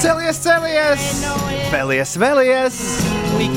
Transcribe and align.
Celies, 0.00 0.38
celies! 0.40 1.02
Vēlies, 1.70 2.12
vēlies! 2.16 2.76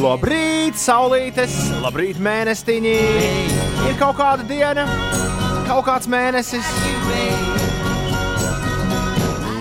Labrīt, 0.01 0.75
saulītes! 0.79 1.53
Labrīt, 1.83 2.19
mēnestiņi! 2.19 2.95
Ir 3.87 3.95
kaut 3.99 4.17
kāda 4.19 4.43
diena, 4.49 4.83
kaut 5.69 5.85
kāds 5.87 6.09
mēnesis. 6.11 6.67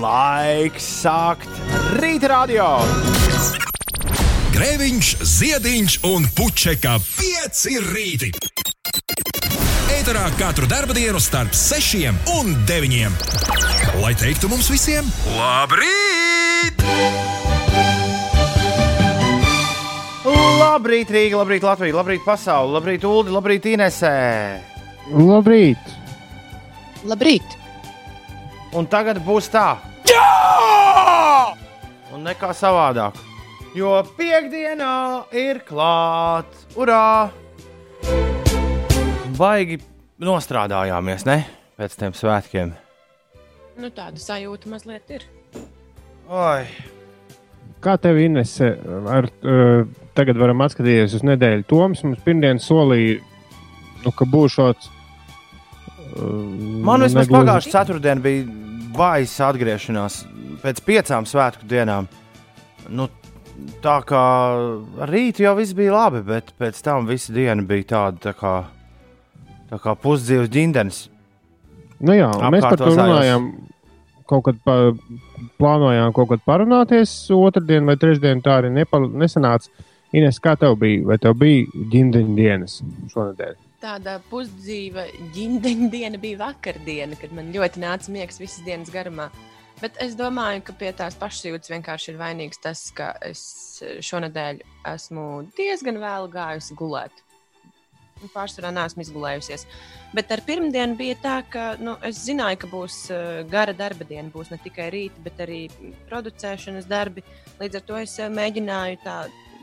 Laiks 0.02 0.88
sākt 1.04 1.62
rīta 2.00 2.32
radio! 2.32 2.66
Grēviņš, 4.52 5.12
Ziediņš 5.36 6.00
un 6.10 6.26
Puķeka 6.36 6.98
5 7.14 7.62
rīti. 7.92 8.32
Eterā 10.00 10.26
katru 10.40 10.66
dienu 10.96 11.20
starp 11.22 11.54
6 11.54 12.10
un 12.40 12.56
9. 12.66 13.81
Lai 14.00 14.14
teiktu 14.16 14.48
mums 14.48 14.70
visiem, 14.72 15.04
labrīt! 15.36 16.80
Labrīt, 20.62 21.10
Rīga, 21.12 21.36
labrīt, 21.36 21.64
Latvija, 21.66 21.96
labrīt, 21.98 22.22
pasaule, 22.24 22.72
labrīt, 22.78 23.04
Ulu, 23.04 23.34
labrīt, 23.34 23.66
Inesē! 23.74 24.12
Labrīt! 25.12 25.92
Labrīt! 27.04 27.56
Un 28.78 28.88
tagad 28.88 29.20
būs 29.26 29.50
tā! 29.52 29.74
Jā! 30.08 31.52
Un 32.14 32.24
nekā 32.24 32.54
savādāk. 32.56 33.18
Jo 33.76 33.98
piekdienā 34.16 34.94
ir 35.36 35.60
klāts! 35.68 36.64
Urā! 36.80 37.28
Baigi 39.36 39.82
nostrādājāmies, 40.22 41.26
ne? 41.28 41.42
Pēc 41.76 41.98
tiem 42.00 42.16
svētkiem. 42.16 42.72
Nu, 43.80 43.88
tāda 43.94 44.20
sajūta 44.20 44.70
mazliet 44.72 45.12
ir. 45.14 45.24
Oi! 46.28 46.64
Kā 47.82 47.96
tev 47.98 48.20
Inese, 48.22 48.68
ar, 49.10 49.26
uh, 49.42 49.86
tagad 50.14 50.38
varam 50.38 50.62
atskatīties 50.62 51.16
uz 51.18 51.24
nedēļu. 51.26 51.64
Toms 51.70 52.04
mums 52.06 52.20
pirmdien 52.22 52.60
solīja, 52.62 53.18
nu, 54.04 54.12
ka 54.14 54.28
būšot. 54.28 54.90
Uh, 56.12 56.28
Man 56.86 57.02
vismaz 57.02 57.30
pagājušā 57.32 57.72
ceturtdiena 57.72 58.22
bija 58.22 58.44
vājas 58.94 59.34
atgriešanās 59.48 60.20
pēc 60.62 60.82
piecām 60.86 61.26
svētku 61.26 61.66
dienām. 61.68 62.06
Nu, 62.92 63.08
tā 63.82 63.96
kā 64.06 64.24
rītā 65.10 65.46
jau 65.46 65.56
viss 65.58 65.74
bija 65.76 65.96
labi, 65.96 66.22
bet 66.26 66.52
pēc 66.60 66.78
tam 66.84 67.08
visa 67.08 67.34
diena 67.34 67.64
bija 67.66 67.88
tāda 67.96 68.28
tā 68.28 68.34
kā, 68.38 68.54
tā 69.72 69.80
kā 69.82 69.96
pusdzīves 69.98 70.52
ģindenis. 70.52 71.06
Nu 72.02 72.16
jā, 72.16 72.30
mēs 72.52 72.66
par 72.66 72.80
to 72.80 72.90
runājām. 72.94 73.52
Kaut 74.32 74.46
kad 74.46 74.58
pa, 74.64 74.74
plānojām 75.60 76.12
kaut 76.16 76.30
kad 76.30 76.44
parunāties, 76.46 77.10
otrdien 77.36 77.88
vai 77.88 77.98
trešdien 78.00 78.40
tā 78.44 78.60
arī 78.60 78.70
nepa, 78.72 79.02
nesanāca. 79.02 79.68
Ines, 80.16 80.38
kā 80.44 80.54
tev 80.60 80.76
bija? 80.80 81.02
Vai 81.08 81.18
tev 81.20 81.34
bija 81.40 81.84
ģimeņa 81.92 82.36
dienas 82.36 82.78
šonadēļ? 83.12 83.56
Tāda 83.82 84.18
pusdzīva 84.30 85.06
ģimeņa 85.34 85.88
diena 85.92 86.20
bija 86.22 86.38
vakardiena, 86.44 87.18
kad 87.18 87.32
man 87.34 87.50
ļoti 87.54 87.82
nāca 87.82 88.12
miegs 88.14 88.38
visas 88.40 88.62
dienas 88.66 88.92
garumā. 88.94 89.30
Bet 89.82 89.96
es 90.04 90.14
domāju, 90.14 90.62
ka 90.68 90.76
pie 90.78 90.92
tās 90.94 91.16
pašsajūtas 91.18 91.72
vienkārši 91.72 92.12
ir 92.12 92.20
vainīgs 92.20 92.60
tas, 92.62 92.84
ka 92.94 93.10
es 93.26 93.42
šonadēļ 94.06 94.62
esmu 94.92 95.26
diezgan 95.58 95.98
vēlu 96.02 96.30
gājusi 96.30 96.76
gulēt. 96.78 97.24
Un 98.22 98.30
Pārsvarā 98.30 98.70
neesmu 98.70 99.02
izgulējusies. 99.02 99.64
Bet 100.14 100.30
ar 100.30 100.42
pirmdienu 100.46 100.94
bija 100.98 101.16
tā, 101.18 101.36
ka 101.50 101.64
nu, 101.82 101.96
es 102.06 102.20
zināju, 102.22 102.60
ka 102.62 102.70
būs 102.70 102.98
uh, 103.10 103.40
gara 103.50 103.74
darba 103.74 104.06
diena. 104.06 104.28
Būs 104.30 104.52
ne 104.52 104.60
tikai 104.62 104.90
rīta, 104.94 105.22
bet 105.24 105.40
arī 105.42 105.64
producēšanas 106.10 106.86
darbi. 106.90 107.24
Līdz 107.58 107.80
ar 107.80 107.86
to 107.88 107.98
es 107.98 108.14
uh, 108.20 108.30
mēģināju 108.30 109.00
tā 109.02 109.16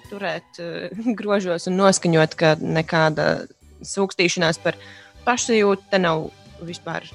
turēt 0.10 0.60
uh, 0.60 0.90
grožos 1.20 1.70
un 1.72 1.80
noskaņot, 1.80 2.36
ka 2.39 2.56
nekāda 2.60 3.30
sūkstīšanās 3.86 4.60
par 4.64 4.76
pašsajūtu 5.23 5.88
te 5.92 6.02
nav 6.02 6.28
vispār 6.67 7.08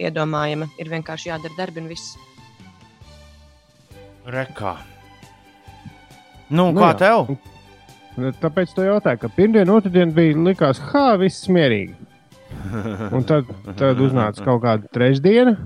iedomājama. 0.00 0.70
Ir 0.80 0.92
vienkārši 0.92 1.32
jādara 1.32 1.60
darbi 1.60 1.84
un 1.84 1.90
viss. 1.92 2.16
Rekā. 4.26 4.78
Nu, 6.48 6.70
Nu 6.70 6.78
kā 6.78 6.92
jā. 6.94 6.98
tev? 7.04 7.36
Tāpēc 8.16 8.72
to 8.72 8.84
jautāju, 8.86 9.20
ka 9.20 9.30
pirmdiena, 9.36 9.76
otrdiena 9.76 10.14
bija 10.16 10.36
likās, 10.40 10.80
ha, 10.92 11.08
viss 11.20 11.50
mierīgi. 11.52 11.94
Un 13.12 13.24
tad, 13.28 13.48
tad 13.76 14.00
uznāca 14.00 14.44
kaut 14.46 14.62
kāda 14.64 14.88
trešdiena, 14.94 15.56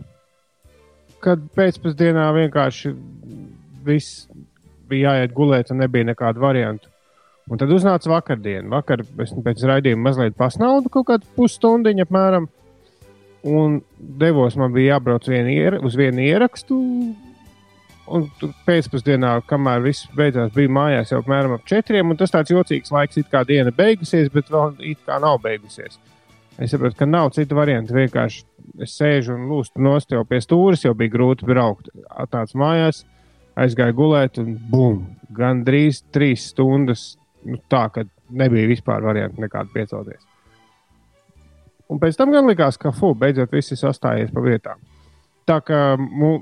kad 1.22 1.42
pēcpusdienā 1.56 2.26
vienkārši 2.34 2.92
viss 3.86 4.24
bija 4.90 5.14
jāiet 5.14 5.36
gulēt, 5.36 5.70
un 5.70 5.84
nebija 5.84 6.08
nekādu 6.10 6.42
variantu. 6.42 6.90
Un 7.50 7.58
tad 7.58 7.70
uznāca 7.74 8.10
vakardiena. 8.10 8.68
Vakar 8.70 9.02
es 9.22 9.32
pēc 9.34 9.62
raidījuma 9.66 10.10
mazliet 10.10 10.36
pasnaudu 10.38 10.90
kaut 10.92 11.08
kādu 11.08 11.30
pusstundu 11.38 11.90
apmēram. 12.02 12.46
Un 13.46 13.80
devos, 13.98 14.56
man 14.60 14.74
bija 14.74 14.96
jābrauc 14.96 15.26
vien 15.30 15.48
ier, 15.48 15.78
uz 15.80 15.96
vienu 15.96 16.22
ierakstu. 16.26 16.76
Un 18.10 18.24
pēcpusdienā, 18.66 19.36
kamēr 19.46 19.84
viss 19.84 20.08
beidzās, 20.18 20.50
bija 20.54 20.72
mājās 20.74 21.12
jau 21.12 21.20
apmēram 21.22 21.54
ap 21.54 21.66
četriem. 21.70 22.10
Tas 22.18 22.32
tāds 22.34 22.50
jocīgs 22.50 22.90
laiks, 22.90 23.20
it 23.20 23.28
kā 23.30 23.44
diena 23.46 23.70
beigusies, 23.74 24.32
bet 24.34 24.50
vēl 24.50 24.74
it 24.92 24.98
kā 25.06 25.20
nav 25.22 25.38
beigusies. 25.44 26.00
Es 26.58 26.74
saprotu, 26.74 26.98
ka 26.98 27.06
nav 27.06 27.30
citu 27.36 27.56
variantu. 27.56 27.94
Vienkārši 27.96 28.42
es 28.82 28.96
sēžu 28.98 29.36
un 29.36 29.46
lūstu 29.52 29.80
nost 29.84 30.10
jau 30.12 30.24
pie 30.28 30.42
stūres, 30.42 30.82
jau 30.84 30.92
bija 30.98 31.14
grūti 31.14 31.46
braukt. 31.48 31.92
Tāds 32.34 32.58
mājās, 32.58 33.04
aizgāju 33.60 33.96
gulēt, 34.02 34.42
un 34.42 34.58
bum! 34.72 35.04
Gan 35.36 35.62
drīz 35.64 36.02
trīs 36.10 36.50
stundas. 36.50 37.14
Nu, 37.46 37.56
tā, 37.70 37.86
ka 37.94 38.04
nebija 38.34 38.68
vispār 38.68 39.06
variantu 39.06 39.40
nekādu 39.40 39.70
piecelties. 39.72 40.26
Un 41.90 42.02
pēc 42.02 42.18
tam 42.18 42.34
gan 42.34 42.50
likās, 42.50 42.76
ka 42.78 42.92
fu, 42.94 43.14
beidzot 43.18 43.54
viss 43.54 43.72
ir 43.72 43.80
sastājies 43.80 44.34
pa 44.34 44.42
vietām. 44.44 44.82
Tā 45.50 45.58
kā 45.66 45.82
mu, 45.98 46.36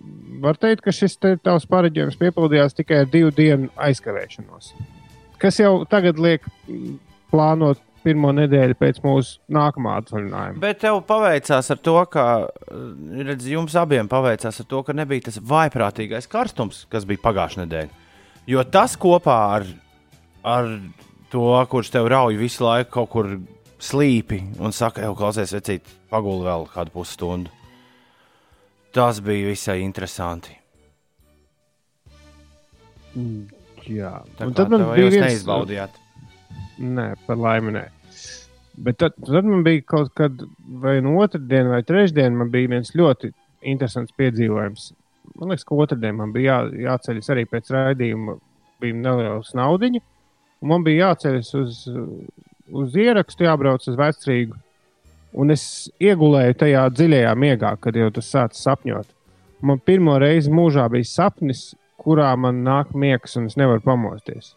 var 0.45 0.59
teikt, 0.61 0.83
ka 0.85 0.93
šis 0.93 1.17
te 1.17 1.33
tavs 1.41 1.65
pareģojums 1.71 2.19
piepildījās 2.21 2.77
tikai 2.77 3.03
ar 3.07 3.09
divu 3.09 3.33
dienu 3.33 3.71
aizkavēšanos. 3.81 4.75
Kas 5.41 5.61
jau 5.63 5.87
tagad 5.89 6.21
liek 6.21 6.45
plānot 7.33 7.81
pirmo 8.05 8.31
nedēļu 8.37 8.77
pēc 8.79 9.01
mūsu 9.05 9.41
nākamā 9.53 9.97
atvaļinājuma. 10.03 10.61
Bet 10.63 10.83
tev 10.85 11.01
paveicās 11.09 11.73
ar 11.73 11.81
to, 11.83 11.97
ka 12.13 12.25
redz, 13.31 13.49
jums 13.51 13.75
abiem 13.81 14.09
paveicās 14.11 14.61
ar 14.63 14.69
to, 14.69 14.85
ka 14.87 14.97
nebija 14.97 15.29
tas 15.29 15.41
vaiprātīgais 15.41 16.31
karstums, 16.31 16.85
kas 16.93 17.09
bija 17.09 17.25
pagājušā 17.25 17.65
nedēļa. 17.65 18.07
Jo 18.49 18.65
tas 18.65 18.97
kopā 19.01 19.39
ar, 19.59 19.69
ar 20.47 20.73
to, 21.33 21.49
kurš 21.73 21.93
tev 21.97 22.09
rauj 22.13 22.39
visu 22.41 22.65
laiku 22.65 22.93
kaut 23.01 23.13
kur 23.13 23.35
slīpi 23.83 24.43
un 24.61 24.75
saka, 24.75 25.05
jau 25.07 25.17
klausies, 25.19 25.55
vecīt, 25.57 25.95
paguli 26.13 26.49
vēl 26.49 26.69
kādu 26.73 26.95
pusstundu. 26.95 27.58
Tas 28.97 29.21
bija 29.25 29.50
visai 29.50 29.81
interesanti. 29.84 30.54
Jā, 33.88 34.12
Tā 34.38 34.49
tad 34.56 34.72
man 34.72 34.84
bija 34.93 35.12
viens 35.12 35.25
neizbaudījāt. 35.25 35.97
Nē, 36.78 37.09
par 37.26 37.41
laimi. 37.41 37.75
Nē. 37.75 37.84
Bet 38.78 39.00
tad, 39.03 39.16
tad 39.26 39.47
man 39.49 39.65
bija 39.66 39.82
kaut 39.88 40.12
kad, 40.19 40.43
vai 40.82 40.99
no 41.03 41.16
otrdienas, 41.19 41.72
vai 41.72 41.82
trešdienas, 41.87 42.38
man 42.38 42.53
bija 42.53 42.71
viens 42.76 42.93
ļoti 42.94 43.32
interesants 43.66 44.15
piedzīvojums. 44.19 44.93
Man 45.38 45.53
liekas, 45.53 45.66
ka 45.66 45.78
otrdien 45.82 46.19
man 46.19 46.32
bija 46.34 46.60
jā, 46.62 46.84
jāceļas 46.87 47.32
arī 47.34 47.44
pēc 47.50 47.72
raidījuma, 47.75 48.37
bija 48.82 49.00
neliels 49.03 49.50
naudiņa, 49.59 50.03
man 50.70 50.87
bija 50.87 51.09
jāceļas 51.09 51.50
uz, 51.59 51.82
uz 52.84 52.97
ierakstu, 52.99 53.49
jābrauc 53.49 53.88
uz 53.91 53.99
vecrīgu. 53.99 54.59
Un 55.38 55.54
es 55.54 55.62
iegulēju 56.03 56.56
tajā 56.65 56.84
dziļajā 56.91 57.34
miegā, 57.38 57.76
kad 57.82 57.97
jau 57.97 58.09
tas 58.15 58.31
sācis 58.32 58.65
sapņot. 58.66 59.06
Man 59.62 59.79
pirmo 59.82 60.17
reizi 60.19 60.50
mūžā 60.55 60.87
bija 60.90 61.06
sapnis, 61.06 61.73
kurā 61.99 62.32
man 62.38 62.64
nāk 62.67 62.94
miegs, 62.94 63.37
un 63.38 63.46
es 63.50 63.56
nevaru 63.58 63.82
pamosties. 63.85 64.55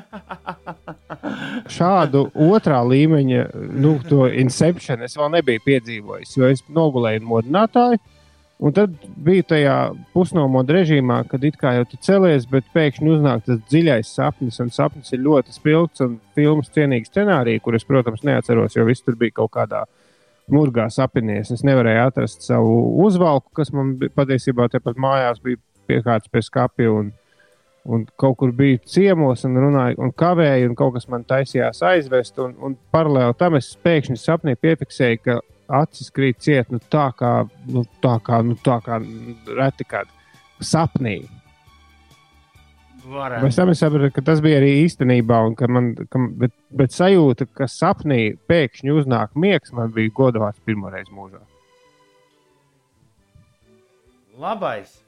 Šādu 1.76 2.26
otrā 2.48 2.80
līmeņa, 2.86 3.42
nu, 3.80 3.96
to 4.08 4.28
inception 4.28 5.04
es 5.04 5.16
vēl 5.18 5.32
nebiju 5.36 5.64
piedzīvojis, 5.66 6.36
jo 6.36 6.48
es 6.52 6.64
nogulēju 6.68 7.24
modinātāju. 7.28 8.00
Un 8.60 8.74
tad 8.76 8.92
bija 9.24 9.44
tajā 9.54 9.74
pusnomoda 10.12 10.74
režīmā, 10.76 11.22
kad 11.30 11.44
it 11.48 11.54
kā 11.60 11.72
jau 11.78 11.86
tu 11.88 11.96
celies, 12.04 12.44
bet 12.48 12.66
pēkšņi 12.74 13.08
uznāk 13.14 13.46
tas 13.46 13.62
dziļais 13.70 14.10
sapnis, 14.18 14.58
un 14.60 14.68
sapnis 14.74 15.14
ir 15.16 15.22
ļoti 15.24 15.54
spilgts 15.54 16.04
un 16.04 16.18
filmas 16.36 16.68
cienīgs 16.74 17.08
scenārijs, 17.08 17.62
kurus, 17.64 17.86
protams, 17.88 18.20
neatceros, 18.28 18.76
jo 18.76 18.84
viss 18.84 19.06
tur 19.06 19.16
bija 19.20 19.38
kaut 19.40 19.54
kādā 19.56 19.86
murgā 20.52 20.90
sapinies. 20.92 21.54
Es 21.54 21.64
nevarēju 21.64 22.02
atrast 22.04 22.44
savu 22.44 22.74
uzvalku, 23.06 23.48
kas 23.56 23.72
man 23.72 23.94
patiesībā 24.16 24.68
tepat 24.72 25.00
mājās 25.00 25.40
bija 25.40 25.60
piekārts 25.88 26.28
pie 26.28 26.42
skapja. 26.44 26.92
Un, 26.92 27.12
un 27.88 28.04
kaut 28.20 28.36
kur 28.42 28.52
bija 28.56 28.82
ciemos, 28.84 29.46
un 29.48 29.56
runāja, 29.56 29.96
un 30.04 30.12
kavēja, 30.12 30.68
un 30.68 30.76
kaut 30.76 30.98
kas 30.98 31.08
man 31.08 31.24
taisījās 31.24 31.80
aizvest. 31.94 32.36
Un, 32.44 32.52
un 32.60 32.76
paralēli 32.92 33.38
tam 33.40 33.56
es 33.56 33.72
pēkšņi 33.80 34.20
sapnī 34.20 34.58
piefiksēju, 34.60 35.24
ka 35.24 35.40
acis 35.70 36.10
krīt 36.14 36.40
ciet, 36.42 36.70
nu, 36.72 36.80
tā 36.92 37.10
kā, 37.16 37.34
nu, 37.70 37.84
tā 38.04 38.16
kā, 38.24 38.40
nu, 38.46 38.56
tā 38.64 38.80
kā 38.84 38.98
reti 39.56 39.86
kādā 39.88 40.10
sapnī. 40.60 41.20
Varētu. 43.10 43.46
Pēc 43.46 43.56
tam 43.56 43.70
es 43.72 43.80
sapratu, 43.80 44.10
ka 44.14 44.22
tas 44.22 44.42
bija 44.44 44.60
arī 44.60 44.70
īstenībā, 44.84 45.40
un 45.48 45.56
ka 45.58 45.66
man, 45.72 45.94
ka, 46.12 46.20
bet, 46.38 46.52
bet 46.76 46.94
sajūta, 46.94 47.48
ka 47.56 47.66
sapnī 47.70 48.36
pēkšņi 48.50 48.92
uznāk 49.00 49.32
miegs, 49.40 49.72
man 49.74 49.90
bija 49.94 50.12
godavārds 50.14 50.60
pirmoreiz 50.68 51.08
mūžā. 51.14 51.40
Labais. 54.40 55.00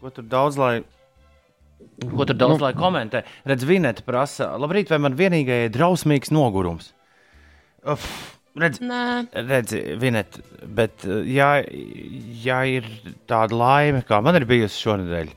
Ko 0.00 0.10
tur 0.12 0.26
daudz 0.28 0.58
lai, 0.60 0.74
ko 2.02 2.26
tur 2.28 2.36
daudz 2.36 2.58
Nu. 2.58 2.64
lai 2.66 2.74
komentē? 2.76 3.22
Redz, 3.48 3.64
Vineta 3.68 4.02
prasa, 4.04 4.50
labrīt, 4.60 4.90
vai 4.90 4.98
man 4.98 5.16
vienīgajai 5.16 5.68
ir 5.68 5.72
drausmīgs 5.76 6.32
nogurums? 6.34 6.92
Uf, 7.86 8.35
redz, 8.60 8.80
redz, 9.50 9.74
Vineta, 10.00 10.42
bet 10.78 11.06
uh, 11.08 11.20
ja, 11.28 11.56
ja 12.44 12.62
ir 12.68 12.88
tāda 13.28 13.56
laime, 13.56 14.04
kā 14.06 14.20
man 14.24 14.38
ir 14.38 14.48
bijusi 14.48 14.82
šonadēļ, 14.86 15.32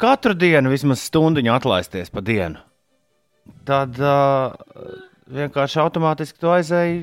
katru 0.00 0.36
dienu 0.38 0.72
vismaz 0.72 1.04
stundiņu 1.08 1.54
atlaisties 1.56 2.12
pa 2.12 2.24
dienu, 2.24 2.62
tad 3.68 3.98
uh, 4.02 4.52
vienkārši 5.32 5.82
automātiski 5.82 6.42
tu 6.42 6.52
aizēji 6.52 7.00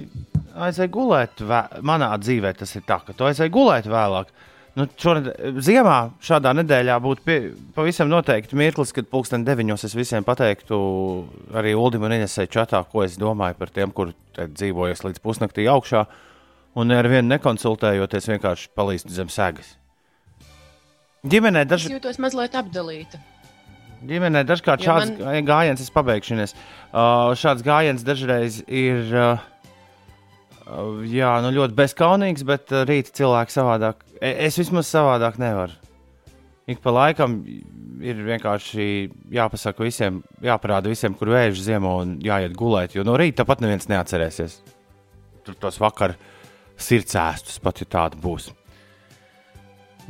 aizēj 0.53 0.89
gulēt. 0.94 1.44
Vē... 1.47 1.62
Manā 1.85 2.12
dzīvē 2.21 2.53
tas 2.57 2.74
ir 2.77 2.85
tā, 2.88 3.00
ka 3.06 3.15
tu 3.18 3.27
aizēji 3.27 3.53
gulēt 3.53 3.89
vēlāk. 3.89 4.31
Nu, 4.74 4.88
šonadēļ, 4.90 5.58
ziemā 5.62 5.98
šādā 6.25 6.50
nedēļā 6.58 6.96
būtu 7.04 7.22
pie, 7.28 7.36
pavisam 7.75 8.10
noteikti 8.10 8.58
mirklis, 8.58 8.94
kad 8.96 9.06
pulksten 9.12 9.44
deviņos 9.46 9.86
es 9.86 9.94
visiem 9.94 10.25
pateiktu, 10.25 10.78
arī 11.54 11.75
Ulimam 11.78 12.10
un 12.10 12.16
Inesai 12.18 12.48
čatā, 12.50 12.81
ko 12.90 13.04
es 13.06 13.20
domāju 13.22 13.60
par 13.60 13.70
tiem, 13.75 13.94
kur 13.94 14.16
dzīvojas 14.34 15.06
līdz 15.06 15.22
pusnaktī 15.22 15.68
augšā, 15.70 16.08
un 16.81 16.96
ar 16.96 17.10
vienu 17.12 17.36
nekonsultējoties 17.36 18.31
vienkārši 18.34 18.74
palīst 18.74 19.14
zem 19.14 19.30
segas. 19.30 19.75
Ģimenē 21.30 21.68
es 21.68 21.69
daž, 21.69 21.88
jūtos 21.94 22.18
mazliet 22.19 22.58
apdalīta. 22.58 23.22
ģimenē 24.10 24.42
dažkārt 24.50 24.81
Jo 24.81 24.90
šāds 24.90 25.14
man... 25.22 25.46
gājiens, 25.46 25.86
es 25.86 25.94
pabeigšanies, 25.94 26.58
uh, 26.58 27.30
šāds 27.38 27.62
gājiens 27.64 28.02
dažreiz 28.04 28.64
ir 28.66 29.06
uh, 29.14 29.50
jā, 31.10 31.31
nu 31.44 31.52
ļoti 31.56 31.75
bezskaunīgs, 31.78 32.44
bet 32.48 32.72
uh, 32.74 32.84
rīt 32.88 33.12
cilvēki 33.16 33.54
savādāk. 33.54 34.04
e- 34.22 34.36
Es 34.48 34.58
vismaz 34.60 34.90
savādāk 34.90 35.40
nevaru. 35.42 35.75
Ik 36.68 36.80
pa 36.80 36.94
laikam 36.96 37.42
ir 38.04 38.22
vienkārši 38.24 39.12
jāpasaka 39.36 39.84
visiem, 39.84 40.22
jāparāda 40.44 40.88
visiem, 40.92 41.16
kur 41.20 41.28
vēža 41.34 41.66
ziemā 41.66 41.92
un 42.02 42.18
jāiet 42.24 42.56
gulēt, 42.56 42.96
jo 42.96 43.04
no 43.04 43.18
rīta 43.20 43.44
tāpat 43.44 43.64
neviens 43.64 43.90
neatcerēsies. 43.92 44.62
Tur 45.44 45.58
tos 45.60 45.80
vakar 45.84 46.16
sirdsēstus 46.80 47.60
pat, 47.64 47.84
ja 47.84 47.90
tāda 48.00 48.19
būs. 48.19 48.54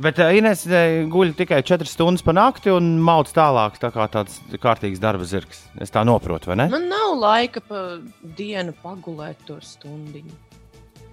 Bet 0.02 0.18
Inês 0.18 0.64
guļ 1.10 1.36
tikai 1.38 1.60
4 1.62 1.86
stundas 1.86 2.22
pa 2.26 2.32
nakti 2.34 2.72
un 2.74 2.96
mauc 3.02 3.28
tālāk, 3.30 3.76
tā 3.78 3.92
kā 3.94 4.08
tāds 4.10 4.40
kārtīgs 4.58 4.98
darba 5.02 5.26
zirgs. 5.26 5.68
Es 5.78 5.92
tā 5.94 6.02
saprotu, 6.06 6.50
vai 6.50 6.56
ne? 6.58 6.66
Man 6.72 6.88
nav 6.90 7.14
laika 7.20 7.62
pa 7.62 7.84
dienu 8.38 8.74
pagulēt 8.82 9.46
to 9.46 9.60
stundu. 9.62 10.24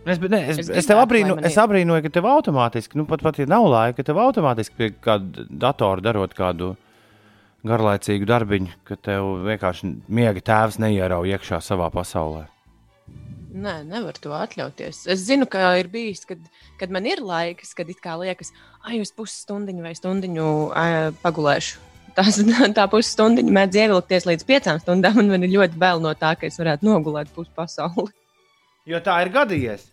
Es, 0.02 0.18
ne, 0.18 0.40
es, 0.50 0.62
Es 0.64 0.70
es, 0.82 0.88
tev 0.90 0.98
abrīnu, 1.04 1.36
es 1.46 1.58
abrīnoju, 1.62 2.02
ka 2.08 2.14
tev 2.16 2.26
automātiski, 2.32 2.98
nu 2.98 3.06
pat, 3.10 3.22
pat 3.22 3.38
ja 3.38 3.46
nav 3.50 3.68
laika, 3.70 4.06
tev 4.06 4.18
automātiski 4.22 4.78
pie 4.78 4.88
kāda 4.98 5.46
datora 5.50 6.02
darot 6.02 6.34
kādu 6.38 6.72
garlaicīgu 7.68 8.26
darbiņu, 8.26 8.80
ka 8.88 8.98
tev 8.98 9.28
vienkārši 9.46 9.92
miega 10.10 10.42
tēvs 10.42 10.80
neierauj 10.82 11.36
iekšā 11.36 11.62
savā 11.62 11.92
pasaulē. 11.94 12.48
Nē, 13.52 13.82
nevar 13.84 14.16
to 14.18 14.32
atļauties. 14.34 15.04
Es 15.12 15.26
zinu, 15.28 15.46
ka 15.52 15.74
ir 15.78 15.92
bijis, 15.92 16.24
kad, 16.26 16.40
kad 16.80 16.94
man 16.94 17.06
ir 17.06 17.20
laiks, 17.22 17.76
kad 17.78 17.90
it 17.92 18.00
kā 18.02 18.16
liekas, 18.18 18.54
ah, 18.80 18.96
uz 18.96 19.12
pusstundiņu 19.14 19.84
vai 19.86 19.92
stundiņu 19.98 20.48
ā, 20.72 20.86
pagulēšu. 21.22 21.84
Tas, 22.16 22.40
tā 22.78 22.88
pusstundiņa 22.90 23.54
mēdz 23.60 23.82
ievilkties 23.84 24.26
līdz 24.32 24.48
piecām 24.48 24.82
stundām, 24.82 25.20
un 25.22 25.30
man 25.36 25.46
ir 25.46 25.54
ļoti 25.60 25.78
bail 25.80 26.02
no 26.02 26.16
tā, 26.18 26.34
ka 26.40 26.48
es 26.48 26.58
varētu 26.64 26.88
nogulēt 26.88 27.30
pusi 27.36 27.52
pasauli. 27.56 28.10
Jo 28.90 29.02
tā 29.06 29.20
ir 29.26 29.30
gadījies. 29.34 29.86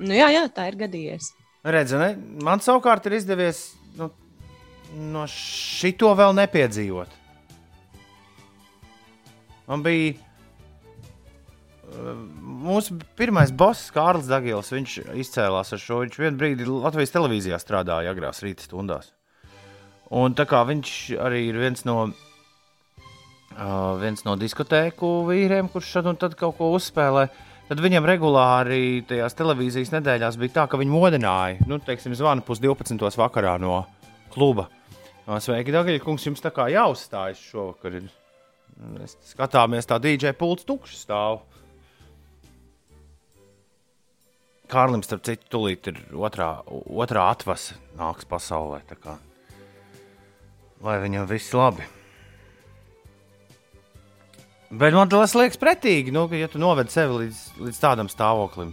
Nu, 0.00 0.14
jā, 0.16 0.30
jā, 0.32 0.46
tā 0.54 0.70
ir 0.70 0.78
gadījies. 0.80 1.32
Redzi, 1.60 1.98
ne? 2.00 2.14
man 2.40 2.62
savukārt 2.64 3.04
ir 3.10 3.18
izdevies 3.18 3.74
nu, 3.98 4.08
no 5.12 5.26
šito 5.28 6.14
vēl 6.16 6.32
nepiedzīvot. 6.38 7.18
Man 9.68 9.84
bija 9.84 10.14
uh, 10.16 10.22
mūsu 12.64 12.96
pirmais 13.18 13.52
boss, 13.52 13.92
Kārlis 13.94 14.30
Dagils. 14.30 14.72
Viņš 14.72 14.96
izcēlās 15.20 15.76
ar 15.76 15.82
šo. 15.82 16.00
Viņš 16.06 16.18
vienu 16.18 16.40
brīdi 16.40 16.66
Latvijas 16.66 17.14
televīzijā 17.14 17.60
strādāja 17.60 18.10
agrās 18.14 18.42
rīta 18.42 18.66
stundās. 18.66 19.12
Un 20.10 20.34
tā 20.34 20.48
kā 20.50 20.64
viņš 20.66 20.94
arī 21.22 21.44
ir 21.52 21.60
viens 21.60 21.84
no, 21.86 22.08
uh, 22.08 23.92
viens 24.00 24.24
no 24.26 24.34
diskotēku 24.40 25.12
vīriem, 25.28 25.70
kurš 25.70 25.92
šad 25.98 26.10
un 26.10 26.18
tad 26.18 26.34
kaut 26.40 26.56
ko 26.58 26.72
uzspēlē, 26.74 27.28
tad 27.70 27.78
viņam 27.84 28.06
regulāri 28.08 29.04
tajās 29.06 29.36
televīzijas 29.38 29.92
nedēļās 29.94 30.38
bija 30.40 30.56
tā, 30.58 30.66
ka 30.70 30.78
viņi 30.80 30.90
modināja, 30.90 31.60
nu, 31.70 31.78
teiksim, 31.86 32.16
zvanu 32.18 32.42
pus 32.46 32.58
12. 32.62 32.98
vakarā 33.20 33.54
no 33.62 33.84
kluba. 34.34 34.66
Sveiki, 35.30 35.70
Dārgie, 35.70 36.00
kungs, 36.02 36.24
jums 36.26 36.42
tā 36.42 36.50
kā 36.50 36.66
jāuzstājas 36.72 37.38
šovakar. 37.52 38.00
Mēs 38.96 39.14
skatāmies, 39.28 39.86
tā 39.86 40.00
DJ 40.02 40.34
pults 40.34 40.66
tukšs 40.66 41.04
stāv. 41.04 41.44
Kārlim, 44.70 45.04
starp 45.06 45.22
citu, 45.26 45.46
tūlīt 45.50 45.92
ir 45.92 46.02
otrā, 46.18 46.50
otrā 46.66 47.28
atvasa 47.30 47.78
nāks 47.98 48.26
pasaulē. 48.30 48.82
Lai 50.82 50.98
viņam 51.02 51.30
viss 51.30 51.54
labi. 51.54 51.86
Bet 54.70 54.94
man 54.94 55.10
tas 55.10 55.34
liekas 55.34 55.58
pretīgi, 55.58 56.12
nu, 56.14 56.28
ka, 56.30 56.38
ja 56.38 56.46
tu 56.50 56.60
noved 56.62 56.92
sevi 56.92 57.24
līdz, 57.24 57.40
līdz 57.66 57.80
tādam 57.82 58.10
stāvoklim, 58.10 58.70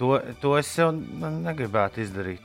to, 0.00 0.16
to 0.42 0.56
es 0.58 0.72
jau 0.78 0.90
ne- 0.96 1.36
negribētu 1.44 2.02
izdarīt. 2.02 2.42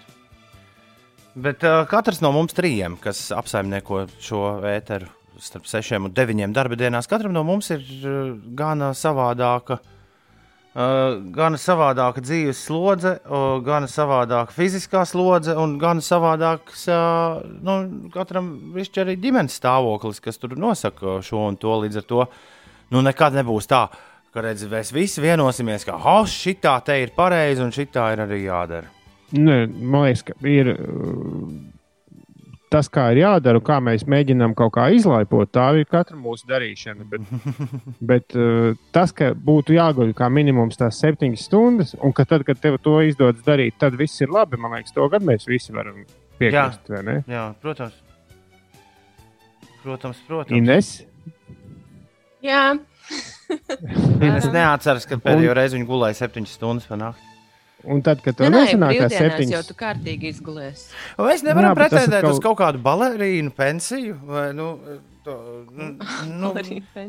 Bet 1.36 1.66
uh, 1.68 1.82
katrs 1.90 2.22
no 2.24 2.30
mums 2.32 2.54
trījiem, 2.56 3.00
kas 3.02 3.28
apsaimnieko 3.36 4.06
šo 4.24 4.44
ēteru 4.70 5.10
starp 5.42 5.66
sešiem 5.68 6.06
un 6.08 6.14
deviņiem 6.16 6.54
darba 6.56 6.78
dienās, 6.80 7.10
katram 7.12 7.34
no 7.36 7.44
mums 7.44 7.74
ir 7.74 7.82
uh, 7.82 8.36
gana 8.56 8.94
savādāka. 8.96 9.82
Uh, 9.82 9.95
gan 10.76 11.56
savādāka 11.56 12.20
dzīves 12.20 12.66
slodze, 12.68 13.14
gan 13.64 13.88
savādāka 13.88 14.52
fiziskā 14.52 15.06
slodze, 15.08 15.56
un 15.56 15.78
gan 15.80 16.02
savādāks 16.04 16.84
uh, 16.92 17.40
nu, 17.64 18.10
katram 18.12 18.50
višķi 18.76 19.06
arī 19.06 19.16
ģimenes 19.24 19.56
stāvoklis, 19.56 20.20
kas 20.24 20.42
tur 20.42 20.58
nosaka 20.60 21.22
šo 21.24 21.46
un 21.48 21.56
to. 21.56 21.78
Līdz 21.86 22.02
ar 22.02 22.08
to 22.10 22.26
nu, 22.92 23.02
nekad 23.06 23.38
nebūs 23.40 23.72
tā, 23.72 23.86
ka 24.36 24.44
redz, 24.44 24.66
mēs 24.68 24.92
visi 24.96 25.24
vienosimies, 25.24 25.88
ka 25.88 25.96
oh, 25.96 26.28
šī 26.28 26.58
tā 26.60 26.76
te 26.84 27.00
ir 27.06 27.16
pareizi 27.16 27.64
un 27.64 27.72
šī 27.72 27.88
tā 27.94 28.10
ir 28.12 28.26
arī 28.26 28.44
jādara. 28.44 28.92
Nē, 29.36 29.62
man 29.80 30.10
liekas, 30.10 30.28
ka 30.28 30.36
ir 30.44 30.76
tas, 32.74 32.90
kā 32.92 33.08
ir 33.14 33.22
jādara, 33.24 33.60
un 33.60 33.66
kā 33.66 33.80
mēs 33.84 34.06
mēģinām 34.10 34.56
kaut 34.58 34.74
kā 34.78 34.88
izlaipot, 34.96 35.52
tā 35.54 35.68
ir 35.80 35.90
katra 35.90 36.18
mūsu 36.20 36.48
darīšana. 36.50 37.08
Bet, 37.12 37.30
bet 38.12 38.38
uh, 38.38 38.78
tas, 38.96 39.14
ka 39.16 39.32
būtu 39.36 39.78
jāguļ 39.78 40.14
kā 40.18 40.30
minimums 40.34 40.80
tās 40.82 41.00
septiņas 41.04 41.48
stundas, 41.50 41.96
un 42.02 42.16
ka 42.16 42.28
tad, 42.30 42.46
kad 42.48 42.62
tev 42.62 42.80
to 42.84 43.00
izdodas 43.06 43.46
darīt, 43.48 43.78
tad 43.82 43.98
viss 44.00 44.24
ir 44.24 44.34
labi. 44.34 44.60
Man 44.62 44.78
liekas, 44.78 44.96
to 44.96 45.08
gan 45.14 45.26
mēs 45.28 45.48
visi 45.50 45.76
varam 45.76 46.04
piekrist. 46.40 46.90
vai 46.92 47.04
ne? 47.08 47.20
Jā, 47.32 47.50
protams. 47.62 48.02
Protams, 49.86 50.22
protams. 50.26 50.58
Ines, 50.58 50.96
Jā, 52.46 52.76
Es 54.26 54.48
neatceros, 54.56 55.06
ka 55.10 55.18
pēdējo 55.22 55.54
reizi 55.58 55.78
viņi 55.78 55.88
gulēja 55.90 56.18
septiņas 56.24 56.58
stundas 56.58 56.90
pa 56.90 56.98
nakti. 57.00 57.35
Un 57.88 58.02
tad, 58.06 58.22
kad 58.26 58.36
tev 58.40 58.50
nesanāk 58.54 58.92
brīvdienās 58.96 59.14
jau 59.16 59.26
septiņas, 59.30 59.68
tu 59.70 59.76
kārtīgi 59.80 60.30
izgulēsi. 60.34 60.88
Vai 61.18 61.28
Mēs 61.34 61.44
nevaram 61.46 61.72
Jā, 61.72 61.76
bet 61.76 61.84
tas 61.84 61.92
ir 61.92 61.98
pretendēt 62.00 62.26
kaut- 62.26 62.34
uz 62.34 62.40
kaut 62.46 62.58
kādu 62.62 62.82
balerīnu 62.86 63.52
pensiju. 63.56 64.16
Vai, 64.30 64.46
nu, 64.58 64.70
to, 65.26 65.36
nu, 65.78 65.92
nu, 66.32 66.54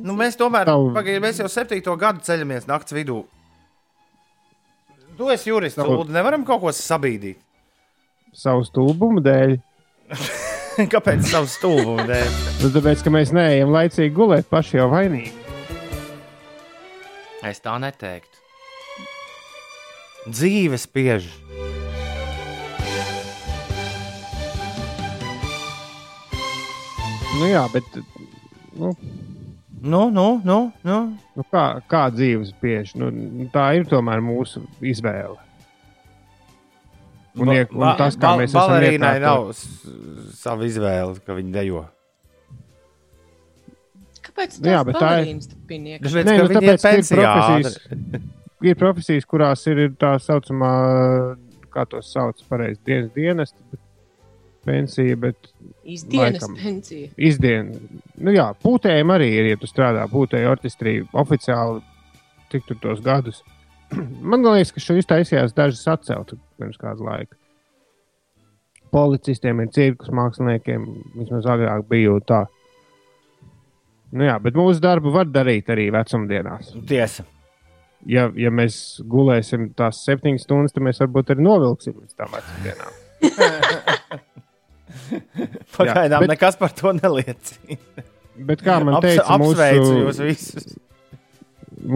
nu, 0.03 0.17
mēs 0.19 0.37
tomēr 0.41 0.69
Tavu- 0.69 0.93
pagaid, 0.97 1.23
mēs 1.25 1.41
jau 1.43 1.49
septīto 1.53 1.97
gadu 2.01 2.21
ceļamies 2.27 2.69
naktas 2.71 2.93
vidū. 2.97 3.23
Tu 5.17 5.31
esi 5.33 5.49
jurists, 5.49 5.79
Tavu- 5.81 5.97
Lūdzu, 6.03 6.13
nevaram 6.13 6.45
kaut 6.45 6.61
ko 6.61 6.73
sabīdīt. 6.77 7.39
savu 8.37 8.65
stulbumu 8.69 9.23
dēļ. 9.25 9.57
Kāpēc 10.93 11.23
savu 11.25 11.49
stulbumu 11.49 12.05
dēļ? 12.05 12.27
Nu, 12.61 12.69
tāpēc, 12.75 13.01
ka 13.07 13.11
mēs 13.15 13.33
neejam 13.33 13.73
laicīgi 13.73 14.13
gulēt, 14.13 14.45
paši 14.53 14.77
jau 14.77 14.91
vainīgi. 14.93 15.33
Es 17.47 17.61
tā 17.65 17.77
neteiktu. 17.81 18.36
Dzīve 20.27 20.79
spiež. 20.81 21.29
Nu, 27.37 27.47
jā, 27.51 27.67
bet 27.73 27.85
nu, 28.77 28.95
Nu, 29.87 30.09
nu, 30.11 30.41
nu, 30.45 30.73
nu. 30.83 30.97
Nu, 31.37 31.45
kā, 31.53 31.65
kā 31.87 32.07
dzīves 32.11 32.51
bieži. 32.63 32.97
Nu, 32.99 33.11
tā 33.53 33.69
ir 33.79 33.85
tomēr 33.87 34.23
mūsu 34.25 34.65
izvēle. 34.81 35.37
Un, 37.37 37.53
iek, 37.53 37.75
un 37.77 37.85
tas, 38.01 38.17
kā 38.17 38.33
mēs 38.41 38.51
esam 38.51 38.73
Balerīnai 38.73 39.19
nav 39.21 39.51
sava 40.35 40.65
izvēle, 40.67 41.21
ka 41.23 41.37
viņi 41.37 41.53
dejo. 41.55 41.85
Kāpēc 44.25 44.57
Nu 44.65 44.73
jā, 44.73 44.81
tas 44.81 44.89
bet 44.89 44.99
tā 44.99 45.11
ir-? 45.21 45.45
Tāpēc, 45.69 46.25
Nē, 46.25 46.39
nu, 46.41 46.49
tāpēc, 46.57 46.89
ir 46.89 47.13
ir 47.13 47.21
profesijas- 47.21 47.79
Ir 48.65 48.77
profesijas, 48.81 49.27
kurās 49.29 49.67
ir, 49.69 49.83
ir 49.85 49.97
tā 50.01 50.15
saucamā, 50.23 50.71
kā 51.73 51.85
to 51.91 52.01
sauc, 52.05 52.41
pareizi, 52.49 52.81
dienas 53.13 53.53
bet 53.53 53.83
pensija, 54.67 55.17
bet 55.17 55.37
Izdienas 55.85 56.43
Laikam. 56.43 56.57
pensija. 56.63 57.11
izdiena. 57.17 57.79
Nu 58.19 58.35
jā, 58.35 58.49
pūtējiem 58.63 59.13
arī 59.15 59.29
ir, 59.39 59.51
ja 59.53 59.61
tu 59.61 59.69
strādā 59.71 60.07
pūtēju 60.11 60.51
orķestrī 60.51 60.97
oficiāli, 61.15 61.83
cik 62.53 62.67
tur 62.71 62.81
tos 62.83 63.03
gadus. 63.05 63.43
Man 64.31 64.43
liekas, 64.47 64.75
ka 64.75 64.83
šo 64.83 64.99
iztaisījās 65.01 65.55
dažas 65.57 65.87
atcelt 65.95 66.35
pirms 66.59 66.81
kāda 66.81 67.07
laika. 67.07 67.39
Policistiem 68.95 69.61
ir 69.63 69.73
cirkus 69.75 70.11
māksliniekiem, 70.15 70.85
vismaz 71.19 71.47
agrāk 71.53 71.87
bija 71.91 72.17
tā. 72.27 72.45
Nu 74.17 74.25
jā, 74.25 74.37
bet 74.41 74.57
mūsu 74.57 74.81
darbu 74.81 75.13
var 75.13 75.29
darīt 75.29 75.69
arī 75.75 75.91
vecumdienās. 75.93 76.71
Tiesa. 76.89 77.27
Ja, 78.07 78.29
ja 78.39 78.51
mēs 78.55 79.01
gulēsim 79.11 79.73
tās 79.75 80.05
septiņas 80.07 80.45
stundas, 80.47 80.75
tad 80.75 80.83
mēs 80.87 81.01
varbūt 81.03 81.33
arī 81.35 81.43
novilksim 81.47 81.95
līdz 81.99 82.15
tam 82.21 82.29
vecumdienām. 82.37 82.93
Pagaidām 85.77 86.21
bet- 86.25 86.33
nekas 86.35 86.55
par 86.61 86.71
to 86.77 86.89
neliecina. 86.97 87.79
Bet 88.37 88.61
kā 88.65 88.75
man 88.85 88.99
Aps, 88.99 89.07
teica, 89.07 89.25
apsveicu 89.33 89.87
jūs 89.87 90.03
mūsu, 90.05 90.25
visus. 90.29 90.65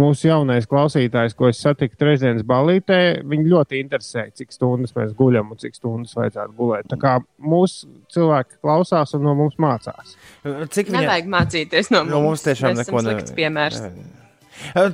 mūsu 0.01 0.23
jaunais 0.31 0.65
klausītājs, 0.69 1.35
ko 1.37 1.45
es 1.51 1.59
satiku 1.61 1.99
trešdienas 2.01 2.45
balītē, 2.49 3.01
viņu 3.29 3.45
ļoti 3.53 3.75
interesē, 3.85 4.23
cik 4.39 4.49
stundas 4.57 4.93
mēs 4.97 5.13
guļam 5.19 5.47
un 5.53 5.57
cik 5.61 5.77
stundas 5.77 6.17
vajadzētu 6.17 6.53
gulēt. 6.57 6.85
Tā 6.89 6.97
kā 7.01 7.13
mūsu 7.45 7.91
cilvēki 8.15 8.57
klausās 8.65 9.13
un 9.19 9.23
no 9.29 9.33
mums 9.37 9.57
mācās. 9.61 10.07
Cik 10.43 10.89
viņam 10.89 11.05
Nevajag 11.05 11.27
mācīties 11.37 11.87
no 11.93 11.99
mums. 12.07 12.15
No 12.15 12.19
mums 12.25 12.41
tiešām 12.49 12.81
Mēs 12.81 12.89
neko 12.89 13.37
piemērs. 13.37 13.79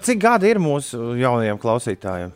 Cik 0.09 0.21
gadi 0.23 0.53
ir 0.53 0.61
mūsu 0.63 1.15
jaunajiem 1.21 1.59
klausītājiem? 1.63 2.35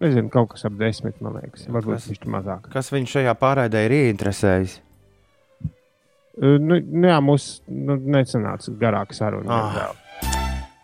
Nezinu, 0.00 0.30
kaut 0.32 0.54
kas 0.54 0.64
ap 0.64 0.78
desmit, 0.80 1.18
man 1.20 1.36
liekas, 1.36 1.66
varbūt 1.68 1.98
kas? 1.98 2.06
viņš 2.08 2.22
tur 2.22 2.30
mazāk. 2.32 2.70
Kas 2.72 2.88
viņu 2.92 3.10
šajā 3.18 3.34
pārraidē 3.36 3.84
ir 3.84 3.98
ieinteresējis? 3.98 4.78
Uh, 4.78 4.86
Nu, 6.40 6.78
nu 6.78 7.08
jā, 7.10 7.18
mums 7.20 7.46
nu, 7.68 7.98
nesanāca 8.14 8.72
garāka 8.80 9.16
saruna. 9.16 9.56
Ah. 9.60 10.30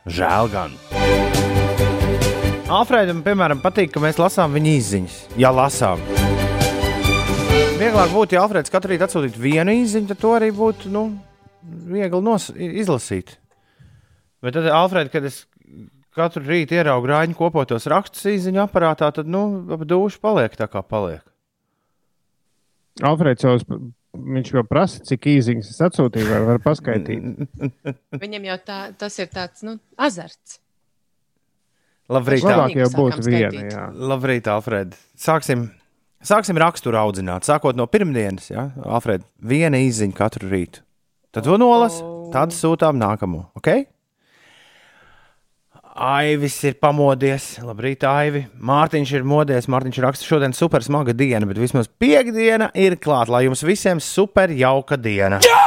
Žēl 0.04 0.50
gan. 0.52 0.74
Alfredam, 2.66 3.22
piemēram, 3.24 3.62
patīk, 3.62 3.92
ka 3.94 4.02
mēs 4.02 4.18
lasām 4.20 4.52
viņa 4.58 4.74
izziņas. 4.82 5.16
Jā, 5.40 5.52
lasām. 5.54 6.02
Vieglāk 7.80 8.12
būtu, 8.12 8.36
ja 8.36 8.42
Alfreds 8.42 8.72
katru 8.72 8.92
rītu 8.92 9.06
atsūtītu 9.06 9.40
vienu 9.40 9.78
izziņu, 9.80 10.10
tad 10.10 10.20
to 10.20 10.34
arī 10.36 10.50
būtu 10.54 10.90
nu, 10.92 11.06
viegli 11.88 12.20
nos, 12.26 12.50
izlasīt. 12.52 13.38
Bet 14.44 14.58
tad, 14.58 14.68
Alfred, 14.76 15.08
kad 15.14 15.24
es 15.24 15.44
katru 16.16 16.42
rītu 16.46 16.78
ieraugu 16.78 17.10
rāņu 17.12 17.36
kopotos 17.38 17.86
rakstus 17.92 18.26
izziņu 18.32 18.64
aparātā, 18.64 19.12
tad 19.14 19.28
nu, 19.30 19.44
ap 19.76 19.84
dušu 19.88 20.20
paliek 20.24 20.56
tā 20.58 20.68
kā 20.72 20.82
paliek. 20.84 21.22
Alfrēds 23.04 23.44
jau 23.44 23.56
viņš 24.16 24.52
jau 24.54 24.62
prasa, 24.66 25.02
cik 25.04 25.28
īsiņas 25.34 25.72
es 25.74 25.80
atsūtīju, 25.84 26.28
vai 26.30 26.38
var 26.50 26.60
paskaidrot. 26.64 27.50
Viņam 28.22 28.46
jau 28.48 28.56
tā, 28.64 28.78
tas 28.98 29.18
ir 29.20 29.28
tāds 29.32 29.66
nu, 29.66 29.76
azarts. 30.00 30.60
Labrīt. 32.12 32.44
Labāk 32.46 32.76
jau 32.78 32.86
būtu 32.94 33.24
viena. 33.26 33.64
Jā. 33.66 33.84
Labrīt, 33.90 34.46
Alfred. 34.50 34.94
Sāksim, 35.18 35.66
sāksim 36.22 36.58
raksturu 36.62 37.00
audzināt. 37.00 37.48
Sākot 37.48 37.78
no 37.78 37.88
pirmdienas, 37.90 38.46
ja? 38.52 38.68
Alfred, 38.86 39.26
viena 39.42 39.80
izziņa 39.82 40.14
katru 40.16 40.52
rītu. 40.52 40.84
Tad 41.34 41.48
to 41.48 41.58
nolas, 41.60 41.98
Oh. 42.00 42.30
tad 42.32 42.54
sūtām 42.54 42.96
nākamo. 43.02 43.48
Okay? 43.58 43.88
Aivis 45.96 46.58
ir 46.68 46.74
pamodies. 46.76 47.54
Labrīt, 47.64 48.02
Aivi. 48.04 48.42
Mārtiņš 48.60 49.12
ir 49.16 49.22
modies. 49.24 49.68
Mārtiņš 49.72 50.00
raksta, 50.04 50.26
šodien 50.28 50.52
super 50.52 50.84
smaga 50.84 51.14
diena, 51.16 51.48
bet 51.48 51.56
vismaz 51.56 51.88
piekdiena 51.88 52.68
ir 52.76 52.98
klāta, 53.00 53.32
lai 53.32 53.46
jums 53.46 53.64
visiem 53.64 54.02
super 54.04 54.52
jauka 54.52 54.98
diena. 55.00 55.40
Jā! 55.46 55.62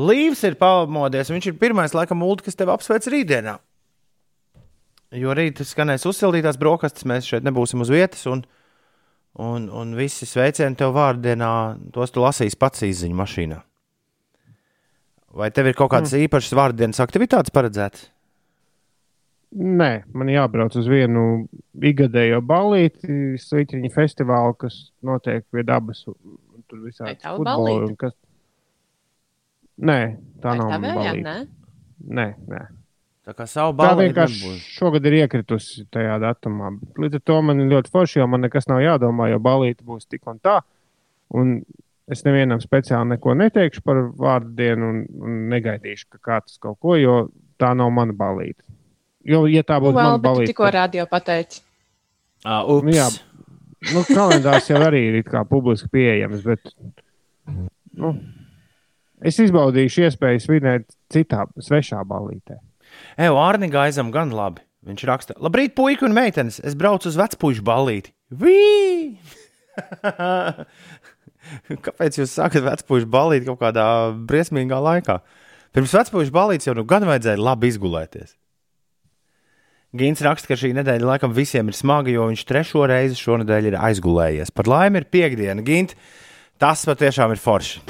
Līvs 0.00 0.40
ir 0.48 0.56
pamodies. 0.56 1.32
Viņš 1.32 1.50
ir 1.50 1.58
pirmais, 1.60 1.92
laikam, 1.96 2.22
mūlte, 2.22 2.46
kas 2.46 2.56
tevi 2.56 2.72
apsveic 2.72 3.08
rītdienā. 3.12 3.56
Jo 5.20 5.34
rīt 5.34 5.60
skanēs 5.66 6.06
uzsildītās 6.08 6.56
brokastis, 6.60 7.04
mēs 7.10 7.26
šeit 7.26 7.44
nebūsim 7.44 7.82
uz 7.82 7.90
vietas. 7.92 8.22
Un, 8.30 8.44
un, 9.42 9.66
un 9.68 9.92
visi 9.98 10.28
sveicieni 10.30 10.78
tev 10.78 10.94
vārdienā, 10.96 11.50
tos 11.92 12.14
tu 12.14 12.22
lasīsi 12.24 12.56
pats 12.56 12.86
izziņu 12.86 13.18
mašīnā. 13.20 13.60
Vai 15.36 15.50
tev 15.54 15.68
ir 15.70 15.76
kaut 15.78 15.92
kādas 15.92 16.14
mm. 16.14 16.24
īpašas 16.26 16.56
vārdienas 16.56 17.02
aktivitātes 17.02 17.52
paredzētas? 17.54 18.08
Nē, 19.50 19.90
man 20.14 20.30
jābrauc 20.30 20.76
uz 20.78 20.86
vienu 20.86 21.48
ikgadējo 21.74 22.38
balīti, 22.46 23.34
Svitriņu 23.42 23.90
festivālu, 23.90 24.54
kas 24.60 24.76
notiek 25.02 25.42
pie 25.50 25.64
dabas. 25.66 26.04
un 26.06 26.62
Tur 26.70 26.84
visādi 26.86 27.18
un 27.26 27.96
kas. 27.98 28.14
Nē, 29.80 29.98
tā 30.38 30.52
Vai 30.52 30.58
nav 30.60 30.70
tā 30.70 30.78
vēl, 30.84 31.22
nē? 31.24 31.34
Nē, 32.20 32.28
nē. 32.46 32.62
Tā 33.26 33.34
kā 33.36 33.46
savu 33.50 33.74
Tā 33.74 33.82
balvu 33.82 34.06
vienkārši 34.06 34.54
šogad 34.76 35.04
ir 35.10 35.18
iekritusi 35.20 35.84
tajā 35.92 36.16
datumā. 36.22 36.70
Līdz 37.00 37.18
ar 37.18 37.26
to 37.26 37.42
man 37.42 37.60
ir 37.60 37.72
ļoti 37.74 37.92
forši, 37.92 38.20
jo 38.20 38.26
man 38.30 38.46
nekas 38.46 38.70
nav 38.70 38.84
jādomā, 38.84 39.32
jo 39.32 39.42
balīti 39.42 39.86
būs 39.86 40.06
tik 40.06 40.30
un 40.30 40.38
tā. 40.38 40.60
Un 41.34 41.58
es 42.10 42.22
nevienam 42.26 42.62
speciāli 42.62 43.16
neko 43.16 43.34
neteikšu 43.38 43.82
par 43.86 44.02
vārdu 44.18 44.54
dienu 44.62 44.94
un, 44.94 45.04
un 45.26 45.38
negaidīšu, 45.52 46.08
ka 46.14 46.22
kāds 46.30 46.58
kaut 46.62 46.78
ko, 46.82 46.96
jo 46.98 47.16
tā 47.60 47.74
nav 47.74 47.90
mana 47.94 48.14
balīte. 48.16 48.62
Jo, 49.26 49.42
ja 49.50 49.62
tā 49.66 49.76
būtu 49.82 49.96
Vēl, 49.96 50.00
mana 50.00 50.16
bet 50.16 50.22
tu 50.22 50.30
balīte, 50.30 50.52
tikko 50.52 50.70
radio 50.72 51.04
pateici. 51.10 51.60
Uh, 52.40 52.62
ups, 52.72 52.86
Nu 52.88 52.94
jā. 52.94 53.08
nu, 53.92 54.02
kalendārs 54.08 54.70
jau 54.70 54.80
arī 54.80 55.02
ir 55.10 55.18
kā 55.26 55.42
publiski 55.48 55.90
pieejams, 55.92 56.40
bet 56.46 56.72
nu, 58.00 58.14
es 59.20 59.36
izbaudīšu 59.44 60.06
iespēju 60.08 60.40
svinēt 60.46 60.88
citā, 61.12 61.44
svešā 61.60 62.00
balītē. 62.08 62.56
Eju, 63.20 63.36
Arnija 63.38 63.84
aizam 63.84 64.08
gan 64.14 64.32
labi. 64.34 64.64
Viņš 64.88 65.02
raksta, 65.04 65.34
labrīt, 65.36 65.74
puika 65.76 66.06
un 66.08 66.14
meitenes. 66.16 66.56
Es 66.64 66.72
braucu 66.78 67.10
uz 67.10 67.18
vecpuļu 67.20 67.60
ballīti. 67.66 68.14
Vī! 68.32 69.20
Kāpēc 71.84 72.16
jūs 72.20 72.32
sākat 72.32 72.64
vecpuļu 72.64 73.08
ballīti 73.12 73.48
kaut 73.50 73.60
kādā 73.60 73.84
briesmīgā 74.28 74.78
laikā? 74.80 75.18
Pirms 75.76 75.92
vecpuļu 75.98 76.32
ballītes 76.34 76.70
jau 76.70 76.74
nu 76.78 76.86
gan 76.88 77.04
vajadzēja 77.08 77.40
labi 77.40 77.70
izgulēties. 77.70 78.32
Gins 79.90 80.20
raksta, 80.22 80.52
ka 80.52 80.54
šī 80.54 80.70
nedēļa 80.76 81.06
laikam 81.08 81.32
visiem 81.34 81.70
ir 81.70 81.74
smaga, 81.74 82.12
jo 82.14 82.28
viņš 82.28 82.44
trešo 82.46 82.84
reizi 82.86 83.16
šonadēļ 83.18 83.72
ir 83.72 83.76
aizgulējies. 83.80 84.52
Par 84.54 84.70
laimi 84.70 85.00
ir 85.02 85.08
piekdiena. 85.10 85.64
Gint, 85.66 85.96
tas 86.62 86.84
patiešām 86.86 87.34
ir 87.34 87.42
forši. 87.42 87.82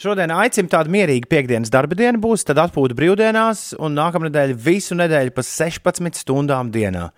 Šodien 0.00 0.32
aicinu 0.32 0.72
tādu 0.72 0.90
mierīgu 0.90 1.28
piekdienas 1.30 1.70
darba 1.70 1.94
dienu 1.94 2.18
būs, 2.24 2.42
tad 2.48 2.58
atpūta 2.62 2.96
brīvdienās, 2.96 3.74
un 3.78 3.94
nākamā 3.98 4.30
nedēļa 4.30 4.56
visu 4.64 4.96
nedēļu 4.98 5.34
pa 5.36 5.44
16 5.46 6.22
stundām 6.24 6.72
dienā. 6.74 7.10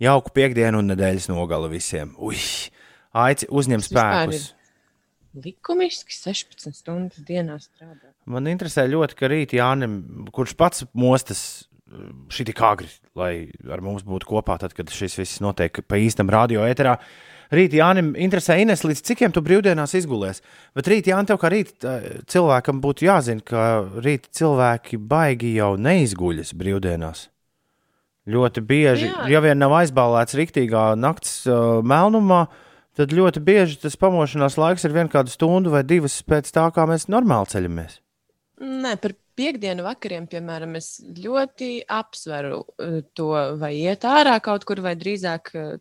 Jauku 0.00 0.32
piekdienu 0.32 0.80
un 0.80 0.92
nedēļas 0.94 1.28
nogali 1.28 1.68
visiem. 1.74 2.14
Ui, 2.22 2.38
aici 3.12 3.50
uzņem 3.50 3.82
vispār 3.82 4.30
spēkus. 4.30 4.46
Likumiski 5.44 6.14
16 6.16 6.78
stundas 6.78 7.20
dienā 7.26 7.58
strādā. 7.60 8.14
Man 8.30 8.48
interesē 8.48 8.86
ļoti, 8.88 9.18
ka 9.18 9.28
rīt 9.30 9.52
Jānis, 9.58 10.00
kurš 10.32 10.54
pats 10.58 10.86
mostas 10.96 11.42
šī 12.30 12.46
tik 12.50 12.62
agri, 12.64 12.88
lai 13.18 13.32
ar 13.70 13.82
mums 13.84 14.04
būtu 14.06 14.28
kopā, 14.30 14.58
tad, 14.62 14.74
kad 14.76 14.92
šis 14.94 15.18
viss 15.18 15.42
notiek 15.44 15.82
pa 15.88 15.98
īstam 16.00 16.30
radio 16.32 16.64
eterā. 16.68 16.98
Rīt 17.50 17.74
Jānis 17.74 18.12
interesē 18.22 18.60
Ines, 18.62 18.84
līdz 18.86 19.02
cikiem 19.08 19.32
tu 19.34 19.42
brīvdienās 19.42 19.96
izgulies. 19.98 20.38
Bet 20.76 20.86
rīt 20.90 21.10
Jānis 21.10 21.32
tev 21.32 21.40
kā 21.42 21.50
rīt 21.50 21.86
cilvēkam 22.30 22.78
būtu 22.84 23.08
jāzina, 23.08 23.42
ka 23.42 23.64
rīt 24.04 24.30
cilvēki 24.38 25.00
baigi 25.10 25.56
jau 25.56 25.72
neizguļas 25.74 26.54
brīvdienās. 26.54 27.26
Ļoti 28.30 28.62
bieži, 28.62 29.08
Jā. 29.08 29.26
ja 29.32 29.40
vien 29.42 29.58
nav 29.58 29.72
aizbālēts 29.80 30.36
rīktīgā 30.38 30.92
nakts 31.00 31.40
uh, 31.48 31.80
melnumā, 31.82 32.44
tad 32.94 33.14
ļoti 33.16 33.42
bieži 33.42 33.80
tas 33.82 33.96
pamošanās 33.98 34.58
laiks 34.60 34.84
ir 34.86 34.94
viena 34.94 35.10
kāda 35.10 35.32
stunda 35.32 35.72
vai 35.72 35.82
divas 35.82 36.20
pēc 36.22 36.52
tā, 36.54 36.68
kā 36.76 36.84
mēs 36.86 37.08
normāli 37.10 37.50
ceļamies. 37.50 37.98
Nē, 38.60 38.94
par 39.00 39.16
piekdienu 39.38 39.84
vakariem, 39.86 40.26
piemēram, 40.30 40.76
es 40.80 40.98
ļoti 41.02 41.70
apsveru 41.90 42.64
eh, 42.82 42.98
to, 43.16 43.30
vai 43.60 43.74
iet 43.78 44.06
ārā 44.08 44.36
kaut 44.44 44.66
kur, 44.68 44.82
vai 44.84 44.96
drīzāk 44.98 45.54
eh, 45.54 45.72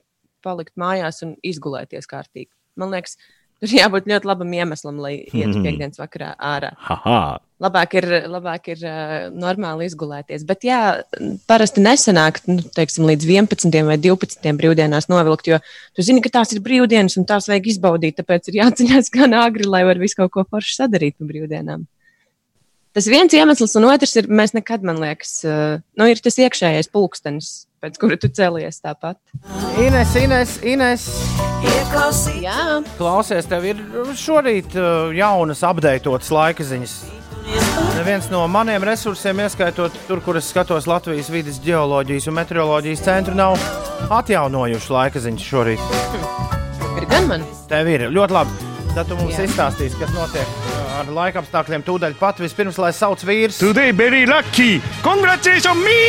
palikt 0.46 0.76
mājās 0.80 1.24
un 1.26 1.36
izgulēties 1.46 2.10
kārtīgi. 2.10 2.52
Man 2.80 2.94
liekas, 2.94 3.18
tur 3.60 3.76
jābūt 3.76 4.08
ļoti 4.10 4.30
labam 4.30 4.56
iemeslam, 4.56 5.02
lai 5.04 5.18
ietu 5.26 5.62
piekdienas 5.64 6.00
vakarā 6.00 6.34
ārā. 6.38 6.74
Haha, 6.88 7.22
Labāk 7.60 7.98
ir, 8.00 8.06
labāk 8.32 8.70
ir 8.72 8.84
uh, 8.88 9.26
normāli 9.36 9.90
izgulēties. 9.90 10.46
Bet, 10.48 10.64
jā, 10.64 11.02
parasti 11.50 11.84
nesanāk 11.84 12.40
nu, 12.48 12.62
teiksim, 12.76 13.04
līdz 13.10 13.28
11 13.28 13.84
vai 13.90 13.98
12 14.00 14.54
brīvdienās 14.62 15.10
novilkt, 15.12 15.50
jo 15.52 15.60
tu 15.92 16.06
zini, 16.08 16.24
ka 16.24 16.32
tās 16.38 16.56
ir 16.56 16.64
brīvdienas 16.64 17.20
un 17.20 17.28
tās 17.28 17.50
vajag 17.52 17.68
izbaudīt. 17.74 18.16
Tāpēc 18.22 18.48
ir 18.48 18.62
jāceļās 18.62 19.12
gan 19.18 19.36
agri, 19.36 19.68
lai 19.68 19.84
var 19.90 20.00
visu 20.00 20.22
kaut 20.22 20.32
ko 20.38 20.48
foršu 20.48 20.78
sadarīt 20.78 21.20
no 21.20 21.28
brīvdienām. 21.28 21.84
Tas 22.98 23.06
viens 23.06 23.34
iemesls, 23.38 23.76
un 23.78 23.86
otrs 23.86 24.16
ir, 24.18 24.28
mēs 24.34 24.56
nekad, 24.58 24.82
man 24.86 24.98
liekas, 24.98 25.36
uh, 25.46 25.78
nu, 26.00 26.08
ir 26.10 26.22
tas 26.26 26.40
iekšējais 26.42 26.90
pulkstenis, 26.90 27.52
pēc 27.84 28.00
kura 28.02 28.18
tu 28.18 28.32
celies 28.34 28.82
tāpat. 28.82 29.20
Ines, 29.78 30.16
Ines, 30.18 30.56
Ines. 30.66 31.06
Jā, 32.40 32.80
Klausies, 32.98 33.46
tev 33.52 33.68
ir 33.68 33.84
šorīt 34.18 34.74
uh, 34.80 35.14
jaunas, 35.14 35.62
apdeitotas 35.68 36.32
laika 36.34 36.66
ziņas. 36.66 36.96
Neviens 38.00 38.30
no 38.34 38.42
maniem 38.50 38.84
resursiem, 38.86 39.42
ieskaitot 39.46 39.94
tur, 40.08 40.24
kur 40.26 40.40
es 40.40 40.50
skatos 40.50 40.88
Latvijas 40.90 41.30
vidas 41.34 41.62
geoloģijas 41.62 42.30
un 42.32 42.38
meteoroloģijas 42.40 43.06
centru, 43.06 43.38
nav 43.38 43.60
atjaunojuši 44.10 44.94
laika 44.96 45.22
ziņas 45.28 45.48
šorīt. 45.52 45.96
ir 46.98 47.10
gan 47.12 47.30
man. 47.30 47.48
Tev 47.70 47.92
ir 47.92 48.10
ļoti 48.10 48.40
labi. 48.40 48.70
Tad 48.96 49.06
tu 49.06 49.20
mums 49.20 49.38
Jā. 49.38 49.46
izstāstīsi, 49.46 50.00
kas 50.02 50.16
notiek 50.16 50.79
ar 51.00 51.12
laika 51.14 51.42
apstākļiem. 51.42 51.84
Tūdaļ 51.88 52.16
pat 52.20 52.42
vispirms, 52.44 52.80
lai 52.82 52.92
sauc 52.96 53.24
vīrs. 53.26 53.60
Today 53.62 53.94
very 53.96 54.26
lucky. 54.28 54.80
Congratulations 55.06 55.80
me! 55.84 56.00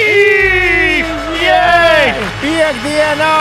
Jej! 1.40 2.14
Piektdienā! 2.42 3.35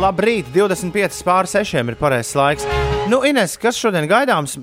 Labrīt, 0.00 0.48
25 0.54 1.24
pār 1.26 1.48
6 1.50 1.80
ir 1.80 1.96
pareizais 2.00 2.36
laiks. 2.38 2.68
Nu, 3.10 3.20
Ines, 3.26 3.56
kas 3.60 3.76
šodien 3.80 4.06
gaidāms? 4.08 4.56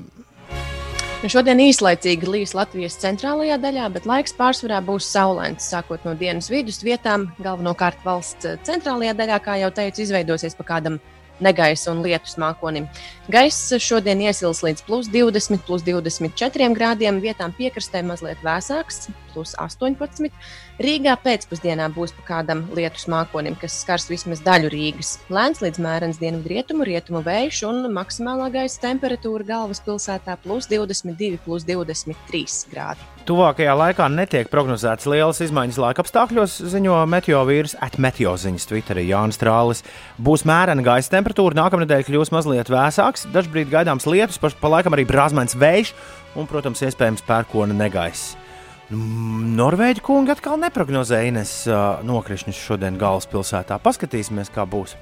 Nu, 1.17 1.29
šodien 1.33 1.57
īslaicīgi 1.61 2.29
līs 2.29 2.53
Latvijas 2.57 2.97
centrālajā 3.01 3.57
daļā, 3.61 3.87
bet 3.93 4.05
laiks 4.09 4.35
pārsvarā 4.37 4.79
būs 4.85 5.09
saulains. 5.09 5.65
Sākot 5.65 6.05
no 6.05 6.13
dienas 6.17 6.49
vidus 6.53 6.83
vietām, 6.85 7.27
galvenokārt 7.41 8.03
valsts 8.05 8.57
centrālajā 8.65 9.15
daļā, 9.17 9.39
kā 9.45 9.57
jau 9.61 9.71
teicu, 9.73 10.05
izveidosies 10.05 10.57
pa 10.57 10.65
kādam 10.75 10.99
negaisa 11.43 11.91
un 11.93 12.03
lietus 12.05 12.37
mākonim. 12.41 12.87
Gaiss 13.31 13.73
šodien 13.83 14.21
iesils 14.25 14.63
līdz 14.65 14.85
plus 14.87 15.09
20, 15.13 15.63
plus 15.67 15.85
24 15.85 16.71
grādiem, 16.77 17.21
vietām 17.23 17.53
piekrastē 17.57 18.03
mazliet 18.05 18.41
vēsāks, 18.45 19.07
plus 19.33 19.55
18. 19.61 20.31
Rīgā 20.77 21.15
pēcpusdienā 21.23 21.87
būs 21.89 22.11
pa 22.13 22.23
kādam 22.27 22.59
lietus 22.77 23.07
mākonim, 23.09 23.55
kas 23.57 23.79
skars 23.81 24.03
vismaz 24.11 24.43
daļu 24.45 24.69
Rīgas. 24.69 25.15
Lēns 25.33 25.63
līdz 25.63 25.81
mērens 25.81 26.19
dienvidrietumu, 26.21 26.85
rietumu 26.85 27.23
vējš 27.25 27.63
un 27.65 27.87
maksimālā 27.95 28.51
gaisa 28.53 28.83
temperatūra 28.83 29.47
galvaspilsētā 29.47 30.37
plus 30.43 30.69
22, 30.69 31.41
plus 31.41 31.65
23 31.65 32.69
grādi. 32.69 33.09
Tuvākajā 33.25 33.73
laikā 33.73 34.05
netiek 34.13 34.53
prognozētas 34.53 35.09
lielas 35.09 35.41
izmaiņas 35.47 35.81
laika 35.81 36.05
apstākļos, 36.05 36.61
ziņo 36.69 37.01
meteovīrs 37.09 37.73
atmetjoziņas 37.81 38.69
Twitterī 38.69 39.09
Jānis 39.09 39.41
Strālis. 39.41 39.81
Būs 40.21 40.45
mērena 40.45 40.85
gaisa 40.85 41.17
temperatūra, 41.17 41.57
nākamnedēļ 41.57 42.05
kļūs 42.05 42.35
mazliet 42.37 42.69
vēsāks, 42.69 43.25
dažbrīd 43.33 43.73
gaidāms 43.73 44.05
lietus, 44.05 44.37
pa 44.37 44.77
laikam 44.77 44.93
arī 44.93 45.09
brāzmēns 45.09 45.57
vējš 45.57 45.95
un, 46.37 46.45
protams, 46.45 46.85
iespējams 46.85 47.25
pērkona 47.25 47.73
negaiss. 47.73 48.36
Mm, 48.87 49.55
Norvēģi 49.57 50.03
kungi 50.05 50.31
atkal 50.31 50.55
neprognozēja 50.61 51.27
Ines 51.27 51.53
nokrišņus 52.07 52.61
šodien 52.69 52.99
galvaspilsētā. 53.01 53.81
Paskatīsimies, 53.83 54.51
kā 54.53 54.63
būs. 54.69 54.95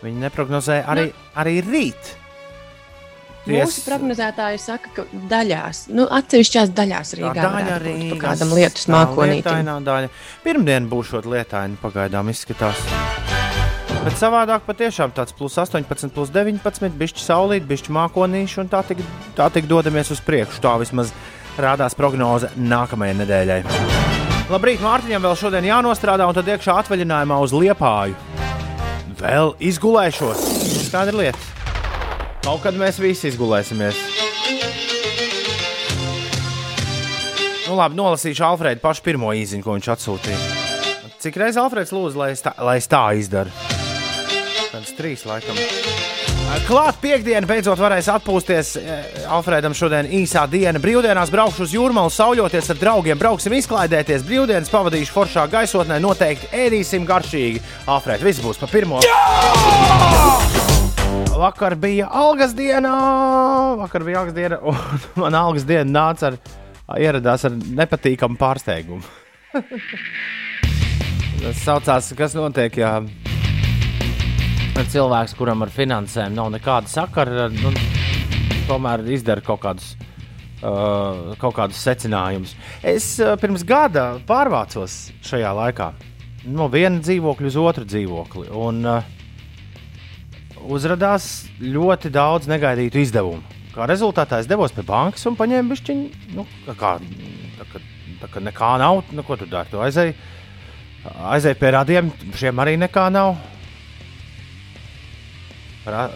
Viņi 0.00 0.24
neprognozēja 0.24 0.86
arī, 0.88 1.10
arī 1.36 1.58
rīt. 1.66 2.14
Mūsu 3.48 3.84
prognozētāji 3.86 4.60
saka, 4.60 4.90
ka 4.96 5.04
daļās, 5.30 5.86
nu, 5.96 6.04
atsevišķās 6.18 6.72
daļās 6.76 7.14
Rīgā 7.16 7.32
daļa 7.38 7.76
būt 7.78 7.84
Rīgas, 7.86 8.20
kādam 8.24 8.52
lietus 8.56 8.88
daļa. 9.88 10.10
Pirmdien 10.44 10.88
būs 10.90 11.14
šot 11.14 11.28
lietaini, 11.28 11.78
pagaidām 11.80 12.28
izskatās. 12.32 12.82
Bet 14.04 14.14
savādāk 14.20 14.62
patiešām 14.68 15.14
tāds 15.16 15.34
plus 15.36 15.56
18, 15.58 16.12
plus 16.14 16.30
19, 16.34 16.92
bišķi 17.00 17.24
saulīt, 17.24 17.64
bišķi 17.68 17.94
mākonīši 17.96 18.60
un 18.62 18.70
tā 18.72 18.84
tik, 18.86 19.00
tā 19.36 19.48
tik 19.52 19.66
dodamies 19.70 20.12
uz 20.14 20.20
priekšu. 20.24 20.60
Tā 20.64 20.76
vismaz 20.80 21.12
rādās 21.62 21.96
prognoze 21.98 22.50
nākamajai 22.56 23.16
nedēļai. 23.22 23.58
Labrīt, 24.48 24.80
Mārtiņam 24.80 25.26
vēl 25.26 25.36
šodien 25.36 25.66
jānostrādā 25.68 26.24
un 26.28 26.36
tad 26.36 26.48
iekšā 26.48 26.78
atvaļinājumā 26.84 27.36
uz 27.44 27.52
Liepāju. 27.52 28.16
Vēl 29.18 29.52
izgulēšos. 29.68 30.44
Kāda 30.92 31.12
ir 31.12 31.18
lieta? 31.18 31.42
Kaut 32.46 32.62
kad 32.64 32.78
mēs 32.78 33.00
visi 33.02 33.28
izgulēsimies. 33.28 33.98
Nu, 37.68 37.76
labi, 37.76 37.98
nolasīšu 37.98 38.46
Alfrēdu 38.48 38.80
pašu 38.80 39.04
pirmo 39.04 39.34
īziņu, 39.36 39.66
ko 39.66 39.76
viņš 39.76 39.90
atsūtīja. 39.92 40.38
Cik 41.20 41.36
reizes 41.42 41.60
Alfrēds 41.60 41.92
lūdza, 41.92 42.16
lai 42.22 42.30
es 42.32 42.44
tā, 42.46 42.54
lai 42.64 42.78
es 42.80 42.88
tā 42.88 43.02
izdaru? 43.20 43.52
Kāds 44.72 44.94
trīs, 44.96 45.26
laikam. 45.28 45.58
Klāt 46.68 46.96
piekdiena 47.00 47.44
beidzot 47.48 47.80
varēs 47.80 48.06
atpūsties. 48.12 48.70
Eh, 48.80 49.18
Alfrēdam 49.32 49.74
šodien 49.76 50.08
īsā 50.18 50.46
diena. 50.48 50.80
Brīvdienās 50.80 51.30
braukšu 51.32 51.66
uz 51.66 51.74
jūrmālu, 51.76 52.12
sauļoties 52.12 52.70
ar 52.72 52.78
draugiem, 52.80 53.18
brauksim 53.20 53.52
izklaidēties. 53.56 54.24
Brīvdienas 54.24 54.72
pavadīšu 54.72 55.12
foršā 55.12 55.44
gaisotnē, 55.52 55.98
noteikti 56.00 56.48
ēdīsim 56.56 57.04
garšīgi. 57.08 57.60
Alfrēd, 57.88 58.24
viss 58.24 58.40
būs 58.44 58.60
pa 58.60 58.68
pirmo. 58.72 59.00
Vakar 61.38 61.76
bija 61.76 62.08
algas 62.08 62.56
diena, 62.56 62.96
vakar 63.78 64.04
bija 64.08 64.24
algas 64.24 64.36
diena, 64.36 64.58
un 64.64 64.76
man 65.22 65.36
algas 65.38 65.68
diena 65.68 65.88
nāca 65.88 66.32
ar, 66.32 66.40
ieradās 66.96 67.44
ar 67.44 67.52
nepatīkamu 67.54 68.40
pārsteigumu. 68.40 69.04
Tas 71.38 71.62
saucās, 71.62 72.12
kas 72.18 72.34
notiek, 72.34 72.80
ja 72.80 72.96
cilvēks, 74.86 75.34
kuram 75.38 75.64
ar 75.64 75.72
finansēm 75.74 76.34
nav 76.36 76.50
nekāda 76.54 76.90
sakara, 76.90 77.48
nu, 77.50 77.72
tomēr 78.68 79.02
izdara 79.14 79.42
kaut 79.44 79.62
kādus, 79.64 79.92
uh, 80.60 81.34
kaut 81.40 81.56
kādus 81.56 81.80
secinājumus. 81.82 82.54
Es 82.86 83.10
uh, 83.22 83.34
pirms 83.40 83.64
gada 83.66 84.10
pārvācos 84.28 84.98
šajā 85.26 85.52
laikā 85.62 85.92
no 86.48 86.68
viena 86.72 87.02
dzīvokļa 87.02 87.50
uz 87.50 87.58
otru 87.60 87.88
dzīvokli. 87.88 88.48
Un, 88.54 88.80
uh, 88.86 89.14
uzrādījās 90.68 91.28
ļoti 91.62 92.10
daudz 92.14 92.48
negaidītu 92.50 93.02
izdevumu. 93.02 93.42
Kā 93.74 93.86
rezultātā 93.88 94.40
es 94.42 94.48
devos 94.50 94.74
pie 94.74 94.82
bankas 94.86 95.26
un 95.28 95.36
paņēmu 95.38 95.74
bišķiņu, 95.74 96.34
nu, 96.34 96.46
kā, 96.78 96.96
tā, 97.58 97.68
kā, 97.72 97.82
tā 98.22 98.32
kā 98.32 98.42
nekā 98.42 98.74
nav, 98.82 99.04
nu, 99.14 99.24
ko 99.26 99.38
tu 99.38 99.46
dari? 99.50 99.70
Tu 99.70 99.80
aizēji 99.82 100.16
aizēj 101.06 101.54
pie 101.58 101.70
radiem, 101.74 102.10
šiem 102.36 102.60
arī 102.62 102.76
nekā 102.80 103.06
nav. 103.12 103.36
Ra, 105.88 106.08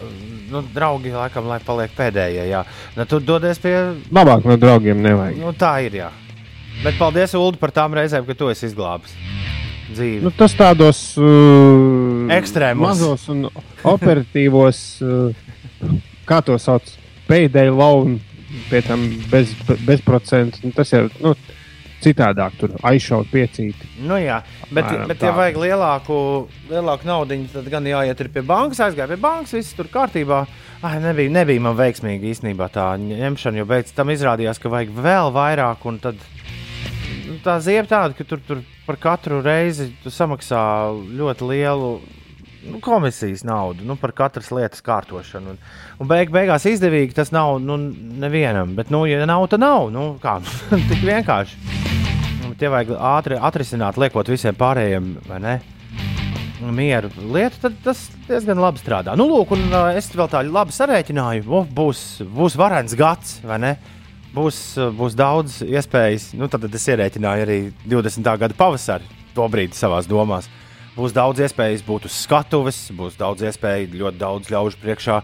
nu, 0.51 0.61
draugi, 0.73 1.13
laikam, 1.15 1.47
lai 1.49 1.59
paliek 1.65 1.93
pēdējie. 1.97 2.47
Jā. 2.51 2.63
Nu, 2.97 3.07
tu 3.09 3.19
dodies 3.23 3.61
pie. 3.63 3.75
Labāk 4.13 4.45
no 4.49 4.57
draugiem 4.61 5.01
nevajag. 5.03 5.39
Nu, 5.41 5.53
tā 5.57 5.75
ir. 5.87 5.97
Jā. 6.03 6.11
Bet 6.83 6.97
paldies, 6.99 7.33
Ulu, 7.37 7.57
par 7.61 7.73
tām 7.73 7.95
reizēm, 7.95 8.25
ka 8.27 8.35
tu 8.37 8.49
esi 8.51 8.67
izglābis 8.69 9.13
dzīvi. 9.93 10.21
Nu, 10.25 10.31
tas 10.35 10.55
tādos 10.57 10.99
uh, 11.21 12.29
Ekstrēmos. 12.33 12.85
mazos 12.87 13.25
un 13.31 13.47
operatīvos, 13.87 14.79
uh, 15.05 15.91
kā 16.29 16.39
to 16.45 16.57
sauc, 16.61 16.87
pēdējā 17.29 17.73
launa, 17.75 18.19
pie 18.69 18.81
tam 18.85 19.05
bez, 19.31 19.53
bez 19.85 20.03
procentu. 20.05 20.63
Nu, 20.63 20.73
tas 20.75 20.93
jau 20.93 21.05
nu, 21.21 21.35
citādāk, 22.03 22.57
tur 22.59 22.75
aizšaut 22.85 23.29
piecīti. 23.31 23.89
Nu, 24.03 24.17
jā, 24.21 24.41
bet, 24.69 24.85
Apmēram 24.85 25.11
bet 25.11 25.23
ja 25.23 25.31
tā. 25.31 25.37
vajag 25.39 25.59
lielāku, 25.63 26.17
lielāku 26.71 27.09
naudu, 27.09 27.39
tad 27.53 27.69
gan 27.71 27.87
jāiet 27.89 28.23
pie 28.33 28.45
bankas, 28.47 28.81
aizgāja 28.87 29.09
pie 29.13 29.19
bankas, 29.23 29.55
viss 29.57 29.77
tur 29.77 29.89
kārtībā. 29.93 30.43
Ai, 30.83 30.97
nebija, 31.03 31.31
nebija 31.31 31.63
man 31.63 31.77
veiksmīgi 31.79 32.33
īstenībā 32.33 32.67
tā 32.73 32.89
ņemšana, 32.99 33.61
jo 33.61 33.67
beigās 33.69 33.95
tam 33.95 34.11
izrādījās, 34.11 34.59
ka 34.59 34.71
vajag 34.73 34.91
vēl 35.05 35.31
vairāk. 35.35 35.85
Tad, 36.03 36.19
nu, 37.29 37.37
tā 37.45 37.59
zīme 37.63 37.87
tāda, 37.87 38.11
ka 38.17 38.27
tur, 38.27 38.43
tur 38.43 38.65
par 38.87 38.99
katru 38.99 39.39
reizi 39.43 39.93
tu 40.03 40.11
samaksā 40.11 40.59
ļoti 41.15 41.47
lielu 41.53 41.93
nu, 42.71 42.79
komisijas 42.79 43.43
naudu 43.43 43.85
nu, 43.85 43.95
par 43.95 44.11
katras 44.11 44.51
lietas 44.51 44.83
kārtošanu. 44.83 45.55
Un, 45.55 45.63
un 45.99 46.11
beig, 46.11 46.31
beigās 46.33 46.67
izdevīgi 46.69 47.15
tas 47.17 47.33
nav 47.35 47.59
nu, 47.63 47.77
nevienam. 48.23 48.75
Bet, 48.77 48.91
nu, 48.93 49.05
ja 49.09 49.25
nav, 49.29 49.47
tad 49.51 49.63
nav. 49.63 49.89
Nu, 49.93 50.13
kā, 50.23 50.39
tik 50.89 51.03
vienkārši. 51.03 51.82
Nu, 52.53 52.57
Tie 52.61 52.69
vajag 52.69 52.91
ātri 53.01 53.37
atrisināt, 53.41 53.95
liekot 53.97 54.27
visiem 54.29 54.53
pārējiem, 54.53 55.05
vai 55.25 55.39
ne? 55.41 55.53
Mieru 56.61 57.09
lietu, 57.33 57.57
tad 57.63 57.79
tas 57.81 58.03
diezgan 58.27 58.59
labi 58.61 58.77
strādā. 58.77 59.15
Nu, 59.17 59.25
lūk, 59.25 59.55
un 59.55 59.63
uh, 59.73 59.87
es 59.97 60.11
vēl 60.13 60.29
tā 60.29 60.43
labi 60.45 60.75
sarēķināju. 60.75 61.47
O, 61.49 61.63
būs, 61.65 62.21
būs 62.29 62.53
varens 62.61 62.93
gads, 62.93 63.39
vai 63.41 63.57
ne? 63.57 63.71
Būs, 64.35 64.59
uh, 64.77 64.93
būs 64.93 65.17
daudz 65.17 65.63
iespējas. 65.65 66.29
Nu, 66.37 66.45
tad, 66.45 66.67
es 66.69 66.85
ierēķināju 66.93 67.47
arī 67.47 67.57
20. 67.89 68.29
gada 68.45 68.59
pavasari, 68.59 69.09
to 69.33 69.49
brīdi 69.49 69.73
savā 69.73 70.03
domās. 70.05 70.45
Būs 70.93 71.15
daudz 71.17 71.41
iespējas 71.47 71.81
būt 71.87 72.05
uz 72.05 72.19
skatuves, 72.21 72.83
būs 72.93 73.17
daudz 73.17 73.49
iespēju 73.49 73.95
ļoti 73.97 74.21
daudz 74.21 74.53
ļaužu 74.53 74.77
priekšā 74.83 75.23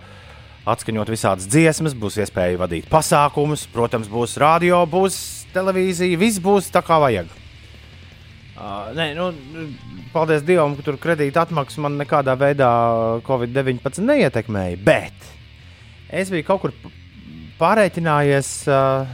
atskaņot 0.70 1.14
visādas 1.14 1.46
dziesmas, 1.46 1.94
būs 1.94 2.18
iespēja 2.26 2.58
vadīt 2.58 2.90
pasākumus, 2.90 3.68
protams, 3.70 4.10
būs 4.10 4.34
radio, 4.42 4.82
būs 4.90 5.39
televīzija, 5.54 6.20
viss 6.20 6.42
būs 6.44 6.70
tā 6.74 6.82
kā 6.86 7.00
vajag. 7.02 7.30
Uh, 8.60 8.90
nē, 8.92 9.14
nu, 9.16 9.30
paldies 10.12 10.44
Dievam, 10.44 10.74
ka 10.76 10.84
tur 10.84 10.98
kredīta 11.00 11.46
atmaksa 11.46 11.80
man 11.80 11.96
nekādā 11.96 12.36
veidā 12.36 12.68
Covid-19 13.28 14.04
neietekmēja. 14.04 14.82
Bet 14.84 15.30
es 16.12 16.32
biju 16.34 16.44
kaut 16.50 16.66
kur 16.66 16.76
pārreikinājies 17.60 18.52
uh, 18.68 19.08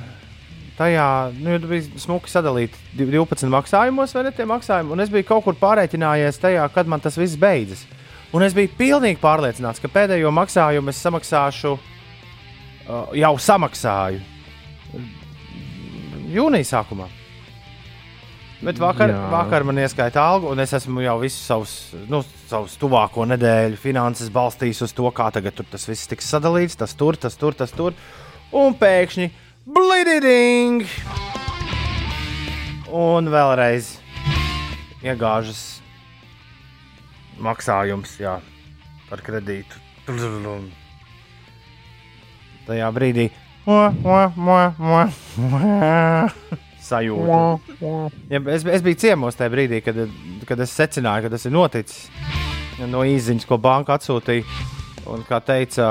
tajā, 0.79 1.07
nu, 1.37 1.59
tur 1.61 1.75
bija 1.75 2.01
smuki 2.01 2.33
sadalīti 2.33 2.97
div- 2.97 3.13
12 3.13 3.53
maksājumos, 3.53 4.17
vai 4.17 4.25
ne 4.25 4.33
tie 4.33 4.49
maksājumi. 4.49 4.95
Un 4.97 5.05
es 5.05 5.13
biju 5.13 5.29
kaut 5.29 5.45
kur 5.45 5.61
pārreikinājies 5.61 6.41
tajā, 6.41 6.65
kad 6.73 6.89
man 6.89 7.05
tas 7.05 7.21
viss 7.21 7.37
beidzas. 7.37 7.85
Un 8.33 8.43
es 8.43 8.57
biju 8.57 8.73
pilnīgi 8.79 9.21
pārliecināts, 9.21 9.79
ka 9.83 9.93
pēdējo 9.93 10.33
maksājumu 10.33 10.89
es 10.89 11.05
samaksāšu, 11.05 11.77
uh, 11.77 13.13
jau 13.13 13.35
samaksāju 13.37 14.34
jūnija 16.35 16.67
sākumā. 16.69 17.07
Bet 18.65 18.79
vakar, 18.79 19.11
Jā. 19.11 19.23
vakar 19.29 19.65
man 19.67 19.77
ieskaita 19.83 20.21
algu, 20.23 20.49
un 20.53 20.61
es 20.63 20.71
esmu 20.73 21.03
jau 21.03 21.17
visu 21.21 21.37
savus, 21.37 21.73
nu, 22.09 22.21
savus 22.49 22.77
tuvāko 22.81 23.25
nedēļu 23.27 23.77
finanses 23.77 24.31
balstījis 24.33 24.81
uz 24.87 24.95
to, 24.95 25.05
kā 25.13 25.27
tagad 25.35 25.59
tas 25.69 25.85
viss 25.89 26.09
tiks 26.09 26.29
sadalīts. 26.31 26.77
Tas 26.79 26.95
tur, 26.97 27.19
tas 27.19 27.35
tur, 27.37 27.57
tas 27.57 27.73
tur. 27.75 27.93
Un 28.55 28.77
pēkšņi 28.79 29.29
blīding! 29.75 30.87
Un 32.95 33.27
vēlreiz 33.33 33.97
iegāžas 35.03 35.63
maksājums 37.43 38.15
jā, 38.21 38.39
par 39.09 39.21
kredītu. 39.25 39.83
Tajā 42.65 42.93
brīdī 42.95 43.29
sajūta. 46.85 47.39
Ja, 48.29 48.41
es, 48.53 48.65
es 48.77 48.85
biju 48.85 48.99
ciemos 49.01 49.37
tajā 49.39 49.53
brīdī, 49.53 49.81
kad, 49.85 49.97
kad 50.47 50.61
es 50.61 50.73
secināju, 50.77 51.25
ka 51.25 51.33
tas 51.33 51.47
ir 51.47 51.55
noticis. 51.55 52.05
No 52.91 53.05
īsiņas, 53.07 53.47
ko 53.47 53.57
banka 53.61 53.95
atsūtīja. 53.97 54.45
Un, 55.05 55.21
kā 55.27 55.37
teica 55.45 55.85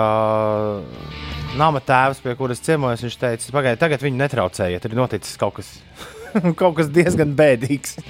nama 1.55 1.81
tēvs, 1.87 2.19
pie 2.25 2.35
kuras 2.39 2.63
ciemojos, 2.65 3.05
viņš 3.07 3.19
teica, 3.21 3.53
pagaidiet, 3.55 3.81
tagad 3.83 4.03
viņi 4.03 4.19
netraucējiet, 4.19 4.89
ir 4.89 4.97
noticis 4.99 5.39
kaut 5.39 5.61
kas, 5.61 5.71
kaut 6.61 6.75
kas 6.81 6.91
diezgan 6.91 7.37
bēdīgs. 7.39 8.01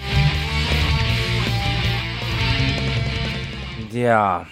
Jā. 3.94 4.48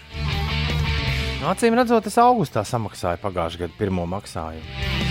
Nu, 1.40 1.48
Acīm 1.50 1.74
redzot, 1.74 2.06
es 2.06 2.20
augustā 2.22 2.62
samaksāju 2.68 3.18
pagājušā 3.24 3.64
gada 3.64 3.80
pirmo 3.80 4.04
maksājumu. 4.12 5.01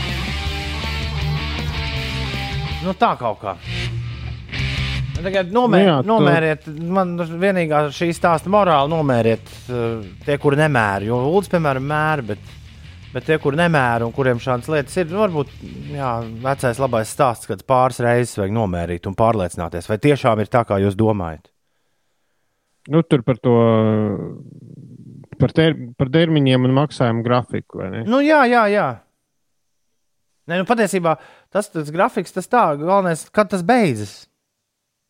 Nu, 2.85 2.93
tā 2.97 3.11
kaut 3.19 3.41
kā. 3.43 3.55
Tagad 5.21 5.51
nomēr, 5.53 5.83
Nu 5.83 5.85
jā, 5.85 5.97
tu- 6.01 6.09
nomēriet, 6.09 6.69
man 6.97 7.11
vienīgā 7.17 7.83
šī 7.93 8.07
stāsta 8.17 8.49
morāli 8.49 8.89
nomēriet 8.89 9.51
uh, 9.69 9.99
tie, 10.25 10.37
kuri 10.41 10.57
nemēra. 10.63 11.05
Jo 11.05 11.19
Lūdzu, 11.27 11.51
piemēram, 11.53 11.85
mēra, 11.91 12.25
bet, 12.31 12.39
bet 13.13 13.27
tie, 13.29 13.37
kuri 13.43 13.59
nemēra 13.59 14.07
un 14.07 14.15
kuriem 14.15 14.41
šādas 14.41 14.71
lietas 14.73 14.97
ir, 14.97 15.11
nu, 15.13 15.19
varbūt 15.21 15.53
jā, 15.93 16.09
vecais 16.41 16.81
labais 16.81 17.13
stāsts, 17.13 17.45
kad 17.51 17.61
pāris 17.69 18.01
reizes 18.01 18.33
vajag 18.41 18.55
nomērīt 18.57 19.05
un 19.11 19.17
pārliecināties, 19.19 19.85
vai 19.91 19.99
tiešām 20.01 20.41
ir 20.41 20.49
tā, 20.49 20.63
kā 20.65 20.81
jūs 20.81 20.97
domājat. 20.97 21.51
Nu, 22.89 23.03
tur 23.05 23.21
par 23.21 23.37
to, 23.37 23.53
par, 25.37 25.53
ter, 25.53 25.77
par 26.01 26.09
termiņiem 26.09 26.65
un 26.65 26.73
maksājumu 26.81 27.21
grafiku. 27.27 27.85
Nu, 28.09 28.23
jā, 28.25 28.41
jā, 28.49 28.65
jā. 28.73 28.87
Nē, 30.49 30.57
nu, 30.57 30.65
patiesībā 30.67 31.15
tas, 31.53 31.69
tas 31.69 31.91
grafiks, 31.93 32.33
tas 32.33 32.49
tā, 32.49 32.63
galvenais, 32.79 33.27
kad 33.33 33.51
tas 33.51 33.61
beidzas. 33.65 34.23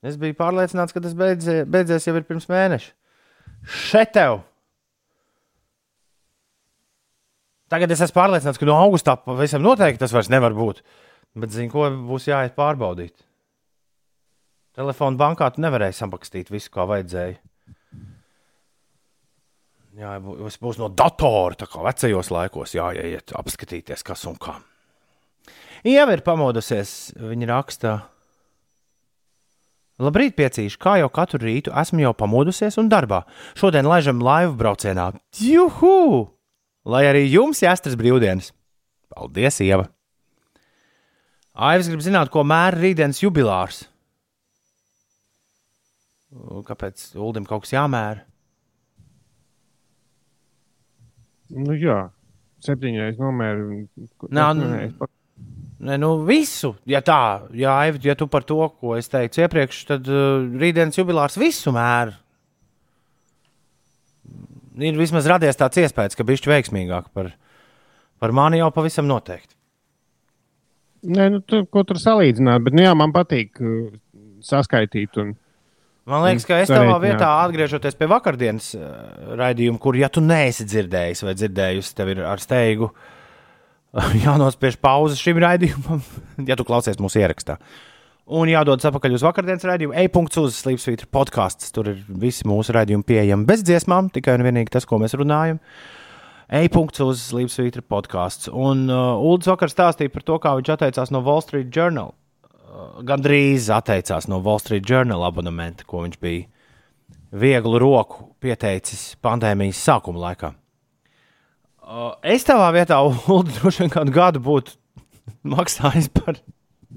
Es 0.04 0.18
biju 0.20 0.36
pārliecināts, 0.38 0.94
ka 0.96 1.02
tas 1.04 1.14
beidzie, 1.18 1.62
beidzies 1.70 2.08
jau 2.08 2.16
ir 2.18 2.26
pirms 2.28 2.50
mēneša. 2.50 2.92
Šeit 3.70 4.16
tev! 4.18 4.40
Tagad 7.72 7.94
es 7.94 8.02
esmu 8.04 8.18
pārliecināts, 8.18 8.60
ka 8.60 8.68
no 8.68 8.76
augustā 8.82 9.16
pavisam 9.24 9.64
noteikti 9.64 10.02
tas 10.02 10.12
vairs 10.12 10.32
nevar 10.34 10.56
būt. 10.58 10.82
Bet, 11.40 11.54
zinu, 11.56 11.72
ko 11.72 11.86
būs 12.10 12.26
jāiet 12.28 12.58
pārbaudīt. 12.58 13.14
Telefona 14.76 15.20
bankā 15.20 15.48
tu 15.56 15.64
nevarēji 15.64 15.96
samakstīt 16.02 16.52
visu, 16.52 16.72
kā 16.74 16.84
vajadzēja. 16.90 17.38
Jā, 20.02 20.18
bū- 20.24 20.38
tas 20.42 20.58
būs 20.60 20.80
no 20.80 20.90
datora, 20.90 21.56
tā 21.60 21.68
kā 21.72 21.84
vecajos 21.84 22.32
laikos 22.32 22.76
jāiet, 22.76 23.32
apskatīties, 23.36 24.04
kas 24.04 24.26
un 24.28 24.36
kā. 24.40 24.58
Ieva 25.88 26.14
ir 26.14 26.22
pamodusies, 26.26 27.12
viņa 27.18 27.48
raksta. 27.50 27.94
Labrīt, 30.02 30.34
piecīši, 30.38 30.78
kā 30.82 30.96
jau 31.02 31.10
katru 31.14 31.42
rītu 31.44 31.74
esmu 31.78 32.02
jau 32.02 32.14
pamodusies 32.18 32.78
un 32.82 32.90
darbā. 32.90 33.24
Šodien 33.58 33.86
laižam 33.90 34.22
laivu 34.22 34.56
braucienā. 34.58 35.12
Juhu! 35.38 36.30
Lai 36.86 37.04
arī 37.06 37.28
jums 37.30 37.62
jāstras 37.62 37.98
brīvdienas. 38.00 38.50
Paldies, 39.14 39.60
Ieva! 39.62 39.90
Aivs 41.54 41.90
grib 41.92 42.02
zināt, 42.02 42.32
ko 42.34 42.46
mēra 42.48 42.80
rītdienas 42.80 43.22
jubilārs. 43.22 43.84
Kāpēc 46.66 47.10
Ulim 47.20 47.46
kaut 47.46 47.66
kas 47.66 47.74
jāmēra? 47.76 48.24
Nu, 51.52 51.76
jā, 51.76 52.06
septiņreiz 52.64 53.20
nomēru. 53.20 53.82
Nā, 54.32 54.46
nu- 54.56 55.10
Nē, 55.82 55.98
nu 55.98 56.12
visu. 56.28 56.76
Ja 56.90 57.02
tā, 57.02 57.48
ja, 57.58 57.74
ja 58.06 58.14
tu 58.18 58.28
par 58.30 58.46
to, 58.46 58.60
ko 58.78 58.94
es 59.00 59.10
teicu 59.10 59.42
iepriekš, 59.42 59.80
tad 59.90 60.10
uh, 60.12 60.44
rītdienas 60.62 61.00
jubilārs 61.00 61.40
visu 61.42 61.74
mēra. 61.74 62.14
Ir 64.82 64.98
vismaz 64.98 65.26
radies 65.30 65.58
tāds 65.58 65.82
iespējas, 65.82 66.16
ka 66.18 66.26
bišķi 66.26 66.52
veiksmīgāk 66.52 67.10
par, 67.16 67.32
par 68.22 68.34
mani 68.36 68.62
jau 68.62 68.70
pavisam 68.76 69.10
noteikti. 69.10 69.56
Nē, 71.12 71.28
nu, 71.34 71.40
tu, 71.42 71.64
ko 71.66 71.82
tur 71.88 71.98
salīdzināt, 71.98 72.62
bet 72.68 72.78
nu, 72.78 72.86
jā, 72.86 72.94
man 72.98 73.14
patīk 73.16 73.58
uh, 73.62 73.90
saskaitīt. 74.46 75.18
Un, 75.22 75.34
Man 76.10 76.24
liekas, 76.26 76.46
ka 76.50 76.58
es 76.62 76.70
tavā 76.70 76.96
vietā, 77.02 77.28
atgriežoties 77.46 77.98
pie 77.98 78.08
vakardienas 78.10 78.72
uh, 78.78 78.86
raidījuma, 79.38 79.82
kur, 79.82 79.98
ja 79.98 80.10
tu 80.14 80.22
neesi 80.22 80.66
dzirdējis 80.66 81.26
vai 81.26 81.36
dzirdējusi, 81.38 81.94
tev 81.98 82.14
ir 82.14 82.24
ar 82.26 82.42
steigu 82.42 82.90
jānospiež 84.26 84.78
pauze 84.82 85.18
šim 85.20 85.40
raidījumam, 85.44 86.04
ja 86.50 86.58
tu 86.58 86.68
klausies 86.68 87.00
mūsu 87.02 87.22
ierakstā. 87.22 87.58
Un 88.32 88.48
jādodas 88.48 88.86
atpakaļ 88.88 89.18
uz 89.18 89.24
vakardienas 89.26 89.66
raidījumu. 89.68 89.96
E-punkts 89.98 90.40
uz 90.40 90.56
Slimsvītra 90.62 91.10
podkāsts. 91.12 91.74
Tur 91.76 91.90
ir 91.92 91.98
visi 92.22 92.46
mūsu 92.48 92.72
raidījumi 92.78 93.04
pieejami 93.04 93.48
bez 93.50 93.66
dziesmām, 93.68 94.08
tikai 94.14 94.38
un 94.38 94.46
vienīgi 94.46 94.72
tas, 94.72 94.86
ko 94.88 95.02
mēs 95.02 95.18
runājam. 95.20 95.60
E-punkts 96.62 97.04
uz 97.04 97.26
Slimsvītra 97.26 97.84
podkāsts. 97.84 98.48
Un 98.54 98.86
uh, 98.88 99.20
Ulrichs 99.20 99.50
vakar 99.52 99.74
stāstīja 99.74 100.14
par 100.14 100.24
to, 100.28 100.38
kā 100.40 100.54
viņš 100.60 100.72
atteicās 100.78 101.12
no 101.12 101.24
Wall 101.26 101.44
Street 101.44 101.74
Journal. 101.76 102.14
Uh, 102.46 103.02
gandrīz 103.10 103.68
atteicās 103.74 104.30
no 104.32 104.40
Wall 104.46 104.64
Street 104.64 104.88
Journal 104.88 105.26
abonementa, 105.28 105.84
ko 105.90 106.06
viņš 106.06 106.22
bija 106.24 106.48
vieglu 107.42 107.82
roku 107.82 108.30
pieteicis 108.40 109.18
pandēmijas 109.24 109.82
sākuma 109.90 110.30
laikā. 110.30 110.54
Uh, 111.92 112.14
es 112.24 112.46
tavā 112.48 112.70
vietā, 112.72 113.02
Ulu, 113.04 113.42
droši 113.58 113.84
vien 113.84 113.92
kādu 113.92 114.14
gadu 114.16 114.40
būtu 114.44 114.78
maksājis 115.52 116.08
par, 116.16 116.38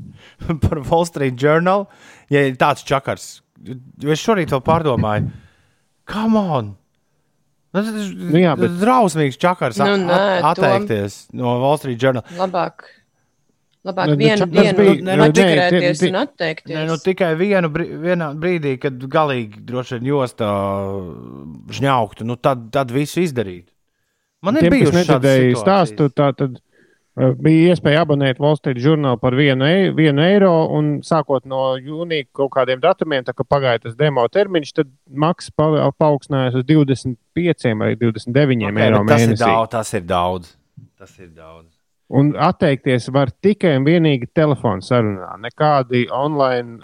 par 0.62 0.82
Wall 0.86 1.06
Street 1.08 1.34
Journal, 1.40 1.88
ja 2.30 2.44
ir 2.46 2.54
tāds 2.60 2.84
čakars. 2.86 3.40
Es 4.04 4.22
šorīt 4.22 4.52
to 4.52 4.60
pārdomāju. 4.62 5.32
Come 6.06 6.38
on! 6.38 6.72
Nu, 7.74 7.80
tas 7.82 7.90
ir 7.96 8.12
Nu 8.30 8.38
jā, 8.38 8.52
bet- 8.60 8.76
drausmīgs 8.78 9.38
čakars 9.40 9.80
Nu, 9.82 9.96
nē, 10.04 10.18
atteikties 10.46 11.16
no 11.34 11.56
Wall 11.64 11.80
Street 11.80 11.98
Journal. 11.98 12.22
Labāk, 12.38 12.84
labāk 13.88 14.12
Nu, 14.12 14.18
vienu 14.20 14.46
dienu 14.52 14.76
bija- 14.78 15.00
nu, 15.02 15.24
atcerēties 15.26 15.98
tikai- 16.04 16.12
un 16.12 16.20
atteikties. 16.22 16.76
Nē, 16.76 16.84
nu, 16.92 16.98
tikai 17.02 17.32
vienu 17.40 17.72
vienā 17.74 18.28
brīdī, 18.38 18.76
kad 18.84 19.00
galīgi 19.10 19.64
droši 19.66 19.98
vien 19.98 20.12
jostā 20.12 20.52
žņauktu, 21.80 22.28
nu, 22.30 22.36
tad, 22.38 22.68
tad 22.70 22.94
visu 22.94 23.24
izdarītu. 23.26 23.73
Man 24.44 24.60
ir 24.60 24.70
bijuši 24.72 24.94
nedzirdēja 24.98 25.58
stāstu, 25.60 26.08
tā 26.12 26.30
tad 26.36 26.58
uh, 26.58 27.32
bija 27.40 27.74
iespēja 27.74 28.02
abonēt 28.04 28.40
Wall 28.42 28.58
Street 28.58 28.80
Journal 28.82 29.18
par 29.22 29.36
vienu, 29.38 29.66
e 29.66 29.92
vienu 29.96 30.24
eiro, 30.24 30.52
un 30.76 30.98
sākot 31.06 31.46
no 31.50 31.74
jūnija 31.80 32.28
kaut 32.36 32.52
kādiem 32.56 32.82
datumiem, 32.82 33.24
tā 33.26 33.34
kā 33.36 33.46
pagāja 33.48 33.86
tas 33.86 33.94
demo 33.98 34.26
termiņš, 34.28 34.74
tad 34.80 34.90
maksa 35.08 35.54
pa, 35.56 35.70
paaugstinājās 35.98 36.58
uz 36.60 36.66
25 36.70 37.78
vai 37.80 37.94
29 38.00 38.68
Okay, 38.68 38.88
eiro 38.88 39.04
tas, 39.06 39.22
ir 39.22 39.30
mēnesī. 39.30 39.44
daudz, 39.46 39.70
tas 39.76 39.94
ir 39.94 40.04
daudz. 40.10 40.52
Tas 40.98 41.16
ir 41.20 41.30
daudz. 41.32 41.70
Un 42.14 42.34
atteikties 42.36 43.08
var 43.14 43.30
tikai 43.42 43.78
un 43.78 43.86
vienīgi 43.86 44.28
telefona 44.36 44.84
sarunā. 44.84 45.30
Nekādi 45.40 46.04
online 46.12 46.76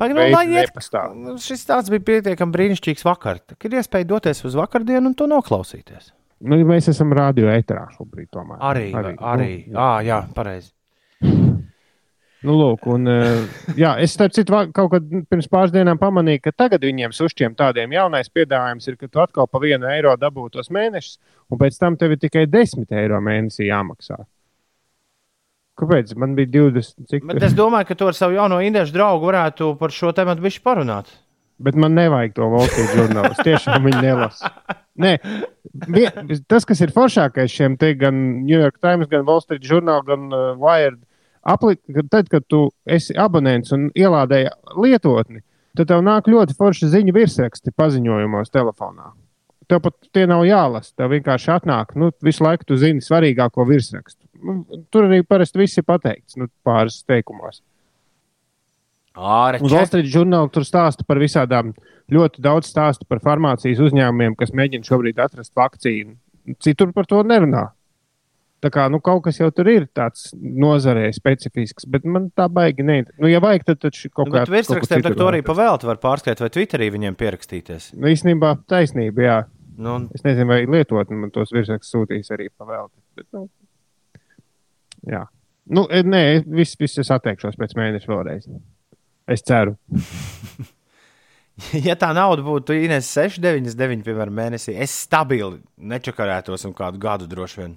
nepastāv. 0.64 1.12
Šis 1.44 1.66
tāds 1.68 1.92
bija 1.92 2.06
pietiekami 2.08 2.56
brīnišķīgs 2.56 3.04
vakar. 3.04 3.42
Tad 3.44 3.68
ir 3.68 3.76
iespēja 3.82 4.08
doties 4.14 4.40
uz 4.48 4.56
vakardienu 4.58 5.12
un 5.12 5.18
to 5.18 5.28
noklausīties. 5.30 6.08
Nu, 6.40 6.56
mēs 6.64 6.88
esam 6.92 7.12
radio 7.16 7.50
eterā 7.52 7.86
šobrīd. 7.92 8.30
Tomēr. 8.32 8.60
Arī, 8.64 8.86
arī. 8.96 9.14
arī. 9.18 9.50
Nu, 9.68 9.80
Ah, 9.80 9.98
jā, 10.04 10.22
pareizi. 10.36 10.72
Nu, 12.40 12.54
lūk, 12.56 12.86
un, 12.88 13.04
jā, 13.76 13.90
es 14.00 14.14
starp 14.16 14.32
citu 14.32 14.56
kaut 14.72 14.88
kad 14.94 15.08
pirms 15.28 15.48
pāris 15.52 15.74
dienām 15.74 15.98
pamanīju, 16.00 16.40
ka 16.46 16.54
tagad 16.56 16.86
viņiem 16.88 17.12
sušķiem 17.12 17.52
tādiem 17.58 17.92
jaunais 17.92 18.32
piedāvājums 18.32 18.88
ir, 18.88 18.96
ka 18.96 19.10
tu 19.12 19.20
atkal 19.20 19.44
pa 19.44 19.60
vienu 19.60 19.84
eiro 19.92 20.14
dabū 20.16 20.46
tos 20.54 20.72
mēnešus, 20.72 21.18
un 21.52 21.60
pēc 21.60 21.76
tam 21.82 21.98
tev 22.00 22.16
ir 22.16 22.22
tikai 22.22 22.46
10 22.48 22.96
eiro 22.96 23.20
mēnesī 23.20 23.68
jāmaksā. 23.68 24.22
Kāpēc? 25.80 26.14
Man 26.16 26.32
bija 26.36 26.48
20. 26.56 27.04
Cik... 27.12 27.28
Bet 27.28 27.44
es 27.44 27.56
domāju, 27.56 27.90
ka 27.90 27.98
tu 28.00 28.08
ar 28.08 28.16
savu 28.16 28.36
jauno 28.36 28.62
indiešu 28.64 28.96
draugu 28.96 29.28
varētu 29.28 29.74
par 29.80 29.92
šo 29.92 30.12
tēmu 30.16 30.40
bišķi 30.40 30.64
parunāt. 30.64 31.12
Bet 31.60 31.76
man 31.76 31.92
nevajag 31.96 32.32
to 32.38 32.48
Street 32.70 32.94
žurnālu. 32.96 33.34
Tiešām 33.44 33.84
viņu 33.84 34.00
nelasu. 34.04 34.48
Nē, 35.00 35.12
tas, 36.48 36.66
kas 36.68 36.80
ir 36.84 36.92
foršākais 36.94 37.52
šiem 37.52 37.76
te 37.80 37.92
gan 38.00 38.16
New 38.46 38.56
York 38.56 38.80
Times, 38.80 39.08
gan 39.12 39.26
Wall 39.28 39.42
Street 39.44 39.64
Journal, 39.64 40.02
gan 40.06 40.28
uh, 40.32 40.50
Wired, 40.60 40.98
aplik, 41.46 41.80
tad, 42.12 42.28
kad 42.32 42.44
tu 42.48 42.66
esi 42.88 43.16
abonents 43.16 43.72
un 43.76 43.88
ielādēji 43.96 44.50
lietotni, 44.80 45.42
tad 45.76 45.90
tev 45.92 46.04
nāk 46.04 46.28
ļoti 46.30 46.56
forši 46.58 46.90
ziņu 46.92 47.16
virsraksti 47.16 47.74
paziņojumos 47.76 48.52
telefonā. 48.52 49.12
Tev 49.70 49.84
pat 49.84 49.94
tie 50.10 50.24
nav 50.26 50.42
jālasa. 50.48 50.96
Tev 50.98 51.12
vienkārši 51.14 51.52
atnāk, 51.54 51.94
nu, 52.00 52.10
visu 52.26 52.42
laiku 52.42 52.66
tu 52.66 52.78
zini 52.80 53.04
svarīgāko 53.04 53.64
virsrakstu. 53.68 54.24
Nu, 54.42 54.64
tur 54.90 55.06
arī 55.06 55.20
parasti 55.22 55.60
viss 55.60 55.78
ir 55.78 55.86
pateikts, 55.86 56.36
nu, 56.40 56.48
pāris 56.66 57.02
teikumos. 57.06 57.60
Āre, 59.16 59.58
Uz 59.64 59.74
Street 59.88 60.06
žurnāla 60.06 60.50
tur 60.54 60.62
stāsta 60.62 61.02
par 61.06 61.18
visādām, 61.18 61.72
ļoti 62.12 62.42
daudz 62.44 62.70
stāsta 62.70 63.06
par 63.08 63.18
farmācijas 63.24 63.80
uzņēmumiem, 63.82 64.36
kas 64.38 64.52
mēģina 64.54 64.86
šobrīd 64.86 65.18
atrast 65.18 65.54
vakcīnu. 65.58 66.14
Citur 66.62 66.92
par 66.94 67.08
to 67.10 67.22
nerunā. 67.26 67.70
Tā 68.60 68.68
kā 68.68 68.84
nu, 68.92 68.98
kaut 69.00 69.22
kas 69.24 69.38
jau 69.40 69.48
tur 69.56 69.70
ir 69.72 69.86
tāds 69.96 70.34
nozarē 70.36 71.06
specifisks, 71.16 71.86
bet 71.88 72.04
man 72.04 72.28
tā 72.36 72.44
baigi 72.52 72.84
nē. 72.84 72.98
Nu, 73.18 73.28
ja 73.30 73.40
vajag, 73.40 73.64
tad, 73.70 73.78
tad 73.80 73.96
šī 73.96 74.10
kaut 74.12 74.28
Nu, 74.28 74.34
kā 74.34 74.42
bet 74.44 74.52
virsrakstiem 74.52 75.04
tā 75.06 75.14
to 75.16 75.28
arī 75.30 75.40
pavēlti 75.46 75.88
var 75.88 76.00
pārskatīt, 76.02 76.42
vai 76.44 76.50
Twitterī 76.52 76.90
viņiem 76.92 77.16
pierakstīties. 77.16 77.94
Nu, 77.96 78.10
īstenībā 78.12 78.52
taisnība, 78.68 79.24
jā. 79.24 79.38
Nu, 79.80 79.94
un- 79.96 80.08
Es 80.14 80.22
nezinu, 80.26 80.46
vai 80.46 80.66
lietotni 80.68 81.16
man 81.16 81.30
tos 81.32 81.54
virsrakstus 81.56 81.94
sūtīs 81.94 82.28
arī 82.36 82.50
pavēlti. 82.52 83.00
Bet, 83.16 83.26
nu, 83.32 83.48
jā. 85.08 85.24
Nu, 85.66 85.86
e, 85.88 86.02
nē, 86.04 86.44
viss, 86.44 86.76
viss 86.76 86.98
es 87.00 87.08
atteikšos 87.08 87.56
pēc 87.56 87.74
mēneša 87.78 88.12
vēlreiz. 88.12 88.44
Es 89.30 89.44
ceru. 89.46 89.76
ja 91.86 91.94
tā 91.98 92.10
nauda 92.16 92.42
būtu 92.42 92.74
Ines 92.74 93.10
6,99 93.14 94.02
piemēram 94.06 94.34
mēnesī, 94.34 94.74
es 94.74 94.94
stabili 95.04 95.60
nečakarētos 95.76 96.66
un 96.66 96.74
kādu 96.74 96.98
gadu 97.02 97.28
droši 97.30 97.62
vien 97.62 97.76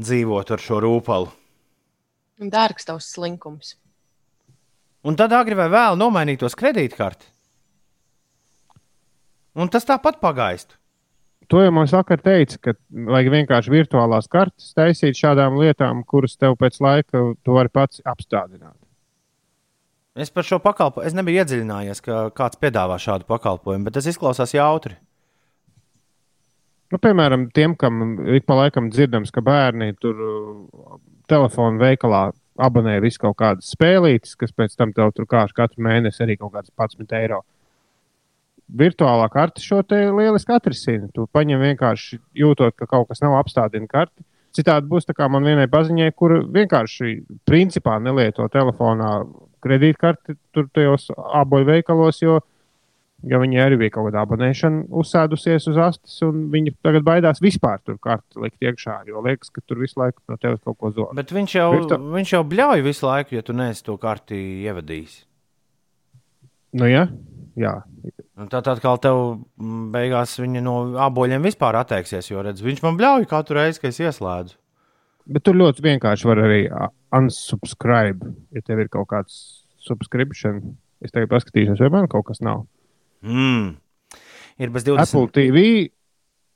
dzīvotu 0.00 0.56
ar 0.56 0.64
šo 0.64 0.80
rūpalu. 0.82 1.30
Dārgs 2.50 2.88
tavs 2.88 3.12
slinkums. 3.14 3.76
Un 5.04 5.16
tad 5.16 5.32
agri 5.36 5.56
vai 5.56 5.68
vēl 5.72 5.96
nomainītos 6.00 6.56
kredītkarti. 6.58 7.28
Un 9.60 9.68
tas 9.72 9.86
tāpat 9.86 10.20
pagaistu. 10.22 10.76
To 11.50 11.62
jau 11.64 11.72
mums 11.74 11.90
vakar 11.90 12.20
teica, 12.22 12.58
ka 12.62 12.74
vajag 13.10 13.32
vienkārši 13.34 13.72
virtuālās 13.74 14.30
kartes 14.30 14.70
taisīt 14.76 15.18
šādām 15.18 15.58
lietām, 15.58 16.04
kuras 16.06 16.38
tev 16.38 16.54
pēc 16.60 16.78
laika 16.84 17.24
tu 17.42 17.56
vari 17.56 17.72
pats 17.74 18.02
apstādināt. 18.06 18.79
Es 20.18 20.32
par 20.34 20.42
šo 20.42 20.58
pakalpojumu, 20.58 21.06
es 21.06 21.14
nebiju 21.14 21.44
iedziļinājies, 21.44 22.00
ka 22.02 22.22
kāds 22.34 22.58
piedāvā 22.58 22.96
šādu 22.98 23.28
pakalpojumu, 23.28 23.86
bet 23.86 23.94
tas 23.94 24.08
izklausās 24.10 24.56
jautri. 24.56 24.96
Nu, 26.90 26.98
piemēram, 26.98 27.46
tiem, 27.54 27.76
kam 27.78 28.16
ik 28.34 28.48
pa 28.48 28.56
laikam 28.58 28.88
dzirdams, 28.90 29.30
ka 29.30 29.44
bērni 29.46 29.92
tur 30.02 30.22
uh, 30.26 30.96
telefonu 31.30 31.78
veikalā 31.78 32.24
abonē 32.60 32.96
visu 33.04 33.22
kaut 33.22 33.38
kādas 33.38 33.70
spēlītes, 33.70 34.34
kas 34.38 34.50
pēc 34.50 34.74
tam 34.78 34.90
tev 34.96 35.12
tur 35.14 35.28
kāš 35.30 35.54
katru 35.54 35.84
mēnesi 35.86 36.24
arī 36.24 36.36
kaut 36.40 36.56
kāds 36.56 36.72
11 36.74 37.14
eiro. 37.20 37.44
Virtuālā 38.80 39.28
karte 39.30 39.62
šo 39.62 39.80
te 39.86 40.00
lieliski 40.10 40.54
atrisina. 40.54 41.08
Tu 41.14 41.26
paņem 41.34 41.62
vienkārši 41.62 42.18
jūtot, 42.42 42.74
ka 42.78 42.90
kaut 42.90 43.08
kas 43.10 43.22
nav 43.22 43.38
apstādina 43.38 43.86
karti. 43.90 44.22
Citādi 44.54 44.90
būs 44.90 45.06
tā 45.06 45.14
kā 45.14 45.28
man 45.30 45.46
vienai 45.46 45.68
paziņai, 45.70 46.10
kur 46.18 46.40
vienkārši 46.50 47.14
principā 47.46 47.96
nelieto 48.02 48.46
telefonā 48.50 49.12
kredītkarti 49.64 50.36
tur 50.54 50.68
tajos 50.74 51.08
aboļu 51.16 51.68
veikalos, 51.70 52.20
jo, 52.22 52.38
jo 53.30 53.40
viņi 53.42 53.60
arī 53.62 53.78
bija 53.80 53.94
kaut 53.96 54.08
kāda 54.08 54.24
abonēšana 54.26 54.86
uzsēdusies 55.02 55.68
uz 55.72 55.80
astes, 55.88 56.18
un 56.26 56.46
viņi 56.52 56.74
tagad 56.82 57.06
baidās 57.06 57.42
vispār 57.44 57.80
tur 57.84 57.98
karti 58.02 58.42
likt 58.44 58.62
iekšā, 58.64 59.00
jo 59.10 59.24
liekas, 59.26 59.52
ka 59.54 59.64
tur 59.66 59.82
visu 59.82 60.00
laiku 60.00 60.22
no 60.28 60.38
tevis 60.40 60.62
kaut 60.64 60.78
ko 60.80 60.92
zog. 60.96 61.14
Bet 61.18 61.34
viņš 61.36 61.56
jau, 61.58 61.70
Virtu- 61.76 62.00
viņš 62.16 62.36
jau 62.36 62.44
bļauj 62.54 62.86
visu 62.86 63.06
laiku, 63.08 63.36
ja 63.38 63.42
tu 63.46 63.56
neesi 63.56 63.84
to 63.86 63.96
karti 64.00 64.40
ievadījis. 64.66 65.20
Nu, 66.78 66.86
ja? 66.86 67.08
Jā, 67.58 67.80
Un 68.40 68.48
Tad 68.48 68.68
atkal 68.72 68.96
tev 69.02 69.18
mm, 69.60 69.90
beigās 69.92 70.38
viņa 70.40 70.62
no 70.64 70.74
aboļiem 71.04 71.44
vispār 71.44 71.76
atteiksies, 71.82 72.30
jo 72.30 72.40
redz, 72.44 72.62
viņš 72.64 72.80
man 72.86 72.96
bļauj 72.96 73.26
katru 73.28 73.58
reizi, 73.58 73.82
kad 73.82 73.92
es 73.92 74.00
ieslēdzu. 74.00 74.56
Bet 75.26 75.44
tur 75.44 75.56
ļoti 75.58 75.84
vienkārši 75.84 76.28
var 76.28 76.40
arī 76.46 76.60
unsubscribe, 77.16 78.32
ja 78.54 78.62
tev 78.66 78.80
ir 78.84 78.88
kaut 78.92 79.08
kāds 79.12 79.38
subscription. 79.80 80.76
Es 81.00 81.12
tagad 81.14 81.30
paskatīšos, 81.32 81.80
vai 81.80 81.88
man 81.94 82.08
kaut 82.12 82.26
kas 82.28 82.42
nav. 82.44 82.66
Mm. 83.24 83.76
Ir 84.60 84.70
bez 84.74 84.84
20. 84.84 85.00
Apple 85.00 85.28
TV 85.32 85.62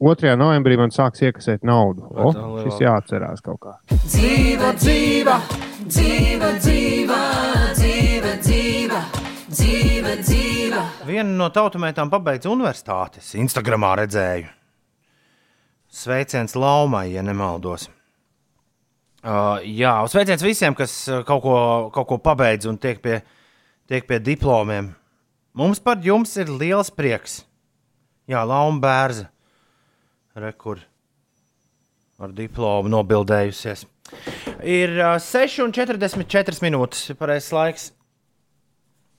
2. 0.05 0.35
novembrī 0.37 0.77
man 0.77 0.93
sāks 0.93 1.23
iekasēt 1.25 1.65
naudu. 1.65 2.05
O, 2.13 2.33
lielā- 2.35 2.65
šis 2.67 2.83
jāatcerās 2.85 3.41
kaut 3.45 3.61
kā. 3.63 3.73
Dzīva, 4.05 4.75
dzīva, 4.77 5.39
dzīva, 5.89 6.51
dzīva, 6.61 7.21
dzīva, 7.65 8.35
dzīva, 8.45 9.01
dzīva, 9.49 10.15
dzīva. 10.21 10.85
Viena 11.09 11.31
no 11.39 11.49
tautumētām 11.49 12.13
pabeidza 12.13 12.53
universitātes. 12.53 13.33
Instagramā 13.41 13.95
redzēju. 14.03 14.51
Sveiciens 15.95 16.57
Laumai, 16.59 17.13
ja 17.15 17.23
nemaldos. 17.23 17.89
Uh, 19.25 19.57
jā, 19.65 19.93
sveiciens 20.13 20.43
visiem, 20.45 20.75
kas 20.77 20.93
uh, 21.09 21.23
kaut 21.25 21.41
ko, 21.41 21.57
kaut 21.95 22.09
ko 22.11 22.19
pabeidz 22.21 22.69
un 22.69 22.77
tiek 22.77 22.99
pie, 23.01 23.23
tiek 23.89 24.05
pie 24.05 24.19
diplomiem. 24.21 24.91
Mums 25.57 25.81
par 25.81 26.03
jums 26.05 26.35
ir 26.37 26.53
liels 26.53 26.91
prieks. 26.93 27.39
Jā, 28.29 28.43
Lauma 28.45 28.83
bērza. 28.83 29.31
Rekur 30.37 30.83
ar 32.21 32.33
diplomu 32.37 32.93
nobildējusies. 32.93 33.87
Ir 34.61 34.93
uh, 35.01 35.17
6,44 35.23 36.61
minūtes. 36.65 37.09
Pareizais 37.17 37.53
laiks. 37.57 37.87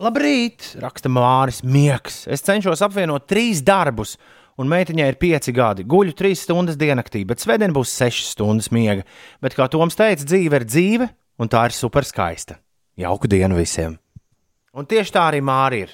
Labrīt, 0.05 0.73
raksta 0.83 1.09
Māris 1.09 1.61
Miegs. 1.63 2.25
Es 2.27 2.43
cenšos 2.45 2.83
apvienot 2.83 3.25
trīs 3.31 3.61
darbus, 3.65 4.17
un 4.61 4.71
meitiņai 4.71 5.07
ir 5.11 5.19
pieci 5.21 5.53
gadi. 5.55 5.85
Guļu 5.87 6.15
trīs 6.17 6.45
stundas 6.45 6.79
diennaktī, 6.79 7.25
bet 7.27 7.43
svētdien 7.43 7.75
būs 7.75 7.93
sešas 7.95 8.33
stundas 8.35 8.71
miega. 8.75 9.05
Bet, 9.43 9.57
kā 9.57 9.67
Toms 9.71 9.97
teica, 9.99 10.23
dzīve 10.23 10.61
ir 10.61 10.67
dzīve, 10.67 11.09
un 11.41 11.51
tā 11.51 11.65
ir 11.67 11.75
super 11.75 12.07
skaista. 12.07 12.59
Jauku 12.99 13.27
dienu 13.31 13.59
visiem! 13.59 13.97
Un 14.75 14.87
tieši 14.87 15.13
tā 15.15 15.29
arī 15.29 15.39
Māri 15.43 15.85
ir. 15.85 15.93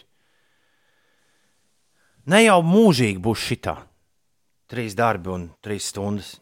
Ne 2.29 2.43
jau 2.43 2.61
mūžīgi 2.65 3.21
būs 3.21 3.43
šitā. 3.49 3.75
Trīs 4.71 4.95
darbi 4.97 5.33
un 5.33 5.49
trīs 5.61 5.89
stundas. 5.91 6.37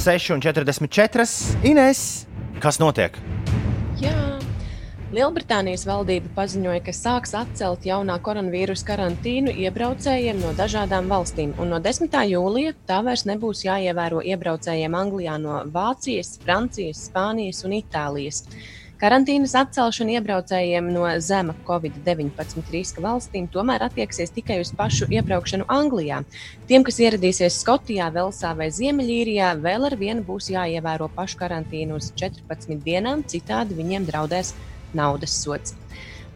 6,44. 0.00 1.28
Ines, 1.68 2.02
kas 2.62 2.80
notiek? 2.80 3.18
Jā. 4.00 4.29
Lielbritānijas 5.10 5.82
valdība 5.88 6.28
paziņoja, 6.36 6.80
ka 6.86 6.92
sāks 6.94 7.32
atcelt 7.34 7.82
jaunā 7.82 8.14
koronavīrusa 8.22 8.86
karantīnu 8.92 9.50
iebraucējiem 9.64 10.38
no 10.38 10.52
dažādām 10.54 11.10
valstīm, 11.10 11.50
un 11.58 11.72
no 11.74 11.80
10. 11.82 12.14
jūlija 12.30 12.76
tā 12.86 13.00
vairs 13.02 13.24
nebūs 13.26 13.64
jāievēro 13.66 14.22
iebraucējiem 14.22 14.94
Anglijā 14.94 15.34
no 15.42 15.64
Vācijas, 15.74 16.36
Francijas, 16.44 17.02
Spānijas 17.08 17.64
un 17.66 17.74
Itālijas. 17.80 18.44
Karantīnas 19.02 19.56
atcelšana 19.58 20.18
iebraucējiem 20.20 20.94
no 20.94 21.10
zema 21.18 21.58
Covid-19 21.66 22.70
riska 22.70 23.02
valstīm 23.02 23.50
tomēr 23.50 23.82
attieksies 23.90 24.30
tikai 24.38 24.62
uz 24.62 24.70
pašu 24.78 25.10
iebraukšanu 25.10 25.66
Anglijā. 25.74 26.22
Tiem, 26.70 26.86
kas 26.86 27.02
ieradīsies 27.02 27.58
Skotijā, 27.64 28.12
Velsā 28.14 28.54
vai 28.54 28.70
Ziemeļīrijā, 28.78 29.56
vēl 29.58 29.90
ar 29.90 29.98
vienu 29.98 30.22
būs 30.22 30.52
jāievēro 30.54 31.10
pašu 31.16 31.42
karantīnu 31.42 31.98
uz 31.98 32.12
14 32.14 32.84
dienām, 32.84 33.26
citādi 33.26 33.74
viņiem 33.80 34.06
draudēs 34.06 34.54
naudas 34.94 35.36
sots. 35.42 35.76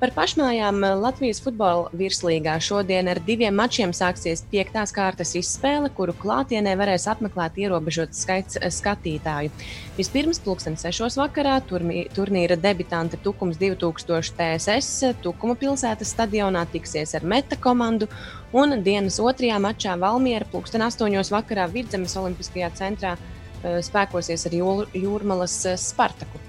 Par 0.05 0.11
pašmājām 0.13 0.83
eh, 0.85 0.95
Latvijas 1.01 1.39
futbola 1.41 1.87
virslīgā 1.97 2.59
šodien 2.61 3.07
ar 3.09 3.21
diviem 3.25 3.55
mačiem 3.57 3.95
sāksies 3.97 4.43
piektās 4.51 4.91
kārtas 4.93 5.31
izspēle, 5.39 5.89
kuru 5.97 6.13
klātienē 6.19 6.75
varēs 6.77 7.07
apmeklēt 7.09 7.57
ierobežots 7.63 8.21
skaits 8.27 8.59
eh, 8.59 8.69
skatītāju. 8.75 9.53
Vispirms, 9.97 10.43
pulksten 10.45 10.77
6. 10.77 11.17
vakarā, 11.23 11.55
turmī- 11.71 12.05
turnīra 12.13 12.59
debitante 12.61 13.17
Tukums 13.25 13.57
2000 13.63 14.35
TSS 14.37 15.15
Tukuma 15.25 15.57
pilsētas 15.57 16.13
stadionā 16.13 16.67
tiksies 16.75 17.15
ar 17.17 17.25
Meta 17.25 17.57
komandu, 17.57 18.11
un 18.53 18.83
dienas 18.85 19.17
otrajā 19.23 19.57
mačā 19.63 19.95
Valmiera 19.97 20.45
pulksten 20.53 20.85
8. 20.85 21.23
vakarā 21.33 21.65
Vidzemes 21.73 22.19
Olimpiskajā 22.21 22.75
centrā 22.77 23.15
eh, 23.17 23.79
spēkosies 23.79 24.51
ar 24.51 24.59
Jūr- 24.61 24.91
Jūrmalas 25.07 25.63
Spartaku. 25.81 26.43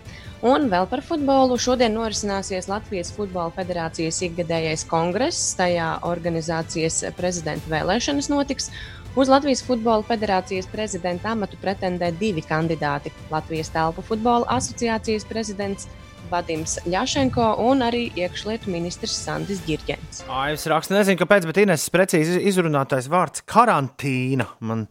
Un 0.45 0.67
vēl 0.69 0.85
par 0.85 1.01
futbolu. 1.01 1.55
Šodien 1.57 1.95
norisināsies 1.97 2.67
Latvijas 2.69 3.09
Futbola 3.15 3.49
Federācijas 3.55 4.19
ikgadējais 4.27 4.83
kongress. 4.85 5.55
Tajā 5.57 5.87
organizācijas 6.05 6.99
prezidenta 7.17 7.71
vēlēšanas 7.71 8.29
notiks. 8.29 8.69
Uz 9.17 9.31
Latvijas 9.31 9.63
Futbola 9.65 10.05
Federācijas 10.05 10.69
prezidenta 10.69 11.31
amatu 11.33 11.57
pretendē 11.57 12.11
divi 12.19 12.43
kandidāti- 12.45 13.09
Latvijas 13.33 13.73
Telpu 13.73 14.03
futbola 14.05 14.45
asociācijas 14.59 15.25
prezidents 15.25 15.87
Vadims 16.29 16.77
Ļašenko 16.85 17.47
un 17.65 17.81
arī 17.81 18.11
iekšlietu 18.13 18.69
ministrs 18.69 19.17
Sandis 19.17 19.65
Girģents. 19.65 20.27
Aivs 20.29 20.67
raksta, 20.69 20.93
nezinu, 20.93 21.17
kāpēc, 21.23 21.45
bet 21.49 21.57
Ines 21.57 21.89
precīzi 21.89 22.45
izrunātais 22.45 23.09
vārds- 23.09 23.41
karantīna. 23.53 24.45
Man 24.59 24.87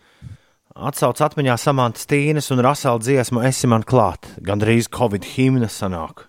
atsauc 0.74 1.20
atmiņā 1.22 1.54
Samantas 1.60 2.08
Tīnes 2.10 2.50
un 2.54 2.62
Rasela 2.64 2.98
dziesmu 2.98 3.42
Esi 3.46 3.70
man 3.70 3.84
klāt. 3.86 4.26
Gan 4.42 4.62
drīz 4.62 4.90
Covid 4.92 5.26
himna 5.34 5.70
sanāk. 5.70 6.26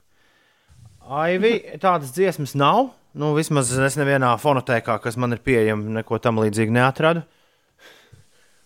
Aivi, 1.06 1.58
tādas 1.82 2.14
dziesmas 2.16 2.56
nav. 2.58 2.92
Nu, 3.16 3.32
vismaz 3.38 3.70
es 3.80 3.96
nevienā 3.96 4.34
fonotēkā, 4.42 4.98
kas 5.00 5.16
man 5.22 5.32
ir 5.38 5.42
pieejama, 5.46 6.00
neko 6.02 6.20
tam 6.20 6.42
līdzīgu 6.44 6.74
neatradu. 6.76 7.24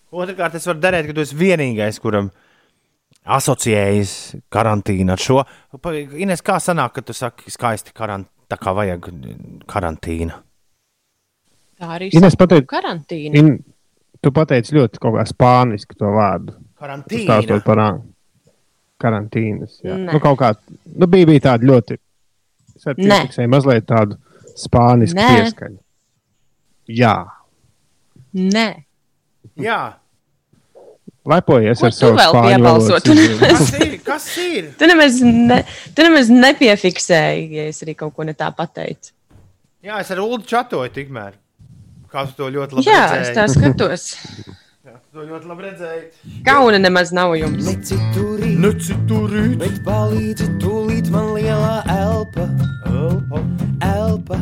Otrakārt, 0.10 0.56
es 0.58 0.66
varu 0.66 0.82
derēt, 0.82 1.06
ka 1.06 1.14
tu 1.14 1.22
esi 1.22 1.38
vienīgais, 1.38 2.00
kuram 2.02 2.32
asociējas 3.30 4.14
karantīna 4.50 5.14
ar 5.14 5.22
šo. 5.22 5.44
Ines, 6.18 6.42
kā 6.42 6.58
sanāk, 6.64 6.96
ka 6.98 7.04
tu 7.06 7.14
saki 7.14 7.54
skaisti 7.54 7.94
karantīna, 7.94 8.48
tā 8.50 8.58
kā 8.58 8.74
vajag 8.74 9.12
karantīna? 9.70 10.40
Tā 11.78 11.92
arī 12.00 12.10
pateic- 12.10 12.66
karantīna. 12.72 13.38
In, 13.38 13.52
tu 14.24 14.32
pateici 14.36 14.76
ļoti 14.78 15.02
kaut 15.02 15.18
kā 15.18 15.26
spāniski 15.30 15.98
to 16.00 16.12
vārdu. 16.16 16.56
Karantīna. 16.80 17.26
Stāstot 17.28 17.66
par 17.68 17.82
karantīnas. 19.00 19.80
Nu, 19.84 20.20
kaut 20.24 20.40
kā, 20.40 20.54
nu, 20.96 21.08
bija, 21.08 21.28
bija 21.30 21.46
tāda 21.52 21.68
ļoti. 21.70 22.00
Es 22.80 22.88
piefiksēju 22.88 23.52
mazliet 23.52 23.88
tādu 23.90 24.16
spānisku 24.60 25.20
Nē. 25.20 25.30
pieskaņu. 25.36 25.80
Jā, 27.00 27.16
Nē, 28.34 28.68
Jā, 29.60 29.80
lepojies 31.28 31.82
Ko 31.82 31.88
ar 31.90 31.94
tu 31.94 31.98
savu 31.98 32.18
vēl 32.18 32.34
spāņu 32.34 32.68
izrunu. 33.14 33.40
kas 33.44 33.72
ir? 33.80 33.94
Kas 34.06 34.28
ir? 34.42 34.70
tu 34.80 34.88
nemaz, 34.90 35.20
ne, 35.26 35.60
tu 35.96 36.06
nemaz 36.06 36.30
nepiefiksēji, 36.34 37.48
ja 37.58 37.68
es 37.74 37.82
arī 37.86 37.96
kaut 38.00 38.16
ko 38.16 38.26
ne 38.28 38.36
tā 38.38 38.50
pateicu. 38.56 39.12
Jā, 39.86 40.00
es 40.04 40.12
ar 40.12 40.22
Ulu 40.24 40.42
čatoju 40.48 40.92
tikmēr. 40.96 41.36
Kā 42.10 42.24
tu 42.26 42.34
to 42.40 42.48
ļoti 42.50 42.80
labi 42.80 42.88
Jā, 42.90 43.02
redzēji? 43.12 43.26
es 43.30 43.38
tā 43.38 43.44
skatos. 43.54 44.06
Tu 44.90 45.18
to 45.18 45.26
ļoti 45.30 45.50
labi 45.50 45.66
redzēji. 45.68 46.04
Kauna 46.46 46.80
nemaz 46.82 47.12
nav 47.14 47.36
jums. 47.38 47.66
Neciturīt, 47.68 48.58
Nu, 48.62 48.72
citurīt. 48.74 49.58
bet 49.62 49.78
palīdzi 49.86 50.48
tūlīt 50.62 51.10
man 51.14 51.32
lielā 51.36 51.76
elpa, 51.94 52.48
Elpa. 52.90 53.42
elpa. 53.86 54.40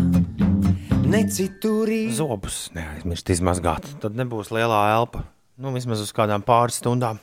Neciturīt, 1.08 2.12
Zobus 2.18 2.70
neaizmirst 2.76 3.30
izmazgāt. 3.36 3.88
Tad 4.04 4.16
nebūs 4.20 4.52
lielā 4.56 4.82
elpa. 4.98 5.24
Nu, 5.58 5.72
vismaz 5.76 6.02
uz 6.04 6.12
kādām 6.16 6.44
pāris 6.46 6.80
stundām. 6.82 7.20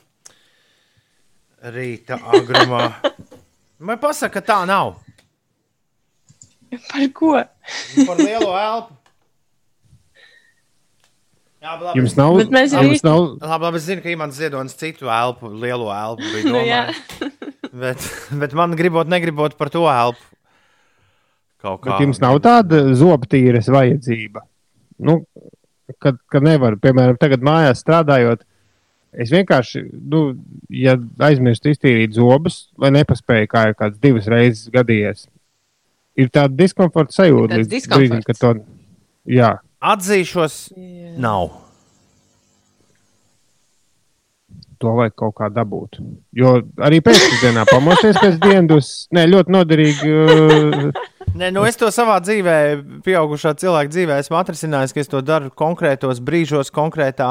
Rīta 1.65 2.17
agrumā. 2.21 2.91
Vai 3.85 3.97
pasaka, 4.01 4.41
ka 4.41 4.45
tā 4.45 4.59
nav? 4.69 4.95
Par 6.89 7.05
ko? 7.15 7.33
Par 8.05 8.17
lielo 8.21 8.53
elpu. 8.57 8.97
Jā, 11.65 11.75
labi. 11.81 11.97
Jums 11.97 12.13
nav, 12.19 12.35
Bet 12.37 12.51
mēs 12.53 12.73
jums 12.75 12.99
arī- 13.01 13.07
nav, 13.07 13.21
Labi, 13.41 13.63
labi, 13.65 13.79
es 13.81 13.85
zinu, 13.89 14.03
ka 14.03 14.11
Imants 14.13 14.37
Ziedonis 14.37 14.75
citu 14.77 15.07
elpu, 15.09 15.49
lielo 15.49 15.87
elpu 15.89 16.21
bija 16.29 16.45
Nu, 16.51 16.59
domājis. 16.59 17.71
bet, 17.73 18.05
bet 18.43 18.53
man 18.59 18.75
gribot, 18.77 19.09
negribot 19.09 19.55
par 19.57 19.71
to 19.73 19.85
elpu. 19.89 20.21
Kaut 21.65 21.81
kā. 21.81 21.95
bet 21.95 22.03
jums 22.05 22.19
nav 22.21 22.37
tāda 22.45 22.83
zobtīras 22.99 23.69
vajadzība. 23.73 24.43
Nu, 25.01 25.23
kad, 26.01 26.19
kad 26.31 26.45
nevaru, 26.45 26.77
piemēram, 26.81 27.17
tagad 27.19 27.41
mājās 27.45 27.81
strādājot, 27.81 28.45
es 29.17 29.31
vienkārši, 29.33 29.81
nu, 30.11 30.21
ja 30.69 30.93
aizmirstu 31.25 31.71
iztīrīt 31.73 32.13
zobus, 32.19 32.67
vai 32.77 32.91
nepaspēju, 32.93 33.49
kā 33.51 33.65
ir 33.71 33.77
kāds 33.79 33.97
divas 34.03 34.29
reizes 34.29 34.69
gadījies, 34.73 35.25
ir 36.21 36.29
tāda 36.29 36.53
diskomforta 36.61 37.17
sajūta. 37.23 37.57
Līdz 37.57 37.71
brīdim, 37.73 38.19
diskomforts. 38.21 38.29
kad 38.29 38.41
to, 38.43 38.53
jā, 39.33 39.55
Atzīšos, 39.85 40.57
nav. 41.21 41.53
to 44.79 44.93
vajag 44.95 45.15
kaut 45.17 45.35
kā 45.39 45.49
dabūt. 45.53 45.99
Jo 46.35 46.57
arī 46.85 47.01
pēcpusdienā 47.03 47.65
pamosties 47.69 48.17
pēc 48.19 48.39
dienas, 48.43 48.93
ne, 49.15 49.25
ļoti 49.31 49.53
noderīgi. 49.55 50.13
uh, 50.13 51.03
Nē, 51.35 51.49
nu 51.55 51.65
es 51.67 51.79
to 51.79 51.89
savā 51.91 52.17
dzīvē, 52.23 52.55
pieaugušā 53.03 53.55
cilvēka 53.59 53.91
dzīvē, 53.91 54.19
esmu 54.23 54.39
atrisinājis, 54.39 54.95
ka 54.95 55.03
es 55.03 55.11
to 55.11 55.19
daru 55.25 55.51
konkrētos 55.51 56.21
brīžos, 56.23 56.71
konkrētā, 56.75 57.29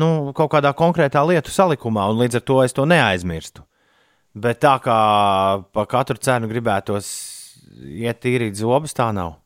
nu, 0.00 0.30
kaut 0.36 0.52
kādā 0.52 0.74
konkrētā 0.76 1.22
lietu 1.28 1.52
salikumā, 1.54 2.10
un 2.12 2.20
līdz 2.20 2.40
ar 2.40 2.46
to 2.50 2.60
es 2.66 2.76
to 2.76 2.84
neaizmirstu. 2.88 3.64
Bet 4.40 4.60
tā 4.62 4.76
kā 4.84 4.98
pa 5.72 5.86
katru 5.90 6.20
cenu 6.22 6.50
gribētos 6.50 7.08
iet 7.80 8.20
tīrīt 8.22 8.60
zobus, 8.60 8.94
tā 8.94 9.08
nav. 9.16 9.39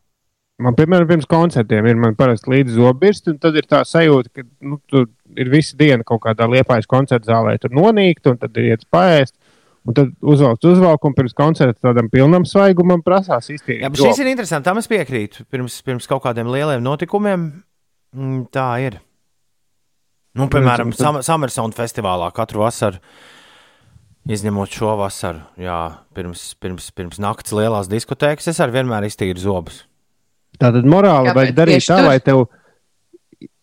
Man, 0.63 0.77
piemēram, 0.79 1.09
pirms 1.11 1.27
koncertiem 1.27 1.87
ir 1.91 2.03
parasti 2.15 2.53
līdzi 2.53 2.77
zobirsti, 2.77 3.33
un 3.33 3.41
tad 3.43 3.57
ir 3.59 3.67
tā 3.67 3.81
sajūta, 3.89 4.31
ka 4.31 4.45
nu, 4.63 4.79
tur 4.91 5.09
ir 5.35 5.51
visa 5.51 5.75
diena 5.79 6.07
kaut 6.07 6.23
kādā 6.29 6.47
liepājas 6.47 6.87
koncerta 6.91 7.33
zālē, 7.33 7.57
tur 7.59 7.75
nonīkt, 7.75 8.29
un 8.31 8.39
tad 8.39 8.61
ir 8.61 8.75
iet 8.75 8.85
paēst. 8.95 9.35
Un 9.85 9.97
tad 9.99 10.15
uzvelkt 10.25 10.65
uzvalkumu 10.65 11.13
pirms 11.19 11.35
koncerta 11.37 11.91
tādam 11.91 12.07
pilnam 12.09 12.47
svaigumam 12.49 13.03
prasās 13.05 13.51
iztīrīt. 13.53 13.83
Jā, 13.83 13.91
bet 13.93 14.01
šis 14.01 14.23
ir 14.23 14.31
interesants. 14.31 14.65
Tam 14.65 14.79
es 14.81 14.89
piekrītu. 14.89 15.45
Pirms, 15.53 15.77
pirms 15.85 16.09
kaut 16.09 16.23
kādiem 16.25 16.49
lieliem 16.49 16.81
notikumiem 16.87 17.51
mm, 18.15 18.47
tā 18.55 18.69
ir. 18.87 18.97
Nu, 20.39 20.49
piemēram, 20.51 20.95
Sam 20.97 21.21
Summersona 21.23 21.77
festivālā 21.77 22.31
katru 22.35 22.65
vasaru, 22.65 23.03
izņemot 24.25 24.73
šo 24.73 24.95
vasaru, 25.03 25.45
jā, 25.61 25.81
pirms, 26.17 26.47
pirms, 26.63 26.89
pirms 26.97 27.21
naktas 27.23 27.55
lielās 27.55 27.91
diskotēkas, 27.93 28.49
es 28.55 28.63
arī 28.65 28.81
vienmēr 28.81 29.07
iztīru 29.11 29.43
zobus. 29.43 29.85
Tātad 30.61 30.87
morāli 30.87 31.31
Kāpēc 31.31 31.41
vajag 31.41 31.57
darīt 31.59 31.81
tieši 31.81 31.91
tā, 31.91 31.99
tur? 31.99 32.09
lai 32.09 32.19
tev 32.23 32.45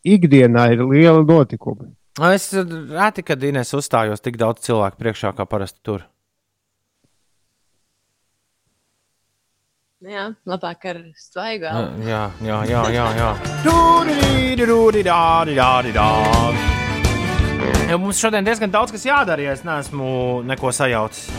ikdienā 0.04 0.68
ir 0.76 0.86
liela 0.86 1.24
notikuma. 1.24 1.92
Es 2.32 2.50
reti, 2.54 3.24
kad 3.24 3.44
Inês 3.48 3.72
uzstājos 3.78 4.24
tik 4.24 4.36
daudz 4.42 4.66
cilvēku 4.66 5.00
priekšā, 5.00 5.32
kā 5.38 5.48
parasti 5.48 5.80
tur. 5.86 6.04
Jā, 10.02 10.32
labāk 10.50 10.86
ar 10.90 10.98
svaigu. 11.14 11.66
elpu. 11.70 12.08
Jā, 12.10 12.24
jā, 12.42 12.56
jā, 12.66 12.82
jā. 12.90 13.06
jā. 13.20 13.30
Ja 17.92 17.98
Mums 18.02 18.18
šodien 18.24 18.48
diezgan 18.48 18.72
daudz 18.74 18.92
kas 18.96 19.06
jādara, 19.06 19.44
ja 19.46 19.54
es 19.54 19.62
neesmu 19.68 20.42
neko 20.48 20.72
sajaucis. 20.74 21.30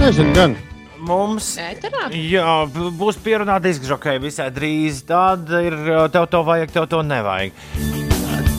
Nezinu, 0.00 0.32
gan. 0.36 0.56
Mums 1.06 1.52
Ēterā? 1.62 2.08
jā, 2.10 2.54
būs 2.98 3.18
pierunāta 3.22 3.68
diskžokēja 3.68 4.22
visai 4.22 4.48
drīz. 4.54 5.04
Tad 5.06 5.50
ir 5.60 5.76
tev 6.14 6.26
to 6.32 6.42
vajag, 6.46 6.72
tev 6.74 6.88
to 6.90 7.02
nevajag. 7.06 7.54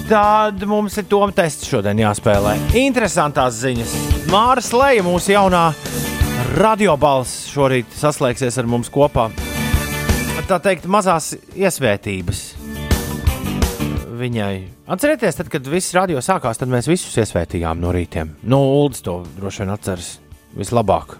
Tad 0.07 0.63
mums 0.69 0.95
ir 1.01 1.07
tom 1.11 1.33
tests 1.35 1.67
šodien 1.67 1.99
jāspēlē. 1.99 2.55
Interesantās 2.79 3.57
ziņas. 3.59 3.95
Māra 4.31 4.63
Slēja, 4.63 5.03
mūsu 5.03 5.33
jaunā 5.33 5.65
radiobalss, 6.55 7.49
šorīt 7.51 7.91
saslēgsies 7.99 8.61
ar 8.61 8.69
mums 8.71 8.91
kopā. 8.93 9.27
Tā 10.47 10.61
teikt, 10.63 10.87
mazās 10.87 11.33
iesvētības 11.59 12.45
viņai. 14.17 14.53
Atcerieties, 14.89 15.35
tad, 15.37 15.49
kad 15.51 15.67
viss 15.69 15.91
radio 15.93 16.21
sākās, 16.23 16.57
tad 16.61 16.71
mēs 16.71 16.87
visus 16.89 17.19
iesvētījām 17.21 17.83
no 17.83 17.91
rītiem. 17.93 18.37
No 18.47 18.63
Ulas 18.79 19.03
to 19.05 19.19
droši 19.37 19.65
vien 19.65 19.73
atceras 19.75 20.13
vislabāk. 20.57 21.17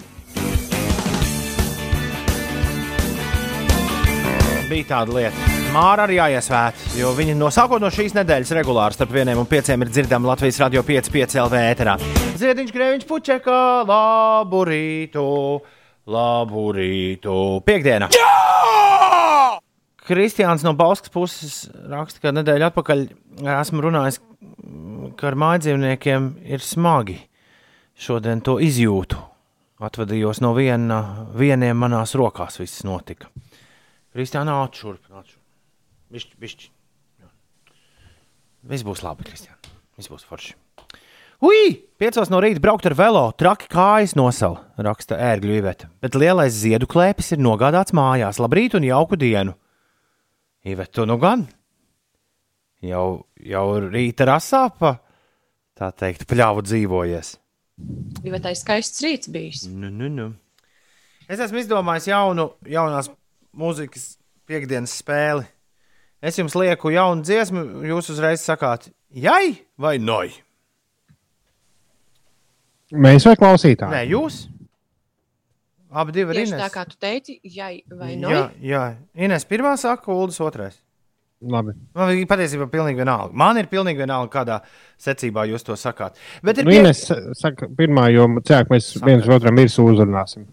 Bija 4.68 4.84
tāda 4.84 5.14
lieta. 5.16 5.52
Māra 5.72 6.04
arī 6.04 6.18
jāiesvēt, 6.18 6.82
jo 7.00 7.14
viņi 7.16 7.38
no 7.40 7.48
sākot 7.54 7.80
no 7.80 7.88
šīs 7.94 8.12
nedēļas 8.18 8.50
regulāri 8.58 8.98
starp 8.98 9.14
vieniem 9.16 9.40
un 9.40 9.48
pieciem 9.48 9.86
ir 9.86 9.92
dzirdami 9.94 10.28
Latvijas 10.28 10.60
radio 10.60 10.82
5, 10.84 11.08
5 11.14 11.36
LV 11.46 11.62
ēterā. 11.70 11.94
Ziediņš, 12.42 12.74
grēviņš, 12.76 13.06
puķeka, 13.08 13.60
labu 13.88 14.66
rītu! 14.68 15.24
Labu 16.12 16.66
rītu. 16.76 17.38
Piektdiena. 17.68 18.10
Kristiāns 20.08 20.68
no 20.68 20.76
Bauskas 20.76 21.16
puses 21.16 21.56
raksta, 21.88 22.26
ka 22.26 22.36
nedēļa 22.36 22.72
atpakaļ 22.72 23.08
esmu 23.62 23.88
runājis, 23.88 24.20
ka 25.16 25.32
ar 25.32 25.40
mājdzīvniekiem 25.48 26.30
ir 26.44 26.64
smagi. 26.64 27.22
Šodien 27.96 28.44
to 28.44 28.60
izjūtu. 28.64 29.24
Atvadījos 29.80 30.44
no 30.44 30.52
viena, 30.58 31.02
vieniem 31.40 31.80
manās 31.80 32.18
rokās, 32.20 32.60
viss 32.60 32.84
notika. 32.88 33.32
Kristiāna 34.18 34.56
atšurp, 34.64 35.12
atšurp. 35.14 35.42
Bišķi, 36.10 36.38
bišķi. 36.42 36.70
Jā. 37.22 37.28
Viss 38.72 38.86
būs 38.88 39.04
labi, 39.06 39.28
Kristiāna. 39.28 39.76
Viss 40.00 40.10
būs 40.10 40.26
forši. 40.26 40.56
Ui! 41.46 41.76
Piecos 42.02 42.32
no 42.34 42.40
rīta 42.42 42.62
braukt 42.64 42.88
ar 42.90 42.96
velo, 42.98 43.28
traki 43.38 43.68
kājas 43.70 44.16
nosala, 44.18 44.64
raksta 44.82 45.20
ērgļu 45.22 45.60
iveta. 45.60 45.90
Bet 46.02 46.18
lielais 46.18 46.56
ziedu 46.58 46.90
klēpis 46.90 47.36
ir 47.36 47.44
nogādāts 47.46 47.94
mājās. 47.94 48.40
Labrīt 48.42 48.74
un 48.78 48.88
jauku 48.88 49.20
dienu! 49.22 49.54
Ivet, 50.66 50.90
tu 50.98 51.06
nu 51.06 51.20
gan? 51.22 51.46
Jau, 52.82 53.06
jau 53.38 53.68
rīta 53.86 54.26
rasā 54.32 54.64
pa, 54.74 54.96
tā 55.78 55.92
teikt, 55.94 56.26
pļāvu 56.30 56.66
dzīvojies. 56.66 57.36
Ir 58.26 58.50
skaists 58.58 59.06
rīts 59.06 59.30
bijis. 59.30 59.68
Nu, 59.70 59.94
nu, 59.94 60.10
nu. 60.10 60.28
Es 61.30 61.38
esmu 61.44 61.62
izdomājis 61.62 62.10
jaunu, 62.10 62.50
jaunās 62.66 63.14
mūzikas 63.58 64.16
piekdienas 64.48 64.94
spēli. 65.02 65.46
Es 66.22 66.38
jums 66.40 66.56
lieku 66.58 66.90
jaunu 66.94 67.22
dziesmu, 67.26 67.64
jūs 67.86 68.10
uzreiz 68.14 68.42
sakāt, 68.46 68.88
jai 69.14 69.58
vai 69.78 69.98
noj? 70.02 70.32
Mēs 72.96 73.26
vai 73.28 73.36
klausītāji? 73.38 73.92
Nē, 73.92 74.04
jūs? 74.14 74.46
Abi 75.98 76.14
divi 76.16 76.36
ir 76.42 76.50
tā 76.52 76.68
kā 76.72 76.84
tu 76.88 76.98
teici, 77.00 77.38
jai 77.48 77.82
vai 77.92 78.14
Jā, 78.16 78.20
noj. 78.22 78.42
jā. 78.64 78.84
Ines 79.16 79.46
pirmā 79.48 79.74
saka, 79.80 80.12
Uldis 80.12 80.40
otrais. 80.44 80.80
Labi. 81.38 81.76
Man 81.94 82.12
ir 82.18 82.26
patiesībā 82.28 82.66
pilnīgi 82.72 82.98
vienalga. 82.98 83.30
Man 83.38 83.60
ir 83.62 83.68
pilnīgi 83.70 84.02
vienalga, 84.02 84.32
kādā 84.34 84.56
secībā 85.02 85.46
jūs 85.50 85.66
to 85.68 85.78
sakāt. 85.78 86.18
Bet 86.46 86.62
ir, 86.62 86.68
Nu, 86.68 86.74
pie... 86.74 86.82
Ines 86.82 87.06
saka, 87.38 87.70
pirmā, 87.78 88.10
jo 88.14 88.28
cilvēki 88.42 88.74
mēs 88.74 88.92
viens 89.06 89.28
otram 89.30 89.62
ir 89.62 89.70
uzrunāsim. 89.72 90.48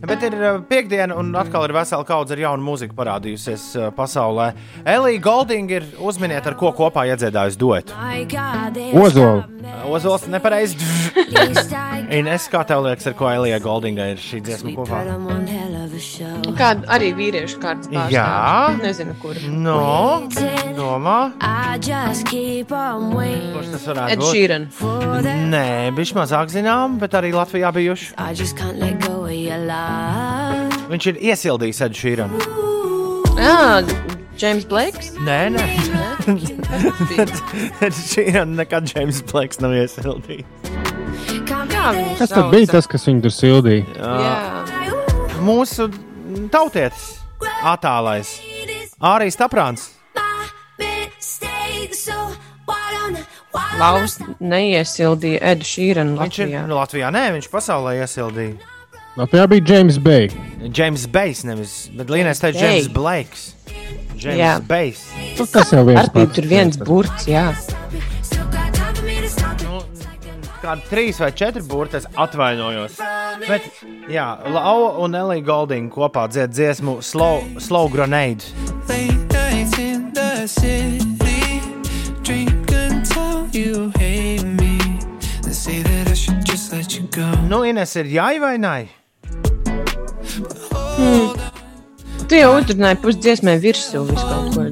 Bet 0.00 0.22
ir 0.24 0.34
uh, 0.38 0.60
piekdiena, 0.64 1.16
un 1.20 1.34
atkal 1.36 1.66
ir 1.66 1.74
vesela 1.76 2.04
kaudze 2.08 2.32
ar 2.36 2.40
jaunu 2.40 2.64
mūziku 2.64 2.96
parādījusies 2.96 3.64
uh, 3.76 3.88
pasaulē. 3.96 4.50
Elija 4.88 5.20
Golding 5.24 5.72
ir 5.74 5.86
uzminiet, 6.00 6.46
ar 6.48 6.56
ko 6.60 6.72
kopā 6.76 7.04
iedziedājusi 7.10 7.60
duetu. 7.60 7.96
Ozola. 8.96 9.44
Ozols 9.90 10.24
nepareizi. 10.32 10.78
Ines, 12.20 12.46
kā 12.50 12.62
tev 12.66 12.84
liekas, 12.86 13.10
ar 13.10 13.16
ko 13.18 13.28
Elija 13.30 13.60
Goldinga 13.62 14.08
ir 14.14 14.22
šī 14.22 14.40
dziesma 14.46 14.72
kopā? 14.78 15.02
Kāda 16.58 16.88
arī 16.96 17.12
vīriešu 17.18 17.60
kārtas 17.62 17.90
pārstāvja. 17.92 18.08
Jā. 18.14 18.78
Nezinu, 18.80 19.14
kur. 19.20 19.36
No, 19.52 19.76
domā, 20.78 21.18
kurš 23.52 23.69
tas 23.74 23.86
varētu 23.90 24.12
Ed 24.14 24.22
būt? 24.22 24.32
Sheeran. 24.34 24.64
Nē, 25.50 25.64
viņš 25.96 26.12
mazāk 26.18 26.52
zinām, 26.52 26.98
bet 27.02 27.16
arī 27.18 27.32
Latvijā 27.34 27.70
bijuši. 27.74 28.12
Viņš 30.90 31.06
ir 31.12 31.20
iesildījis 31.30 31.82
Edu 31.86 32.00
Šīranu. 32.00 32.40
Ah, 33.40 33.80
James 34.40 34.64
Blakes. 34.68 35.12
Nē, 35.24 35.40
nē. 35.54 35.66
Edu 37.86 38.00
Šīranu 38.00 38.58
nekad 38.60 38.90
Džeims 38.90 39.22
Blakes 39.30 39.62
nav 39.62 39.76
iesildījis. 39.78 40.44
Jā, 41.50 41.86
Kas 42.18 42.30
tad 42.32 42.50
bija 42.52 42.68
tas, 42.74 42.86
kas 42.90 43.06
viņu 43.08 43.24
tur 43.24 43.32
sildīja? 43.34 43.86
Jā. 43.96 44.34
Mūsu 45.44 45.86
tautietis, 46.52 47.06
attālais, 47.66 48.34
Ārijas 49.00 49.38
Taprāns. 49.40 49.86
Laus 53.80 54.18
neiesildīja 54.38 55.40
Edu 55.54 55.66
Šīranu 55.66 56.16
Viņš 56.20 56.38
ir 56.38 56.46
Latvijā. 56.50 56.66
nu, 56.70 56.76
Latvijā, 56.78 57.08
nē, 57.14 57.24
viņš 57.36 57.48
pasaulē 57.50 57.96
iesildīja. 58.02 58.54
Latvijā 59.18 59.46
bija 59.50 59.64
James 59.74 59.98
Bay. 59.98 60.28
James 60.70 61.06
Bejs, 61.10 61.42
nevis, 61.44 61.72
bet 61.98 62.06
Līnēs 62.14 62.38
teica. 62.40 62.60
James 62.62 62.86
Blakes. 62.94 63.54
Jā. 64.20 64.36
James 64.36 64.66
Bejs. 64.68 65.02
Nu, 65.38 65.46
Tas 65.50 65.72
jau 65.72 65.82
viens 65.88 66.08
pats. 66.14 66.34
tur 66.36 66.46
viens 66.46 66.76
burts, 66.78 67.26
jā. 67.26 67.48
Nu, 69.66 69.82
kādi 70.62 70.82
trīs 70.90 71.18
vai 71.18 71.30
četri 71.32 71.62
burti, 71.66 71.96
es 71.96 72.06
atvainojos. 72.14 72.98
Bet, 73.48 73.66
jā, 74.12 74.28
Lau 74.52 75.02
un 75.02 75.14
Elija 75.16 75.42
Golding 75.42 75.90
kopā 75.90 76.28
dzied 76.28 76.52
dziesmu 76.54 77.00
Slow, 77.02 77.42
slow 77.58 77.88
Grenade. 77.90 78.44
Nu, 87.50 87.64
Ines 87.66 87.96
ir 87.98 88.06
jāi 88.06 88.38
vai 88.38 88.54
nai? 88.62 88.84
Tu 92.30 92.38
jau 92.38 92.50
uzrunāji 92.54 92.98
pusdziesmē 93.02 93.56
virsū 93.64 94.04
visu 94.06 94.22
kaut 94.22 94.54
ko. 94.54 94.62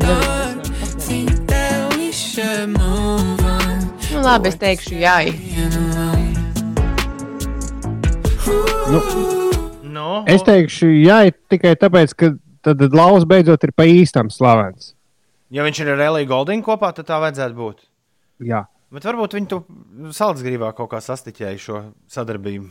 Nu, 4.12 4.22
labi, 4.22 4.52
es 4.52 4.60
teikšu, 4.62 4.94
jā. 5.02 5.16
Nu, 8.88 9.02
Es 10.30 10.46
teikšu, 10.46 10.92
jā, 11.02 11.18
tikai 11.50 11.74
tāpēc, 11.82 12.14
ka 12.14 12.30
tad 12.62 12.82
Laus 12.94 13.26
beidzot 13.28 13.66
ir 13.66 13.74
pa 13.74 13.88
īstam 13.90 14.30
slavens. 14.30 14.94
ja 15.50 15.66
viņš 15.66 15.82
ir 15.82 15.94
ar 15.96 16.06
Eliju 16.12 16.28
Golding 16.30 16.62
kopā, 16.64 16.94
tad 16.94 17.10
tā 17.10 17.18
vajadzētu 17.18 17.58
būt. 17.58 17.78
Jā. 18.38 18.66
Bet 18.94 19.04
varbūt 19.04 19.34
viņi 19.36 19.48
to 19.50 19.62
saldsgrībā 20.16 20.70
kaut 20.76 20.92
kā 20.94 21.00
sastiķēja 21.04 21.60
šo 21.60 21.80
sadarbību. 22.08 22.70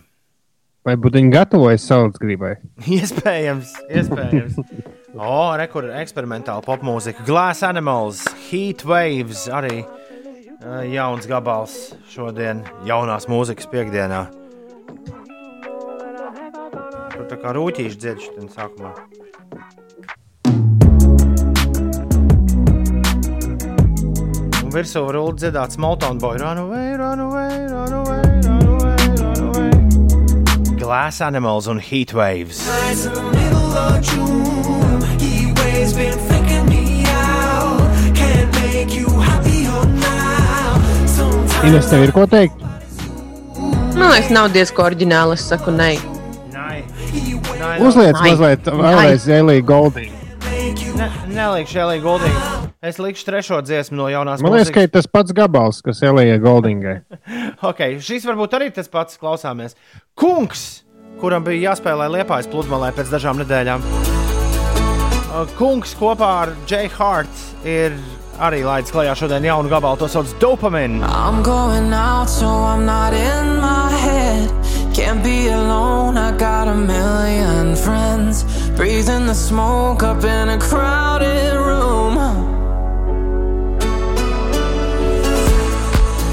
Vai 0.87 0.95
būtu 0.97 1.19
viņi 1.19 1.33
gatavojas 1.33 1.85
saldsgrībai? 1.89 2.55
Iespējams, 2.97 3.75
iespējams. 3.91 4.61
O, 5.17 5.25
oh, 5.25 5.53
rekur 5.57 5.87
eksperimentāla 5.97 6.61
popmūzika. 6.61 7.23
Glass 7.25 7.63
Animals, 7.65 8.19
Heat 8.51 8.83
Waves, 8.85 9.47
arī 9.49 9.79
uh, 9.81 10.83
jauns 10.85 11.25
gabals 11.25 11.77
šodien, 12.11 12.61
jaunās 12.85 13.25
mūzikas 13.31 13.65
piekdienā. 13.71 14.19
Tur 17.15 17.25
tā 17.31 17.39
kā 17.41 17.55
rūtīši 17.57 17.97
dziedāšu 18.03 18.35
tam 18.35 18.51
sākumā. 18.53 18.93
Un 24.67 24.73
virsū 24.75 24.99
var 24.99 25.15
būt 25.15 25.37
dziedāts 25.39 25.77
Moltona 25.79 26.19
boy. 26.19 26.35
Run 26.41 26.57
away, 26.59 26.87
run 26.99 27.21
away, 27.23 27.51
run 27.71 27.93
away, 27.95 28.23
run 28.43 28.65
away, 28.67 28.97
run 29.15 29.39
away. 29.47 30.75
Glass 30.75 31.21
Animals 31.23 31.69
un 31.71 31.79
Heat 31.79 32.11
Waves. 32.11 32.59
Ines, 41.63 41.87
tev 41.87 42.03
ir 42.03 42.11
ko 42.11 42.27
teikt? 42.27 42.67
Man 43.95 44.11
liekas, 44.11 44.35
nav 44.35 44.51
diezgan 44.51 44.89
oriģināli. 44.89 45.39
Es 45.39 45.47
saku, 45.47 45.71
nē. 45.79 45.93
Uzliec 47.87 48.19
mazliet 48.19 48.67
vēlreiz 48.67 49.31
Elija 49.31 49.63
Golding. 49.71 50.11
Ne, 50.99 51.11
nelikšu 51.31 51.85
Elīju 51.87 52.09
Goldingu. 52.11 52.56
Es 52.77 52.99
likšu 53.01 53.25
trešo 53.25 53.57
dziesmu 53.65 53.97
no 53.97 54.05
jaunās 54.05 54.41
Man 54.45 54.53
liekas, 54.53 54.69
ka 54.69 54.83
tas 54.93 55.07
pats 55.09 55.33
gabals, 55.33 55.79
kas 55.81 56.03
Elija 56.05 56.37
Goldingai. 56.37 56.99
Okay, 57.69 57.97
šis 57.97 58.27
varbūt 58.29 58.53
arī 58.53 58.67
tas 58.73 58.85
pats 58.91 59.17
klausāmies. 59.17 59.73
Kungs, 60.13 60.83
kuram 61.17 61.41
bija 61.47 61.71
jāspēlē 61.71 62.05
liepājas 62.19 62.49
pludmalē 62.51 62.91
pēc 62.93 63.09
dažām 63.09 63.41
nedēļām. 63.41 63.81
Uh, 63.81 65.49
Kungs 65.57 65.95
kopā 65.97 66.29
ar 66.43 66.51
Jay 66.69 66.85
Hart 66.93 67.41
ir 67.65 67.97
arī 68.37 68.61
laidis 68.61 68.93
klajā 68.93 69.15
šodien 69.17 69.47
jaunu 69.49 69.73
gabalu. 69.73 69.97
To 70.03 70.09
sauc 70.13 70.29
Dopamine. 70.37 71.01
I'm 71.01 71.41
going 71.41 71.89
out, 71.93 72.29
so 72.29 72.45
I'm 72.45 72.85
not 72.85 73.17
in 73.17 73.57
my 73.57 73.89
head. 73.89 74.53
Can't 74.93 75.23
be 75.23 75.47
alone, 75.49 76.17
I 76.17 76.37
got 76.37 76.67
a 76.67 76.75
million 76.75 77.75
friends. 77.75 78.45
Breathing 78.77 79.25
the 79.25 79.33
smoke 79.33 80.03
up 80.03 80.23
in 80.23 80.49
a 80.49 80.59
crowded 80.59 81.57
room. 81.57 82.56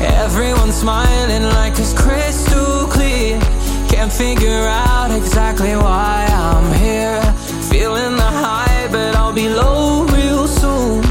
Everyone's 0.04 0.76
smiling 0.76 1.44
like 1.54 1.78
it's 1.78 1.94
crystal 1.94 2.86
clear. 2.86 3.40
Can't 3.88 4.12
figure 4.12 4.66
out 4.66 5.10
exactly 5.10 5.74
why 5.76 6.26
I'm 6.30 6.72
here. 6.74 7.22
Feeling 7.70 8.16
the 8.16 8.30
high, 8.44 8.88
but 8.90 9.14
I'll 9.16 9.32
be 9.32 9.48
low 9.48 10.04
real 10.04 10.46
soon. 10.46 11.04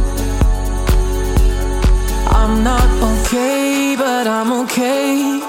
I'm 2.30 2.64
not 2.64 2.88
okay, 3.12 3.96
but 3.98 4.28
I'm 4.28 4.52
okay. 4.64 5.42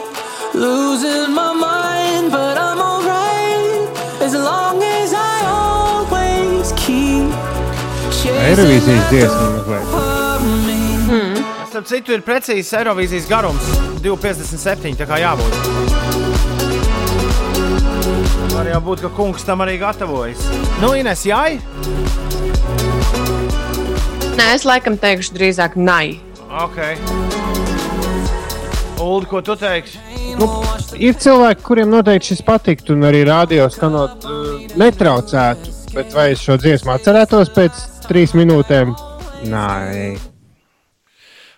Losing 0.54 1.32
my 1.34 1.52
mind, 1.52 2.30
but 2.30 2.56
I'm 2.56 2.80
alright. 2.80 4.22
As 4.22 4.34
long 4.34 4.82
as 4.82 5.12
I 5.12 5.36
always 5.46 6.72
keep. 6.72 7.30
Chasing 8.12 8.54
Starp 11.74 11.88
citu, 11.90 12.12
ir 12.14 12.20
precīzs 12.22 12.68
Eirovīzijas 12.78 13.24
garums- 13.26 13.64
2,57. 14.04 14.94
Tā 14.94 15.08
kā 15.10 15.16
jābūt. 15.18 15.54
Var 18.52 18.68
jau 18.70 18.78
būt, 18.80 19.00
ka 19.02 19.08
kungs 19.16 19.42
tam 19.42 19.58
arī 19.58 19.80
gatavojas. 19.80 20.38
Nu, 20.78 20.92
Ines, 20.94 21.24
jāi? 21.26 21.58
Nē, 24.38 24.46
es 24.54 24.62
laikam 24.62 24.94
teikšu 25.02 25.34
drīzāk 25.34 25.74
nai. 25.74 26.20
Ok. 26.62 26.78
Ulu, 29.02 29.26
ko 29.26 29.40
tu 29.42 29.56
teiksi? 29.58 29.98
Nu, 30.38 30.46
ir 30.94 31.14
cilvēki, 31.14 31.64
kuriem 31.66 31.90
noteikti 31.90 32.36
šis 32.36 32.44
patiktu, 32.46 32.94
un 32.94 33.02
arī 33.08 33.24
rādio 33.26 33.66
skanot 33.66 34.22
uh, 34.22 34.62
netraucētu. 34.78 35.74
Bet 35.96 36.14
vai 36.14 36.28
es 36.36 36.38
šo 36.38 36.54
dziesmu 36.54 36.94
atcerētos 36.94 37.50
pēc 37.50 37.82
trīs 38.06 38.36
minūtēm? 38.38 38.94
Nē, 39.50 40.33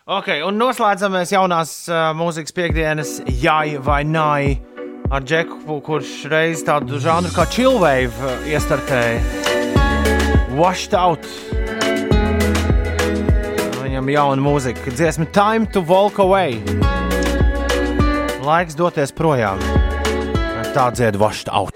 Ok, 0.07 0.29
un 0.47 0.55
noslēdzamies 0.55 1.33
jaunās 1.33 1.71
uh, 1.91 2.13
mūzikas 2.15 2.55
piekdienas, 2.55 3.17
jāi 3.43 3.73
vai 3.83 4.05
nai, 4.07 4.53
ar 5.11 5.25
Džeku, 5.27 5.81
kurš 5.83 6.13
reiz 6.31 6.63
tādu 6.63 7.01
žanru 7.03 7.33
kā 7.35 7.43
chillwave 7.51 8.15
uh, 8.23 8.47
iestartēja. 8.47 9.19
Washed 10.55 10.95
out. 10.95 11.27
Viņam 13.83 14.15
jauna 14.15 14.47
mūzika, 14.47 14.95
dziesma 14.95 15.27
Time 15.35 15.67
to 15.75 15.83
Walk 15.83 16.23
Away. 16.23 16.63
Laiks 18.47 18.79
doties 18.79 19.11
projām. 19.11 19.59
Tā 20.71 20.87
dzied 20.95 21.19
Washed 21.19 21.51
out. 21.51 21.76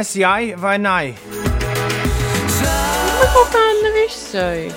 Ines, 0.00 0.14
jāi 0.16 0.54
vai 0.56 0.78
nai? 0.80 1.10
Man 3.20 3.26
kaut 3.34 3.50
kā 3.52 3.64
nevisai. 3.82 4.70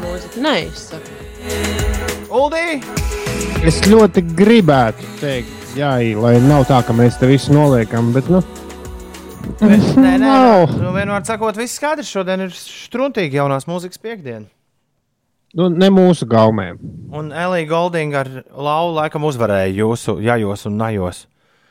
Mūzika. 0.00 0.40
Nē, 0.42 0.54
es 0.64 0.88
saku. 0.88 1.12
Uldī! 2.34 2.80
es 3.62 3.78
ļoti 3.86 4.24
gribētu 4.40 5.06
teikt, 5.20 5.52
jā, 5.78 5.92
lai 6.18 6.32
nav 6.42 6.64
tā, 6.66 6.80
ka 6.82 6.96
mēs 6.98 7.20
te 7.20 7.28
visu 7.30 7.54
noliekam. 7.54 8.10
Bet, 8.16 8.26
nu, 8.26 8.40
Nē, 9.60 9.70
nē, 9.70 10.02
nē. 10.02 10.16
Nav. 10.24 10.74
Nu, 10.80 10.90
vienmēr 10.90 11.22
sakot, 11.30 11.54
viss 11.62 11.78
skaidrs. 11.78 12.10
Šodien 12.10 12.42
ir 12.48 12.58
struntīgi 12.58 13.38
jaunās 13.38 13.68
mūzikas 13.70 14.02
piekdiena. 14.02 14.48
nu, 15.54 15.70
ne 15.70 15.92
mūsu 15.94 16.26
gaumēm. 16.26 16.82
Un 17.14 17.30
Elīja 17.30 17.70
Goldinga 17.70 18.26
ar 18.26 18.34
lauvu 18.50 18.98
laikam 18.98 19.30
uzvarēja 19.30 19.70
jūsu 19.78 20.18
jājos 20.26 20.66
un 20.66 20.76
najos. 20.82 21.28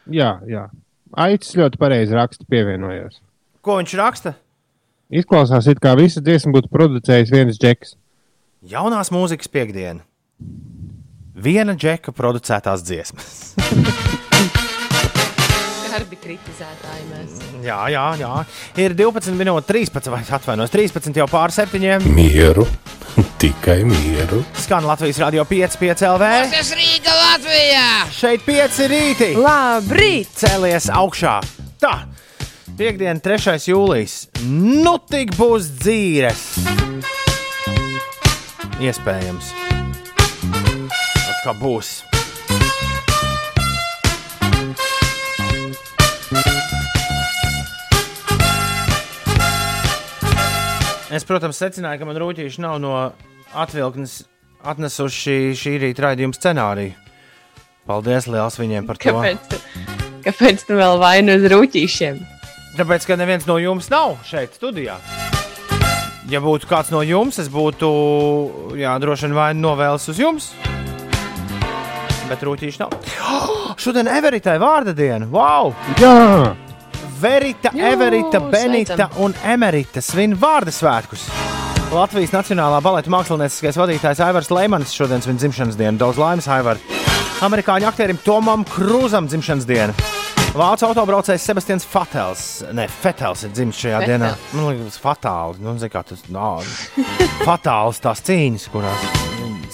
Jā, 0.08 0.38
jā. 0.48 0.70
Aicis 1.16 1.56
ļoti 1.56 1.80
pareizi 1.80 2.16
raksta, 2.16 2.44
pievienojos. 2.52 3.22
Ko 3.64 3.78
viņš 3.80 3.94
raksta? 4.00 4.34
Izklausās, 5.16 5.70
it 5.72 5.80
kā 5.80 5.94
visu 5.96 6.20
dziesmu 6.20 6.52
būtu 6.58 6.72
producējis 6.74 7.32
viens 7.32 7.60
džeks. 7.62 7.96
Jaunās 8.68 9.14
mūzikas 9.14 9.48
piekdiena. 9.54 10.04
Viena 11.36 11.76
džeka 11.78 12.12
producētās 12.16 12.84
dziesmas. 12.84 13.54
Garbi 15.96 16.18
kritizētāji 16.20 17.06
mēs. 17.08 17.36
Jā, 17.64 17.78
jā, 17.94 18.04
jā. 18.20 18.32
Ir 18.84 18.98
12 19.00 19.38
minūtes, 19.40 19.70
13 19.72 20.12
vai 20.12 20.20
atvainojos, 20.28 20.74
13 20.74 21.22
jau 21.22 21.28
pār 21.32 21.56
septiņiem. 21.56 22.10
Mieru, 22.18 22.66
tikai 23.42 23.80
mieru. 23.88 24.42
Skan 24.60 24.84
Latvijas 24.90 25.22
radio 25.24 25.48
5, 25.48 25.80
5 25.80 26.04
LV. 26.12 26.34
Tas 26.52 26.74
Rīga 26.76 27.15
Latvijā! 27.36 27.88
Šeit 28.16 28.46
5 28.48 28.78
rīti. 28.88 29.26
Labrīt! 29.36 30.30
Cēlies 30.40 30.86
augšā. 30.88 31.34
Tā, 31.84 32.06
piekdiena, 32.80 33.20
3. 33.20 33.58
jūlijas. 33.68 34.30
Nu, 34.48 34.94
tik 35.04 35.34
būs 35.36 35.68
dzīves. 35.82 36.46
Iespējams. 38.80 39.52
Kā 41.44 41.58
būs. 41.60 41.92
Es, 51.12 51.28
protams, 51.28 51.60
secināju, 51.60 52.00
ka 52.00 52.08
man 52.08 52.24
rūtīši 52.24 52.64
nav 52.64 52.80
no 52.80 52.98
atvilknes 53.52 54.22
atnesuši 54.64 55.42
šī 55.60 55.82
rīta 55.84 56.14
raidījuma 56.14 56.40
scenāriju. 56.40 57.02
Paldies 57.86 58.26
liels 58.32 58.58
viņiem 58.58 58.88
par 58.88 58.98
to. 58.98 59.12
Kāpēc? 59.14 59.50
tu- 59.50 59.62
Kāpēc 60.26 60.64
tu 60.66 60.74
vēl 60.80 60.98
vainu 60.98 61.36
uz 61.38 61.44
rūtīšiem? 61.52 62.16
Tāpēc, 62.80 63.06
ka 63.08 63.16
neviens 63.16 63.46
no 63.48 63.60
jums 63.62 63.90
nav 63.94 64.18
šeit 64.26 64.56
studijā. 64.58 64.98
Ja 66.28 66.40
būtu 66.42 66.66
kāds 66.66 66.90
no 66.90 67.04
jums, 67.06 67.38
es 67.40 67.48
būtu 67.54 68.74
jā, 68.82 68.96
droši 69.00 69.28
vien 69.28 69.36
vainu 69.38 69.62
novēlis 69.68 70.10
uz 70.10 70.18
jums. 70.20 70.48
Bet 72.26 72.42
rūtīši 72.42 72.82
nav. 72.82 72.96
Oh, 73.22 73.76
šodien 73.84 74.10
Everitē 74.10 74.58
vārda 74.62 74.96
diena. 74.98 75.28
Wow! 75.30 75.76
Jā, 76.02 76.56
Verita, 77.22 77.70
Jū, 77.72 77.86
Everita, 77.94 78.42
Benita 78.52 78.96
sveicam. 78.98 79.22
un 79.24 79.36
Emerita 79.46 80.02
svin 80.04 80.34
vārdu 80.36 80.74
svētkus. 80.74 81.30
Latvijas 81.94 82.34
Nacionālā 82.34 82.82
baleta 82.84 83.14
mākslinieckais 83.14 83.78
vadītājs 83.80 84.20
Aivars 84.26 84.50
Lemans 84.52 84.92
šodien 84.98 85.22
svin 85.24 85.38
dzimšanas 85.40 85.78
dienu. 85.80 86.02
Daudz 86.02 86.18
laimes, 86.20 86.50
Aivar! 86.52 86.82
Amerikāņu 87.44 87.88
aktierim 87.90 88.20
Tomam 88.24 88.64
Krūzam 88.64 89.28
dzimšanas 89.28 89.66
diena. 89.68 89.96
Vācu 90.56 90.86
autobraucējs 90.88 91.44
Sebastians 91.44 91.84
Fatels. 91.84 92.46
Nē, 92.72 92.86
Fetels 92.88 93.44
ir 93.44 93.52
dzimis 93.52 93.82
šajā 93.82 94.00
Fetels. 94.00 94.14
dienā. 94.14 94.30
Man 94.56 94.70
liekas, 94.70 95.00
fatāli. 95.04 95.60
Nu, 95.60 95.74
zini, 95.76 95.92
kā 95.92 96.06
tas 96.08 96.24
nav. 96.32 96.64
Fatāls 97.44 98.00
tās 98.00 98.24
cīņas, 98.24 98.70
kurās 98.72 99.04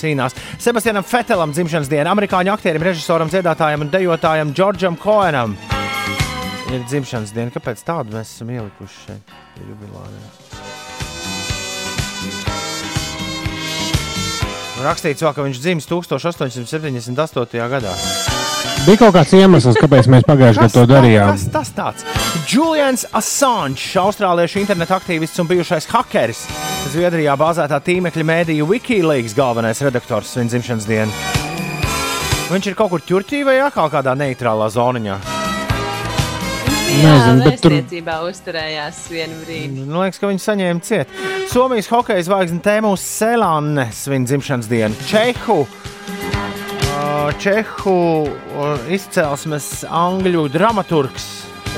cīnās. 0.01 0.33
Sebastianam 0.57 1.05
Fetelam 1.05 1.53
dzimšanas 1.53 1.91
diena. 1.91 2.15
Amerikāņu 2.15 2.55
aktierim, 2.55 2.81
režisoram, 2.89 3.29
dziedātājam 3.29 3.85
un 3.85 3.93
dejotājam 3.93 4.55
Džordžam 4.57 4.97
Koenam. 4.97 5.53
Ir 6.73 6.81
dzimšanas 6.89 7.35
diena. 7.35 7.53
Kāpēc 7.53 7.85
tādu 7.85 8.17
mēs 8.17 8.33
esam 8.33 8.49
ielikuši 8.49 9.03
šeit? 9.05 9.35
Jubilārā. 9.61 10.80
Rakstīts, 14.81 15.21
vēl, 15.21 15.33
ka 15.35 15.43
viņš 15.45 15.59
dzimis 15.61 15.87
1878. 15.89 17.65
gadā. 17.69 17.91
bija 18.85 18.97
kaut 18.97 19.13
kāds 19.13 19.33
iemesls, 19.37 19.77
kāpēc 19.77 20.07
mēs 20.09 20.25
pagājušajā 20.25 20.63
gadā 20.65 20.73
to 20.73 20.85
darījām. 20.89 21.33
Kas 21.35 21.43
tas 21.53 21.69
tāds? 21.75 22.05
Julians 22.49 23.05
Assange, 23.13 23.83
austrāliešu 24.01 24.61
interneta 24.63 24.97
aktīvists 24.97 25.41
un 25.43 25.49
bijušais 25.51 25.85
hakeris. 25.91 26.47
Zviedrijā 26.89 27.35
bāzētā 27.37 27.77
tīmekļa 27.85 28.25
mēdīju 28.31 28.69
Wikileaks 28.71 29.37
galvenais 29.37 29.83
redaktors 29.85 30.33
svin 30.33 30.49
dzimšanas 30.49 30.89
dienu. 30.89 31.13
Viņš 32.51 32.71
ir 32.71 32.79
kaut 32.79 32.91
kur 32.95 33.05
Turcijā 33.05 33.45
vai 33.47 33.59
atkal 33.61 33.93
kādā 33.93 34.17
neitrālā 34.17 34.67
zoniņā. 34.73 35.19
Nezinu, 36.91 37.43
bet 37.45 37.61
tur- 37.63 37.71
Vēstniecībā 37.71 38.17
uzturējās 38.27 38.97
vienu 39.11 39.37
brīdi. 39.45 39.85
Man 39.87 40.01
liekas, 40.03 40.19
ka 40.19 40.27
viņi 40.27 40.43
saņēma 40.43 40.83
ciet. 40.83 41.07
Somijas 41.51 41.87
hokeja 41.91 42.23
zvaigzne 42.27 42.59
Tēmus 42.65 43.03
Selāne 43.05 43.87
svin 43.95 44.25
dzimšanas 44.27 44.67
dienu. 44.67 44.95
Čehu, 45.07 45.61
Čehu 47.41 47.97
izcelsmes 48.91 49.69
angļu 49.87 50.49
dramaturgs 50.51 51.25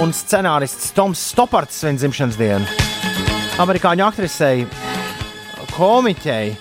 un 0.02 0.12
scenārists 0.12 0.92
Toms 0.98 1.22
Stopards 1.32 1.84
svin 1.84 1.98
dzimšanas 2.02 2.38
dienu. 2.40 2.66
Amerikāņu 3.62 4.08
aktrisei, 4.08 4.66
komiķei 5.78 6.56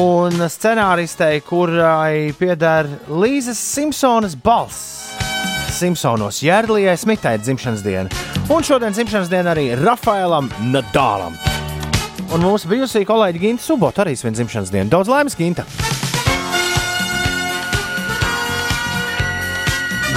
un 0.00 0.32
scenāristei, 0.50 1.40
kurai 1.46 2.32
pieder 2.38 2.88
Līzes 3.08 3.58
Simpsonas 3.58 4.34
balss. 4.34 4.99
Simpsonos 5.80 6.42
Jērlijai 6.44 6.92
Smitai 7.00 7.38
dzimšanas 7.40 7.80
diena. 7.84 8.08
Un 8.52 8.60
šodien 8.66 8.92
dzimšanas 8.92 9.30
diena 9.32 9.50
arī 9.54 9.66
Rafaelam 9.80 10.46
Nadālam. 10.72 11.34
Un 12.30 12.38
mūsu 12.44 12.68
bijusī 12.70 13.00
kolēģi 13.08 13.38
Ginta 13.42 13.62
Subota 13.64 13.98
arī 14.04 14.12
svin 14.18 14.34
dzimšanas 14.36 14.70
dienu. 14.74 14.88
Daudz 14.92 15.08
laimes, 15.10 15.34
Ginta! 15.38 15.64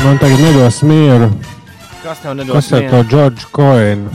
Man 0.03 0.17
tagad 0.19 0.39
nedos 0.43 0.77
mieru. 0.83 1.27
Kas 2.03 2.19
tev 2.19 2.31
nedos 2.35 2.55
Kas 2.57 2.67
ar 2.75 2.79
mieru? 2.83 2.91
to 2.91 2.99
Džordžu 3.13 3.45
Koenu? 3.55 4.09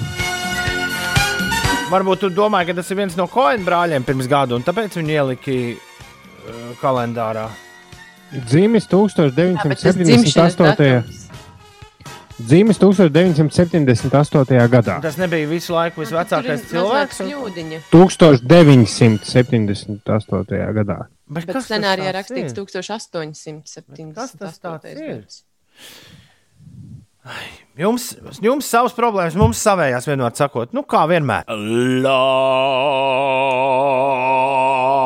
Varbūt 1.89 2.19
tu 2.27 2.31
domā, 2.37 2.61
ka 2.69 2.73
tas 2.77 2.91
ir 2.93 2.97
viens 3.01 3.17
no 3.17 3.25
Koena 3.33 3.65
brāļiem 3.65 4.03
pirms 4.05 4.29
gada, 4.29 4.53
un 4.59 4.63
tāpēc 4.67 4.91
viņi 5.01 5.13
ielika 5.17 5.57
uh, 5.57 5.71
kalendārā. 6.83 7.47
Dzimšanas 8.37 8.87
1978. 8.93 11.18
Dzīves 12.39 12.79
1978. 12.79 14.69
gadā. 14.71 15.01
Tas 15.03 15.17
nebija 15.19 15.49
visu 15.51 15.73
laiku 15.75 16.05
visvecākais 16.05 16.61
cilvēks. 16.71 17.19
un- 17.25 17.31
Kļūdiņa. 17.33 17.79
1978. 17.91 20.71
gadā. 20.77 20.99
Bet 21.29 21.47
Bet 21.47 21.47
kas 21.47 21.55
tas 21.57 21.65
scenārijā 21.73 22.11
rakstīts 22.15 22.53
ir? 22.53 22.57
1878. 22.63 24.13
kas 24.15 24.33
tas 24.39 24.59
tāds 24.63 24.85
ir? 24.93 24.97
gads. 25.19 25.35
Jums, 27.77 28.15
jums 28.41 28.65
savas 28.65 28.93
problēmas, 28.97 29.35
mums 29.37 29.59
savējās 29.63 30.07
vienmēr 30.09 30.33
sakot, 30.39 30.73
nu 30.73 30.83
kā 30.83 31.03
vienmēr. 31.11 31.45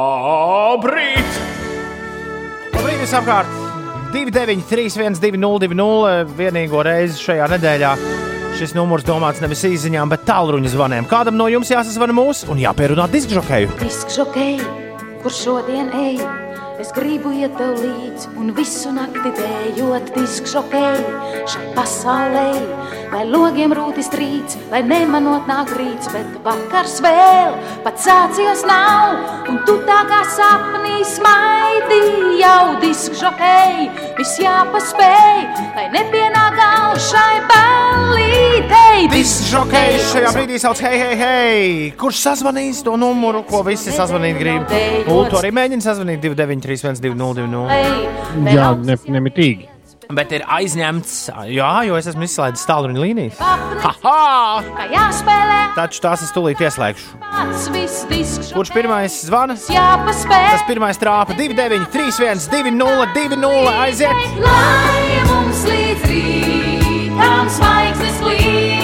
Labrīt! 0.03 1.41
Labrīt 2.77 3.01
visapkārt! 3.03 3.62
293, 4.31 5.19
1202, 5.19 6.27
vienīgo 6.39 6.83
reizi 6.87 7.19
šajā 7.19 7.49
nedēļā. 7.57 7.93
Šis 8.59 8.75
numurs 8.77 9.03
domāts 9.03 9.41
nevis 9.43 9.65
īsiņām, 9.67 10.13
bet 10.13 10.23
tālruņa 10.29 10.71
zvaniem. 10.71 11.09
Kādam 11.11 11.35
no 11.41 11.49
jums 11.51 11.73
jāsazvana 11.73 12.15
mūsu 12.15 12.53
un 12.53 12.61
jāpierunā 12.63 13.09
diskžokēju? 13.11 13.73
Diskžokei, 13.81 14.61
kur 15.25 15.35
šodien 15.35 15.91
ej, 15.99 16.21
es 16.83 16.93
gribu 16.95 17.33
iet 17.35 17.57
tev 17.59 17.75
līdzi 17.81 18.37
un 18.39 18.53
visu 18.55 18.93
nakti 18.95 19.35
dējot 19.41 20.13
diskžokei 20.15 20.95
šai 21.51 21.73
pasaulē. 21.75 23.02
Lai 23.13 23.27
logiem 23.29 23.75
rūtis 23.77 24.07
trīc, 24.09 24.55
lai 24.73 24.79
nemanot 24.89 25.45
nāk 25.45 25.69
rīts, 25.77 26.09
bet 26.15 26.39
vakars 26.47 26.95
vēl 27.05 27.59
pat 27.85 27.99
sācies 28.01 28.63
nav. 28.65 29.19
Un 29.53 29.59
tu 29.69 29.75
tā 29.85 29.99
kā 30.09 30.23
sapnī 30.33 31.03
smaidi 31.05 31.99
jau 32.41 32.79
diskžokei, 32.81 33.91
viss 34.17 34.41
jāpaspēj, 34.41 35.43
lai 35.77 35.85
nepienāk 35.93 36.57
galvā 36.57 37.03
šai 37.11 37.43
ballītei. 37.51 39.05
Diskžokēju 39.13 40.01
šajā 40.09 40.33
brīdī 40.39 40.63
sauc 40.65 40.81
hei, 40.87 40.97
hei, 41.03 41.21
hei! 41.21 41.69
Kurš 42.01 42.23
sazvanīs 42.31 42.81
to 42.87 42.97
numuru, 42.97 43.45
ko 43.45 43.61
visi 43.69 43.93
sazvanīt 43.93 44.41
grib? 44.41 44.73
Lūdzu, 45.05 45.37
arī 45.43 45.53
mēģina 45.61 45.85
sazvanīt 45.85 46.25
293, 46.25 46.97
1202. 47.05 48.57
Jā, 48.57 48.73
ne, 48.89 48.99
nemitīgi. 49.19 49.72
Bet 50.13 50.33
ir 50.37 50.43
aizņemts, 50.45 51.13
jā, 51.49 51.71
jo 51.89 51.97
es 51.97 52.07
esmu 52.11 52.27
izslaidis 52.27 52.67
tālruņa 52.69 53.01
līnijas. 53.01 53.39
Haha! 53.83 54.61
Taču 55.77 56.03
tās 56.05 56.25
es 56.27 56.33
tūlīt 56.35 56.61
ieslēgšu. 56.61 57.21
Kurš 58.53 58.71
pirmais 58.75 59.17
zvana? 59.25 59.57
Tas 59.57 60.67
pirmais 60.69 61.01
trāpa 61.01 61.33
29, 61.39 61.89
31, 61.95 62.45
20, 62.53 63.17
20, 63.17 63.71
aiziet! 63.87 64.19
Lai 64.43 65.23
mums 65.31 65.61
līdz 65.71 66.03
rītam 66.13 67.49
zvaigznes 67.57 68.21
kliedz, 68.21 68.83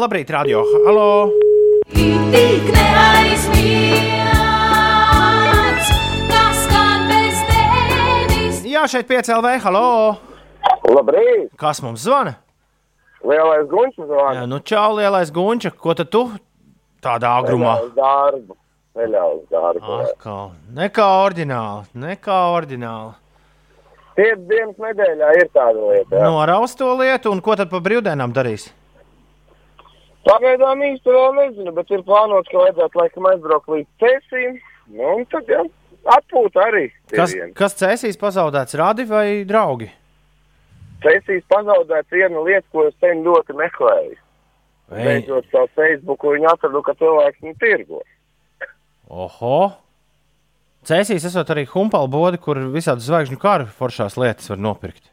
Labrīt, 0.00 0.28
radio! 0.32 0.64
Halo! 0.86 1.30
tik 2.30 2.64
neaizmirst, 2.74 4.09
Jā, 8.80 8.86
šeit 8.88 9.10
5 9.10 9.28
LV, 9.34 9.48
halo! 9.60 9.88
Labrīt! 10.88 11.50
Kas 11.60 11.82
mums 11.84 12.00
zvana? 12.00 12.30
Lielais 13.20 13.66
gunčs 13.68 13.98
zvana. 14.00 14.38
Jā, 14.38 14.44
nu 14.48 14.56
čau, 14.64 14.94
lielais 14.96 15.28
gunča, 15.36 15.68
ko 15.68 15.92
tad 15.98 16.08
tu 16.08 16.22
tādā 17.04 17.34
agrumā? 17.42 17.74
Neļaus 17.76 17.90
darbu. 17.98 18.54
Neļaus 18.96 19.42
darbu. 19.52 19.98
Atkal. 20.06 20.46
Nekā 20.78 21.08
ordināli, 21.26 21.92
nekā 22.06 22.38
ordināli. 22.54 23.12
Piecas 24.16 24.46
dienas 24.48 24.80
nedēļā 24.86 25.34
ir 25.42 25.50
tāda 25.58 25.76
lieta. 25.90 26.14
jā. 26.16 26.22
Noraust 26.24 26.78
to 26.80 26.88
lietu, 27.02 27.34
un 27.36 27.44
ko 27.44 27.58
tad 27.60 27.68
pa 27.74 27.82
brīvdienām 27.84 28.32
darīs? 28.32 28.70
Pagaidām 30.24 30.80
īsti 30.88 31.18
vēl 31.18 31.36
nezinu, 31.42 31.76
bet 31.76 31.92
ir 31.92 32.00
plānots, 32.08 32.48
ka 32.48 32.64
vajadzētu 32.64 33.02
laikam 33.02 33.28
aizbraukt 33.34 33.76
līdz 33.76 33.92
cēsīm. 34.00 34.56
Nu, 34.96 35.18
un 35.18 35.28
tad 35.28 35.52
jau 35.52 35.66
atpūta 36.04 36.66
arī. 36.68 36.86
Kas, 37.12 37.34
kas 37.56 37.76
cēsīs 37.80 38.18
pazaudēts, 38.20 38.76
radi 38.80 39.06
vai 39.08 39.42
draugi? 39.48 39.90
Cēsīs 41.04 41.44
pazaudēts 41.48 42.12
viena 42.12 42.42
lieta, 42.44 42.66
ko 42.72 42.86
es 42.88 42.96
sen 43.00 43.22
ļoti 43.24 43.56
meklēju. 43.56 44.16
Ei. 44.90 45.04
Beidzot, 45.06 45.46
savu 45.52 45.70
Facebook 45.78 46.26
viņu 46.26 46.48
atradu, 46.50 46.82
ka 46.84 46.96
cilvēks 46.98 47.44
viņu 47.44 47.56
tirgo. 47.62 48.02
Oho! 49.10 49.60
Cēsīs 50.86 51.26
esot 51.28 51.50
arī 51.52 51.66
humpalu 51.68 52.08
bodi, 52.10 52.40
kur 52.40 52.58
visādi 52.72 53.04
zvaigžņu 53.04 53.38
kāru 53.40 53.68
foršās 53.76 54.16
lietas 54.20 54.48
var 54.50 54.60
nopirkt. 54.60 55.10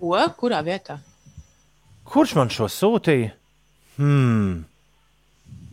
Ko? 0.00 0.16
Kurā 0.40 0.62
vietā? 0.64 0.98
Kurš 2.08 2.34
man 2.38 2.52
šo 2.52 2.70
sūtīja? 2.72 3.34
Hmm. 3.98 4.64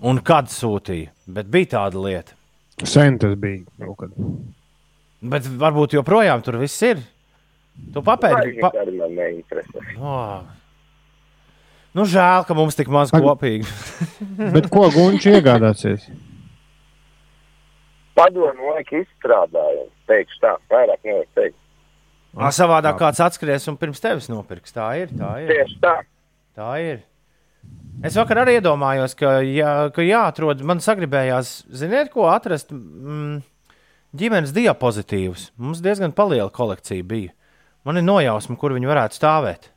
Un 0.06 0.20
kad 0.26 0.52
sūtīja? 0.52 1.14
Bet 1.32 1.48
bija 1.52 1.72
tāda 1.78 2.02
lieta. 2.04 2.35
Sen 2.84 3.20
tas 3.22 3.36
bija. 3.40 3.64
kaut 3.80 3.98
kad. 4.02 4.16
Bet 5.26 5.48
varbūt 5.48 5.96
joprojām 5.96 6.44
tur 6.44 6.60
viss 6.60 6.82
ir. 6.84 7.00
Tu 7.94 8.04
papēdi. 8.04 8.58
Pa... 8.62 8.72
man 8.76 9.16
neinteresē. 9.16 9.84
Oh. 10.00 10.44
Nu, 11.96 12.04
žēl, 12.04 12.44
ka 12.48 12.56
mums 12.58 12.76
tik 12.76 12.92
maz 12.92 13.12
kopīgi. 13.16 13.68
Bet 14.56 14.68
ko 14.72 14.90
Gunčs 14.92 15.28
iegādāsies? 15.32 16.10
Padomu 18.16 18.74
laiku 18.74 19.00
izstrādājam. 19.00 19.88
Teikšu 20.08 20.42
tā, 20.44 20.52
vairāk 20.72 21.08
nevar 21.08 21.28
teikt. 21.40 21.58
Ā, 22.36 22.52
Savādāk 22.52 23.00
kāds 23.00 23.22
atskries 23.24 23.68
un 23.72 23.80
pirms 23.80 24.04
tevis 24.04 24.28
nopirks. 24.32 24.76
Tā 24.76 24.90
ir. 25.00 25.12
Tā 25.16 25.32
ir. 25.44 25.52
Tieši 25.52 25.80
tā. 25.84 25.96
Tā 26.60 26.72
ir. 26.84 27.00
Es 28.04 28.18
vakar 28.20 28.42
arī 28.42 28.58
iedomājos, 28.60 29.16
ka, 29.16 29.38
jā, 29.46 29.90
ka 29.96 30.04
jāatrod, 30.04 30.64
man 30.68 30.82
sagribējās, 30.84 31.62
ziniet, 31.72 32.12
ko 32.14 32.28
atrast. 32.28 32.74
Mm, 32.74 33.40
ģimenes 34.16 34.54
diapozitīvus. 34.56 35.50
Mums 35.56 35.82
diezgan 35.84 36.14
liela 36.30 36.50
kolekcija 36.50 37.04
bija. 37.04 37.32
Man 37.86 37.98
ir 37.98 38.04
nojausma, 38.04 38.58
kur 38.58 38.74
viņi 38.74 38.90
varētu 38.90 39.20
stāvēt. 39.20 39.70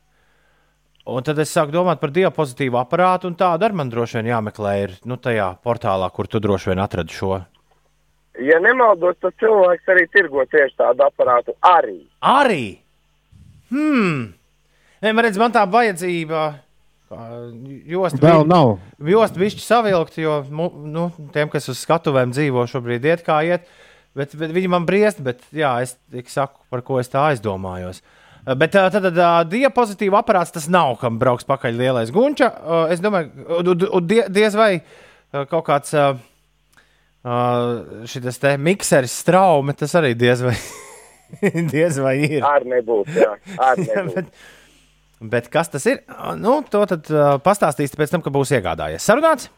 Un 1.08 1.24
tad 1.24 1.38
es 1.40 1.52
sāku 1.54 1.72
domāt 1.72 2.00
par 2.00 2.10
diapozitīvu 2.12 2.76
aparātu, 2.76 3.30
un 3.30 3.36
tādu 3.36 3.64
arī 3.64 3.78
man 3.80 3.88
droši 3.88 4.18
vien 4.18 4.32
jāmeklē 4.34 4.74
ir 4.82 4.96
nu, 5.08 5.16
tajā 5.16 5.54
portālā, 5.64 6.10
kur 6.12 6.28
tu 6.28 6.40
droši 6.40 6.72
vien 6.72 6.82
atradi 6.84 7.16
šo. 7.16 7.38
Ja 8.44 8.58
nemaldos, 8.62 9.16
tad 9.22 9.34
cilvēks 9.40 9.88
arī 9.88 10.04
tirgo 10.12 10.44
tieši 10.46 10.76
tādu 10.78 11.06
aparātu. 11.06 11.56
Arī. 11.64 12.02
Arī! 12.20 12.64
Hmm! 13.72 14.34
Nē, 15.02 15.12
man 15.12 15.24
redz, 15.24 15.40
man 15.40 15.54
tā 15.54 15.64
vajadzība. 15.70 16.44
Jost 17.08 18.20
Vēl 18.20 18.44
nav. 18.48 18.74
Jost 19.00 19.38
bišķi 19.40 19.64
savilkt, 19.64 20.18
jo 20.20 20.42
nu, 20.50 21.08
tiem, 21.32 21.48
kas 21.52 21.70
uz 21.72 21.80
skatuvēm 21.80 22.34
dzīvo, 22.36 22.66
šobrīd 22.68 23.06
iet 23.08 23.24
kā 23.26 23.40
iet. 23.48 23.68
Bet, 24.18 24.34
bet 24.36 24.52
viņi 24.52 24.68
man 24.72 24.84
briest, 24.88 25.20
bet 25.24 25.40
jā, 25.54 25.76
es 25.84 25.96
saku, 26.32 26.60
par 26.72 26.82
ko 26.84 26.98
es 27.00 27.08
tā 27.12 27.28
aizdomājos. 27.30 28.00
Uh, 28.02 28.14
Bet 28.56 28.72
uh, 28.78 28.86
tad, 28.88 29.04
tad 29.04 29.18
uh, 29.18 29.42
diapozitīva 29.44 30.22
aparāts 30.22 30.54
tas 30.54 30.68
nav, 30.72 30.94
kam 31.02 31.18
brauks 31.20 31.44
pakaļ 31.48 31.74
lielais 31.76 32.12
gunča. 32.14 32.48
Es 32.92 33.02
domāju, 33.04 34.00
die- 34.08 34.24
diez 34.32 34.56
vai 34.56 34.70
kaut 35.50 35.66
kāds 35.66 35.92
šis 38.08 38.38
te 38.40 38.54
mikseris 38.56 39.12
straume, 39.20 39.74
tas 39.76 39.92
arī 39.98 40.14
diez 40.16 40.40
vai, 40.46 40.54
diez 41.74 41.98
vai 42.00 42.14
ir. 42.24 42.46
Ar 42.46 42.64
nebūtu, 42.64 43.18
jā. 43.20 43.34
Ar 43.60 43.82
nebūtu. 43.84 44.30
Bet, 45.20 45.48
kas 45.52 45.72
tas 45.72 45.86
ir? 45.90 46.02
Nu, 46.38 46.60
to 46.70 46.84
tad 46.90 47.08
uh, 47.12 47.36
pastāstīsi 47.42 47.98
pēc 47.98 48.14
tam, 48.14 48.24
kad 48.24 48.34
būs 48.34 48.52
iegādājies. 48.58 49.04
Sarunāts? 49.04 49.50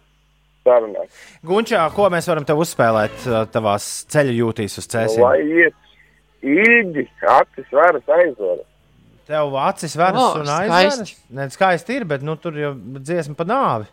Sarunāts. 0.66 1.20
Gunčā, 1.46 1.84
ko 1.96 2.08
mēs 2.12 2.28
varam 2.30 2.46
tev 2.48 2.60
uzspēlēt 2.64 3.28
uh, 3.28 3.44
tavās 3.52 3.86
ceļu 4.12 4.36
jūtīs 4.38 4.80
uz 4.80 4.88
cēsīm? 4.90 5.24
Lai 5.24 5.38
iet 5.44 5.76
īģi, 6.40 7.06
acis 7.36 7.72
varas 7.72 8.12
aizvaras. 8.18 8.66
Tev 9.30 9.54
acis 9.62 9.94
veras 9.94 10.20
O, 10.20 10.28
un 10.40 10.48
skaisti. 10.48 11.16
Nē, 11.38 11.46
skaisti 11.54 12.00
ir, 12.00 12.06
bet 12.10 12.24
nu, 12.26 12.34
tur 12.40 12.56
jau 12.58 12.74
dziesma 12.98 13.36
pa 13.38 13.46
nāvi. 13.46 13.86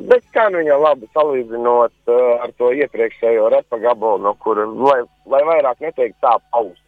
Bet 0.00 0.24
kā 0.32 0.46
nu 0.48 0.62
viņa 0.62 0.76
labi 0.80 1.08
salīdzinot 1.12 1.92
uh, 2.08 2.20
ar 2.46 2.54
to 2.56 2.70
iepriekšējo 2.72 3.50
repa 3.52 3.76
gabalu, 3.82 4.22
no 4.24 4.32
kura, 4.40 4.64
lai, 4.64 5.02
lai 5.28 5.42
vairāk 5.44 5.82
neteikt 5.84 6.16
tā 6.24 6.38
paust. 6.48 6.80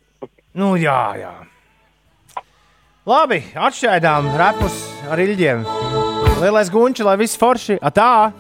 Nu, 0.57 0.73
jā, 0.81 1.01
jā. 1.21 1.33
Labi, 3.03 3.41
atšķaidām 3.59 4.29
repus 4.39 4.77
ar 5.11 5.19
ilģiem. 5.19 5.65
Lielais 6.39 6.71
gunčs, 6.71 7.03
lai 7.03 7.17
viss 7.19 7.35
forši. 7.41 7.81
Atā! 7.83 8.31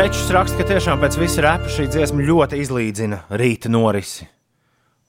Pečs 0.00 0.30
raksta, 0.32 0.56
ka 0.56 0.64
tiešām 0.64 1.02
pēc 1.02 1.16
visa 1.20 1.42
repa 1.44 1.68
šī 1.68 1.84
dziesma 1.92 2.24
ļoti 2.24 2.56
izlīdzina 2.62 3.18
rīta 3.36 3.68
norisi. 3.68 4.24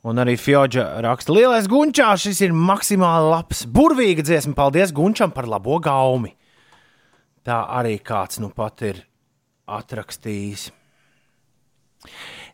Un 0.03 0.19
arī 0.19 0.33
Fjodža 0.35 0.83
raksta, 1.05 1.31
lielais 1.31 1.69
gunčā, 1.71 2.09
šis 2.19 2.41
ir 2.43 2.51
maksimāli 2.51 3.29
labs, 3.31 3.61
burvīga 3.71 4.25
dziesma. 4.27 4.51
Paldies 4.57 4.91
Gunčam 4.91 5.31
par 5.31 5.47
labo 5.47 5.79
gaumi. 5.79 6.33
Tā 7.47 7.61
arī 7.77 8.01
kāds 8.03 8.41
nu 8.43 8.51
pat 8.51 8.83
ir 8.89 8.99
atrakstījis. 9.79 10.67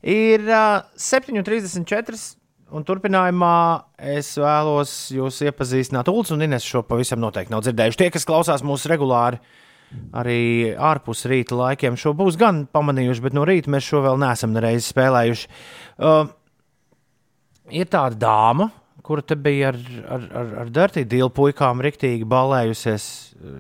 Ir 0.06 0.46
uh, 0.46 0.86
7,34. 0.94 2.22
Un 2.70 2.86
turpinājumā 2.86 3.56
es 4.14 4.36
vēlos 4.38 4.98
jūs 5.18 5.42
iepazīstināt. 5.42 6.14
Ulas 6.14 6.38
un 6.38 6.46
Ines 6.46 6.70
šo 6.70 6.86
pavisam 6.86 7.26
noteikti 7.26 7.58
nav 7.58 7.66
dzirdējuši. 7.66 8.04
Tie, 8.04 8.14
kas 8.14 8.30
klausās 8.30 8.62
mūsu 8.62 8.94
regulāri, 8.94 9.42
arī 10.18 10.74
ārpus 10.74 11.26
rīta 11.30 11.58
laikiem, 11.58 11.98
šo 12.00 12.14
būs 12.18 12.38
gan 12.40 12.66
pamanījuši, 12.74 13.24
bet 13.24 13.38
no 13.38 13.46
rīta 13.48 13.72
mēs 13.72 13.88
šo 13.88 14.04
vēl 14.06 14.20
neesam 14.22 14.54
nereiz 14.56 14.90
spēlējuši. 14.92 15.48
Uh, 15.98 16.28
ir 17.74 17.90
tāda 17.92 18.20
dāma, 18.20 18.70
kura 19.08 19.24
te 19.24 19.38
bija 19.40 19.72
ar, 19.72 19.78
ar, 20.18 20.28
ar, 20.42 20.54
ar 20.64 20.72
Dirty 20.76 21.06
Deal 21.08 21.32
puikām 21.32 21.80
riktīgi 21.84 22.28
balējusies 22.28 23.08
uh, 23.40 23.58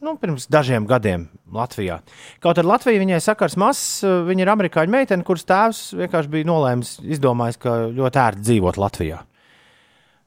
nu, 0.00 0.16
pirms 0.20 0.48
dažiem 0.52 0.88
gadiem 0.88 1.28
Latvijā. 1.52 2.00
Kaut 2.44 2.58
arī 2.58 2.72
Latvija 2.72 3.04
viņai 3.04 3.22
sakars 3.24 3.58
mazs, 3.60 3.86
uh, 4.06 4.22
viņa 4.28 4.46
ir 4.46 4.52
amerikāņu 4.56 4.96
meitene, 4.96 5.26
kuras 5.28 5.46
tēvs 5.48 5.86
vienkārši 6.00 6.32
bija 6.32 6.48
nolēmis, 6.48 6.96
izdomājis, 7.16 7.60
ka 7.62 7.78
ļoti 7.92 8.22
ērti 8.24 8.46
dzīvot 8.48 8.80
Latvijā. 8.80 9.22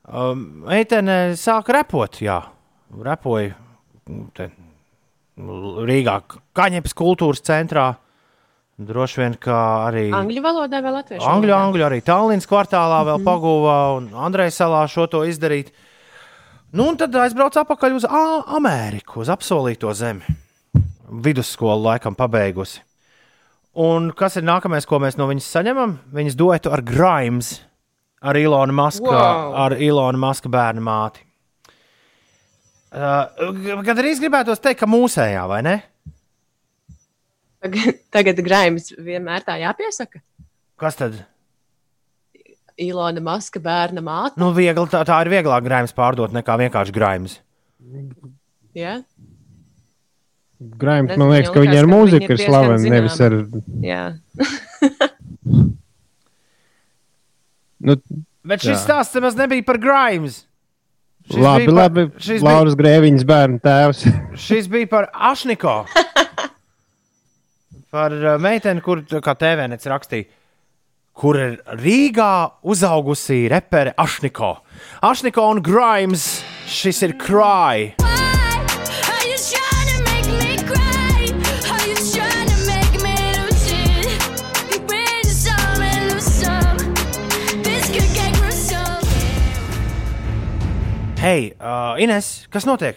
Um, 0.10 0.45
meitene 0.66 1.36
sāka 1.38 1.76
repot, 1.76 2.16
jā, 2.26 2.39
repoja 3.06 3.54
te, 4.34 4.47
Rīgā, 5.40 6.20
Kaņepes 6.58 6.96
kultūras 6.98 7.44
centrā. 7.46 7.94
Droši 8.80 9.20
vien, 9.20 9.34
ka 9.36 9.56
arī 9.90 10.06
Angļu 10.16 10.42
valodā 10.44 10.80
vai 10.84 10.92
latviešu 10.96 11.26
Angļu, 11.28 11.52
valodā? 11.52 11.64
angļu 11.68 11.86
arī 11.88 12.02
Tallinas 12.08 12.48
kvartālā 12.48 13.00
vēl 13.04 13.18
mm 13.18 13.24
-hmm. 13.24 13.28
pagūva 13.28 13.76
un 13.98 14.10
Andrejs 14.16 14.60
salā 14.62 14.86
šo 14.88 15.08
to 15.08 15.24
izdarīt. 15.28 15.74
Nu, 16.72 16.88
un 16.88 16.98
tad 16.98 17.16
aizbrauca 17.16 17.64
atpakaļ 17.66 17.96
uz 17.96 18.06
Ā, 18.06 18.44
Ameriku, 18.56 19.20
uz 19.20 19.30
apsolīto 19.30 19.94
zemi. 19.94 20.22
Vidusskolu 21.12 21.84
laikam 21.84 22.16
pabeigusi. 22.16 22.82
Un 23.74 24.12
kas 24.12 24.36
ir 24.38 24.44
nākamais, 24.44 24.86
ko 24.86 25.00
mēs 25.00 25.18
no 25.18 25.28
viņas 25.28 25.52
saņemam? 25.56 25.98
Viņas 26.14 26.36
duetu 26.36 26.72
ar 26.72 26.82
Grimes, 26.82 27.62
ar 28.22 28.36
Ilonu 28.38 28.74
Masku, 28.74 29.06
Wow. 29.06 29.54
ar 29.56 29.72
Ilonu 29.72 30.18
Masku 30.18 30.50
bērnu 30.50 30.82
māti. 30.82 31.20
Uh, 32.90 33.82
Gan 33.86 34.00
arī 34.02 34.16
gribētos 34.18 34.62
teikt, 34.64 34.80
ka 34.82 34.88
mūsējā, 34.90 35.44
vai 35.50 35.60
ne? 35.66 35.76
Tagad, 37.64 37.98
tagad 38.08 38.38
grāmatas 38.46 38.94
vienmēr 38.96 39.44
tā 39.44 39.58
jāpiesaka. 39.60 40.22
Kas 40.80 40.96
tad? 40.96 41.18
Ilona 42.80 43.20
Maska 43.20 43.60
bērna 43.60 44.00
māte. 44.00 44.40
Nu, 44.40 44.54
viegli, 44.56 44.86
tā, 44.88 45.02
tā 45.04 45.18
ir 45.26 45.32
vieglāk 45.34 45.66
grāmatas 45.66 45.92
pārdot 45.98 46.32
nekā 46.32 46.56
vienkārši 46.62 46.96
grāmatas. 46.96 47.36
Ja? 48.78 49.02
Grāmatā 50.80 51.18
Nezinu, 51.18 51.26
man 51.26 51.34
liekas, 51.36 51.52
ka 51.52 51.66
liekas, 51.66 51.82
ar 51.82 51.92
mūziku 51.92 52.32
ir 52.32 52.42
slavena, 52.46 52.96
nevis 52.96 53.20
ar. 53.28 53.38
Jā. 53.84 54.04
Nu, 57.80 57.96
Bet 58.44 58.64
šis 58.64 58.74
Jā. 58.74 58.80
stāsts 58.82 59.16
nemaz 59.16 59.38
nebija 59.40 59.64
par 59.64 59.78
grāmatas. 59.80 60.42
Labi, 61.38 61.68
labi. 61.74 62.06
šis 62.22 62.44
Lauras 62.46 62.78
Grēviņas 62.80 63.26
bērnu 63.30 63.62
tēvs. 63.64 64.04
Šis 64.48 64.70
bija 64.72 64.90
par 64.90 65.10
Ašniko. 65.14 65.84
Par 67.90 68.14
uh, 68.14 68.36
meiteni, 68.38 68.84
kur, 68.86 69.00
kā 69.02 69.34
TVNets 69.34 69.88
rakstīja, 69.90 70.28
kur 71.18 71.40
ir 71.42 71.56
Rīgā 71.80 72.62
uzaugusi 72.70 73.48
repere 73.50 73.96
Ašniko. 73.98 74.52
Ašniko 75.10 75.48
un 75.56 75.64
Grimes, 75.66 76.28
šis 76.70 77.02
ir 77.08 77.18
Cry. 77.18 78.09
Hei, 91.20 91.51
uh, 91.59 91.99
Ines, 91.99 92.45
kas 92.47 92.63
notiek? 92.63 92.95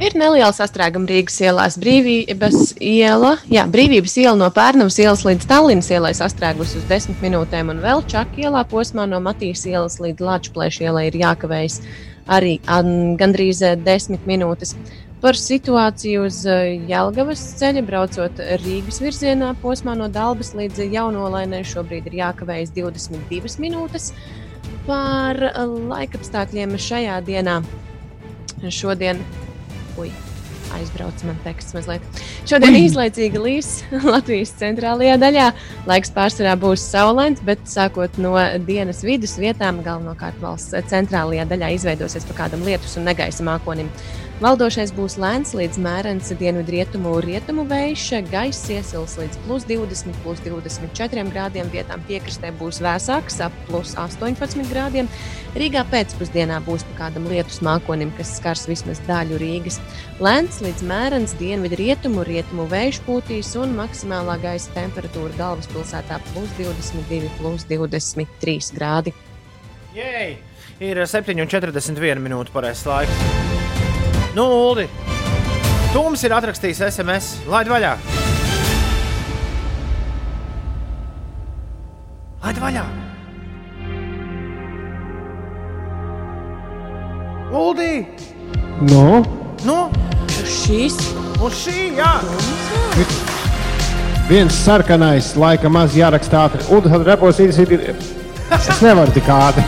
Ir 0.00 0.14
neliela 0.16 0.54
sastrēguma 0.56 1.04
Rīgas 1.04 1.34
ielās. 1.44 1.74
Brīvības 1.76 2.78
iela, 2.80 3.34
jā, 3.52 3.66
brīvības 3.68 4.14
iela 4.22 4.32
no 4.40 4.48
Pērnavas 4.56 4.96
ielas 5.02 5.20
līdz 5.28 5.44
Tallinas 5.50 5.90
ielai 5.92 6.14
sastrēgusi 6.16 6.78
uz 6.80 6.86
desmit 6.88 7.20
minūtēm, 7.20 7.74
un 7.74 7.82
vēl 7.84 8.00
Čaka 8.08 8.40
ielā 8.46 8.64
posmā 8.70 9.04
no 9.04 9.20
Matīs 9.20 9.66
ielas 9.68 9.98
līdz 10.00 10.24
Latvijas 10.24 10.80
ielai 10.80 11.10
ir 11.10 11.18
jākavējas 11.20 11.82
arī 12.32 12.54
an, 12.64 13.18
gandrīz 13.20 13.60
eh, 13.68 13.76
desmit 13.76 14.24
minūtes. 14.24 14.72
Par 15.20 15.36
situāciju 15.36 16.24
uz 16.24 16.40
eh, 16.48 16.78
Jelgavas 16.88 17.42
ceļa 17.60 17.82
braucot 17.84 18.40
Rīgas 18.64 19.02
virzienā 19.04 19.52
posmā 19.60 19.92
no 20.00 20.08
Dalbas 20.08 20.54
līdz 20.56 20.86
Jaunolainai 20.88 21.66
šobrīd 21.68 22.08
ir 22.08 22.22
jākavējas 22.24 22.72
22 22.80 23.60
minūtes. 23.60 24.14
Par 24.88 25.38
eh, 25.52 25.62
laikapstākļiem 25.92 26.76
šajā 26.80 27.20
dienā. 27.26 27.60
Šodien 28.70 29.18
Ui, 30.00 30.08
aizbrauca 30.72 31.26
man 31.28 31.36
teksts 31.44 31.74
mazliet. 31.76 32.04
Šodien 32.48 32.76
īslaicīgi 32.78 33.40
līs 33.42 33.70
Latvijas 34.12 34.54
centrālajā 34.60 35.18
daļā. 35.20 35.50
Laiks 35.90 36.12
pārsvarā 36.14 36.54
būs 36.60 36.84
saulains, 36.94 37.42
bet 37.44 37.66
sākot 37.68 38.16
no 38.22 38.32
dienas 38.66 39.02
vidus 39.04 39.36
vietām, 39.40 39.82
galvenokārt 39.84 40.40
valsts 40.42 40.74
centrālajā 40.92 41.44
daļā, 41.52 41.74
izveidosies 41.76 42.26
pa 42.28 42.44
kādam 42.44 42.64
lietus 42.66 42.96
un 42.96 43.08
negaisa 43.10 43.44
mākonim. 43.46 43.92
Valdošais 44.40 44.90
būs 44.96 45.18
lēns 45.20 45.52
līdz 45.54 45.76
mērens 45.82 46.30
dienvidrietumu 46.40 47.12
rietumu 47.22 47.62
vējš, 47.68 48.06
gaiss 48.30 48.70
iesils 48.72 49.18
līdz 49.20 49.38
plus 49.44 49.66
20, 49.68 50.16
plus 50.24 50.40
24 50.42 51.26
grādiem, 51.30 51.68
vietām 51.70 52.02
piekrastē 52.08 52.50
būs 52.58 52.80
vēsāks, 52.82 53.38
ap 53.44 53.54
plus 53.68 53.92
18 54.00 54.64
grādiem. 54.72 55.10
Rīgā 55.54 55.84
pēcpusdienā 55.92 56.62
būs 56.64 56.82
pa 56.88 57.04
kādam 57.04 57.28
lietus 57.30 57.60
mākonim, 57.62 58.10
kas 58.16 58.32
skars 58.38 58.64
vismaz 58.70 59.02
daļu 59.06 59.38
Rīgas. 59.42 59.78
Lēns 60.22 60.62
līdz 60.64 60.86
mērens 60.88 61.36
dienvidrietumu 61.38 62.24
rietumu 62.26 62.66
vējš 62.72 63.02
pūtīs 63.06 63.52
un 63.60 63.76
maksimālā 63.76 64.38
gaisa 64.42 64.72
temperatūra 64.78 65.36
galvaspilsētā 65.38 66.18
plus 66.32 66.48
22, 66.58 67.30
plus 67.36 67.68
23 67.70 68.72
grādi. 68.78 69.14
Jej! 69.94 70.40
Ir 70.82 71.04
7,41 71.06 72.18
minūte 72.24 72.50
pareizais 72.50 72.88
laiks. 72.88 73.71
Nu, 74.34 74.44
Ulu, 74.72 74.86
Tums 75.92 76.22
ir 76.24 76.32
atrakstījis 76.32 76.78
SMS. 76.86 77.26
Laid 77.52 77.68
vaļā! 77.68 77.90
Laid 82.42 82.60
vaļā! 82.62 82.84
Uldī! 87.52 87.92
Nu, 88.88 89.20
Nu, 89.66 89.76
Šīs 90.48 90.96
uz 91.38 91.58
šī, 91.60 91.92
jā! 92.00 92.14
viens 94.30 94.56
sarkanais, 94.64 95.34
laika 95.36 95.68
maz 95.70 95.92
jāraksta 95.94 96.46
ātri. 96.46 96.64
Un 96.72 96.82
tad 96.86 97.04
reposītis 97.06 97.60
ir. 97.62 97.92
Es 98.56 98.80
nevaru 98.82 99.12
tik 99.12 99.28
ātri. 99.28 99.64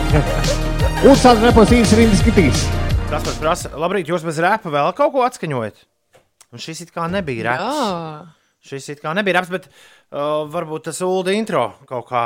Un 1.05 1.15
tad 1.21 1.43
reposītis 1.45 1.93
ir 1.93 2.03
indiskutīvs. 2.07 2.65
Tas 3.09 3.23
man 3.23 3.35
prasa, 3.39 3.69
labrīt, 3.79 4.09
jūs 4.09 4.23
bez 4.25 4.39
rēpa 4.43 4.71
vēl 4.73 4.89
kaut 4.97 5.13
ko 5.13 5.21
atskaņojat? 5.27 5.77
Un 6.55 6.61
šis 6.61 6.81
it 6.85 6.91
kā 6.95 7.05
nebija 7.11 7.45
rēps. 7.51 7.77
Jā. 7.77 8.25
Šis 8.65 8.89
it 8.95 9.01
kā 9.03 9.13
nebija 9.17 9.37
rēps, 9.39 9.51
bet 9.53 9.67
uh, 9.69 10.43
varbūt 10.51 10.87
tas 10.89 10.99
Ulda 11.05 11.35
intro 11.35 11.67
kaut 11.89 12.07
kā. 12.09 12.23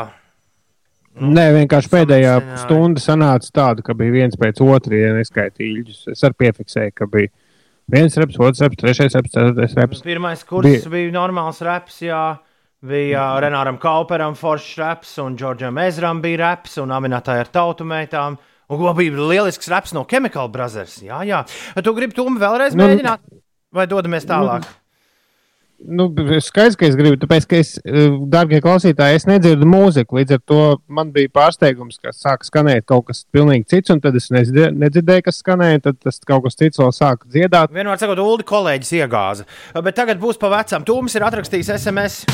Nē, 1.19 1.45
vienkārši 1.57 1.91
pēdējā 1.91 2.33
samazināja. 2.37 2.61
stunda 2.63 3.03
sanāca 3.03 3.51
tāda, 3.59 3.83
ka 3.85 3.95
bija 3.97 4.13
viens 4.21 4.37
pēc 4.39 4.61
otra, 4.63 4.95
ja 5.01 5.13
neskaitīju 5.17 5.81
īļus. 5.81 6.01
Es 6.13 6.23
arī 6.27 6.37
piefiksēju, 6.45 6.93
ka 6.95 7.07
bija 7.11 7.31
viens 7.91 8.15
reps, 8.21 8.37
otrs 8.39 8.61
reps, 8.63 8.79
trešais 8.79 9.17
reps, 9.17 9.33
ceturtais 9.35 9.75
reps. 9.81 10.03
Pirmais 10.05 10.45
kurs 10.47 10.69
bija, 10.69 10.85
Bija- 10.93 11.15
normāls 11.17 11.59
reps, 11.65 11.99
jā. 12.07 12.23
Bija 12.79 13.25
uh, 13.33 13.39
Renāram 13.43 13.75
Kauperam 13.81 14.37
foršs 14.39 14.77
reps, 14.79 15.17
un 15.19 15.35
Džordžam 15.35 15.81
Ezram 15.83 16.21
bija 16.23 16.39
reps, 16.45 16.77
un 16.79 16.93
Aminatai 16.95 17.41
ar 17.43 17.49
tautu 17.51 17.83
meitām. 17.89 18.37
Un 18.69 18.77
ko 18.77 18.91
bija 18.97 19.29
lielisks 19.31 19.69
reps 19.71 19.95
no 19.97 20.03
Chemical 20.09 20.49
Brothers. 20.53 20.99
Jā, 21.01 21.23
jā. 21.25 21.41
Tu 21.81 21.95
gribi 21.97 22.13
to 22.17 22.27
vēlreiz 22.29 22.77
Nu, 22.77 22.85
mēģināt? 22.85 23.25
Vai 23.73 23.85
dodamies 23.89 24.27
tālāk? 24.29 24.67
Nu, 25.79 26.09
skaidrs, 26.43 26.75
ka 26.75 26.89
es 26.89 26.95
gribu, 26.99 27.15
tāpēc, 27.21 27.45
ka 27.47 27.55
es, 27.55 27.77
eh, 27.87 28.09
darbie 28.27 28.59
klausītāji, 28.59 29.15
es 29.15 29.25
nedzirdu 29.29 29.67
mūziku. 29.69 30.17
Līdz 30.19 30.35
ar 30.35 30.41
to 30.45 30.63
man 30.91 31.13
bija 31.15 31.31
pārsteigums, 31.31 31.95
ka 32.03 32.11
sāk 32.11 32.43
skanēt 32.43 32.85
kaut 32.85 33.07
kas 33.07 33.23
pilnīgi 33.31 33.65
cits, 33.71 33.93
un 33.93 34.01
tad 34.03 34.17
es 34.19 34.27
nedzirdēju, 34.29 35.23
kas 35.23 35.39
skanēja. 35.41 35.83
Tad 35.87 36.01
tas 36.03 36.19
kaut 36.19 36.43
kas 36.43 36.59
cits 36.59 36.77
vēl 36.77 36.91
sāk 36.91 37.23
dziedāt. 37.31 37.71
Vienmēr 37.71 37.97
sakot, 37.97 38.19
Ulu 38.19 38.43
kolēģis 38.43 38.91
iegāza. 38.99 39.47
Bet 39.73 39.95
tagad 39.95 40.19
būs 40.19 40.37
pa 40.37 40.51
vecam. 40.51 40.83
Tūmis 40.83 41.15
ir 41.15 41.23
atrakstījis 41.23 41.71
SMS. 41.79 42.25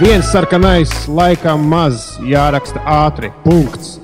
Viens 0.00 0.32
sarkanais, 0.32 0.88
laikam 1.12 1.68
maz, 1.68 2.16
jāraksta 2.24 2.80
ātri. 2.88 3.34
Punkts. 3.44 3.98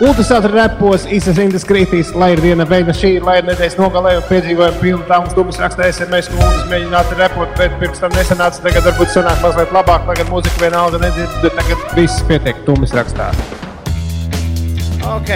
Ātri 0.00 0.48
repos, 0.54 1.02
rindas 1.36 1.66
kritīs, 1.68 2.14
lai 2.16 2.30
ir 2.32 2.40
viena 2.40 2.64
veida 2.64 2.92
šī, 2.96 3.18
lai 3.20 3.34
ir 3.42 3.44
nedēļas 3.44 3.74
nogalē, 3.76 4.14
un 4.16 4.22
piedzīvojumi 4.30 4.80
pilni 4.80 5.04
tāmas 5.04 5.34
dubas 5.36 5.58
raksta 5.60 5.84
SMS, 5.92 6.30
ka 6.32 6.38
Ultis 6.40 6.70
mēģina 6.70 7.02
ātri 7.02 7.18
repot, 7.18 7.52
bet 7.58 7.74
pirms 7.82 8.00
tam 8.00 8.14
nesanāca, 8.16 8.62
tagad 8.64 8.88
varbūt 8.88 9.12
sanāk 9.12 9.42
mazliet 9.44 9.74
labāk, 9.76 10.08
lai 10.08 10.16
gan 10.16 10.30
mūzika 10.32 10.62
vienalga 10.62 11.02
nedzird, 11.02 11.36
bet 11.44 11.52
tagad 11.60 11.84
viss 11.98 12.24
pietiek, 12.30 12.64
Tumis 12.64 12.96
rakstā. 12.96 13.28
Ok, 15.04 15.34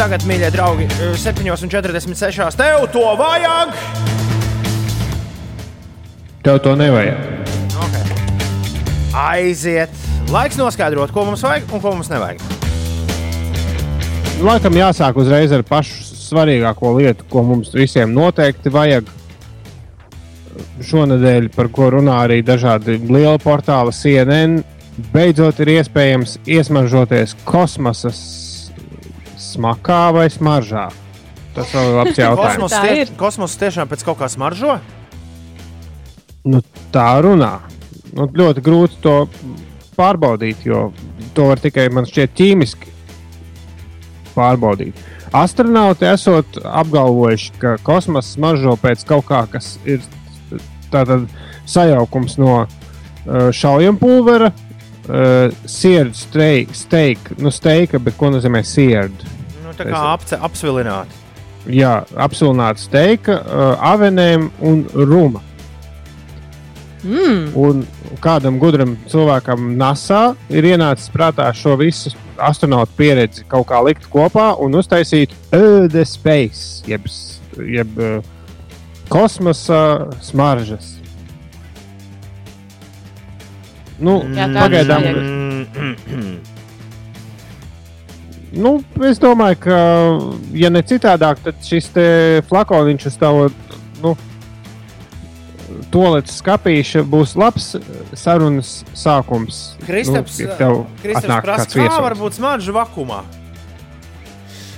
tagad, 0.00 0.24
mīļie 0.24 0.48
draugi, 0.56 0.88
7,46. 1.20 2.56
Tev 2.56 2.88
to 2.96 3.06
vajag! 3.20 3.76
Tev 6.48 6.64
to 6.64 6.78
nevajag. 6.80 7.28
Okay. 7.90 8.20
Aiziet! 9.28 10.04
Laiks 10.32 10.56
noskaidrot, 10.56 11.12
ko 11.12 11.28
mums 11.28 11.44
vajag 11.44 11.68
un 11.68 11.84
ko 11.84 11.98
mums 11.98 12.08
nevajag. 12.08 12.56
Laikam 14.36 14.74
jāsāk 14.76 15.16
uzreiz 15.16 15.48
ar 15.56 15.62
pašu 15.64 16.02
svarīgāko 16.04 16.90
lietu, 16.98 17.24
ko 17.30 17.40
mums 17.46 17.70
visiem 17.72 18.10
noteikti 18.12 18.68
vajag. 18.68 19.06
Šonadēļ, 20.84 21.46
par 21.54 21.70
ko 21.72 21.86
runā 21.94 22.18
arī 22.26 22.42
dažādi 22.44 22.98
lieli 23.00 23.38
portāli, 23.40 23.94
CNN, 23.96 24.58
beidzot 25.14 25.62
ir 25.64 25.70
iespējams 25.78 26.34
iesmaržoties 26.52 27.32
kosmosa 27.48 28.12
smakā 29.40 30.02
vai 30.18 30.26
smaržā. 30.32 30.90
Tas 31.56 31.72
vēl 31.72 31.88
ir 31.88 31.96
labs 32.02 32.20
jautājums. 32.24 32.60
Kosmos, 32.60 32.74
tie, 32.84 33.06
kosmos 33.22 33.54
tiešām 33.62 33.88
pēc 33.88 34.04
kaut 34.04 34.20
kā 34.20 34.28
smaržo? 34.32 34.74
Nu, 36.44 36.60
tā 36.92 37.08
runā. 37.24 37.54
Nu, 38.12 38.28
ļoti 38.28 38.66
grūti 38.68 39.00
to 39.06 39.16
pārbaudīt, 39.96 40.68
jo 40.68 40.90
to 41.32 41.48
var 41.48 41.64
tikai 41.64 41.88
man 41.88 42.04
šķiet 42.08 42.36
ķīmiski 42.36 42.95
pārbaudīt. 44.36 44.98
Astronauti 45.36 46.06
esot 46.08 46.60
apgalvojuši, 46.64 47.52
ka 47.60 47.76
kosmosa 47.84 48.36
smaržo 48.36 48.76
pēc 48.80 49.02
kaut 49.08 49.26
kā, 49.28 49.42
kas 49.50 49.74
ir 49.88 50.04
tātad 50.92 51.26
sajaukums 51.66 52.38
no 52.40 52.52
uh, 52.62 53.48
šaujampulvera, 53.52 54.52
uh, 54.52 55.56
sirds, 55.66 56.26
steika, 56.72 57.36
nu 57.42 57.52
steika, 57.52 58.00
bet 58.02 58.18
ko 58.20 58.30
nozīmē 58.34 58.62
sirds? 58.66 59.26
Nu, 59.64 59.74
tā 59.76 59.88
kā 59.90 60.02
apce, 60.12 60.38
apsvilināt. 60.38 61.22
Jā, 61.66 62.04
apsulnāta 62.22 62.78
steika, 62.78 63.40
uh, 63.42 63.74
avenēm 63.90 64.50
un 64.62 64.84
runa. 64.94 65.42
Mm. 67.06 67.50
Un 67.58 67.82
kādam 68.22 68.60
gudram 68.62 68.96
cilvēkam 69.10 69.74
NASA 69.78 70.34
ir 70.50 70.66
ienācis 70.72 71.10
prātā 71.14 71.46
šo 71.54 71.76
visu 71.78 72.14
astronautu 72.42 72.92
pieredzi 72.98 73.44
kaut 73.50 73.66
kā 73.70 73.78
likt 73.86 74.04
kopā 74.12 74.46
un 74.62 74.70
uztaisīt 74.78 75.30
Earth 75.54 75.96
Space, 76.08 76.82
jeb, 76.88 77.02
jeb 77.56 77.90
uh, 78.00 78.20
kosmosa 79.12 79.80
smaržas. 80.24 80.86
Nu, 83.96 84.20
Jā, 84.36 84.44
tādas 84.52 84.60
pagaidām, 84.60 85.02
nu, 88.64 88.70
es 89.08 89.16
domāju, 89.22 89.56
ka, 89.64 89.76
ja 90.56 90.68
ne 90.72 90.82
citādāk, 90.84 91.36
tad 91.44 91.54
šis 91.64 91.86
flakoniņš 92.50 93.02
uz 93.08 93.16
tavu 93.20 93.40
nu, 94.04 94.10
toaletes 95.92 96.38
skāpīša 96.42 97.02
būs 97.10 97.34
labs 97.38 97.72
sarunas 98.16 98.78
sākums. 98.96 99.62
Kristaps, 99.86 100.38
nu, 100.40 100.46
ja 100.46 100.58
tev 100.60 100.78
Kristaps 101.02 101.44
prasa, 101.46 101.68
kā 101.76 101.98
var 102.04 102.16
būt 102.18 102.38
smarža 102.38 102.76
vakumā. 102.76 103.22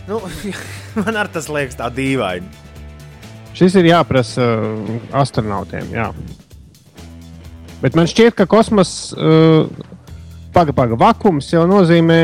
Nu, 0.09 0.23
man 1.03 1.21
ar 1.21 1.31
tas 1.33 1.51
liekas 1.53 1.79
tā 1.79 1.91
dīvaini. 1.93 2.67
Šis 3.59 3.75
ir 3.81 3.89
jāprasa 3.91 4.45
uh, 4.55 4.99
astronautiem. 5.19 5.89
Jā. 5.91 6.13
Bet 7.83 7.97
man 7.99 8.07
šķiet, 8.11 8.37
ka 8.39 8.47
kosmos 8.51 9.11
uh, 9.15 9.67
paga, 10.55 10.75
paga, 10.75 10.99
vakums 10.99 11.51
jau 11.53 11.65
nozīmē, 11.71 12.21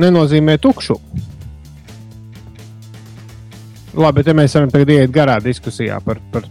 nenozīmē 0.00 0.56
tukšu. 0.60 0.96
Labi, 4.00 4.20
bet 4.20 4.30
ja 4.30 4.34
mēs 4.38 4.54
varam 4.54 4.72
tagad 4.72 4.92
iet 4.94 5.12
garā 5.14 5.38
diskusijā 5.42 5.98
par, 6.04 6.20
par, 6.32 6.46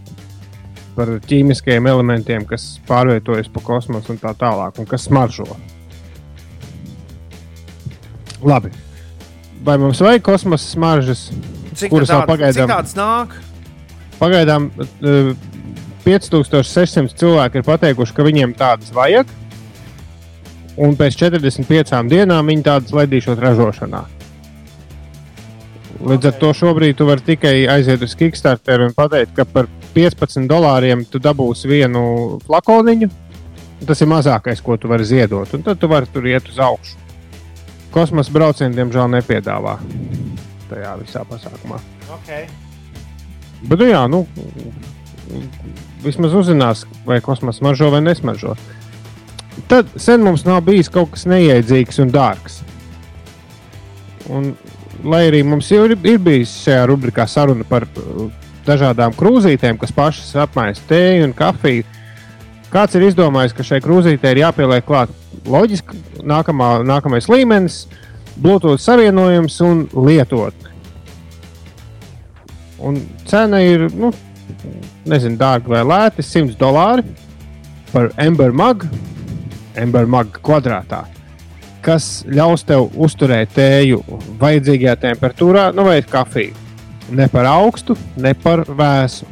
par 0.96 1.12
ķīmiskajiem 1.30 1.88
elementiem, 1.90 2.46
kas 2.50 2.78
pārvietojas 2.88 3.50
pa 3.54 3.64
kosmosu 3.66 4.14
un 4.14 4.22
tā 4.22 4.34
tālāk, 4.38 4.80
un 4.82 4.88
kas 4.90 5.08
smaržo. 5.08 5.48
Labi. 8.46 8.72
Vai 9.66 9.76
mums 9.82 10.00
vajag 10.04 10.24
kosmosa 10.24 10.68
smaržas, 10.70 11.28
Cik 11.80 11.92
kuras 11.92 12.12
vēl 12.12 12.26
pagaidām? 12.30 12.72
Tādas 12.72 12.96
nāk? 12.98 13.36
Pagaidām 14.20 14.70
uh, 14.76 15.34
5600 16.06 17.18
cilvēki 17.20 17.60
ir 17.60 17.68
pateikuši, 17.68 18.16
ka 18.16 18.26
viņiem 18.28 18.56
tādas 18.60 18.94
vajag. 18.96 19.32
Un 20.80 20.96
pēc 20.96 21.18
45 21.20 22.08
dienām 22.08 22.48
viņi 22.48 22.64
tādas 22.64 22.96
laidīšot 22.96 23.42
ražošanā. 23.44 24.06
Līdz 26.00 26.30
ar 26.30 26.36
to 26.40 26.54
šobrīd 26.56 26.96
tu 26.96 27.08
vari 27.10 27.26
tikai 27.28 27.54
aiziet 27.68 28.04
uz 28.06 28.14
Kickstarter 28.16 28.86
un 28.86 28.94
pateikt, 28.96 29.34
ka 29.36 29.44
par 29.44 29.68
15 29.96 30.48
dolāriem 30.50 31.04
tu 31.10 31.22
dabūsi 31.24 31.70
vienu 31.70 32.04
flakoniņu. 32.46 33.10
Tas 33.88 34.02
ir 34.04 34.10
mazākais, 34.12 34.62
ko 34.64 34.76
tu 34.78 34.90
vari 34.92 35.06
ziedot. 35.08 35.54
Un 35.56 35.64
tad 35.64 35.80
tu 35.80 35.88
vari 35.92 36.10
tur 36.12 36.28
iet 36.28 36.50
uz 36.52 36.60
augšu. 36.60 36.98
Kosmosa 37.94 38.34
braucienu, 38.36 38.76
diemžēl, 38.76 39.08
nepiedāvā 39.16 39.80
tajā 40.70 40.96
visā 41.00 41.24
pasākumā. 41.26 41.80
Okay. 42.20 42.46
Bet, 43.64 43.80
nu, 43.82 43.88
jā, 43.90 44.04
nu, 44.12 44.24
vismaz 46.04 46.36
uzzinās, 46.38 46.86
vai 47.08 47.20
kosmosa 47.24 47.60
smaržo 47.60 47.90
vai 47.94 48.04
nesmaržo. 48.06 48.56
Tad 49.72 49.90
sen 50.00 50.24
mums 50.24 50.46
nav 50.48 50.62
bijis 50.68 50.92
kaut 50.94 51.16
kas 51.16 51.26
neiedzīgs 51.30 52.00
un 52.04 52.14
dārgs. 52.14 52.62
Un, 54.30 54.54
lai 55.04 55.26
arī 55.32 55.42
mums 55.48 55.72
jau 55.74 55.84
ir, 55.90 55.98
ir 56.06 56.22
bijis 56.24 56.54
šajā 56.64 56.86
rubrikā 56.92 57.26
saruna 57.28 57.66
par 57.68 57.88
dažādām 58.68 59.16
krūzītēm, 59.18 59.80
kas 59.82 59.94
pašas 59.96 60.36
apmaisa 60.44 60.84
tēju 60.90 61.30
un 61.30 61.36
kafiju, 61.38 61.86
kāds 62.74 62.98
ir 62.98 63.08
izdomājis, 63.10 63.56
ka 63.56 63.66
šai 63.66 63.82
krūzītei 63.84 64.36
ir 64.36 64.44
jāpieliek 64.44 64.86
klāt 64.86 65.14
loģiski 65.50 66.00
nākamā, 66.28 66.80
nākamais 66.88 67.30
līmenis, 67.32 67.84
Bluetooth 68.40 68.80
savienojums 68.82 69.60
un 69.66 69.86
lietotne. 69.94 70.70
Un 72.80 73.02
cena 73.28 73.60
ir, 73.60 73.90
nu, 73.92 74.14
nezinu, 75.10 75.36
dārga 75.40 75.74
vai 75.74 75.82
lēta, 75.84 76.24
100 76.24 76.56
dolāri 76.60 77.04
par 77.92 78.14
Ember 78.22 78.56
Mag, 78.56 78.86
Ember 79.80 80.08
Mag 80.08 80.40
kvadrātā, 80.46 81.04
kas 81.84 82.24
ļaus 82.30 82.64
tev 82.68 82.88
uzturēt 82.96 83.52
tēju 83.58 84.00
vajadzīgajā 84.40 84.96
temperatūrā, 85.04 85.70
nu, 85.76 85.90
vai 85.90 86.00
kafiju. 86.06 86.69
Ne 87.12 87.28
par 87.32 87.48
augstu, 87.50 87.96
ne 88.18 88.34
par 88.38 88.66
vēsu. 88.68 89.28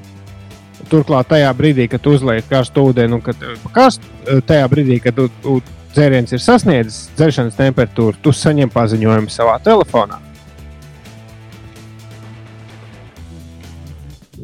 Turklāt, 0.88 1.28
tajā 1.34 1.50
brīdī, 1.58 1.90
kad 1.92 2.02
tu 2.04 2.14
uzliek 2.16 2.46
karstu 2.48 2.86
ūdeni, 2.90 3.18
un 3.18 3.24
kad 3.24 3.42
karst, 3.76 4.06
tajā 4.48 4.70
brīdī, 4.72 5.02
kad 5.04 5.18
tu, 5.18 5.28
tu 5.44 5.58
dzēriens 5.92 6.32
ir 6.32 6.42
sasniedzis 6.44 7.10
dzeršanas 7.18 7.58
temperatūru, 7.58 8.16
tu 8.24 8.32
saņem 8.32 8.72
paziņojumu 8.72 9.34
savā 9.34 9.58
telefonā. 9.66 10.22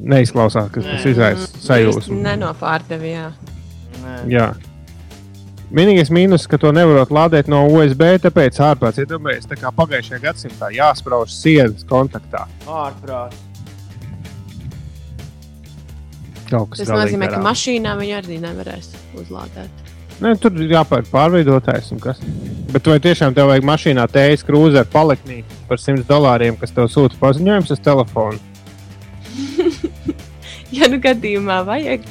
Neizklausās, 0.03 0.67
ka 0.73 0.84
tas 0.84 1.07
izraisa 1.07 1.47
sajūsmu. 1.63 2.19
Nenopārdevi, 2.25 3.15
jā. 4.27 4.49
Vienīgais 5.74 6.11
mīnus, 6.13 6.43
ka 6.45 6.59
to 6.61 6.69
nevarot 6.69 7.09
lādēt 7.09 7.47
no 7.49 7.63
USB, 7.65 8.03
tāpēc 8.21 8.59
ārprāts 8.61 9.01
iedomājies, 9.01 9.47
tā 9.49 9.57
kā 9.57 9.71
pagājušajā 9.74 10.19
gadsimtā 10.21 10.69
jāsprauž 10.76 11.34
sienas 11.34 11.82
kontaktā. 11.89 12.43
Ārprāt. 12.69 13.34
Kaut 16.51 16.69
kas 16.69 16.84
Tas 16.84 16.91
nozīmē, 16.93 17.32
ka 17.32 17.39
mašīnā 17.41 17.95
viņi 17.97 18.13
arī 18.19 18.38
nevarēs 18.43 18.91
uzlādēt. 19.17 19.82
Ne, 20.21 20.36
tur 20.38 20.53
ir 20.61 20.76
jāpērk 20.76 21.09
pārveidotājs 21.09 21.89
un 21.95 22.01
kas. 22.03 22.21
Bet 22.69 22.86
vai 22.86 22.99
tiešām 23.01 23.34
tev 23.34 23.49
vajag 23.49 23.65
mašīnā 23.65 24.05
tējas 24.13 24.45
krūze 24.45 24.84
ar 24.84 24.89
paliknī 24.93 25.39
par 25.69 25.82
100 25.82 26.05
dolāriem, 26.05 26.59
kas 26.61 26.76
tev 26.76 26.86
sūta 26.93 27.17
paziņojums 27.21 27.74
uz 27.74 27.82
telefonu? 27.82 28.38
ja 30.78 30.91
nu 30.93 31.01
gadījumā 31.01 31.63
vajag, 31.65 32.05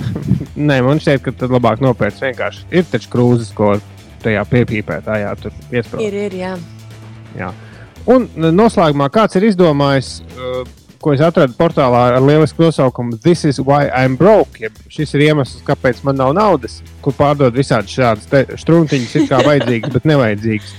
Nē, 0.52 0.82
man 0.84 1.00
šķiet, 1.00 1.22
ka 1.24 1.32
tad 1.44 1.52
labāk 1.54 1.80
nopērts 1.80 2.20
vienkārši. 2.20 2.66
Ir 2.76 2.84
taču 2.90 3.08
krūzes, 3.12 3.52
ko 3.56 3.74
tajā 4.22 4.42
piepīpētājā 4.50 5.32
tur 5.40 5.54
iesprāst. 5.72 6.04
Ir, 6.04 6.16
ir, 6.28 6.36
jā. 6.36 6.52
Jā. 7.38 7.48
Un 8.12 8.26
noslēgumā 8.52 9.08
kāds 9.14 9.38
ir 9.38 9.46
izdomājis, 9.48 10.18
uh, 10.36 10.62
ko 11.02 11.14
es 11.14 11.22
atradu 11.24 11.56
portālā 11.58 12.02
ar 12.16 12.22
lielisku 12.22 12.66
nosaukumu 12.66 13.18
This 13.22 13.46
is 13.48 13.60
why 13.62 13.88
I'm 13.88 14.18
broke. 14.20 14.60
Jeb 14.60 14.76
šis 14.92 15.14
ir 15.16 15.26
iemesls, 15.30 15.62
kāpēc 15.66 16.02
man 16.06 16.20
nav 16.20 16.34
naudas, 16.36 16.80
kur 17.02 17.16
pārdod 17.16 17.56
visādi 17.56 17.96
šādas 17.96 18.28
strūktiņas, 18.62 19.16
ir 19.18 19.28
kā 19.30 19.40
vajadzīgas, 19.48 19.94
bet 19.96 20.10
nevajadzīgas. 20.12 20.76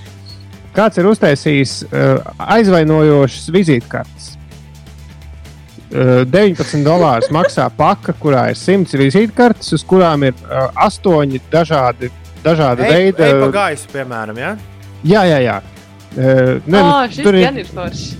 Kāds 0.73 1.01
ir 1.01 1.09
uztaisījis 1.09 1.75
uh, 1.89 2.31
aizvainojošas 2.57 3.49
vizītkartes? 3.53 4.31
Uh, 5.93 6.23
19 6.25 6.81
dolārus 6.81 7.29
maksā 7.29 7.67
paka, 7.77 8.15
kurā 8.17 8.47
ir 8.49 8.57
100 8.57 8.97
vizītkartes, 8.97 9.75
uz 9.77 9.83
kurām 9.85 10.25
ir 10.25 10.33
uh, 10.47 10.71
8 10.81 11.35
dažādi, 11.53 12.09
dažādi 12.41 12.87
Ej, 12.87 12.93
veidi. 12.93 13.25
ej 13.27 13.35
pa 13.43 13.49
gaisu, 13.53 13.91
piemēram, 13.93 14.39
ja? 14.41 14.55
Jā, 15.05 15.21
jā, 15.29 15.39
jā. 15.45 15.59
Uh, 16.15 16.57
ne, 16.65 16.81
Oh, 16.81 17.03
nu, 17.05 17.35
gan 17.37 17.61
ir 17.61 17.69
foršs. 17.69 18.15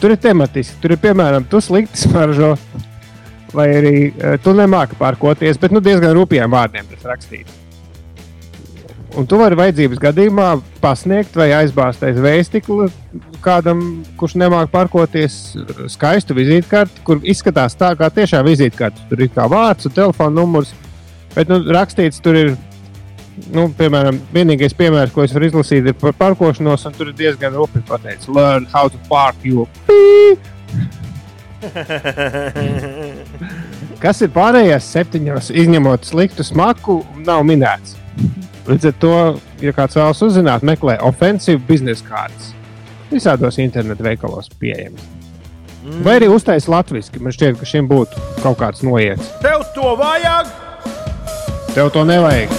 Tur 0.00 0.14
ir 0.14 0.20
tematiski. 0.22 0.78
Tur 0.80 0.94
ir 0.94 1.02
piemēram, 1.02 1.44
tu 1.50 1.58
slikti 1.60 1.98
smaržo, 2.06 2.54
vai 3.52 3.66
arī 3.80 3.96
uh, 4.12 4.36
tu 4.42 4.54
nemāki 4.54 4.98
pārkoties, 5.00 5.58
bet 5.60 5.74
nu, 5.74 5.82
diezgan 5.82 6.14
rūpīgiem 6.16 6.54
vārdiem 6.54 6.88
tas 6.94 7.10
rakstīts. 7.10 7.59
Un 9.18 9.26
tu 9.26 9.34
vari 9.40 9.56
vajadzības 9.58 9.98
gadījumā 9.98 10.52
pasniegt 10.78 11.34
vai 11.34 11.48
aizbāzt 11.56 12.04
aiz 12.06 12.18
vēstikla 12.22 12.86
kādam, 13.42 14.04
kurš 14.20 14.36
nemāki 14.38 14.70
pārkoties, 14.70 15.38
skaistu 15.90 16.36
vizītkarti, 16.38 17.02
kur 17.06 17.18
izskatās 17.26 17.74
tā, 17.78 17.90
kā 17.98 18.06
tiešām 18.14 18.46
vizītkarte. 18.46 19.02
Tur 19.10 19.18
ir 19.24 19.30
kā 19.34 19.48
vārds 19.50 19.88
un 19.88 19.92
telefona 19.96 20.30
numurs, 20.38 20.70
bet 21.34 21.50
nu, 21.50 21.56
rakstīts 21.74 22.22
tur 22.22 22.34
ir. 22.38 22.54
Nu, 23.54 23.70
piemēram, 23.72 24.18
vienīgais 24.34 24.74
piemērs, 24.76 25.12
ko 25.14 25.22
es 25.24 25.32
varu 25.32 25.46
izlasīt, 25.48 25.86
ir 25.88 25.94
par 25.96 26.12
parkošanos, 26.18 26.82
un 26.84 26.92
tur 26.92 27.08
ir 27.08 27.14
diezgan 27.16 27.54
rūpīgi 27.56 27.86
pateikts, 27.88 28.28
learn 28.28 28.66
how 28.68 28.88
to 28.92 28.98
park 29.08 29.36
you. 29.46 29.64
Kas 34.02 34.20
ir 34.20 34.30
pārējās 34.34 34.92
septiņos, 34.92 35.50
izņemot 35.62 36.04
sliktu 36.10 36.44
smaku, 36.44 37.00
nav 37.24 37.40
minēts. 37.48 37.96
Līdz 38.70 38.86
ar 38.86 38.98
to, 39.02 39.14
ja 39.64 39.72
kāds 39.74 39.96
vēlas 39.98 40.20
uzzināt, 40.22 40.62
meklē 40.62 40.94
ofensīvu 41.02 41.64
biznesa 41.66 42.06
kārtas. 42.06 42.52
Visādos 43.10 43.58
internetu 43.58 44.06
veikalos 44.06 44.46
pieejams. 44.60 45.02
Mm. 45.80 46.04
Vai 46.06 46.20
arī 46.20 46.28
uztaisīt 46.30 46.70
latviešu. 46.70 47.18
Man 47.24 47.34
šķiet, 47.34 47.58
ka 47.58 47.66
šim 47.66 47.88
būtu 47.90 48.22
kaut 48.44 48.60
kāds 48.60 48.84
noiets. 48.86 49.32
Tev 49.42 49.64
to 49.74 49.96
vajag! 49.98 50.54
Tev 51.74 51.90
to 51.96 52.06
nevajag. 52.06 52.54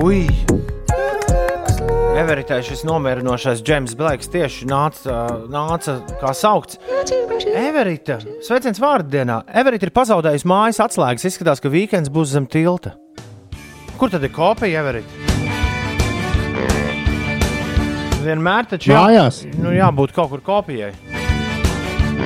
Ui! 0.00 0.24
Everitē 2.24 2.62
šis 2.64 2.86
nomierinošais 2.88 3.60
Džeims 3.60 3.92
Blakes 4.00 4.30
tieši 4.32 4.64
nāca, 4.64 5.44
nāca 5.52 5.98
kā 6.22 6.30
saukts. 6.32 6.78
Everita, 7.52 8.16
sveiciens 8.40 8.80
vārdienā. 8.80 9.42
Everita 9.52 9.84
ir 9.84 9.92
pazaudējusi 9.92 10.48
mājas 10.48 10.80
atslēgas. 10.86 11.26
Izskatās, 11.28 11.60
ka 11.60 11.68
weekends 11.68 12.08
būs 12.08 12.32
zem 12.32 12.48
tilta. 12.48 12.94
Kur 14.00 14.08
tad 14.08 14.24
ir 14.24 14.32
kopija, 14.32 14.80
Everita? 14.80 15.04
Vienmēr 18.24 18.72
taču 18.72 18.88
jā, 18.94 19.04
Mājās. 19.04 19.44
nu, 19.60 19.68
jābūt 19.76 20.16
kaut 20.16 20.32
kur 20.32 20.40
kopijai. 20.48 20.96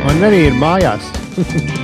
Man 0.06 0.22
arī 0.30 0.46
ir 0.52 0.54
mājās. 0.62 1.02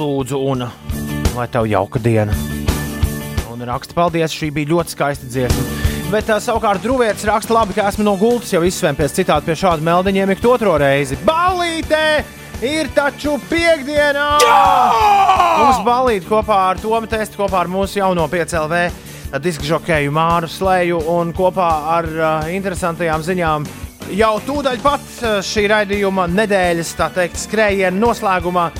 Lūdzu, 0.00 0.34
un 0.50 0.66
lai 1.36 1.46
tev 1.54 1.64
jauka 1.70 2.02
diena. 2.02 2.34
Un 3.60 3.66
raksta, 3.68 3.92
paldies, 3.92 4.32
šī 4.32 4.46
bija 4.56 4.70
ļoti 4.70 4.94
skaista 4.94 5.26
dziesma. 5.28 5.64
Bet 6.08 6.30
uh, 6.32 6.38
savukārt 6.40 6.80
Drūvietis 6.80 7.26
raksta, 7.28 7.52
labi, 7.52 7.74
ka 7.76 7.90
esmu 7.90 8.06
no 8.06 8.14
gultas 8.16 8.54
jau 8.54 8.62
izsvēmpies 8.64 9.12
citādi 9.12 9.50
pie 9.50 9.56
šāda 9.60 9.84
meldiņiem 9.84 10.32
ik 10.32 10.46
otro 10.48 10.78
reizi. 10.80 11.18
Balītē! 11.28 12.22
Ir 12.64 12.88
taču 12.96 13.34
piekdienā! 13.50 14.24
Mums 15.60 15.82
balīt 15.84 16.24
kopā 16.28 16.56
ar 16.70 16.80
Tomu 16.80 17.04
Testu, 17.08 17.42
kopā 17.42 17.60
ar 17.66 17.68
mūsu 17.72 18.00
jauno 18.00 18.24
5LV 18.32 18.80
diskžokeju 19.44 20.12
Māru 20.16 20.48
Slēju 20.48 21.02
un 21.18 21.34
kopā 21.36 21.68
ar 21.98 22.08
uh, 22.16 22.48
interesantajām 22.56 23.26
ziņām. 23.28 23.68
Jau 24.16 24.32
tūdaļ 24.48 24.80
pat 24.80 25.04
šī 25.44 25.66
raidījuma 25.68 26.24
nedēļas, 26.32 26.96
tā 26.96 27.12
teikt, 27.12 27.36
skrējiena 27.44 28.00
noslēgumā 28.00 28.70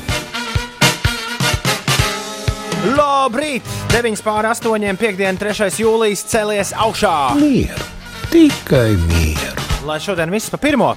Labrīt! 2.80 3.66
9 3.92 4.22
pār 4.24 4.46
8, 4.48 4.96
5, 4.96 5.40
3 5.40 5.80
jūlijas 5.82 6.22
celies 6.30 6.70
augšā. 6.72 7.12
Mieru, 7.36 7.88
tikai 8.32 8.94
mieru. 9.10 9.66
Lai 9.84 9.98
šodien 10.00 10.32
viss 10.32 10.48
pa 10.52 10.56
pirmo. 10.60 10.94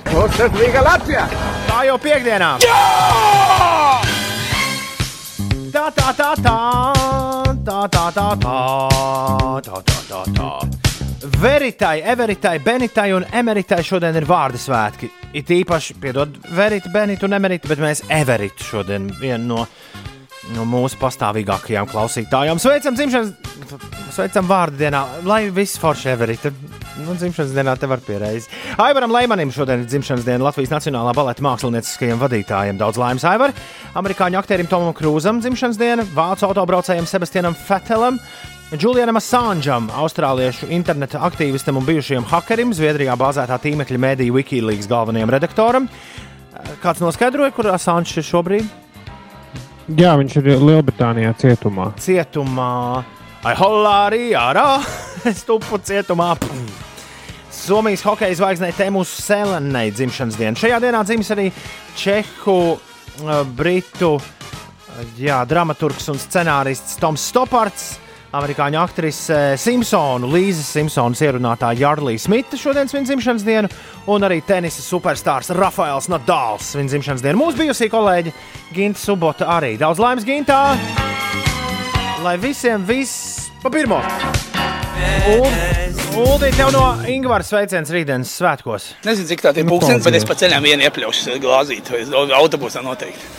Tā 1.67 1.81
jau 1.87 1.97
piekdienā! 1.99 2.53
Tā, 5.73 5.89
tā, 5.91 6.13
tā, 6.15 6.31
tā, 6.37 6.55
tā, 7.65 7.77
tā, 7.89 8.05
tā, 8.15 8.27
tā, 8.39 8.55
tā, 9.65 9.83
tā, 9.83 10.01
tā, 10.07 10.23
tā. 10.37 10.49
Veritai, 11.39 12.01
Everitai, 12.13 12.59
Benitai 12.59 13.09
un 13.15 13.25
Emeritai 13.31 13.81
šodien 13.83 14.15
ir 14.19 14.27
vārdu 14.27 14.59
svētki. 14.59 15.09
It 15.33 15.49
īpaši, 15.51 15.95
piedod, 15.99 16.35
Verita, 16.53 16.91
Benita 16.93 17.25
un 17.25 17.35
Emerita, 17.39 17.67
bet 17.71 17.81
mēs 17.83 18.03
Everitu 18.11 18.67
šodien 18.67 19.07
vienu 19.19 19.47
no, 19.49 19.65
no 20.51 20.65
mūsu 20.67 20.99
pastāvīgākajām 21.01 21.87
klausītājām. 21.91 22.59
Sveicam 22.59 22.97
dzimšanas, 22.97 23.31
sveicam 24.13 24.47
vārdu 24.49 24.81
dienā, 24.81 25.03
lai 25.27 25.45
viss 25.53 25.79
forši 25.81 26.11
Everita. 26.13 26.51
Nu, 26.99 27.15
dzimšanas 27.17 27.55
dienā 27.55 27.73
te 27.79 27.87
var 27.89 28.03
pierādīt. 28.05 28.49
Aivaram 28.81 29.13
Leimanim 29.15 29.51
šodien 29.53 29.81
ir 29.81 29.89
dzimšanas 29.89 30.27
diena 30.27 30.45
Latvijas 30.45 30.73
Nacionālā 30.75 31.13
baleta 31.17 31.41
mākslinieckajiem 31.45 32.21
vadītājiem. 32.21 32.81
Daudz 32.81 32.99
laimes 33.01 33.25
Aivar, 33.25 33.55
amerikāņu 33.97 34.37
aktierim 34.37 34.69
Tomam 34.69 34.93
Krūzam 34.97 35.39
dzimšanas 35.41 35.79
diena, 35.79 36.05
vācu 36.13 36.49
autobraucējiem 36.49 37.09
Sebastianam 37.09 37.57
Fetelam. 37.57 38.19
Julianam 38.73 39.19
Assangeam, 39.19 39.89
austrāliešu 40.01 40.69
interneta 40.73 41.19
aktīvistam 41.27 41.77
un 41.77 41.85
bijušajam 41.85 42.25
hakerim, 42.29 42.71
Zviedrijā 42.73 43.13
bāzētā 43.21 43.59
tīmekļa 43.61 43.99
mēdīja 44.01 44.33
Wikileaks 44.33 44.89
galvenajam 44.89 45.33
redaktoram. 45.33 45.89
Kāds 46.81 47.01
noskaidroja, 47.03 47.53
kur 47.53 47.69
Assange 47.73 48.17
ir 48.17 48.25
šobrīd? 48.25 48.82
Jā, 49.91 50.13
viņš 50.15 50.35
ir 50.39 50.45
Lielbritānijā 50.63 51.33
cietumā. 51.41 51.89
Cietumā, 51.99 53.03
ai, 53.43 53.51
holārī, 53.59 54.29
ārā, 54.39 54.77
stupu 55.41 55.79
cietumā. 55.83 56.29
Somijas 57.53 58.05
hokeja 58.07 58.37
zvaigznei 58.39 58.71
Tēmus 58.75 59.11
Sēlenei 59.25 59.91
dzimšanas 59.91 60.39
diena. 60.39 60.59
Šajā 60.59 60.79
dienā 60.83 61.03
dzimis 61.03 61.33
arī 61.35 61.49
Čehu, 61.99 62.55
uh, 62.77 63.33
Britu 63.59 64.15
uh, 64.15 64.31
jā, 65.19 65.41
dramaturgs 65.47 66.07
un 66.15 66.21
scenārists 66.21 66.95
Toms 67.03 67.27
Stopards. 67.33 67.91
Amerikāņu 68.33 68.79
aktrise 68.81 69.35
Simpsonu, 69.61 70.25
Līzes 70.33 70.65
Simpsonas 70.73 71.19
ierunātāja 71.21 71.83
Jārlīja 71.83 72.23
Smita 72.23 72.57
šodien 72.57 72.89
svin 72.89 73.05
dzimšanas 73.05 73.43
dienu, 73.45 73.69
un 74.09 74.25
arī 74.25 74.39
tenisa 74.41 74.81
superstarps 74.81 75.51
Rafaels 75.53 76.09
Nadals 76.09 76.71
svin 76.73 76.89
dzimšanas 76.89 77.21
dienu. 77.21 77.37
Mūsu 77.43 77.61
bijusī 77.61 77.91
kolēģi 77.93 78.33
Ginta 78.73 79.01
Subota 79.03 79.51
arī. 79.53 79.75
Daudz 79.77 80.01
laimes 80.01 80.25
Gintā! 80.25 80.73
Lai 82.25 82.33
visiem 82.41 82.81
viss 82.89 83.51
pa 83.61 83.69
pirmo! 83.69 84.01
Uldi, 86.17 86.49
tev 86.57 86.73
no 86.73 86.87
Ingūras 87.13 87.53
sveiciens 87.53 87.93
rītdienas 87.93 88.33
svētkos. 88.41 88.89
Nezinu, 89.05 89.29
cik 89.29 89.45
tā 89.45 89.53
ir 89.53 89.69
Nu, 89.69 89.75
pūkstens, 89.75 90.09
bet 90.09 90.17
es 90.17 90.25
pa 90.25 90.37
ceļam 90.41 90.65
vienu 90.65 90.89
iepļaušu 90.89 91.37
glāzīt, 91.43 91.93
vai 91.93 92.01
autobusā 92.41 92.81
noteikti. 92.81 93.29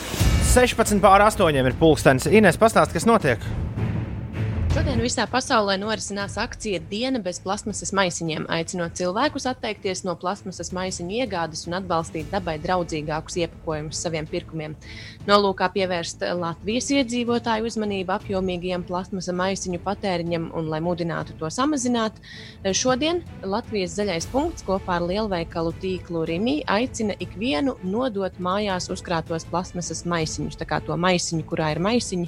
16 0.55 1.03
pār 1.03 1.27
8 1.27 1.51
ir 1.59 1.79
pulkstenis. 1.83 2.31
Ines, 2.31 2.55
pastāsti, 2.59 2.95
kas 2.95 3.07
notiek? 3.11 3.43
Šodien 4.75 4.99
visā 4.99 5.23
pasaulē 5.31 5.77
norisinās 5.79 6.33
akcija 6.35 6.81
Diena 6.89 7.21
bez 7.23 7.37
plasmasas 7.39 7.93
maisiņiem, 7.95 8.43
aicinot 8.51 8.97
cilvēkus 8.99 9.45
atteikties 9.47 10.01
no 10.03 10.17
plasmasas 10.19 10.73
maisiņu 10.75 11.13
iegādes 11.21 11.61
un 11.69 11.77
atbalstīt 11.77 12.27
dabai 12.33 12.57
draudzīgākus 12.59 13.37
iepakojumus 13.39 14.01
saviem 14.03 14.27
pirkumiem. 14.27 14.75
Nolūkā 15.29 15.69
pievērst 15.77 16.25
Latvijas 16.41 16.89
iedzīvotāju 16.91 17.69
uzmanību 17.69 18.17
apjomīgajam 18.17 18.83
plasmasa 18.89 19.37
maisiņu 19.39 19.79
patēriņam 19.85 20.49
un 20.59 20.67
lai 20.73 20.81
mudinātu 20.83 21.37
to 21.39 21.47
samazināt, 21.47 22.19
šodien 22.67 23.23
Latvijas 23.47 23.95
zaļais 23.95 24.27
punkts 24.33 24.67
kopā 24.67 24.99
ar 24.99 25.07
lielveikalu 25.07 25.71
tīklu 25.79 26.27
Rīgā 26.27 26.59
aicina 26.75 27.15
ikvienu 27.23 27.77
nodot 27.87 28.43
mājās 28.43 28.91
uzkrātos 28.91 29.47
plasmasas 29.47 30.03
maisiņus. 30.03 30.59
Tā 30.59 30.67
kā 30.67 30.83
to 30.83 30.99
maisiņu, 30.99 31.47
kurā 31.47 31.71
ir 31.77 31.79
maisiņi, 31.79 32.27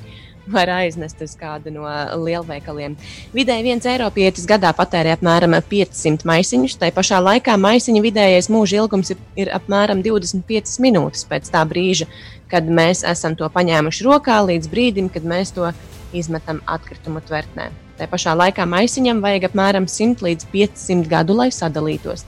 var 0.51 0.69
aiznest 0.79 1.21
uz 1.23 1.35
kādu 1.39 1.71
no 1.73 1.87
lielveikaliem. 2.23 2.95
Vidēji 3.35 3.65
viens 3.65 3.87
eiropietis 3.89 4.47
gadā 4.49 4.71
patērē 4.75 5.15
apmēram 5.17 5.57
500 5.69 6.27
maisiņus. 6.27 6.77
Tā 6.81 6.91
pašā 6.95 7.19
laikā 7.23 7.57
maisiņa 7.61 8.03
vidējais 8.05 8.51
mūža 8.53 8.81
ilgums 8.81 9.13
ir, 9.13 9.21
ir 9.39 9.51
apmēram 9.55 10.03
25 10.05 10.79
minūtes 10.83 11.27
pēc 11.29 11.51
tā 11.53 11.63
brīža, 11.67 12.07
kad 12.51 12.67
mēs 12.67 13.03
esam 13.07 13.35
to 13.37 13.49
paņēmuši 13.51 14.07
rokā, 14.07 14.39
līdz 14.51 14.71
brīdim, 14.71 15.11
kad 15.13 15.27
mēs 15.27 15.53
to 15.55 15.71
izmetam 16.15 16.61
atkritumu 16.65 17.21
tvertnē. 17.27 17.71
Tā 17.97 18.05
pašā 18.05 18.35
laikā 18.37 18.67
maisiņam 18.69 19.23
vajag 19.23 19.47
apmēram 19.49 19.87
100 19.89 20.21
līdz 20.21 20.47
500 20.51 21.09
gadu, 21.09 21.33
lai 21.39 21.49
sadalītos. 21.53 22.27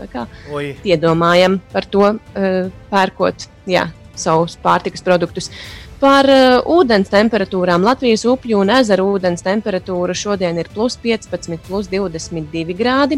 Iedomājam 0.88 1.59
par 1.74 1.86
to, 1.86 2.15
uh, 2.15 2.72
pērkot 2.89 3.45
jā, 3.70 3.86
savus 4.17 4.57
pārtikas 4.63 5.05
produktus. 5.05 5.51
Par 6.00 6.24
uh, 6.32 6.62
ūdens 6.64 7.10
temperatūrām. 7.12 7.84
Latvijas 7.84 8.22
upju 8.32 8.62
un 8.62 8.70
ezeru 8.72 9.10
ūdens 9.18 9.43
temperatūra 9.43 10.14
šodien 10.16 10.56
ir 10.62 10.70
plus 10.72 10.95
15, 11.04 11.58
plus 11.66 11.89
22 11.91 12.76
grādi, 12.80 13.18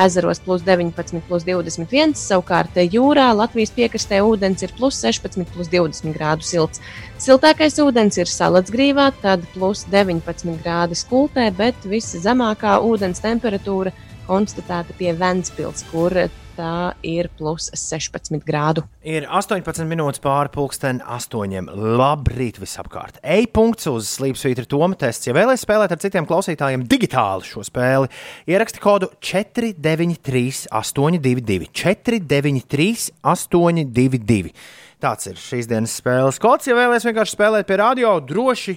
ezeros 0.00 0.40
plus 0.40 0.64
19, 0.64 1.20
plus 1.28 1.44
21, 1.44 2.14
savukārt 2.16 2.80
jūrā 2.86 3.26
Latvijas 3.36 3.74
piekrastē 3.76 4.22
ūdens 4.24 4.64
ir 4.64 4.72
plus 4.78 5.02
16, 5.04 5.44
plus 5.52 5.68
20 5.74 6.16
grādu 6.16 6.48
silts. 6.48 6.80
Siltākais 7.20 7.76
ūdens 7.84 8.16
ir 8.16 8.32
salacgrīvā, 8.32 9.10
tad 9.20 9.44
plus 9.52 9.84
19 9.92 10.56
grādi 10.64 10.96
skultē, 10.96 11.50
bet 11.52 11.84
viszemākā 11.84 12.78
ūdens 12.80 13.20
temperatūra 13.20 13.92
konstatēta 14.24 14.96
pie 14.96 15.12
Ventspils, 15.20 15.84
kur 15.92 16.16
tā 16.62 16.94
ir 17.06 17.28
plus 17.38 17.68
16 17.74 18.42
grādu. 18.46 18.84
Ir 19.02 19.26
18 19.26 19.86
minūtes 19.90 20.22
pāri 20.22 20.52
pulksten 20.54 21.00
8. 21.02 21.70
Labrīt, 21.98 22.60
visapkārt. 22.62 23.18
E-punkts 23.22 23.88
uz 23.90 24.10
slīpsvītra 24.16 24.66
Toma 24.70 24.98
tests. 24.98 25.26
Ja 25.28 25.34
vēlaties 25.36 25.64
spēlēt 25.66 25.94
ar 25.94 26.02
citiem 26.02 26.28
klausītājiem 26.28 26.86
digitāli 26.90 27.48
šo 27.48 27.64
spēli, 27.66 28.10
ieraksti 28.50 28.82
kodu 28.82 29.10
493, 29.18 30.68
822, 30.70 31.70
493, 31.82 33.10
822. 33.34 34.54
Tāds 35.02 35.26
ir 35.32 35.40
šīs 35.40 35.70
dienas 35.70 35.96
spēles 35.98 36.38
kods. 36.42 36.68
Ja 36.70 36.78
vēlaties 36.78 37.08
vienkārši 37.08 37.34
spēlēt 37.34 37.66
pie 37.66 37.80
radio, 37.80 38.14
droši, 38.22 38.76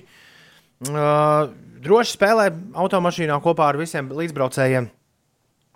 uh, 0.90 1.52
droši 1.86 2.18
spēlē 2.18 2.50
automašīnā 2.86 3.38
kopā 3.46 3.70
ar 3.70 3.82
visiem 3.82 4.10
līdzbraucējiem 4.10 4.90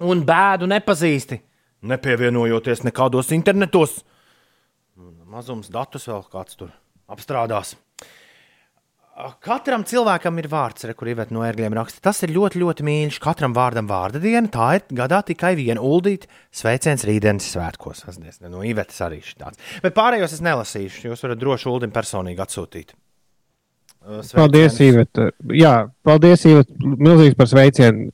un 0.09 0.23
bēdu 0.25 0.69
nepazīsti 0.71 1.41
nepievienojoties 1.81 2.85
nekādos 2.87 3.33
internetos. 3.35 4.01
Mazums 5.29 5.69
datus 5.71 6.07
vēl 6.09 6.25
kāds 6.31 6.57
tur 6.59 6.73
apstrādās. 7.09 7.75
Katram 9.43 9.83
cilvēkam 9.83 10.37
ir 10.39 10.47
vārds, 10.47 10.85
re, 10.87 10.93
kur 10.95 11.09
Iveta 11.11 11.35
no 11.35 11.41
ērgļiem 11.43 11.73
raksta. 11.75 11.99
Tas 12.07 12.21
ir 12.23 12.31
ļoti, 12.31 12.61
ļoti 12.61 12.85
mīļš. 12.87 13.17
Katram 13.19 13.51
vārdam 13.55 13.89
vārda 13.89 14.21
diena. 14.23 14.47
Tā 14.47 14.69
ir 14.77 14.85
gadā 14.95 15.19
tikai 15.27 15.51
viena 15.59 15.83
uldīta 15.83 16.29
sveiciens 16.55 17.03
rītdienas 17.07 17.49
svētkos. 17.51 18.05
Asdies, 18.07 18.39
no 18.45 18.63
Ivetas 18.63 19.01
arī 19.03 19.19
tāds. 19.35 19.59
Bet 19.83 19.97
pārējos 19.97 20.37
es 20.37 20.43
nelasīšu. 20.45 21.09
Jūs 21.09 21.25
varat 21.25 21.41
droši 21.41 21.67
uldim 21.67 21.91
personīgi 21.95 22.45
atsūtīt. 22.45 22.95
Sveicienus. 23.99 24.31
Paldies, 24.31 24.79
Iveta. 24.87 25.27
Jā, 25.51 25.73
paldies, 26.07 26.47
Iveta. 26.47 26.79
Milzīgs 26.79 27.35
par 27.35 27.51
sveicienu 27.51 28.07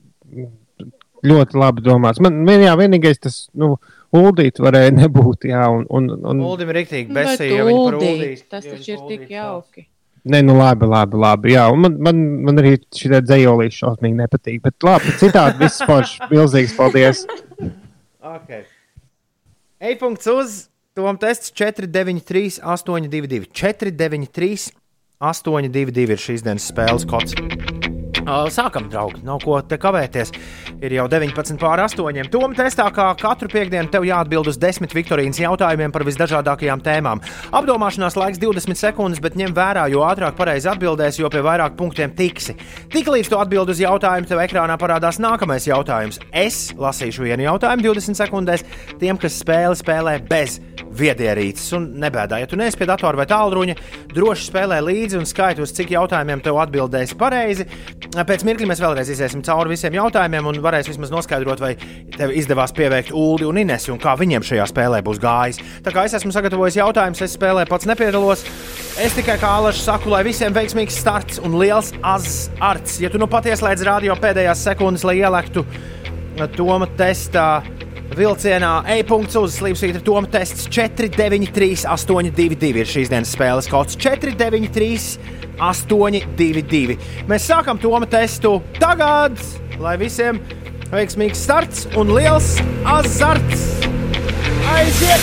ļoti 1.28 1.60
labi 1.60 1.84
domāts. 1.86 2.22
Man 2.24 2.46
jā, 2.50 2.74
vienīgais 2.80 3.22
tas, 3.24 3.40
nu, 3.58 3.76
Uldīt 4.16 4.62
varēja 4.64 4.94
nebūt, 4.96 5.50
jā, 5.50 5.66
un... 5.72 5.84
un, 5.92 6.08
un... 6.16 6.44
Uldim 6.46 6.72
ir 6.72 6.82
riktīgi 6.82 7.12
besīja, 7.16 7.60
ja 7.60 7.66
viņi 7.68 7.82
par 7.82 7.98
uldīt. 8.00 8.46
Tas 8.52 8.68
taču 8.68 8.94
ir 8.94 9.04
tik 9.10 9.28
jauki. 9.34 9.88
Nē, 10.26 10.40
nu 10.42 10.56
labi, 10.58 10.88
labi, 10.90 11.20
labi. 11.22 11.52
Jā, 11.54 11.68
un 11.74 11.84
man, 11.84 11.98
man, 12.02 12.22
man 12.48 12.62
arī 12.62 12.78
šī 12.98 13.12
dzējolīša 13.28 13.78
šausmīgi 13.84 14.18
nepatīk. 14.24 14.64
Bet 14.64 14.88
labi, 14.88 15.14
citādi 15.22 15.62
viss 15.62 15.84
forši. 15.86 16.24
Milzīgs 16.32 16.74
paldies. 16.78 17.26
Okay. 18.26 18.66
E-punkts 19.92 20.32
uz 20.32 20.58
Tom 20.98 21.20
tests 21.22 21.54
493, 21.54 22.62
822. 22.64 23.52
493, 23.54 24.70
822 25.22 26.16
ir 26.16 26.28
šīs 26.30 26.46
dienas 26.48 26.72
spēles 26.72 27.06
kods. 27.10 27.38
Sākam, 28.26 28.88
draugi, 28.90 29.20
nav 29.22 29.44
ko 29.44 29.60
te 29.62 29.78
kavēties. 29.78 30.32
Ir 30.82 30.96
jau 30.98 31.04
19 31.12 31.60
pār 31.62 31.84
8. 31.84 32.30
Tomā 32.34 32.58
testā, 32.58 32.88
kā 32.94 33.12
katru 33.20 33.50
piekdienu, 33.54 33.92
tev 33.94 34.08
jāatbild 34.08 34.50
uz 34.50 34.58
10 34.58 34.96
Viktorīnas 34.98 35.38
jautājumiem 35.44 35.94
par 35.94 36.02
visdažādākajām 36.08 36.82
tēmām. 36.82 37.22
Apdomāšanās 37.54 38.18
laiks 38.18 38.42
20 38.42 38.82
sekundes, 38.82 39.22
bet 39.22 39.38
ņem 39.38 39.54
vērā, 39.54 39.86
jo 39.94 40.02
ātrāk 40.08 40.34
pareizi 40.40 40.72
atbildēsi, 40.74 41.22
jo 41.22 41.30
pie 41.30 41.44
vairāk 41.46 41.78
punktiem 41.78 42.16
tiksi. 42.18 42.58
Tiklīdz 42.96 43.30
tu 43.30 43.38
atbild 43.38 43.70
uz 43.70 43.84
jautājumu, 43.84 44.26
tev 44.32 44.42
ekrānā 44.42 44.80
parādās 44.82 45.22
nākamais 45.22 45.70
jautājums. 45.70 46.18
Es 46.34 46.72
lasīšu 46.82 47.28
vienu 47.28 47.46
jautājumu 47.46 47.92
20 47.92 48.18
sekundēs 48.24 48.66
tiem, 48.98 49.22
kas 49.22 49.38
spēli 49.44 49.78
spēlē 49.78 50.18
bez 50.26 50.58
viedierīces. 50.96 51.70
Un 51.78 51.88
nebēdā, 52.02 52.40
ja 52.42 52.50
tu 52.50 52.58
neesi 52.60 52.80
pie 52.80 52.88
datora 52.90 53.20
vai 53.20 53.28
tālruņa, 53.30 53.78
droši 54.16 54.50
spēlē 54.50 54.82
līdzi 54.86 55.20
un 55.20 55.30
skaiti, 55.30 55.64
uz 55.64 55.74
cik 55.76 55.94
jautājumiem 55.96 56.44
tev 56.46 56.60
atbildēs 56.64 57.16
pareizi. 57.20 57.68
Pēc 58.16 58.46
mirkļa 58.48 58.68
mēs 58.70 58.80
vēlreiz 58.80 59.10
iesim 59.12 59.42
cauri 59.44 59.74
visiem 59.74 59.96
jautājumiem 59.98 60.46
un 60.48 60.60
varēs 60.64 60.88
vismaz 60.88 61.12
noskaidrot, 61.12 61.60
vai 61.60 61.74
tev 62.16 62.32
izdevās 62.32 62.72
pieveikt 62.76 63.12
Ulu 63.12 63.50
un 63.50 63.60
Inesu 63.60 63.92
un 63.92 64.00
kā 64.00 64.14
viņiem 64.16 64.46
šajā 64.46 64.68
spēlē 64.72 65.02
būs 65.04 65.20
gājis. 65.20 65.60
Tā 65.84 65.92
kā 65.92 66.06
es 66.08 66.16
esmu 66.16 66.32
sagatavojis 66.32 66.78
jautājumus, 66.80 67.26
es 67.26 67.36
spēlē 67.36 67.66
pats 67.68 67.90
nepiedalos. 67.90 68.46
Es 69.04 69.18
tikai 69.18 69.36
kā 69.42 69.52
Alašs 69.60 69.84
saku, 69.90 70.14
lai 70.14 70.24
visiem 70.28 70.56
veiksmīgs 70.56 71.02
starts 71.02 71.42
un 71.44 71.58
liels 71.60 71.92
azarts. 72.00 73.02
Ja 73.04 73.12
tu 73.12 73.20
nu 73.20 73.28
patiesi 73.28 73.66
slēdz 73.66 73.84
radio 73.90 74.16
pēdējās 74.16 74.64
sekundes, 74.70 75.04
lai 75.08 75.20
ielektu 75.20 75.66
Toma 76.56 76.88
testā 77.00 77.64
vilcienā, 78.16 78.78
e-punkts 78.96 79.36
uz 79.40 79.58
slīpsvītra 79.60 80.04
Toma 80.06 80.30
tests 80.32 80.70
493, 80.72 81.88
822 81.92 82.84
ir 82.84 82.92
šīs 82.92 83.12
dienas 83.12 83.36
spēles 83.36 83.68
kods 83.72 84.00
493. 84.00 85.45
822. 85.60 87.00
Mēs 87.30 87.48
sākam 87.50 87.80
Toma 87.82 88.08
testu 88.10 88.58
tagad, 88.80 89.40
lai 89.80 89.96
visiem 90.02 90.42
veiksmīgs 90.92 91.44
starts 91.48 91.88
un 91.98 92.14
liels 92.16 92.56
azarts 92.86 93.66
aiziet! 94.76 95.22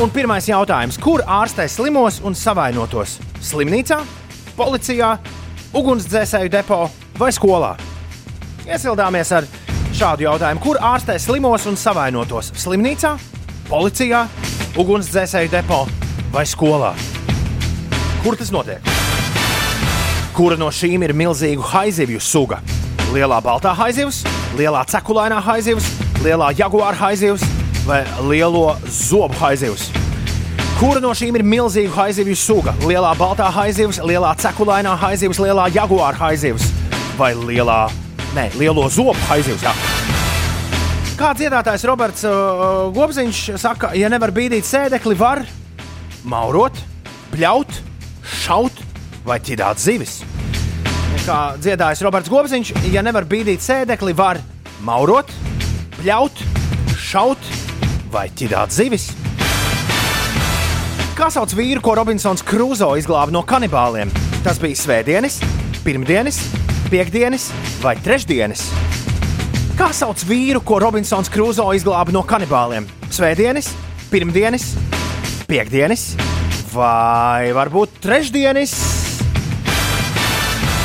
Un 0.00 0.08
pirmais 0.08 0.46
jautājums. 0.48 0.96
Kur 1.00 1.20
ārstē 1.28 1.66
slimos 1.68 2.22
un 2.24 2.36
savainotos? 2.36 3.18
Slimnīcā, 3.44 3.98
policijā, 4.56 5.10
ugunsdzēsēju 5.76 6.52
depo 6.52 6.86
vai 7.20 7.28
skolā? 7.36 7.74
Iesildāmies 8.64 9.34
ar 9.36 9.48
šādu 9.92 10.24
jautājumu. 10.24 10.64
Kur 10.64 10.80
ārstē 10.80 11.18
slimos 11.20 11.68
un 11.68 11.76
savainotos? 11.76 12.52
Slimnīcā, 12.64 13.14
policijā, 13.68 14.24
ugunsdzēsēju 14.80 15.52
depo 15.58 15.84
vai 16.32 16.48
skolā? 16.48 16.94
Kur 18.20 18.36
tas 18.36 18.50
notiek? 18.52 18.84
Kura 20.36 20.56
no 20.60 20.66
šīm 20.68 21.06
ir 21.06 21.14
milzīgu 21.16 21.64
haizivju 21.64 22.20
suga? 22.20 22.58
Lielā 23.14 23.38
baltā 23.40 23.72
haizivs, 23.78 24.18
lielā 24.58 24.82
cekulainā 24.92 25.38
haizivs, 25.46 25.86
lielā 26.20 26.50
jaguāra 26.58 26.98
haizivs 27.00 27.46
vai 27.86 28.02
lielo 28.28 28.76
zobu 28.92 29.40
haizivs? 29.40 29.88
Kura 30.76 31.00
no 31.00 31.14
šīm 31.16 31.40
ir 31.40 31.46
milzīga 31.48 31.96
haizivju 31.96 32.36
suga? 32.36 32.76
Lielā 32.84 33.14
baltā 33.16 33.48
haizivs, 33.56 34.02
lielā 34.04 34.34
cekulainā 34.44 34.98
haizivs, 35.00 35.40
lielā 35.40 35.70
jaguāra 35.72 36.20
haizivs 36.20 36.68
vai 37.16 37.32
lielā, 37.32 37.86
ne, 38.36 38.50
lielo 38.60 38.84
zobu 38.92 39.16
haizivs? 39.32 39.64
Jā. 39.64 39.72
Kā 41.16 41.32
dziedātājs 41.40 41.88
Roberts 41.88 42.28
uh, 42.28 42.90
Gobziņš 42.92 43.46
saka, 43.64 43.96
ja 43.96 44.12
nevar 44.12 44.36
bīdīt 44.36 44.68
sēdekli, 44.68 45.16
var 45.16 45.46
maurot, 46.28 46.76
pļaut, 47.32 47.88
šaut 48.50 48.80
vai 49.22 49.36
ķidāt 49.38 49.78
zivis. 49.78 50.20
Kā 51.22 51.54
dziedājis 51.62 52.00
Roberts 52.02 52.30
Gobziņš, 52.32 52.72
ja 52.90 53.02
nevar 53.06 53.22
bīdīt 53.28 53.62
sēdekli, 53.62 54.14
var 54.18 54.40
maurot, 54.82 55.30
pļaut, 56.00 56.40
šaut 56.98 57.50
vai 58.10 58.26
ķidāt 58.34 58.74
zivis. 58.74 59.10
Kā 61.14 61.28
sauc 61.30 61.52
vīru, 61.54 61.82
ko 61.84 61.94
Robinsons 62.00 62.42
Krūzo 62.46 62.88
izglāba 62.98 63.30
no 63.34 63.44
kanibāliem? 63.46 64.10
Tas 64.42 64.58
bija 64.58 64.80
svētdienas, 64.80 65.38
pirmdienas, 65.84 66.40
piekdienas 66.90 67.50
vai 67.84 67.94
trešdienas. 68.02 68.64
Kā 69.78 69.92
sauc 69.94 70.24
vīru, 70.26 70.64
ko 70.64 70.80
Robinsons 70.82 71.30
Krūzo 71.30 71.68
izglāba 71.76 72.16
no 72.16 72.24
kanibāliem? 72.26 72.88
Svētdienas, 73.14 73.70
pirmdienas, 74.10 74.72
piekdienas 75.46 76.08
vai 76.74 77.50
varbūt 77.56 78.00
trešdienas? 78.04 78.74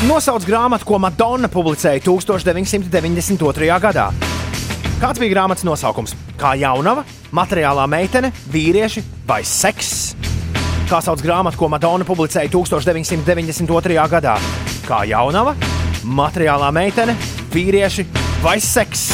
Nosauc 0.06 0.44
grāmatu, 0.44 0.84
ko 0.86 0.98
Madonna 1.00 1.48
publicēja 1.48 2.02
1992. 2.04 3.78
gadā. 3.80 4.10
Kāds 5.00 5.20
bija 5.20 5.34
grāmatas 5.34 5.64
nosaukums? 5.66 6.14
Kā 6.36 6.54
jaunava, 6.60 7.04
materiālā 7.36 7.86
meitene, 7.88 8.30
vīrieši 8.52 9.02
vai 9.28 9.42
sekss? 9.44 10.14
Kā 10.86 11.00
sauc 11.02 11.22
grāmatu, 11.24 11.58
ko 11.58 11.70
Madona 11.72 12.06
publicēja 12.06 12.52
1992. 12.52 13.96
gadā? 14.12 14.36
Kā 14.86 15.00
jaunava, 15.08 15.56
materiālā 16.04 16.68
meitene, 16.70 17.16
vīrieši 17.50 18.06
vai 18.44 18.60
seks? 18.62 19.08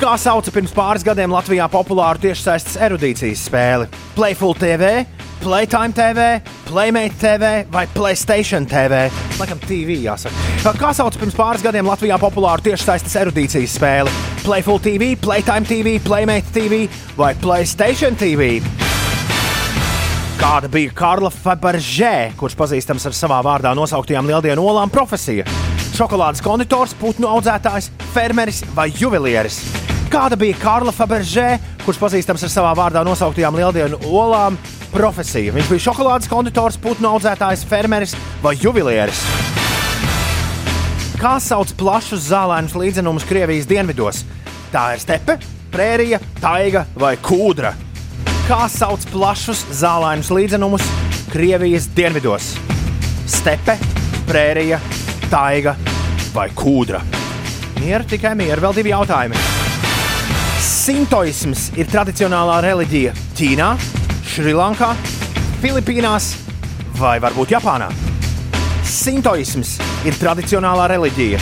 Kā 0.00 0.14
sauca 0.16 0.52
pirms 0.54 0.72
pāris 0.72 1.02
gadiem 1.04 1.34
Latvijā 1.34 1.66
populāru 1.68 2.22
tiešsaistes 2.22 2.78
erudīcijas 2.80 3.42
spēli? 3.50 3.88
Playful 4.14 4.54
TV, 4.56 5.02
Playtime 5.40 5.92
TV, 5.92 6.40
Playmate 6.68 7.14
TV 7.18 7.66
vai 7.72 7.86
Playstation 7.94 8.66
TV? 8.66 9.08
Laikam 9.38 9.58
TV 9.64 9.96
jāsaka. 10.04 10.36
Kā 10.76 10.90
sauc 10.92 11.16
pirms 11.16 11.36
pāris 11.36 11.62
gadiem 11.64 11.88
Latvijā 11.88 12.18
populāru 12.20 12.60
tiešsaistes 12.66 13.14
erudīcijas 13.22 13.78
spēli? 13.78 14.12
Playful 14.44 14.76
TV, 14.84 15.14
Playtime 15.16 15.64
TV, 15.64 15.94
Playmate 16.04 16.52
TV 16.52 16.82
vai 17.16 17.32
Playstation 17.40 18.18
TV? 18.20 18.58
Kāda 20.40 20.68
bija 20.72 20.92
Karla 20.96 21.30
Faberžē, 21.32 22.34
kurš 22.36 22.58
pazīstams 22.60 23.08
ar 23.08 23.16
savā 23.16 23.40
vārdā 23.44 23.72
nosauktajām 23.76 24.28
lieldienu 24.28 24.66
olām 24.68 24.92
profesija? 24.92 25.46
Šokolādes 25.96 26.44
konditors, 26.44 26.92
putnu 27.00 27.28
audzētājs, 27.32 27.88
fermeris 28.12 28.60
vai 28.76 28.90
juvelieris? 28.92 29.62
Kāda 30.12 30.36
bija 30.36 30.58
Karla 30.60 30.92
Faberžē, 30.92 31.54
kurš 31.86 32.02
pazīstams 32.02 32.44
ar 32.44 32.52
savā 32.52 32.74
vārdā 32.76 33.06
nosauktajām 33.08 33.56
lieldienu 33.56 34.02
olām 34.10 34.60
profesija? 34.92 35.54
Viņš 35.54 35.70
bija 35.70 35.84
šokolādes 35.86 36.30
konditors, 36.30 36.78
putnu 36.80 37.08
audzētājs, 37.14 37.64
fermeris 37.68 38.16
vai 38.42 38.56
juvelieris? 38.60 39.22
Kā 41.20 41.34
sauc 41.42 41.72
plašus 41.76 42.30
zālēnus 42.30 42.76
līdzenumus 42.80 43.26
Krievijas 43.28 43.68
dienvidos? 43.68 44.22
Tā 44.72 44.94
ir 44.94 45.02
stepe, 45.02 45.36
prērija, 45.72 46.20
taiga 46.40 46.86
vai 46.98 47.14
kūdra. 47.20 47.74
Kā 48.48 48.64
sauc 48.72 49.04
plašus 49.12 49.66
zālēnus 49.82 50.32
līdzenumus 50.32 50.86
Krievijas 51.30 51.90
dienvidos? 51.94 52.54
Stepe, 53.28 53.76
prērija, 54.26 54.80
taiga 55.30 55.76
vai 56.34 56.48
kūdra. 56.56 57.02
Mieru, 57.80 58.08
tikai 58.10 58.32
mieru, 58.38 58.64
vēl 58.64 58.80
divi 58.80 58.94
jautājumi. 58.94 59.38
Sintoisms 60.60 61.70
ir 61.80 61.88
tradicionālā 61.88 62.58
reliģija 62.64 63.12
Ķīnā, 63.38 63.70
Šrilankā, 64.30 64.92
Filipīnās 65.58 66.28
vai 67.00 67.16
varbūt 67.18 67.50
Japānā. 67.50 67.88
Sintoisms 68.86 69.72
ir 70.06 70.14
tradicionālā 70.20 70.84
reliģija 70.92 71.40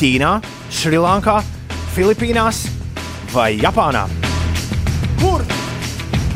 Ķīnā, 0.00 0.30
Šrilankā, 0.72 1.36
Filipīnās 1.92 2.62
vai 3.34 3.50
Japānā. 3.60 4.06
Kur? 5.20 5.44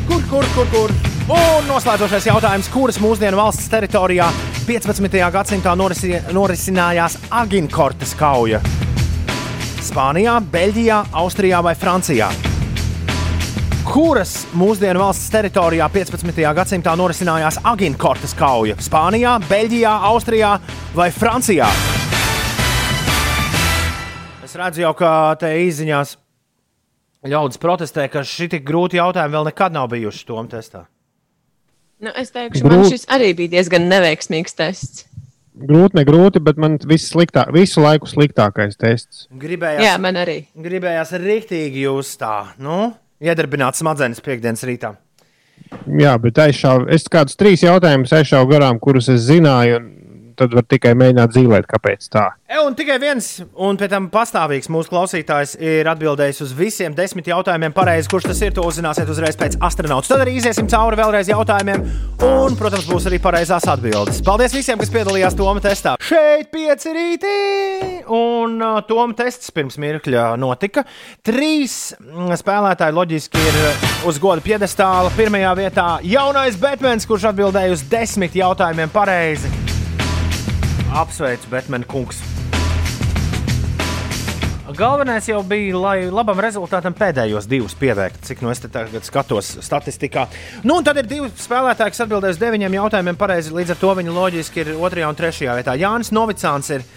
Kur, 0.05 0.21
kur, 0.29 0.49
kur, 0.53 0.71
kur? 0.75 0.95
Un 1.33 1.65
noslēdzošais 1.71 2.29
jautājums, 2.29 2.69
kuras 2.69 3.01
mūsdienu 3.01 3.41
valsts 3.41 3.71
teritorijā 3.73 4.29
15. 4.69 5.21
gadsimtā 5.33 5.73
norisi, 5.73 6.19
norisinājās 6.37 7.17
Aginkortas 7.33 8.13
kauja? 8.19 8.61
Spānijā, 9.81 10.37
Beļģijā, 10.53 11.07
Austrijā 11.17 11.65
vai 11.65 11.73
Francijā? 11.73 12.29
Kuras 13.95 14.41
mūsdienu 14.51 14.99
valsts 14.99 15.29
teritorijā 15.31 15.85
15. 15.87 16.41
gadsimtā 16.57 16.91
norisinājās 16.99 17.61
Aginkortas 17.63 18.33
kauja? 18.35 18.73
Spānijā, 18.83 19.37
Beļģijā, 19.47 19.93
Austrijā 20.09 20.49
vai 20.91 21.05
Francijā? 21.15 21.69
Es 24.43 24.57
redzu 24.59 24.83
jau, 24.83 24.91
ka 24.99 25.11
te 25.39 25.53
izziņās 25.63 26.11
ļaudis 27.31 27.61
protestē, 27.63 28.09
ka 28.11 28.25
šī 28.27 28.49
tik 28.57 28.65
grūti 28.67 28.99
jautājumi 28.99 29.37
vēl 29.37 29.47
nekad 29.47 29.77
nav 29.79 29.87
bijuši 29.95 30.27
tom 30.27 30.51
testā. 30.51 30.83
Nu, 32.03 32.11
es 32.11 32.35
teikšu, 32.35 32.67
man 32.67 32.83
šis 32.91 33.07
arī 33.15 33.31
bija 33.39 33.53
diezgan 33.55 33.87
neveiksmīgs 33.93 34.59
tests. 34.59 35.07
Grūti, 35.55 36.01
negrūti, 36.01 36.43
bet 36.43 36.59
man 36.59 36.75
viss 36.83 37.15
sliktāk, 37.15 37.55
visu 37.55 37.79
laiku 37.79 38.11
sliktākais 38.11 38.75
tests. 38.75 39.29
Gribējās, 39.31 39.87
Jā, 39.87 39.95
man 40.03 40.19
arī. 40.19 40.41
Gribējās 40.51 41.15
rīktīgi 41.15 41.87
jūs 41.87 42.11
tā, 42.19 42.41
nu, 42.59 42.91
iedarbināt 43.23 43.77
smadzenes 43.79 44.23
piekdienas 44.23 44.63
rītā. 44.67 44.95
Jā, 45.87 46.15
bet 46.21 46.39
aizšāvu, 46.41 46.89
es 46.93 47.07
kādus 47.11 47.37
trīs 47.39 47.63
jautājumus 47.63 48.13
aizšāvu 48.15 48.49
garām, 48.51 48.79
kurus 48.81 49.07
es 49.13 49.23
zināju, 49.29 49.79
un 49.79 49.91
tad 50.37 50.55
var 50.55 50.65
tikai 50.67 50.93
mēģināt 50.97 51.35
zīmēt, 51.35 51.67
kāpēc 51.69 52.09
tā. 52.13 52.29
E, 52.45 52.59
un 52.61 52.75
tikai 52.77 52.99
viens, 53.01 53.25
un 53.57 53.77
pēc 53.79 53.89
tam 53.89 54.05
pastāvīgs 54.13 54.69
mūsu 54.69 54.91
klausītājs 54.91 55.55
ir 55.57 55.87
atbildējis 55.89 56.43
uz 56.45 56.51
visiem 56.53 56.93
desmit 56.95 57.25
jautājumiem. 57.31 57.73
Pareizi, 57.75 58.09
kurš 58.11 58.29
tas 58.29 58.41
ir, 58.45 58.53
to 58.53 58.63
uzzināsiet 58.69 59.09
uzreiz 59.09 59.37
pēc 59.39 59.57
astronauta. 59.65 60.11
Tad 60.11 60.21
arī 60.23 60.35
iesim 60.37 60.69
cauri 60.69 60.99
vēlreiz 60.99 61.31
jautājumiem, 61.31 61.83
un, 62.27 62.55
protams, 62.59 62.85
būs 62.85 63.09
arī 63.09 63.19
pareizās 63.23 63.65
atbildes. 63.71 64.21
Paldies 64.25 64.53
visiem, 64.53 64.77
kas 64.77 64.93
piedalījās 64.93 65.35
Toma 65.39 65.63
testā. 65.63 65.95
Šeit 66.05 66.51
pieci 66.53 66.93
rītī, 66.95 67.35
un 68.13 68.59
uh, 68.61 68.79
Toma 68.85 69.17
tests 69.17 69.49
pirms 69.55 69.79
mirkļa 69.81 70.27
notika. 70.37 70.85
Trīs 71.25 71.95
spēlētāji 72.45 72.95
loģiski 72.95 73.41
ir 73.41 73.61
uz 74.05 74.21
goda 74.21 74.45
piedestāla. 74.45 75.09
Pirmajā 75.17 75.55
vietā 75.57 75.87
jaunais 76.05 76.61
Batmans, 76.61 77.09
kurš 77.09 77.31
atbildēja 77.33 77.73
uz 77.73 77.87
desmit 77.89 78.37
jautājumiem 78.37 78.93
pareizi. 78.93 79.74
Apsveicu, 80.95 81.49
Batman 81.51 81.83
kungs. 81.83 82.21
Galvenais 84.75 85.27
jau 85.27 85.41
bija, 85.43 85.75
lai 85.79 86.07
labam 86.11 86.39
rezultātam 86.43 86.95
pēdējos 86.95 87.45
divus 87.51 87.75
pievērstu, 87.79 88.21
cik 88.27 88.41
no 88.43 88.51
es 88.51 88.59
te 88.63 88.69
tagad 88.71 89.03
skatos 89.07 89.53
statistikā. 89.63 90.25
Nu, 90.63 90.77
un 90.79 90.87
tad 90.87 90.99
ir 90.99 91.07
divi 91.07 91.27
spēlētāji, 91.39 91.93
kas 91.93 92.03
atbildēs 92.05 92.39
deviņiem 92.39 92.77
jautājumiem 92.79 93.19
pareizi. 93.19 93.53
Līdz 93.55 93.75
ar 93.75 93.79
to 93.81 93.91
viņi 93.99 94.15
loģiski 94.15 94.63
ir 94.63 94.71
otrajā 94.75 95.11
un 95.11 95.19
trešajā 95.19 95.57
vietā. 95.59 95.75
Jānis 95.79 96.11
Novicāns 96.15 96.71
ir 96.75 96.87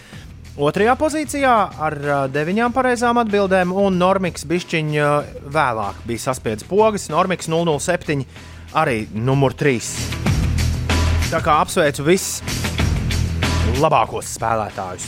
otrajā 0.54 0.94
pozīcijā 0.98 1.56
ar 1.88 1.98
deviņām 2.34 2.74
pareizām 2.74 3.18
atbildēm, 3.22 3.74
un 3.74 3.98
Normiks 3.98 4.46
Bišķiņš 4.46 5.50
vēlāk 5.58 6.06
bija 6.06 6.26
saspiedzis 6.28 6.70
pogas. 6.70 7.10
Normiks 7.10 7.50
007 7.50 8.26
arī 8.78 9.04
numur 9.14 9.58
3. 9.58 9.92
Tā 11.28 11.42
kā 11.44 11.60
apsveicu 11.62 12.06
visus 12.06 12.67
labākos 13.82 14.30
spēlētājus. 14.36 15.06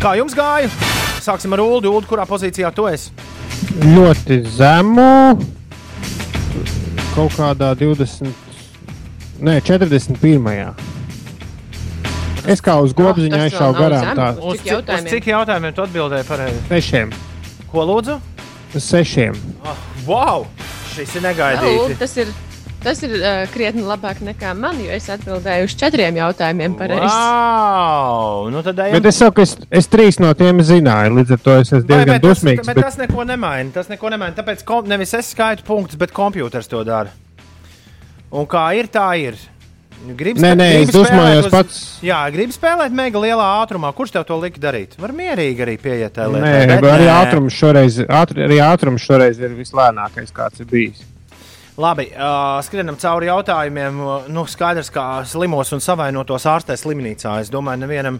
Kā 0.00 0.14
jums 0.16 0.34
gāja? 0.36 0.70
Sāksim 1.20 1.52
ar 1.52 1.60
Ulu. 1.60 1.82
Ulu, 1.90 2.06
kurā 2.08 2.24
pozīcijā 2.28 2.70
tu 2.72 2.86
esi? 2.88 3.10
Ļoti 3.84 4.38
zemu. 4.56 5.08
Kaut 7.14 7.34
kādā 7.36 7.72
20, 7.76 8.30
ne 9.44 9.58
41. 9.60 10.70
Es 12.48 12.62
kā 12.64 12.78
uz 12.80 12.94
gobziņu 12.96 13.34
vēl 13.36 13.44
aizšāvu 13.50 13.76
garām. 13.76 14.06
Tā, 14.16 14.28
Uz 14.40 14.56
cik 14.56 14.62
cik, 14.62 14.64
uz 14.64 14.70
jautājumiem? 14.72 15.10
cik 15.12 15.26
jautājumiem 15.34 15.74
tu 15.76 15.82
atbildēji 15.84 16.28
pareizi? 16.30 16.60
sešiem. 16.70 17.12
Ko 17.70 17.84
lūdzu? 17.90 18.16
Uz 18.74 18.86
sešiem. 18.86 19.36
Oh, 19.66 19.82
wow! 20.06 20.46
Šis 20.94 21.12
ir 21.18 21.22
negaidīts. 21.26 21.98
tas 22.00 22.16
ir, 22.22 22.30
tas 22.84 23.02
ir 23.06 23.14
uh, 23.18 23.42
krietni 23.52 23.84
labāk 23.86 24.22
nekā 24.24 24.54
man, 24.58 24.78
jo 24.82 24.90
es 24.94 25.08
atbildēju 25.12 25.68
uz 25.68 25.76
četriem 25.80 26.18
jautājumiem 26.20 26.76
pareizi. 26.78 27.06
Wow! 27.06 28.48
Nu 28.54 28.64
tad 28.66 28.80
ejam. 28.86 28.96
Bet 28.98 29.10
es 29.12 29.20
saku, 29.20 29.44
es, 29.46 29.54
es 29.82 29.90
trīs 29.92 30.20
no 30.22 30.32
tiem 30.38 30.62
zināju. 30.64 31.16
Līdz 31.20 31.36
ar 31.36 31.44
to 31.44 31.56
es 31.60 31.70
esmu 31.70 31.86
diezgan 31.86 32.14
bet 32.16 32.24
tas, 32.24 32.26
dusmīgs. 32.28 32.66
bet 32.66 32.80
Bet, 32.80 32.84
tas 32.88 33.00
neko 33.00 33.28
nemaina. 33.28 33.74
Tas 33.76 33.92
neko 33.92 34.12
nemaina. 34.16 34.36
Tāpēc 34.40 34.64
kom, 34.68 34.88
nevis 34.90 35.14
es 35.18 35.32
skaitu 35.34 35.66
punktus, 35.68 36.00
bet 36.00 36.14
kompjuters 36.16 36.70
to 36.70 36.82
dara. 36.88 37.12
Un 38.30 38.46
kā 38.50 38.68
ir, 38.78 38.90
tā 38.92 39.08
ir. 39.18 39.38
Gribu 40.00 40.40
Nē, 40.40 40.54
nē, 40.56 40.66
es 40.80 40.90
dusmojos 40.94 41.50
pats. 41.52 41.80
Jā, 42.04 42.22
gribu 42.32 42.54
spēlēt 42.56 42.94
mega 42.96 43.20
lielā 43.20 43.46
ātrumā. 43.60 43.90
Kurš 43.92 44.14
tev 44.14 44.24
to 44.30 44.38
lika 44.40 44.62
darīt? 44.62 44.94
Var 44.96 45.12
mierīgi 45.12 45.60
arī 45.66 45.74
pieiet 45.82 46.14
tajā 46.16 46.30
lietā. 46.32 46.46
Nē, 46.46 46.78
bet 46.80 46.86
arī 46.94 47.04
nē. 47.04 47.16
ātrums 47.18 47.58
šoreiz, 47.58 47.98
ātri, 48.08 48.46
arī 48.46 48.62
ātrums 48.64 49.04
šoreiz 49.04 49.42
ir 49.42 49.52
vislēnākais, 49.58 50.32
kāds 50.32 50.64
ir 50.64 50.70
bijis. 50.70 51.04
Labi, 51.78 52.10
uh, 52.10 52.58
skrienam 52.66 52.98
cauri 53.00 53.30
jautājumiem. 53.30 54.00
Uh, 54.02 54.28
Nu, 54.32 54.44
skaidrs, 54.50 54.90
ka 54.92 55.22
slimos 55.28 55.70
un 55.76 55.82
savainotos 55.84 56.46
ārstē 56.50 56.76
slimnīcā. 56.78 57.38
Es 57.44 57.50
domāju, 57.52 57.84
nevienam 57.84 58.18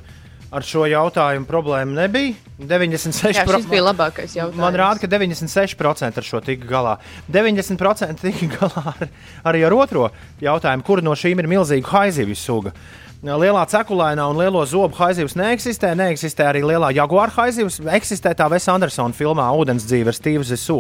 ar 0.51 0.67
šo 0.67 0.85
jautājumu 0.91 1.47
problēmu 1.49 1.95
nebija. 1.95 2.35
96% 2.61 3.39
Jā, 3.39 3.45
šis 3.47 3.69
bija 3.71 3.85
labākais 3.87 4.35
jautājums. 4.37 4.61
Man 4.61 4.79
rāda, 4.79 5.01
ka 5.03 5.11
96% 5.11 6.21
ar 6.21 6.27
šo 6.27 6.41
tika 6.45 6.67
galā. 6.69 6.97
90% 7.33 8.25
tika 8.25 8.51
galā 8.57 8.95
ar, 8.95 9.13
arī 9.53 9.63
ar 9.67 9.77
otro 9.77 10.09
jautājumu, 10.43 10.87
kura 10.87 11.07
no 11.07 11.15
šīm 11.19 11.43
ir 11.43 11.51
milzīga 11.51 11.95
haizivju 11.95 12.39
suga. 12.39 12.75
Lielā 13.21 13.67
cekulēnā 13.69 14.25
un 14.33 14.39
lielo 14.41 14.63
zobu 14.65 14.97
haizivs 14.97 15.35
neeksistē. 15.37 15.91
Neeksistē 15.93 16.47
arī 16.49 16.63
lielā 16.65 16.89
jaguāra 16.97 17.29
haizivs. 17.35 17.77
Eksistē 17.93 18.33
tā 18.33 18.47
Vesa 18.49 18.73
Andersona 18.73 19.13
filmā 19.13 19.45
Vodens 19.53 19.85
dzīve 19.85 20.09
ar 20.09 20.17
Steve's 20.17 20.49
Zisu. 20.49 20.79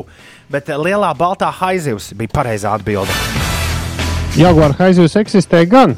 Bet 0.48 0.70
eh, 0.72 0.78
lielā 0.80 1.10
baltā 1.18 1.50
haizivs 1.52 2.14
bija 2.16 2.32
pareizā 2.38 2.72
atbilde. 2.78 3.12
Jaguāra 4.40 4.72
haizivs 4.78 5.18
eksistē 5.20 5.66
gan. 5.68 5.92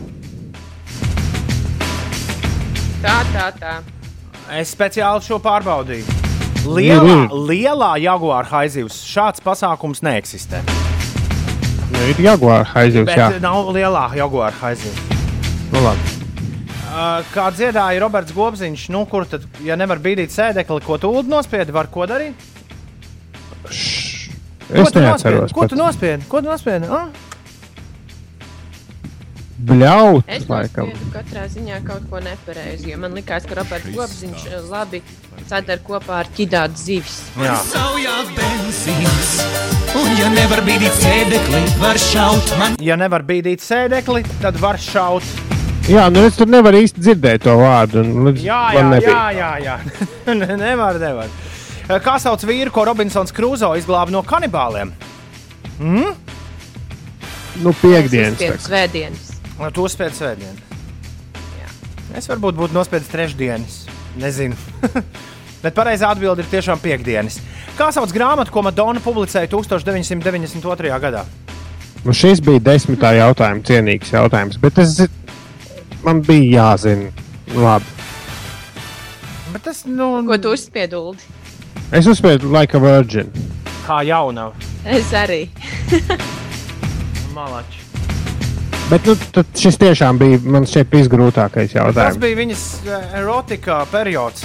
Tā, 3.04 3.14
tā, 3.30 3.46
tā. 3.60 3.74
Es 4.58 4.72
speciāli 4.74 5.22
šo 5.22 5.38
pārbaudīju. 5.42 6.02
Ir, 6.02 6.66
Lielā, 6.74 7.14
ir. 7.22 7.36
lielā 7.52 7.92
jaguāra 8.02 8.50
haizivs 8.50 8.98
šāds 9.06 9.42
pasākums 9.42 10.02
neeksistē. 10.02 10.58
Ir 12.10 12.18
jaguāra 12.26 12.66
haizivs, 12.74 13.06
Bet 13.06 13.18
jā. 13.18 13.30
nav 13.42 13.70
lielā 13.74 14.08
jaguāra 14.18 14.54
haizivs. 14.58 15.06
Nu, 15.72 15.82
labi. 15.86 16.11
Uh, 16.92 17.22
kā 17.32 17.46
dziedāja 17.56 18.00
Roberts 18.02 18.34
Gobziņš, 18.36 18.82
nu, 18.92 19.06
kur 19.08 19.24
tad, 19.24 19.46
ja 19.64 19.78
nevar 19.80 19.96
bīdīt 20.04 20.28
sēdekli, 20.34 20.82
ko 20.84 20.98
tu 21.00 21.12
nospiedi, 21.24 21.72
var 21.72 21.88
ko 21.88 22.04
darīt? 22.04 22.36
Es 23.64 24.92
tu 24.92 25.00
neatceros. 25.00 25.48
nospiedi? 25.48 25.54
Ko 25.56 25.68
tu 25.72 25.78
nospiedi? 25.78 26.26
Ko 26.28 26.42
tu 26.44 26.50
nospiedi? 26.50 26.90
Ah? 26.92 27.08
Bļaut, 29.62 30.24
Es 30.26 30.44
laikam. 30.50 30.90
katrā 31.14 31.44
ziņā 31.48 31.78
kaut 31.86 32.04
ko 32.10 32.18
nepareizi, 32.20 32.90
jo 32.90 32.98
man 32.98 33.14
likās, 33.14 33.46
ka 33.46 33.54
Roberts 33.60 33.92
Gobziņš 33.94 34.44
eh, 34.50 34.56
labi 34.68 35.00
sadara 35.48 35.78
kopā 35.86 36.18
ar 36.24 36.30
ķidātu 36.36 36.76
zivis. 36.82 37.20
Jā. 37.38 37.54
Saujās 37.70 38.32
benzīns, 38.36 39.32
un 40.02 40.12
ja 40.18 40.28
nevar 40.34 40.64
bīdīt 40.66 40.98
sēdekli, 40.98 41.62
var 41.80 41.96
šaut 42.10 42.52
man. 42.58 42.76
Ja 42.82 42.98
nevar 43.00 43.22
bīdīt 43.22 43.62
sēdekli, 43.64 44.26
tad 44.42 44.58
var 44.60 44.76
šaut. 44.82 45.22
Jā, 45.90 46.06
nu 46.14 46.22
es 46.26 46.36
tur 46.38 46.50
nevaru 46.50 46.82
īsti 46.84 47.02
dzirdēt 47.02 47.42
to 47.46 47.56
vārdu. 47.58 48.04
Jā, 48.38 48.60
jā, 48.76 48.84
jā, 49.02 49.22
jā, 49.34 49.50
jā. 49.66 49.78
Ne- 50.30 50.58
nevar, 50.60 50.98
nevar. 51.02 51.32
Uh, 51.88 51.96
Kā 52.02 52.18
sauc 52.22 52.44
vīru, 52.46 52.70
ko 52.74 52.84
Robinsons 52.86 53.34
Krūzo 53.34 53.72
izglāba 53.78 54.14
no 54.14 54.22
kanibāliem? 54.22 54.92
Mm? 55.82 56.12
Nu, 57.62 57.72
piekdienas. 57.82 58.38
Pie 58.38 58.52
tā. 58.54 58.60
svētdienas. 58.68 59.32
Lai 59.58 59.72
to 59.74 59.88
spētu 59.90 60.22
svētdien. 60.22 60.60
Es 62.16 62.28
varbūt 62.28 62.56
būtu 62.58 62.76
nospiedis 62.76 63.10
trešdienas. 63.12 63.76
Nezinu. 64.20 64.56
Bet 65.62 65.74
pareizā 65.76 66.10
atbilde 66.12 66.44
ir 66.44 66.50
tiešām 66.50 66.80
piekdienas. 66.82 67.38
Kā 67.78 67.88
sauc 67.94 68.10
grāmatu, 68.12 68.52
ko 68.52 68.64
Madonna 68.66 69.00
publicēja 69.00 69.48
1992. 69.52 70.98
gadā? 71.02 71.22
Nu, 72.02 72.12
šis 72.16 72.42
bija 72.42 72.60
desmitā 72.66 73.12
jautājuma 73.14 73.62
cienīgs 73.64 74.10
jautājums, 74.12 74.58
bet 74.60 74.80
es, 74.82 74.96
man 76.04 76.22
bija 76.26 76.62
jāzina. 76.62 77.10
Labi. 77.54 77.84
Bet 79.52 79.62
tas, 79.66 79.82
nu, 79.86 80.22
Ko 80.26 80.38
tu 80.40 80.52
uzspiedi, 80.56 80.96
Ulu? 80.96 81.14
Es 81.92 82.06
uzspēju 82.08 82.48
like 82.52 82.76
a 82.76 82.80
virgin. 82.80 83.28
kā 83.86 84.00
jauna 84.06 84.50
Es 84.86 85.10
arī. 85.12 85.48
malača. 87.34 87.80
Bet 88.90 89.06
nu, 89.06 89.14
tad 89.32 89.46
šis 89.56 89.78
tiešām 89.80 90.18
bija 90.20 90.38
man 90.44 90.66
šķiet 90.68 90.90
visgrūtākais 90.92 91.70
Tas 91.72 91.76
jautājums. 91.78 92.18
bija 92.20 92.36
viņas 92.36 92.64
eh, 92.86 93.06
erotika 93.20 93.82
periods. 93.92 94.44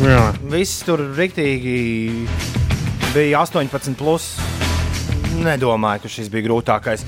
Jā. 0.00 0.32
Viss 0.50 0.82
tur 0.84 1.00
rīktīgi 1.16 2.26
bija 3.14 3.40
18. 3.44 3.94
Plus. 4.00 4.30
Nedomāju, 5.40 6.02
ka 6.04 6.08
šis 6.12 6.28
bija 6.32 6.48
grūtākais. 6.48 7.04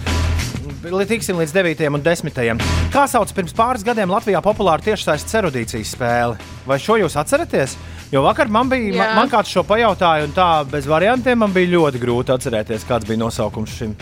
Tiksim 0.82 1.38
līdz 1.38 1.52
9. 1.54 1.80
un 1.94 2.02
10. 2.02 2.62
Kā 2.90 3.04
sauc 3.06 3.30
pirms 3.36 3.52
pāris 3.54 3.84
gadiem 3.86 4.10
Latvijā 4.10 4.40
populāru 4.42 4.82
tiešsaistes 4.82 5.36
erudīcijas 5.38 5.92
spēli? 5.94 6.34
Vai 6.66 6.78
šo 6.82 6.96
jūs 6.98 7.14
atceraties? 7.20 7.76
Jo 8.10 8.24
vakar 8.24 8.50
man 8.50 8.66
bija, 8.66 8.90
man, 8.96 9.12
man 9.20 9.30
kāds 9.30 9.52
šo 9.54 9.62
pajautāja, 9.68 10.26
un 10.26 10.34
tā 10.34 10.48
bez 10.66 10.88
variantiem 10.90 11.38
man 11.38 11.54
bija 11.54 11.70
ļoti 11.76 12.00
grūti 12.02 12.34
atcerēties, 12.34 12.86
kāds 12.88 13.06
bija 13.06 13.20
nosaukums 13.22 13.76
šim. 13.78 13.94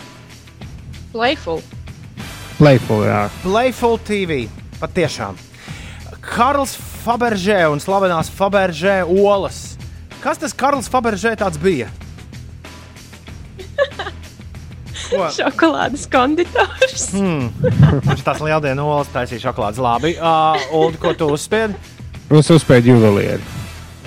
Playful. 1.12 1.60
Playful, 2.56 3.04
jā. 3.04 3.26
Playful 3.44 4.00
TV. 4.08 4.46
Patiešām. 4.80 5.36
Karls 6.24 6.78
Faberžē 7.04 7.66
un 7.68 7.84
slavenās 7.84 8.32
Faberžē 8.32 9.02
olas. 9.04 9.76
Kas 10.24 10.40
tas 10.40 10.56
Karls 10.56 10.88
Faberžē 10.88 11.36
tāds 11.44 11.60
bija? 11.60 11.92
Ko? 15.10 15.26
Šokolādes 15.34 16.06
konditors. 16.10 17.08
Hmm. 17.20 17.48
Viņš 18.06 18.20
tās 18.26 18.40
lieldienu 18.44 18.84
olas 18.86 19.08
taisīja 19.12 19.48
šokolādes. 19.48 19.80
Labi, 19.82 20.12
uh, 20.20 20.58
Ulu, 20.76 20.98
ko 21.02 21.10
tu 21.18 21.26
uzspiedi? 21.34 21.74
Es 22.30 22.50
uzspēju 22.54 22.92
juvelieru. 22.94 23.42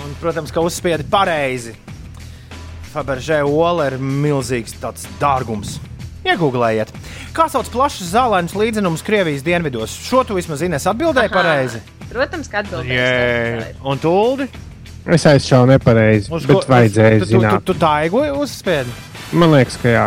Un, 0.04 0.14
protams, 0.22 0.52
ka 0.56 0.64
uzspiedi 0.64 1.04
pareizi. 1.12 1.74
Faberžē 2.94 3.42
ola 3.44 3.90
ir 3.92 3.98
milzīgs 4.00 4.76
tāds 4.80 5.08
dārgums. 5.20 5.80
Iegūlējiet. 6.24 6.92
Kā 7.36 7.50
sauc 7.52 7.68
plašs 7.74 8.06
zālēns 8.14 8.54
līdzenums 8.56 9.04
Krievijas 9.04 9.44
dienvidos? 9.44 9.96
Šo 10.08 10.22
tu 10.28 10.38
vismaz 10.38 10.62
Ines 10.64 10.86
atbildēji 10.88 11.32
Aha. 11.32 11.36
pareizi. 11.36 11.82
Protams, 12.12 12.48
ka 12.52 12.62
atbildēs. 12.62 12.94
Jē. 12.94 13.74
Un 13.84 14.00
tu, 14.00 14.12
Uldi? 14.14 14.48
Es 15.04 15.26
aizšāvu 15.28 15.68
nepareizi, 15.74 16.32
Uz 16.32 16.46
bet 16.48 16.62
ko- 16.62 16.72
vajadzēja 16.72 17.20
tu, 17.26 17.28
tu, 17.34 17.42
tu, 17.44 17.60
tu 17.74 17.76
tā 17.82 17.92
ego 18.06 18.22
uzspiedi. 18.40 18.94
Man 19.36 19.52
liekas, 19.52 19.76
ka 19.82 19.92
jā. 19.92 20.06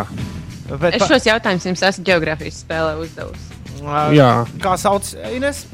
Bet, 0.67 0.95
Es 0.99 1.03
šos 1.07 1.27
jautājumus 1.29 1.67
jums 1.69 1.83
esmu 1.89 2.05
geogrāfijas 2.09 2.63
spēlē 2.65 2.97
uzdevusi. 2.99 3.53
pa- 3.85 4.09
Jā. 4.13 4.31
Kā 4.59 4.77
sauc 4.79 5.13
Ines? 5.35 5.67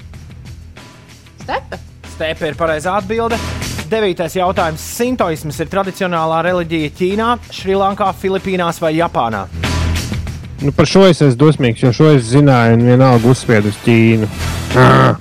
Stepa. 1.42 1.78
Stepe 2.14 2.48
ir 2.52 2.54
pareizā 2.54 2.96
atbilde. 3.00 3.38
Devītais 3.92 4.36
jautājums. 4.36 4.78
Sintoisms 4.98 5.58
ir 5.60 5.66
tradicionālā 5.72 6.42
reliģija 6.46 6.90
Ķīnā, 6.96 7.38
Šrilankā, 7.52 8.12
Filipīnās 8.14 8.78
vai 8.80 8.94
Japānā. 8.96 9.46
Nu, 10.62 10.70
par 10.72 10.86
šo 10.86 11.06
es 11.08 11.18
esmu 11.20 11.36
dosmīgs, 11.40 11.82
jo 11.82 11.90
šo 11.90 12.12
es 12.16 12.28
zināju, 12.30 12.74
un 12.78 12.84
vienalga 12.86 13.28
uzspiedu 13.32 13.72
uz 13.72 13.76
Ķīnu. 13.84 14.28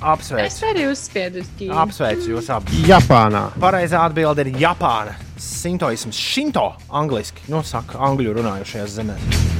Apsveicu. 0.00 0.46
Es 0.46 0.60
arī 0.64 0.86
uzspiedu 0.88 1.40
uz 1.42 1.48
ķīnu. 1.58 1.74
Apsveicu 1.76 2.30
jūs 2.36 2.48
abus. 2.54 2.72
Japānā. 2.88 3.50
Pareizā 3.60 4.00
atbilde 4.06 4.46
ir 4.46 4.52
Japāna. 4.62 5.12
Sintoisms, 5.36 6.16
Shinto, 6.16 6.72
angļuiski, 6.88 7.48
nu, 7.52 7.60
saka, 7.66 7.98
angļu 7.98 8.32
runājošajās 8.38 8.94
zemēs. 8.96 9.51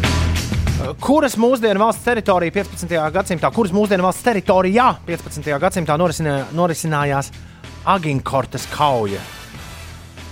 Kuras 0.82 1.36
mūsdienu 1.38 1.78
valsts 1.78 2.02
teritorija 2.02 2.52
15. 2.54 2.94
gadsimtā, 3.14 3.50
kuras 3.54 3.72
mūsdienu 3.74 4.02
valsts 4.02 4.24
teritorijā 4.26 4.88
15. 5.06 5.50
gadsimtā 5.62 5.94
norisinā, 6.00 6.38
norisinājās 6.56 7.30
Aginkortas 7.86 8.66
kauja? 8.72 9.20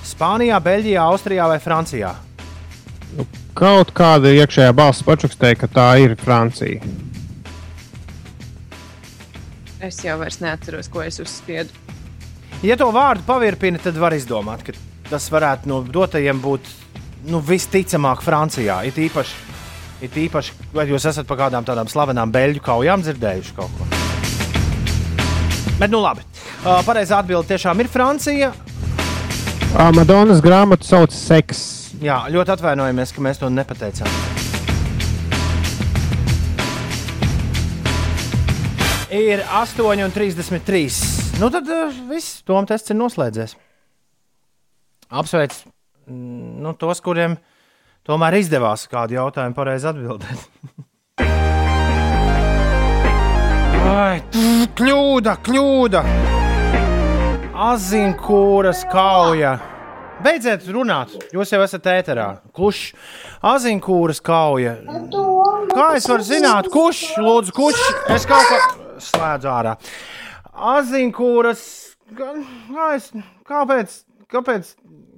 Spānijā, 0.06 0.58
Beļģijā, 0.64 1.04
Austrijā 1.12 1.46
vai 1.50 1.58
Francijā? 1.62 2.14
Kaut 3.58 3.92
kāda 3.94 4.32
iekšējā 4.40 4.72
balss 4.74 5.06
pačukstēja, 5.06 5.58
ka 5.60 5.70
tā 5.70 5.86
ir 6.02 6.16
Francija. 6.18 6.82
Es 9.80 10.00
jau 10.04 10.18
vairs 10.20 10.40
neatceros, 10.42 10.90
ko 10.92 11.04
es 11.06 11.20
uzspiedu. 11.22 11.70
Ja 12.66 12.76
to 12.76 12.90
vārdu 12.92 13.24
pavirpina, 13.26 13.78
tad 13.80 13.96
var 13.96 14.12
izdomāt, 14.16 14.66
ka 14.66 14.74
tas 15.08 15.30
varētu 15.32 15.70
no 15.70 15.80
dotajiem 15.86 16.42
būt 16.42 16.74
nu, 17.30 17.40
visticamāk 17.44 18.24
Francijā. 18.24 18.82
It 18.88 18.98
īpaši, 19.00 19.49
it 20.04 20.16
īpaši, 20.16 20.56
vai 20.74 20.86
jūs 20.88 21.06
esat 21.10 21.28
par 21.28 21.38
kādām 21.44 21.66
tādām 21.66 21.88
slavenām 21.90 22.32
beļģu 22.32 22.62
kaujām 22.64 23.04
dzirdējuši 23.04 23.56
kaut 23.56 23.72
ko? 23.78 23.88
Bet, 25.80 25.88
nu 25.88 26.02
labi. 26.02 26.24
Uh, 26.60 26.82
Pareizā 26.84 27.22
atbilde 27.22 27.48
tiešām 27.48 27.80
ir 27.80 27.88
Francija. 27.88 28.50
Madonas 29.96 30.42
grāmatu 30.44 30.84
sauc 30.84 31.14
Seks. 31.14 31.62
Jā, 32.04 32.24
ļoti 32.32 32.52
atvainojamies, 32.56 33.14
ka 33.16 33.24
mēs 33.24 33.40
to 33.40 33.48
nepateicām. 33.52 34.08
Ir 39.10 39.40
8,33. 39.42 41.40
Nu, 41.40 41.48
tad 41.50 41.68
uh, 41.72 41.96
viss, 42.10 42.42
Toms 42.46 42.68
tests 42.68 42.92
ir 42.92 42.98
noslēdzies. 43.00 43.56
Apsveic 45.10 45.56
mm, 46.06 46.60
nu, 46.62 46.74
tos, 46.78 47.00
kuriem 47.02 47.40
tomēr 48.10 48.40
izdevās 48.40 48.88
kādu 48.90 49.14
jautājumu 49.18 49.54
pareizi 49.54 49.86
atbildēt. 49.90 50.40
Ai, 53.90 54.20
tf, 54.32 54.70
kļūda, 54.78 55.36
kļūda! 55.46 56.00
Azinkūras 57.60 58.86
kauja. 58.88 59.58
Beidziet 60.24 60.64
runāt, 60.72 61.12
jūs 61.32 61.52
jau 61.52 61.60
esat 61.64 61.86
ēterā. 61.92 62.26
Klušs, 62.56 62.90
azinkūras 63.50 64.20
kauja. 64.24 64.74
Kā 65.70 65.90
es 65.96 66.08
varu 66.08 66.24
zināt, 66.26 66.68
kurš, 66.72 67.02
lūdzu, 67.20 67.54
kurš? 67.56 67.84
Es 68.12 68.26
kaut 68.28 68.48
ko 68.48 68.58
slēdzu 69.04 69.52
ārā. 69.52 69.76
Azinkūras, 70.74 71.62
kā 72.16 72.88
es, 72.96 73.10
kāpēc, 73.48 73.94
kāpēc, 74.32 74.74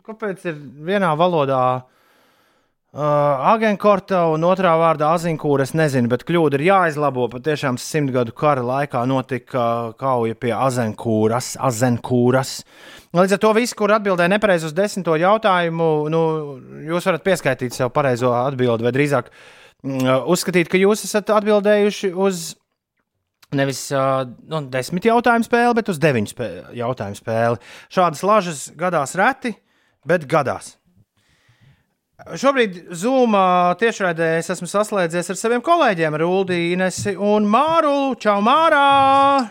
kāpēc 0.07 0.47
ir 0.51 0.61
vienā 0.87 1.15
valodā 1.19 1.63
uh, 2.93 3.03
agenkorta 3.53 4.25
un 4.33 4.45
otrā 4.47 4.73
vārdā 4.81 5.13
azinkūra? 5.17 5.67
Es 5.67 5.75
nezinu, 5.77 6.11
bet 6.13 6.25
kļūda 6.29 6.59
ir 6.59 6.67
jāizlabo. 6.69 7.29
Patiešām 7.33 7.79
simtgadu 7.81 8.35
kara 8.37 8.65
laikā 8.67 9.05
notika 9.09 9.65
kauja 10.01 10.37
pie 10.37 10.53
azenkūras. 10.57 11.55
azenkūras. 11.61 12.55
Līdz 13.17 13.37
ar 13.37 13.43
to 13.45 13.53
visi, 13.57 13.77
kur 13.77 13.93
atbildēja 13.93 14.33
nepareizi 14.33 14.71
uz 14.71 14.77
desmito 14.77 15.17
jautājumu, 15.21 15.91
nu, 16.13 16.23
jūs 16.89 17.09
varat 17.09 17.25
pieskaitīt 17.27 17.77
sev 17.77 17.93
pareizo 17.93 18.33
atbildi, 18.33 18.87
vai 18.87 18.95
drīzāk 18.97 19.29
mm, 19.29 20.29
uzskatīt, 20.33 20.71
ka 20.73 20.81
jūs 20.81 21.05
esat 21.09 21.33
atbildējuši 21.37 22.13
uz 22.17 22.53
nevis 23.53 23.87
uh, 23.93 24.23
nu, 24.49 24.63
desmit 24.73 25.07
jautājumu 25.09 25.45
spēli, 25.45 25.77
bet 25.77 25.91
uz 25.93 26.01
deviņu 26.03 26.33
spē 26.33 26.49
jautājumu 26.79 27.21
spēli. 27.21 27.61
Šādas 27.93 28.25
lažas 28.25 28.63
gadās 28.79 29.17
reti, 29.19 29.55
bet 30.09 30.25
gadās. 30.31 30.77
Šobrīd 32.23 32.77
Zūmā 32.95 33.75
tiešraidē 33.81 34.37
es 34.39 34.51
esmu 34.53 34.69
saslēdzies 34.71 35.33
ar 35.33 35.39
saviem 35.39 35.63
kolēģiem, 35.65 36.15
Rūdu, 36.23 36.55
Inesi 36.71 37.17
un 37.19 37.49
Māru. 37.51 38.15
Čau, 38.23 38.37
Mārā! 38.45 39.49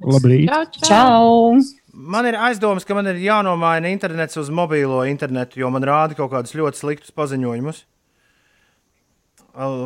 Labrīt! 0.00 0.80
Čau! 0.86 1.60
Man 1.92 2.30
ir 2.30 2.38
aizdomas, 2.48 2.88
ka 2.88 2.96
man 2.96 3.10
ir 3.12 3.20
jānomaina 3.20 3.92
internets 3.92 4.40
uz 4.40 4.48
mobilo 4.48 5.02
internetu, 5.08 5.60
jo 5.60 5.70
man 5.72 5.84
rāda 5.84 6.16
kaut 6.16 6.32
kādus 6.32 6.56
ļoti 6.56 6.80
sliktus 6.80 7.12
paziņojumus. 7.16 7.84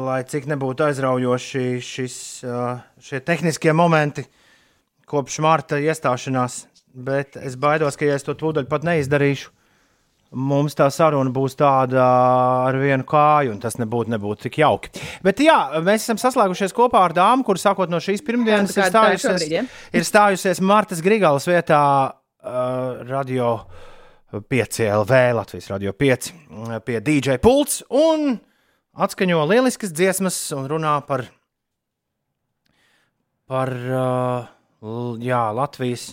Lai 0.07 0.23
cik 0.31 0.47
nebūtu 0.51 0.87
aizraujoši 0.87 1.69
šis, 1.83 2.17
šie 3.03 3.23
tehniskie 3.27 3.75
momenti 3.75 4.27
kopš 5.11 5.43
marta 5.43 5.79
iestāšanās, 5.83 6.65
bet 6.95 7.39
es 7.39 7.59
baidos, 7.59 7.99
ka 7.99 8.07
ja 8.07 8.19
es 8.19 8.27
to 8.27 8.35
tūdaļ 8.39 8.71
pat 8.71 8.87
neizdarīšu, 8.87 9.55
mums 10.31 10.77
tā 10.79 10.87
saruna 10.95 11.33
būs 11.35 11.57
tāda 11.59 12.05
ar 12.69 12.79
vienu 12.79 13.07
kāju, 13.09 13.55
un 13.55 13.61
tas 13.63 13.77
nebūtu, 13.81 14.13
nebūtu 14.15 14.47
tik 14.47 14.61
jauki. 14.63 14.93
Bet 15.27 15.43
jā, 15.43 15.57
mēs 15.83 16.07
esam 16.07 16.21
saslēgušies 16.23 16.75
kopā 16.77 17.03
ar 17.09 17.15
dāmu, 17.17 17.47
kuras 17.47 17.65
sākot 17.67 17.91
no 17.91 17.99
šīs 18.03 18.23
pirmdienas 18.27 18.77
tā 18.77 18.87
ir 18.87 18.93
stājusies, 18.93 19.27
šobrīd, 19.27 19.57
ja? 19.57 19.65
ir 19.99 20.07
stājusies 20.07 20.63
Martas 20.63 21.03
Grigalas 21.03 21.49
vietā 21.51 21.83
uh, 22.11 23.03
radio 23.09 23.57
5 24.31 24.81
LV, 24.87 25.25
Latvijas 25.41 25.67
radio 25.73 25.97
5, 25.99 26.31
uh, 26.31 26.79
pie 26.87 27.03
DJ 27.03 27.41
pults 27.43 27.83
un 27.91 28.39
atskaņo 28.95 29.43
lieliskas 29.51 29.95
dziesmas 29.97 30.39
un 30.55 30.71
runā 30.71 30.95
par, 31.11 31.27
par 33.51 33.75
uh, 33.75 34.47
jā, 35.19 35.43
Latvijas 35.59 36.13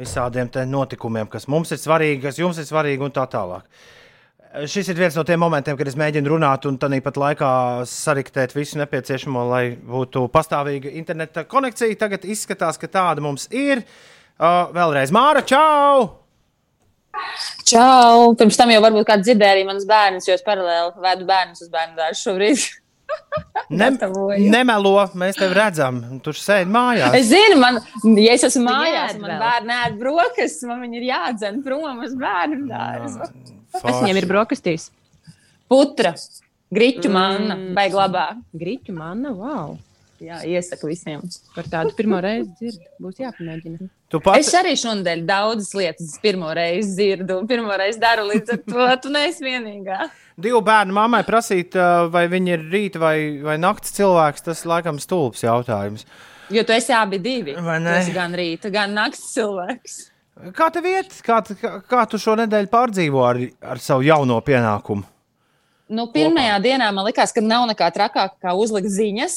visādiem 0.00 0.50
notikumiem, 0.66 1.28
kas 1.30 1.48
mums 1.48 1.72
ir 1.74 1.80
svarīgi, 1.80 2.22
kas 2.24 2.38
jums 2.40 2.58
ir 2.58 2.68
svarīgi 2.68 3.04
un 3.06 3.14
tā 3.14 3.26
tālāk. 3.30 3.66
Šis 4.66 4.88
ir 4.90 4.98
viens 4.98 5.14
no 5.14 5.22
tiem 5.22 5.38
momentiem, 5.38 5.76
kad 5.78 5.86
es 5.86 5.94
mēģinu 5.94 6.32
runāt 6.32 6.64
un 6.66 6.78
tāpat 6.80 7.18
laikā 7.22 7.50
sariktēt 7.86 8.56
visu 8.56 8.80
nepieciešamo, 8.80 9.44
lai 9.46 9.76
būtu 9.78 10.24
pastāvīga 10.34 10.90
interneta 10.98 11.44
konekcija. 11.46 11.94
Tagad 12.00 12.26
izskatās, 12.26 12.80
ka 12.80 12.90
tāda 12.90 13.22
mums 13.22 13.46
ir. 13.54 13.84
Uh, 14.40 14.72
vēlreiz 14.74 15.12
Māra, 15.14 15.44
čau! 15.46 16.16
Čau! 17.68 18.32
Pirms 18.40 18.58
tam 18.58 18.72
jau 18.74 18.82
varbūt 18.82 19.06
kāds 19.06 19.28
dzirdēja 19.28 19.54
arī 19.54 19.66
manas 19.68 19.86
bērnas, 19.86 20.26
jo 20.26 20.34
es 20.34 20.42
paralēli 20.46 21.04
vedu 21.04 21.28
bērnus 21.28 21.62
uz 21.62 21.70
bērnu 21.70 21.98
dārzu 22.00 22.24
šobrīd. 22.24 22.64
Ne, 23.70 23.86
nemelo, 24.50 24.96
mēs 25.14 25.36
tevi 25.38 25.54
redzam. 25.54 26.00
Tu 26.24 26.32
sēdi 26.34 26.70
mājās. 26.74 27.12
Es 27.14 27.28
zinu, 27.30 27.58
man, 27.60 27.78
ja 28.18 28.32
es 28.34 28.42
esmu 28.48 28.64
mājās, 28.66 29.14
man 29.22 29.36
bērni 29.38 29.76
ēd 29.76 29.98
brokastis, 30.00 30.64
man 30.66 30.80
viņi 30.82 30.98
ir 30.98 31.06
jādzen 31.12 31.60
prom 31.62 32.00
uz 32.02 32.16
bērnu 32.18 32.64
dārzu. 32.70 33.28
Kas 33.76 34.00
viņiem 34.00 34.18
ir 34.24 34.26
brokastīs? 34.32 34.88
Putra, 35.70 36.16
griķu 36.74 37.06
Mm. 37.08 37.14
manna, 37.14 37.58
vai 37.78 37.86
glabā. 37.94 38.24
Griķu 38.58 38.96
manna, 38.96 39.30
wow! 39.38 39.76
Jā, 40.20 40.42
iesaku 40.44 40.90
visiem. 40.90 41.22
Par 41.54 41.64
tādu 41.64 41.94
pirmo 41.96 42.18
reizi 42.20 42.50
dzirdu. 42.58 42.88
Būs 43.00 43.20
jāpamēģina. 43.22 43.88
Tu 44.10 44.18
pati- 44.20 44.40
Es 44.42 44.50
arī 44.54 44.74
šodien 44.76 45.22
daudzas 45.26 45.70
lietas 45.74 46.18
pirmo 46.20 46.50
reizi 46.54 46.92
dzirdu 46.98 47.38
un 47.40 47.46
pirmo 47.48 47.72
reizi 47.78 47.98
daru 48.02 48.26
līdz 48.28 48.52
ar 48.52 48.58
to. 48.66 48.88
Tu 49.06 49.08
neesi 49.14 49.40
vienīgā. 49.46 50.10
Divu 50.40 50.60
bērnu 50.64 50.92
mammai 50.92 51.22
prasīt, 51.24 51.72
vai 52.12 52.26
viņi 52.28 52.52
ir 52.52 52.66
rīta 52.72 52.98
vai, 53.00 53.16
vai 53.44 53.56
naktas 53.56 53.92
cilvēks, 53.96 54.44
tas 54.44 54.64
laikam 54.68 54.98
stulbs 55.00 55.40
jautājums. 55.44 56.04
Jo 56.50 56.64
tu 56.64 56.72
esi 56.72 56.92
abi 56.92 57.18
divi. 57.18 57.54
Esi 57.54 58.12
gan 58.12 58.32
rīta, 58.34 58.70
gan 58.72 58.92
naktas 58.94 59.24
cilvēks. 59.34 59.98
Kā 60.56 60.70
tev 60.72 60.84
iet? 60.88 61.12
Kā, 61.22 61.40
tu- 61.46 61.54
kā, 61.60 61.82
kā 61.84 62.08
tu 62.08 62.16
šo 62.18 62.34
nedēļu 62.40 62.68
pārdzīvo 62.72 63.24
ar, 63.28 63.40
ar 63.62 63.78
savu 63.78 64.02
jauno 64.02 64.40
pienākumu? 64.42 65.04
Nu, 65.90 66.06
pirmajā 66.14 66.56
dienā 66.62 66.88
man 66.94 67.06
likās, 67.08 67.32
ka 67.34 67.42
nav 67.42 67.66
nekā 67.72 67.88
trakāka 67.94 68.36
kā 68.38 68.54
uzlikt 68.54 68.90
ziņas. 68.94 69.36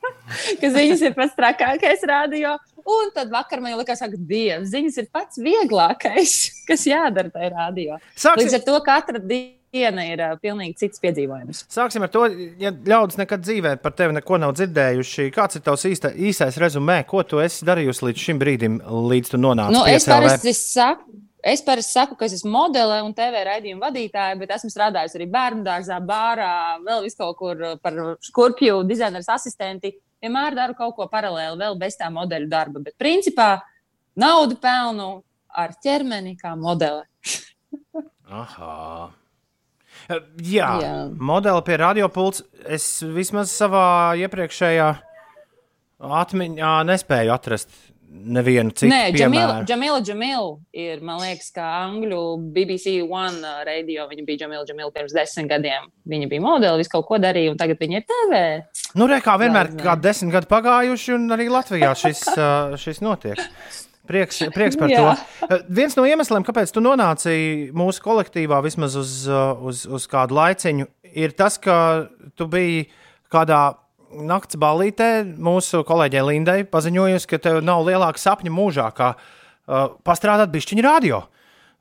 ka 0.60 0.70
ziņas 0.74 1.04
ir 1.08 1.14
pats 1.16 1.36
trakākais 1.38 2.04
radio. 2.08 2.56
Un 2.86 3.10
tad 3.14 3.32
vakar 3.32 3.62
man 3.64 3.74
likās, 3.80 4.02
ka 4.04 4.14
Dievs, 4.14 4.68
ziņas 4.70 5.00
ir 5.02 5.08
pats 5.14 5.40
vieglākais, 5.42 6.34
kas 6.68 6.84
jādara 6.86 7.32
tajā 7.34 7.50
radio. 7.54 7.96
Sāksim- 8.14 8.44
Līdz 8.44 8.58
ar 8.60 8.64
to 8.68 8.76
katra 8.86 9.22
diena 9.24 10.04
ir 10.06 10.22
uh, 10.22 10.36
pilnīgi 10.42 10.76
cits 10.84 11.02
piedzīvojums. 11.02 11.64
Sāksim 11.72 12.04
ar 12.06 12.12
to, 12.12 12.26
ja 12.60 12.70
ļaudis 12.70 13.18
nekad 13.18 13.42
dzīvē 13.42 13.74
par 13.82 13.96
tevi 13.96 14.14
neko 14.20 14.38
nav 14.44 14.54
dzirdējuši. 14.60 15.30
Kāds 15.34 15.58
ir 15.58 15.64
tavs 15.66 15.88
īsta, 15.88 16.12
īsais 16.14 16.60
rezumē, 16.62 17.00
ko 17.08 17.24
tu 17.26 17.40
esi 17.42 17.66
darījusi 17.66 18.10
līdz 18.10 18.26
šim 18.28 18.42
brīdim, 18.44 18.78
līdz 19.10 19.34
tu 19.34 19.40
nonāci 19.42 19.74
Nu, 19.74 19.82
pie 19.88 19.98
saku. 20.60 21.22
Es 21.44 21.62
parasti 21.62 21.92
saku, 21.92 22.16
ka 22.18 22.26
es 22.26 22.34
esmu 22.38 22.50
modele 22.50 23.02
un 23.04 23.12
TV 23.14 23.42
raidījuma 23.46 23.88
vadītāja, 23.90 24.38
bet 24.40 24.54
esmu 24.56 24.70
strādājusi 24.72 25.18
arī 25.18 25.26
bērnu 25.30 25.62
dārzā, 25.66 26.00
bārā, 26.02 26.50
vēl 26.82 27.06
kaut 27.18 27.36
kur 27.38 27.60
uh, 27.60 27.76
par 27.82 27.94
skurpju 28.24 28.80
dizaineru 28.88 29.24
asistenti. 29.34 29.92
Vienmēr 30.22 30.56
daru 30.56 30.74
kaut 30.74 30.96
ko 30.96 31.06
paralēli, 31.12 31.58
vēl 31.60 31.76
bez 31.78 31.98
tā 32.00 32.08
modeļu 32.10 32.48
darba. 32.50 32.80
Bet 32.82 32.96
principā 32.98 33.60
naudu 34.16 34.56
pelnu 34.58 35.22
ar 35.52 35.76
ķermeni 35.84 36.34
kā 36.40 36.56
modeli. 36.58 37.04
Aha. 38.40 39.10
Eh, 40.08 40.20
Jā, 40.40 40.70
Jā. 40.80 40.80
Jā. 40.82 40.94
modeli 41.14 41.62
pie 41.66 41.76
radiopults. 41.82 42.42
Es 42.66 42.88
vismaz 43.02 43.52
savā 43.54 44.16
iepriekšējā 44.24 44.88
atmiņā 46.20 46.72
nespēju 46.90 47.32
atrast 47.32 47.72
nevienu 48.10 48.72
citu 48.74 48.90
Nē, 48.90 49.10
Džamila, 49.14 49.62
piemēru. 49.62 49.66
Džamila, 49.68 50.00
Džamila 50.04 50.50
ir, 50.76 51.00
man 51.04 51.20
liekas, 51.22 51.48
kā 51.54 51.66
angļu 51.84 52.20
BBC 52.54 52.98
One 53.04 53.40
uh, 53.42 53.62
radio. 53.66 54.06
Viņa 54.10 54.26
bija 54.26 54.42
Džamila, 54.42 54.66
Džamila 54.68 54.92
pirms 54.94 55.14
desmit 55.16 55.48
gadiem. 55.50 55.88
Viņa 56.08 56.28
bija 56.32 56.44
modeli, 56.44 56.82
visu 56.82 56.92
kaut 56.94 57.06
ko 57.08 57.20
darīja, 57.22 57.54
un 57.54 57.60
tagad 57.60 57.80
viņa 57.82 58.00
ir 58.00 58.06
TV. 58.10 58.42
Nu, 58.98 59.08
re, 59.10 59.20
kā 59.24 59.36
vienmēr, 59.40 59.72
Nezinu. 59.72 59.86
kā 59.86 59.96
desmit 60.00 60.34
gadi 60.34 60.50
pagājuši, 60.50 61.16
un 61.16 61.36
arī 61.36 61.48
Latvijā 61.52 61.92
šis, 61.98 62.22
uh, 62.36 62.76
šis 62.80 63.02
notiek. 63.04 63.42
Prieks, 64.06 64.44
prieks 64.54 64.78
par 64.78 64.92
Jā. 64.92 65.00
to. 65.02 65.48
Uh, 65.48 65.64
Viens 65.80 65.96
no 65.98 66.04
iemesliem, 66.06 66.44
kāpēc 66.46 66.70
tu 66.74 66.82
nonāci 66.84 67.72
mūsu 67.74 68.04
kolektīvā 68.04 68.60
vismaz 68.66 68.94
uz, 68.98 69.16
uz, 69.26 69.82
uz 69.90 70.06
kādu 70.10 70.38
laiciņu, 70.38 70.86
ir 71.16 71.34
tas, 71.34 71.58
ka 71.58 72.06
tu 72.38 72.46
biji 72.50 72.86
kādā 73.32 73.64
nakts 74.24 74.58
ballītē 74.60 75.10
mūsu 75.24 75.82
kolēģei 75.86 76.24
Lindai 76.30 76.60
paziņojusi, 76.70 77.28
ka 77.30 77.40
tev 77.42 77.60
nav 77.64 77.84
lielāka 77.86 78.22
sapņa 78.22 78.52
mūžā, 78.52 78.88
kā 78.96 79.12
uh, 79.16 79.92
pastrādāt 80.06 80.52
bišķiņu 80.54 80.86
radio. 80.86 81.26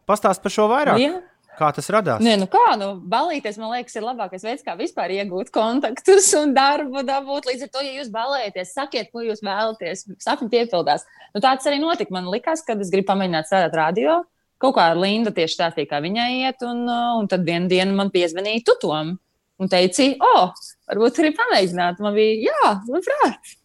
Pastāst 0.09 0.43
par 0.43 0.53
šo 0.53 0.67
vairāk. 0.71 1.01
Jā. 1.01 1.15
Kā 1.55 1.69
tas 1.71 1.87
radās? 1.93 2.19
Nē, 2.19 2.33
nu 2.41 2.49
kā, 2.51 2.73
nu, 2.75 2.89
balīties, 3.07 3.55
man 3.61 3.71
liekas, 3.71 3.95
ir 3.95 4.03
labākais 4.03 4.43
veids, 4.43 4.63
kā 4.65 4.73
vispār 4.75 5.13
iegūt 5.15 5.53
kontaktus 5.55 6.27
un 6.35 6.51
darbu 6.55 7.05
dabūt. 7.07 7.47
Līdz 7.47 7.67
ar 7.67 7.71
to, 7.71 7.83
ja 7.85 7.93
jūs 7.95 8.11
balēties, 8.11 8.73
sakiet, 8.75 9.07
ko 9.13 9.23
jūs 9.23 9.39
vēlaties, 9.45 10.03
sapņi 10.25 10.51
piepildās. 10.51 11.07
Nu, 11.31 11.39
tāds 11.39 11.67
arī 11.71 11.79
notika. 11.79 12.11
Man 12.15 12.27
likās, 12.33 12.65
ka 12.67 12.75
es 12.75 12.91
gribu 12.91 13.07
pamēģināt 13.13 13.47
strādāt 13.47 13.79
radio. 13.79 14.17
Kaut 14.59 14.75
kā 14.75 14.89
Linda 14.99 15.31
tieši 15.35 15.55
stāstīja, 15.55 15.93
kā 15.93 16.01
viņai 16.03 16.29
iet, 16.41 16.63
un, 16.67 16.83
uh, 16.87 17.15
un 17.21 17.31
tad 17.31 17.47
vienā 17.47 17.71
dienā 17.71 17.95
man 17.95 18.11
piezvanīja 18.11 18.65
tutom 18.67 19.15
un 19.59 19.71
teica, 19.71 20.11
o, 20.19 20.31
oh, 20.31 20.74
varbūt 20.91 21.21
arī 21.23 21.35
pamēģināt. 21.37 22.01
Man 22.03 22.17
bija, 22.17 22.49
jā, 22.51 22.73
labprāt. 22.89 23.55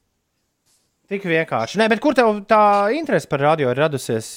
Tik 1.10 1.24
vienkārši. 1.26 1.80
Nē, 1.80 1.88
bet 1.90 1.98
kur 1.98 2.14
tev 2.14 2.28
tā 2.46 2.86
interese 2.94 3.26
par 3.26 3.40
radio 3.42 3.72
ir 3.72 3.78
radusies? 3.82 4.28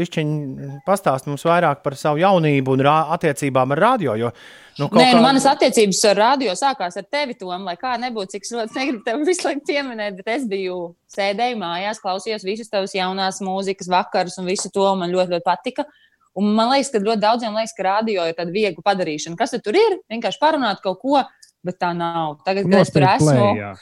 Višķiņi 0.00 0.80
pastāst 0.82 1.28
mums 1.30 1.44
vairāk 1.46 1.84
par 1.84 1.94
savu 1.94 2.18
jaunību 2.18 2.74
un 2.74 2.82
attiecībām 2.90 3.76
ar 3.76 3.82
radio. 3.84 4.16
Jo, 4.18 4.32
nu, 4.80 4.88
Nē, 4.88 5.04
nu, 5.12 5.20
kā- 5.20 5.22
manas 5.22 5.46
attiecības 5.46 6.00
ar 6.10 6.18
radio 6.18 6.56
sākās 6.58 6.98
ar 6.98 7.06
tevi, 7.06 7.38
Tom, 7.38 7.62
lai 7.62 7.76
kā 7.78 7.94
nebūtu, 8.02 8.34
cik 8.34 8.50
ļoti 8.50 8.78
negribu 8.80 9.04
tevi 9.06 9.28
visu 9.30 9.46
laiku 9.46 9.62
pieminēt, 9.70 10.18
bet 10.18 10.34
es 10.34 10.48
biju 10.50 10.80
sēdēju 11.14 11.62
mājās, 11.62 12.02
klausījos 12.02 12.42
visus 12.48 12.74
tavus 12.74 12.96
jaunās 12.98 13.38
mūzikas 13.46 13.86
vakarus 13.94 14.40
un 14.42 14.50
visu 14.50 14.66
to, 14.74 14.88
man 14.98 15.14
ļoti, 15.14 15.36
ļoti 15.36 15.46
patika. 15.46 15.86
Un 16.34 16.50
man 16.58 16.72
liekas, 16.74 16.90
ka 16.90 16.98
ļoti 17.06 17.22
daudziem 17.22 17.54
liekas, 17.54 17.76
ka 17.78 17.86
radio 17.86 18.26
ir 18.26 18.34
tāda 18.34 18.50
viegla 18.50 18.82
padarīšana. 18.82 19.38
Kas 19.38 19.54
tad 19.54 19.62
tur 19.62 19.78
ir? 19.78 20.00
Vienkārši 20.10 20.42
parunāt 20.42 20.82
kaut 20.82 20.98
ko, 21.02 21.22
bet 21.64 21.78
tā 21.80 21.92
nav. 21.96 22.38
Tagad, 22.46 22.66
kad 22.70 22.80
es 22.80 22.92
tur 22.94 23.06
esmu, 23.08 23.30
play, 23.30 23.58
jā. 23.60 23.72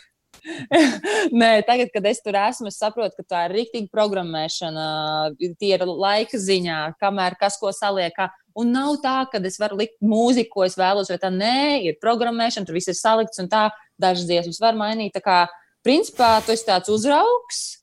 Nē, 1.40 1.50
tagad, 1.66 1.90
kad 1.92 2.06
es 2.08 2.20
tur 2.24 2.36
esmu, 2.38 2.70
es 2.70 2.78
saprotu, 2.80 3.16
ka 3.18 3.24
tā 3.34 3.40
ir 3.48 3.54
rīktīva 3.58 3.90
programmēšana, 3.92 4.84
tie 5.60 5.72
ir 5.76 5.84
laika 5.88 6.38
ziņā, 6.40 6.78
kamēr 7.02 7.36
kas 7.40 7.58
ko 7.60 7.72
saliek. 7.74 8.14
kā- 8.16 8.30
Un 8.58 8.72
nav 8.74 8.96
tā, 9.02 9.16
ka 9.30 9.38
es 9.46 9.58
varu 9.60 9.76
likt 9.78 9.98
mūziku, 10.02 10.50
ko 10.56 10.64
es 10.64 10.74
vēlos, 10.74 11.10
vai 11.12 11.18
tā 11.22 11.30
nē, 11.30 11.82
ir 11.86 11.98
programmēšana, 12.02 12.66
tur 12.66 12.74
viss 12.74 12.88
ir 12.90 12.94
salikts 12.98 13.38
un 13.38 13.48
tā 13.48 13.68
dažas 14.00 14.26
dziesmas 14.26 14.58
var 14.60 14.74
mainīt. 14.74 15.12
Tā 15.14 15.20
kā, 15.22 15.36
principā, 15.86 16.38
tu 16.44 16.52
esi 16.52 16.66
tāds 16.66 16.88
uzraugs. 16.90 17.76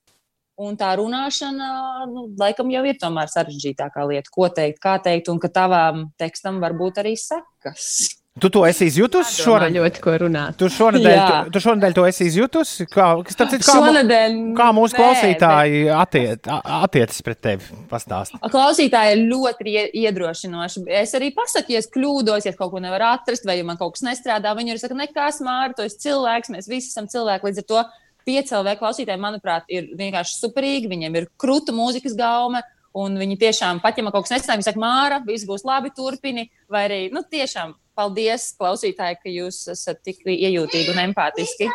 Un 0.57 0.77
tā 0.79 0.93
runāšana, 0.95 2.07
nu, 2.07 2.29
laikam, 2.39 2.69
jau 2.71 2.83
ir 2.87 2.95
tomēr 2.99 3.27
sarežģītākā 3.27 4.05
lieta, 4.07 4.31
ko 4.31 4.47
teikt, 4.47 4.79
kā 4.79 4.93
teikt, 5.03 5.27
un 5.27 5.39
ka 5.39 5.49
tavam 5.51 6.05
tekstam 6.17 6.61
var 6.63 6.71
būt 6.73 7.01
arī 7.03 7.15
sekas. 7.19 8.15
Tu 8.35 8.49
to 8.51 8.65
esi 8.67 8.89
izjutusi 8.89 9.31
šonadēļ? 9.45 9.75
ļoti 9.79 10.01
ko 10.03 10.13
runāt. 10.25 10.57
Tu 10.59 10.67
šonadēļ, 10.67 11.13
Jā. 11.15 11.27
tu, 11.45 11.51
tu 11.55 11.59
šonadēļ 11.63 11.93
to 11.95 12.03
esi 12.09 12.25
izjutusi? 12.27 12.83
Kā, 12.91 13.05
starp 13.31 13.53
citu, 13.53 13.63
kā, 13.63 13.75
mu- 13.79 13.85
Šonadēļ 13.87 14.33
kā 14.57 14.65
mūsu 14.75 14.91
nē, 14.91 14.99
klausītāji 14.99 15.83
attiec, 15.95 16.49
a- 16.51 16.81
attiecas 16.83 17.21
pret 17.23 17.39
tevi? 17.47 17.63
Pastāst. 17.87 18.35
Klausītāji 18.43 19.15
ir 19.15 19.23
ļoti 19.31 19.71
ie- 19.71 19.87
iedrošinoši. 20.03 20.83
Es 20.99 21.15
arī 21.15 21.31
pasaku, 21.33 21.71
ja 21.71 21.79
es 21.79 21.87
kļūdos, 21.87 22.43
ja 22.49 22.51
kaut 22.59 22.71
ko 22.75 22.83
nevaru 22.83 23.07
atrast, 23.13 23.45
vai 23.47 23.55
ja 23.55 23.63
man 23.63 23.77
kaut 23.79 23.95
kas 23.95 24.03
nestrādā. 24.03 24.51
Viņi 24.59 24.75
arī 24.75 24.83
saka, 24.83 24.99
nekas, 24.99 25.39
Mārta, 25.39 25.75
tu 25.79 25.87
esi 25.87 26.03
cilvēks, 26.09 26.51
mēs 26.51 26.67
visi 26.67 26.91
esam 26.91 27.07
cilvēki. 27.07 27.47
Līdz 27.47 27.63
ar 27.63 27.67
to 27.71 27.85
piecēlē 28.27 28.75
klausītāji, 28.75 29.15
manuprāt, 29.23 29.63
ir 29.69 29.87
vienkārši 29.95 30.35
superīgi. 30.43 30.91
Viņiem 30.91 31.15
ir 31.15 31.27
krūta 31.39 31.71
mūzikas 31.71 32.17
gaume. 32.19 32.59
Un 32.95 33.17
viņi 33.19 33.35
tiešām, 33.41 33.81
pat 33.83 33.97
ja 33.99 34.05
man 34.05 34.13
kaut 34.15 34.27
kas 34.27 34.37
nestrādā, 34.37 34.59
viņi 34.59 34.69
saka, 34.69 34.79
Māra, 34.79 35.19
viss 35.25 35.47
būs 35.47 35.65
labi, 35.67 35.91
turpini. 35.95 36.47
Vai 36.71 36.85
arī, 36.87 36.99
nu, 37.11 37.25
tiešām, 37.27 37.73
paldies, 37.97 38.53
klausītāji, 38.59 39.19
ka 39.19 39.33
jūs 39.33 39.65
esat 39.73 39.99
tik 40.05 40.23
iejūtīgi 40.23 40.93
un 40.93 41.01
empātiski. 41.09 41.67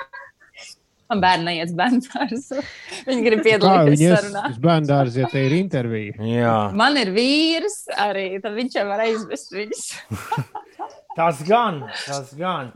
Man 1.11 1.21
bērni 1.25 1.47
neiet 1.49 1.73
uz 1.73 1.75
bērnu 1.75 2.01
dārzu. 2.07 2.65
Viņi 3.09 3.25
grib 3.25 3.41
piedalīties 3.43 4.03
sarunā. 4.15 4.45
uz 4.55 4.61
bērnu 4.63 4.91
dārzu, 4.93 5.25
ja 5.25 5.31
te 5.33 5.43
ir 5.43 5.57
intervija? 5.59 6.15
Jā. 6.23 6.57
Man 6.79 6.97
ir 7.01 7.11
vīrs 7.17 7.83
arī, 7.99 8.29
tad 8.45 8.55
viņš 8.55 8.79
jau 8.79 8.87
var 8.93 9.03
aizvest 9.09 9.57
viņus. 9.57 9.89
Tas 11.17 11.41
gan, 11.43 11.81
tas 12.07 12.31
gan. 12.39 12.69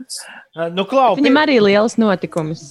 Uh, 0.55 0.67
Nu, 0.75 0.83
Klau, 0.87 1.15
Viņam 1.15 1.37
arī 1.39 1.55
liels 1.63 1.95
notikums. 1.99 2.61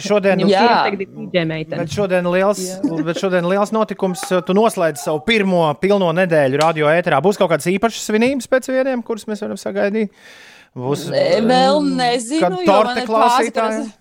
Šodien, 0.00 0.40
Viņam 0.42 0.50
Jā. 0.52 0.64
ir. 0.92 1.66
Bet 1.72 1.92
šodien 1.92 2.28
liels, 2.28 2.60
bet 3.04 3.20
šodien 3.20 3.48
liels 3.48 3.72
notikums. 3.72 4.22
Tu 4.44 4.56
noslēdz 4.56 5.00
savu 5.06 5.22
pirmo 5.24 5.66
pilno 5.80 6.10
nedēļu 6.16 6.60
radio 6.60 6.92
ēterā. 6.92 7.22
Būs 7.24 7.40
kaut 7.40 7.52
kādas 7.54 7.68
īpašas 7.72 8.04
svinības 8.10 8.48
pēc 8.52 8.68
vieniem, 8.72 9.04
kuras 9.04 9.24
mēs 9.28 9.44
varam 9.44 9.60
sagaidīt. 9.60 10.12
Būs 10.76 11.06
vēl 11.08 11.84
nezinu, 11.88 12.40
Kad 12.44 12.56
jo 12.58 12.64
torte 12.68 13.04
ir 13.04 13.10
klausītāji. 13.10 13.84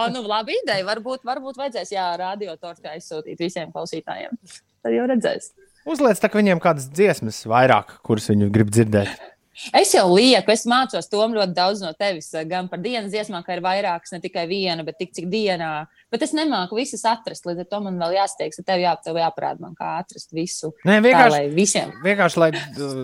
O, 0.00 0.06
nu, 0.08 0.22
labi 0.24 0.54
ideja. 0.56 0.80
Varbūt, 0.88 1.20
varbūt 1.28 1.58
vajadzēs, 1.60 1.90
jā, 1.92 2.06
radio 2.16 2.54
torti 2.56 2.88
aizsūtīt 2.88 3.42
visiem 3.44 3.68
klausītājiem. 3.74 4.38
Tad 4.80 4.94
jau 4.96 5.04
redzēs. 5.10 5.50
Uzliec 5.84 6.16
tā, 6.22 6.30
viņiem 6.32 6.62
kādas 6.64 6.86
dziesmas 6.88 7.42
vairāk, 7.44 7.98
kuras 8.08 8.30
viņi 8.32 8.48
grib 8.54 8.72
dzirdēt. 8.72 9.33
Es 9.72 9.92
jau 9.94 10.06
lieku, 10.12 10.50
es 10.54 10.64
mācos 10.66 11.08
to 11.10 11.20
ļoti 11.24 11.54
daudz 11.54 11.82
no 11.84 11.92
tevis. 11.96 12.30
Gan 12.50 12.68
par 12.70 12.80
dienas 12.82 13.12
dziesmām, 13.12 13.44
ka 13.46 13.54
ir 13.56 13.62
vairākas, 13.64 14.12
ne 14.14 14.20
tikai 14.22 14.46
viena, 14.50 14.84
bet 14.86 14.98
tik 14.98 15.12
cik 15.14 15.28
dienā. 15.30 15.86
Bet 16.12 16.22
es 16.26 16.34
nemāku 16.36 16.78
visas 16.78 17.04
atrast. 17.08 17.46
Līdz 17.46 17.64
ar 17.64 17.68
to 17.70 17.80
man 17.84 17.98
vēl 18.02 18.16
jāsteigs, 18.18 18.58
ka 18.60 18.66
tev, 18.72 18.82
jā, 18.82 18.94
tev 19.04 19.18
jāparāda 19.18 19.62
man, 19.62 19.76
kā 19.78 19.96
atrast 20.02 20.34
visu. 20.34 20.72
Nē, 20.86 21.00
vienkārši, 21.04 21.34
lai 21.36 21.44
visiem. 21.54 21.94
vienkārši 22.04 22.42
lai 22.42 22.50
uh, 22.54 22.98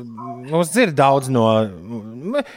mums 0.50 0.72
dzird 0.74 0.94
daudz 0.98 1.30
no. 1.32 1.46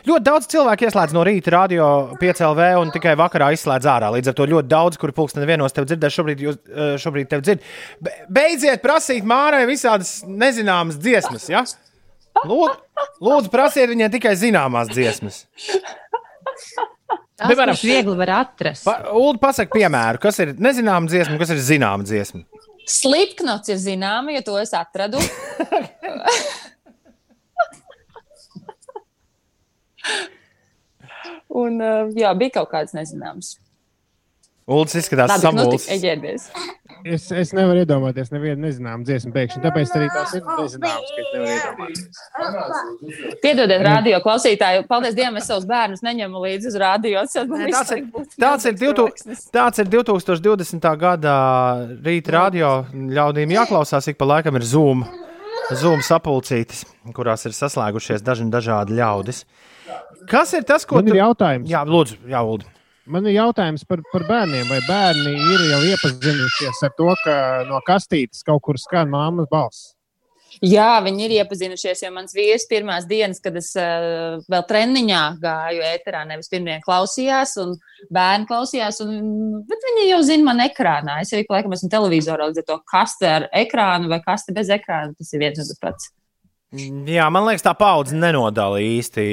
Ļoti 0.06 0.24
daudz 0.26 0.50
cilvēku 0.54 0.90
ieslēdz 0.90 1.16
no 1.16 1.24
rīta 1.26 1.54
radio 1.56 1.88
5LV 2.22 2.68
un 2.82 2.94
tikai 2.94 3.16
vakarā 3.20 3.52
izslēdz 3.56 3.90
ārā. 3.90 4.12
Līdz 4.18 4.34
ar 4.34 4.38
to 4.38 4.50
ļoti 4.54 4.70
daudz, 4.74 5.00
kuri 5.02 5.16
pulksteni 5.18 5.50
vienos 5.50 5.74
tev 5.74 5.88
dzirdēs, 5.90 6.18
šobrīd, 6.18 6.44
jūs, 6.48 6.60
uh, 6.70 6.94
šobrīd 7.02 7.32
tev 7.34 7.46
dzird. 7.46 7.66
Be- 8.04 8.18
Beidziet 8.34 8.82
prasīt 8.84 9.26
Mārai 9.26 9.64
visādas 9.70 10.20
nezināmas 10.28 11.00
dziesmas. 11.02 11.50
Ja? 11.50 11.64
Lūdzu, 12.42 12.78
lūdzu, 13.24 13.50
prasiet 13.54 13.92
viņai 13.92 14.10
tikai 14.18 14.34
zināmās 14.40 14.90
dziesmas. 14.92 15.44
Tas 17.34 17.50
Piemēram, 17.50 17.74
viņš 17.74 17.86
viegli 17.88 18.16
var 18.20 18.32
atrast. 18.42 18.86
Pa, 18.88 18.94
Ulu, 19.18 19.38
pasak, 19.42 19.72
piemēru, 19.74 20.20
kas 20.22 20.38
ir 20.44 20.54
nezināma 20.62 21.10
dziesma, 21.10 21.38
kas 21.42 21.50
ir 21.56 21.60
zināma 21.66 22.04
dziesma. 22.06 22.42
Slipknots 22.90 23.72
ir 23.72 23.78
zināma, 23.82 24.36
jo 24.36 24.42
to 24.50 24.56
es 24.62 24.74
atradu. 24.78 25.20
Un, 31.54 31.78
uh, 31.80 32.10
jā, 32.18 32.34
bija 32.38 32.52
kaut 32.60 32.70
kāds 32.74 32.94
nezināms. 32.98 33.58
Ulas 34.64 34.94
izskatās 34.96 35.42
nu, 35.44 35.66
eģērbies. 35.92 36.44
Es, 37.04 37.26
es 37.36 37.50
nevaru 37.52 37.82
iedomāties 37.82 38.30
nevienu 38.32 38.64
nezināmu 38.64 39.04
dziesmu 39.04 39.34
pēkšņi, 39.36 39.60
tāpēc 39.66 39.90
arī 39.98 40.06
tās 40.14 40.36
ir 40.38 40.46
nezināmas, 40.48 41.10
ka 41.12 41.20
es 41.20 41.28
nevaru 41.34 41.56
iedomāties. 41.58 42.06
Piedodiet, 43.44 43.82
radio 43.84 44.22
klausītāji, 44.24 44.86
paldies 44.88 45.18
Dievam, 45.18 45.36
es 45.42 45.50
savus 45.52 45.66
bērnus 45.68 46.00
neņemu 46.06 46.44
līdzi 46.46 46.72
uz 46.72 46.78
radio. 46.80 47.24
Nē, 47.28 47.68
tāds 47.74 47.92
ir- 47.98 48.06
Tāds 48.40 48.64
ir, 48.70 48.78
milzīgs 48.80 49.26
2000, 49.28 49.52
tāds 49.52 49.84
ir 49.84 49.92
2020. 49.92 50.88
gada 51.02 51.36
rīta 52.08 52.32
radio. 52.38 52.72
Ļaudīm 52.94 53.52
jāklausās, 53.58 54.08
ik 54.08 54.18
pa 54.18 54.26
laikam 54.32 54.56
ir 54.56 54.64
Zoom, 54.64 55.04
Zoom 55.76 56.00
sapulcītes, 56.00 56.86
kurās 57.12 57.44
ir 57.46 57.52
saslēgušies 57.52 58.24
daži 58.24 58.48
dažādi 58.48 58.96
ļaudis. 58.96 59.44
Kas 60.32 60.54
ir 60.56 60.64
tas, 60.64 60.86
ko 60.88 60.96
Man 61.02 61.12
ir 61.12 61.20
jautājums. 61.20 61.68
Jā, 61.68 61.84
lūdzu, 61.84 62.16
jā, 62.32 62.40
lūdzu. 62.40 62.72
Man 63.04 63.26
ir 63.28 63.36
jautājums 63.36 63.84
par, 63.88 64.00
par 64.14 64.24
bērniem. 64.30 64.70
Vai 64.70 64.80
bērni 64.88 65.34
ir 65.36 65.66
jau 65.74 65.82
iepazinušies 65.90 66.86
ar 66.88 66.94
to, 66.96 67.10
ka 67.26 67.36
no 67.68 67.82
kastītes 67.88 68.46
kaut 68.48 68.64
kur 68.64 68.80
skan 68.80 69.12
māmas 69.12 69.50
balss? 69.52 69.92
Jā, 70.62 71.02
viņi 71.02 71.26
ir 71.26 71.34
iepazinušies, 71.40 72.04
jo 72.06 72.12
mans 72.14 72.36
vīrs 72.36 72.68
pirmās 72.70 73.08
dienas, 73.10 73.42
kad 73.44 73.56
es 73.58 73.72
uh, 73.80 74.38
vēl 74.52 74.66
treniņā 74.70 75.22
gāju 75.42 75.84
ēterā, 75.88 76.22
nevis 76.30 76.52
pirmie 76.52 76.78
klausījās, 76.86 77.56
un 77.64 77.74
bērni 78.14 78.48
klausījās, 78.48 79.02
un, 79.04 79.64
bet 79.68 79.88
viņi 79.90 80.10
jau 80.12 80.22
zina 80.30 80.52
man 80.52 80.62
ekrānā. 80.68 81.18
Es 81.26 81.34
arī, 81.34 81.48
laikam, 81.50 81.74
esmu 81.74 81.90
televizorā, 81.92 82.52
līdz 82.52 82.62
ar 82.62 82.70
to 82.70 82.80
kaste 82.94 83.32
ar 83.32 83.48
ekrānu 83.64 84.14
vai 84.14 84.22
kaste 84.24 84.56
bez 84.56 84.70
ekrāna, 84.72 85.16
tas 85.18 85.34
ir 85.34 85.42
viens 85.42 85.58
un 85.58 85.72
tas 85.74 85.82
pats. 85.82 86.14
Jā, 86.74 87.28
man 87.30 87.46
liekas, 87.46 87.62
tā 87.66 87.74
paudze 87.78 88.16
nenodala 88.18 88.80
īsti. 88.82 89.24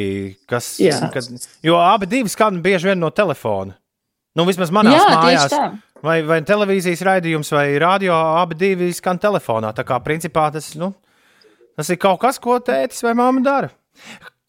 Kas, 0.50 0.74
Jā. 0.82 0.98
kad, 1.14 1.24
jo 1.64 1.78
abi 1.80 2.08
divi 2.10 2.28
skan 2.28 2.58
bieži 2.64 2.90
vien 2.90 3.00
no 3.00 3.08
telefona. 3.16 3.78
Nu, 4.36 4.44
vismaz 4.46 4.70
manā 4.74 4.92
Jā, 4.92 5.04
tieši 5.06 5.22
mājās. 5.24 5.54
tā. 5.54 5.70
Vai, 6.04 6.18
vai 6.24 6.38
televīzijas 6.46 7.00
raidījums, 7.04 7.50
vai 7.52 7.64
radio, 7.80 8.14
abi 8.40 8.56
divi 8.60 8.90
skan 8.96 9.18
telefonā. 9.20 9.72
Tā 9.76 9.84
kā 9.88 9.98
principā 10.04 10.46
tas, 10.52 10.72
nu, 10.80 10.92
tas 11.76 11.90
ir 11.92 11.98
kaut 12.00 12.20
kas, 12.22 12.38
ko 12.40 12.58
tētis 12.64 13.02
vai 13.04 13.14
mamma 13.18 13.42
dara. 13.44 13.72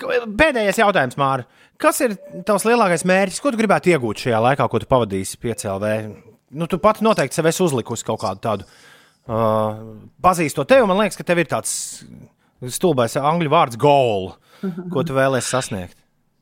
Pēdējais 0.02 0.80
jautājums, 0.82 1.18
Māra. 1.20 1.48
Kas 1.82 2.00
ir 2.06 2.16
tavs 2.48 2.66
lielākais 2.68 3.04
mērķis? 3.10 3.40
Ko 3.42 3.52
tu 3.54 3.60
gribētu 3.60 3.92
iegūt 3.94 4.26
šajā 4.26 4.42
laikā, 4.48 4.68
ko 4.70 4.82
tu 4.82 4.90
pavadīsi 4.90 5.40
piecēlē? 5.42 5.94
Nu, 6.52 6.68
tu 6.70 6.78
pati 6.84 7.06
noteikti 7.06 7.38
sev 7.40 7.48
esi 7.50 7.64
uzlikusi 7.66 8.06
kaut 8.06 8.22
kādu 8.22 8.44
tādu. 8.44 8.68
Uh, 9.32 10.00
pazīstot 10.24 10.68
tevi, 10.70 10.86
man 10.90 11.00
liekas, 11.00 11.18
ka 11.20 11.26
tev 11.26 11.40
ir 11.42 11.50
tāds 11.50 11.74
stulbais 12.70 13.18
angļu 13.18 13.50
vārds 13.52 13.80
goal, 13.80 14.36
ko 14.94 15.04
tu 15.08 15.18
vēlēsies 15.18 15.50
sasniegt. 15.56 15.98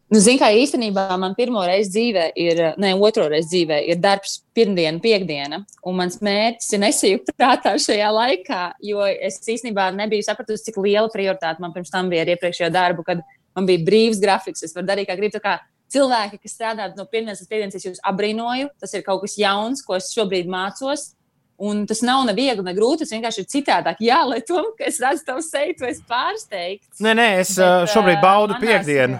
Nu, 0.09 0.17
Ziniet, 0.17 0.41
kā 0.41 0.47
īstenībā 0.57 1.03
man 1.21 1.35
pirmo 1.37 1.61
reizi 1.61 1.91
dzīvē 1.93 2.23
ir, 2.41 2.59
ne 2.81 2.95
otro 2.97 3.27
reizi 3.29 3.51
dzīvē 3.51 3.75
ir 3.91 3.99
darbs 4.01 4.39
pirmdiena, 4.57 4.97
piekdiena. 5.03 5.59
Un 5.85 5.99
mans 5.99 6.17
mērķis 6.25 6.71
ir 6.73 6.81
nesajūt 6.81 7.29
prātā 7.37 7.75
šajā 7.77 8.07
laikā, 8.15 8.61
jo 8.89 9.05
es 9.05 9.37
īstenībā 9.45 9.91
nebiju 9.93 10.25
sapratusi, 10.25 10.65
cik 10.65 10.79
liela 10.81 11.11
prioritāte 11.13 11.61
man 11.61 11.75
pirms 11.75 11.93
tam 11.93 12.09
bija 12.09 12.25
ar 12.25 12.33
iepriekšējo 12.33 12.71
darbu, 12.73 13.05
kad 13.05 13.21
man 13.53 13.69
bija 13.69 13.85
brīvs 13.85 14.23
grafiks. 14.23 14.65
Es 14.65 14.73
varu 14.73 14.89
darīt, 14.89 15.11
kā 15.11 15.19
gribu. 15.19 15.43
Kā 15.43 15.59
cilvēki, 15.93 16.41
kas 16.41 16.57
strādā 16.57 16.89
no 16.97 17.05
pirmdienas 17.05 17.43
līdz 17.43 17.53
piekdienas, 17.53 17.77
es 17.77 17.85
jūs 17.85 18.03
abrīnoju. 18.09 18.73
Tas 18.81 18.97
ir 18.97 19.05
kaut 19.05 19.21
kas 19.27 19.37
jauns, 19.37 19.85
ko 19.85 19.99
es 19.99 20.09
šobrīd 20.15 20.49
mācos. 20.49 21.11
Un 21.59 21.81
tas 21.87 21.99
nav 22.07 22.21
ne 22.23 22.31
viegli, 22.37 22.63
ne 22.63 22.71
grūti. 22.75 23.03
Tas 23.03 23.11
vienkārši 23.11 23.43
ir 23.43 23.47
citādāk. 23.51 23.97
Jā, 24.03 24.21
lai 24.23 24.39
to, 24.47 24.61
es 24.79 24.99
redzu 25.03 25.25
tavu 25.27 25.43
seju, 25.43 25.73
tu 25.79 25.87
esi 25.89 26.05
pārsteigts. 26.07 27.01
Nē, 27.03 27.11
nē, 27.19 27.27
es 27.41 27.51
Bet, 27.59 27.91
šobrīd 27.91 28.21
baudu 28.23 28.55
manās- 28.55 28.85
piekdienu. 28.87 29.19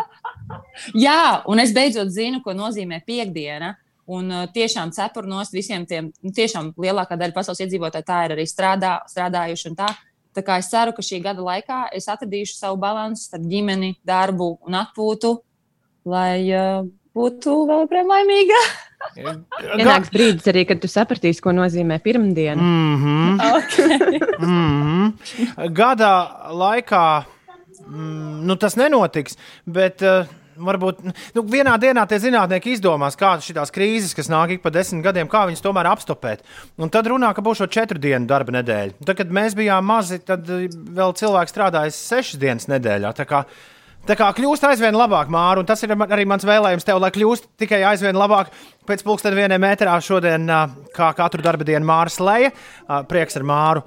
Jā, 1.06 1.42
un 1.46 1.62
es 1.62 1.70
beidzot 1.76 2.10
zinu, 2.10 2.40
ko 2.42 2.54
nozīmē 2.56 3.02
piekdiena. 3.06 3.76
Un 4.10 4.32
tiešām 4.50 4.90
cepuru 4.90 5.30
nost 5.30 5.54
visiem 5.54 5.84
tiem, 5.86 6.08
nu, 6.18 6.32
tiešām 6.34 6.72
lielākā 6.82 7.14
daļa 7.14 7.34
pasaules 7.36 7.60
iedzīvotāju 7.62 8.06
tā 8.08 8.24
ir 8.26 8.34
arī 8.34 8.46
strādā, 8.50 8.96
strādājuši. 9.06 9.74
Tā. 9.78 9.86
tā 10.34 10.42
kā 10.46 10.56
es 10.58 10.70
ceru, 10.72 10.90
ka 10.96 11.02
šī 11.02 11.20
gada 11.22 11.44
laikā 11.46 11.84
es 11.94 12.08
atradīšu 12.10 12.56
savu 12.58 12.80
līdzsvaru 12.82 13.20
starp 13.22 13.46
ģimeni, 13.46 13.92
darbu 14.06 14.56
un 14.66 14.78
atpūtu, 14.80 15.30
lai 16.10 16.42
uh, 16.50 16.82
būtu 17.16 17.56
vēl 17.68 17.84
joprojām 17.84 18.10
laimīga. 18.14 18.60
Pienāks 19.16 20.12
brīdis 20.14 20.50
arī, 20.52 20.66
kad 20.68 20.82
tu 20.82 20.90
sapratīsi, 20.90 21.42
ko 21.44 21.54
nozīmē 21.56 22.00
pirmdiena. 22.04 22.60
Mm 22.60 22.96
-hmm. 23.04 23.54
Okay. 23.56 24.20
mm 24.50 24.82
-hmm. 24.82 25.72
Gada 25.72 26.12
laikā 26.50 27.22
mm, 27.86 28.46
nu, 28.46 28.56
tas 28.56 28.76
nenotiks, 28.76 29.36
bet. 29.64 30.02
Uh, 30.02 30.26
Varbūt 30.60 30.98
nu, 31.34 31.42
vienā 31.42 31.78
dienā 31.80 32.06
tie 32.08 32.18
zinātnieki 32.20 32.74
izdomās, 32.74 33.16
kādas 33.16 33.48
ir 33.48 33.56
tās 33.56 33.72
krīzes, 33.72 34.14
kas 34.16 34.28
nāk 34.28 34.50
ik 34.50 34.62
pa 34.62 34.70
desmit 34.70 35.04
gadiem, 35.04 35.28
kā 35.28 35.46
viņas 35.48 35.64
tomēr 35.64 35.88
apstopēt. 35.88 36.44
Un 36.76 36.90
tad 36.90 37.06
runā, 37.06 37.32
ka 37.34 37.40
būs 37.40 37.62
šo 37.62 37.66
četru 37.66 37.98
dienu 37.98 38.26
darba 38.26 38.52
nedēļa. 38.58 38.92
Tad, 39.06 39.16
kad 39.16 39.30
mēs 39.30 39.56
bijām 39.56 39.84
mazi, 39.84 40.18
tad 40.18 40.50
eh, 40.50 40.68
vēl 40.68 41.16
cilvēki 41.16 41.54
strādāja 41.54 41.94
sešas 41.96 42.40
dienas 42.42 42.68
nedēļā. 42.68 43.14
Tā 44.08 44.16
kā, 44.16 44.30
kļūst 44.34 44.64
aizvien 44.64 44.96
labāk, 44.96 45.28
Māra, 45.30 45.60
un 45.60 45.66
tas 45.68 45.82
ir 45.84 45.92
arī 45.92 46.24
mans 46.28 46.44
vēlējums 46.48 46.86
tev, 46.88 46.98
lai 47.02 47.10
kļūst 47.14 47.50
tikai 47.60 47.82
aizvien 47.90 48.16
labāk. 48.16 48.48
Pēc 48.88 49.04
pusdienas 49.06 49.36
vienā 49.36 49.58
metrā 49.60 49.98
šodien, 50.02 50.48
kā 50.96 51.10
katru 51.18 51.44
darba 51.44 51.66
dienu, 51.68 51.84
Māra 51.86 52.10
Slēja, 52.10 52.50
prieks 53.10 53.36
ar 53.38 53.44
Māru 53.46 53.84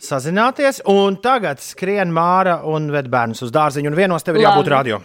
sazināties. 0.00 0.80
Un 0.90 1.20
tagad 1.22 1.60
skrien 1.62 2.10
Māra 2.16 2.62
un 2.66 2.88
ved 2.94 3.12
bērnus 3.12 3.44
uz 3.46 3.52
dārziņu. 3.54 3.92
Un 3.92 3.98
vienos 4.00 4.24
tev 4.26 4.40
ir 4.40 4.46
jābūt 4.48 4.72
radio. 4.72 5.02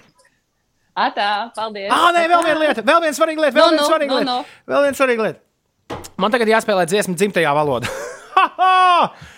Atā, 0.96 1.52
paldies. 1.52 1.92
Ah, 1.92 2.08
nē, 2.16 2.24
vēl 2.32 2.46
viena 2.48 2.60
lieta, 2.64 2.84
vēl 2.88 3.02
viena 3.04 3.18
svarīga 3.18 3.44
lieta, 3.44 3.58
vēl 3.60 3.66
Nu, 3.66 3.72
viena 3.76 3.82
nu, 3.84 3.90
svarīga 3.92 4.14
nu, 4.14 4.20
lieta. 4.22 4.32
nu. 4.32 4.72
Vēl 4.72 4.86
viena 4.88 5.00
svarīga 5.02 5.26
lieta. 5.28 6.06
Man 6.24 6.32
tagad 6.32 6.48
jāspēlē 6.56 6.86
dziesma 6.88 7.20
dzimtajā 7.20 7.52
valodā. 7.58 7.92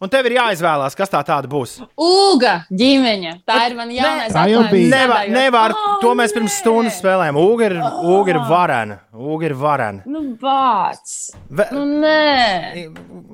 Un 0.00 0.08
tev 0.12 0.26
ir 0.28 0.36
jāizvēlās, 0.36 0.94
kas 0.94 1.10
tā 1.10 1.18
tāda 1.26 1.48
būs. 1.50 1.72
Uga 1.98 2.52
ģimeņa. 2.70 3.32
Tā 3.48 3.56
ir 3.66 3.74
mana 3.74 3.92
jaunais 3.96 4.32
Tā 4.36 4.44
jau 4.46 4.60
bija. 4.70 4.90
Nevar, 4.92 5.28
nevar, 5.34 5.72
Oh, 5.74 5.96
to 6.00 6.12
mēs 6.14 6.34
pirms 6.36 6.54
stundas 6.60 7.00
spēlējām. 7.00 7.34
Uga 7.42 7.66
ir, 7.66 7.74
Uga 8.06 8.30
ir 8.30 8.38
varena. 8.46 8.98
Uga 9.12 9.48
ir 9.48 9.54
varena. 9.58 10.02
Nu, 10.06 10.22
vārds. 10.38 11.16
Ve- 11.50 11.66
Nu, 11.72 11.82
nē. 11.84 12.92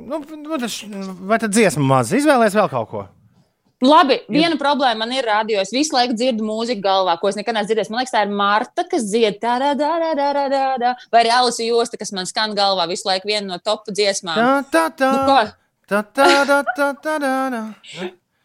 Nu, 0.08 0.22
nu, 0.24 0.58
tas- 0.58 0.84
vai 1.20 1.38
tad 1.38 1.52
dziesma 1.52 1.84
maz? 1.84 2.12
Izvēlēties 2.16 2.56
vēl 2.56 2.70
kaut 2.70 2.88
ko. 2.90 3.04
Labi, 3.84 4.20
viena 4.30 4.56
problēma 4.56 4.96
man 5.02 5.12
ir 5.12 5.26
radio. 5.28 5.60
Es 5.60 5.70
visu 5.74 5.92
laiku 5.92 6.14
dzirdu 6.16 6.40
mūziku 6.46 6.80
galvā, 6.80 7.18
ko 7.20 7.28
es 7.28 7.36
nekad 7.36 7.54
neesmu 7.58 7.68
dzirdējis. 7.74 7.90
Man 7.90 8.00
liekas, 8.00 8.14
tā 8.14 8.22
ir 8.24 8.30
Marta, 8.32 8.84
kas 8.88 9.02
dzied 9.10 9.36
tādā, 9.42 9.74
tādā, 9.76 10.14
tādā, 10.16 10.46
tādā. 10.48 10.94
Vai 11.12 11.24
arī 11.24 11.30
Alisa 11.36 11.66
Josta, 11.66 11.98
kas 12.00 12.12
man 12.12 12.24
skan 12.24 12.54
galvā 12.56 12.88
visu 12.88 13.04
laiku 13.10 13.28
viena 13.28 13.46
no 13.52 13.58
topu 13.58 13.92
dziesmām. 13.92 14.38
Tā, 14.38 14.64
tā, 14.72 14.84
tā. 14.96 15.10
Nu, 15.12 15.26
ko? 15.28 15.52
Tā, 15.90 16.00
tā, 16.16 16.28
tā, 16.48 16.60
tā, 16.76 16.92
tā, 17.04 17.16
tā. 17.20 17.64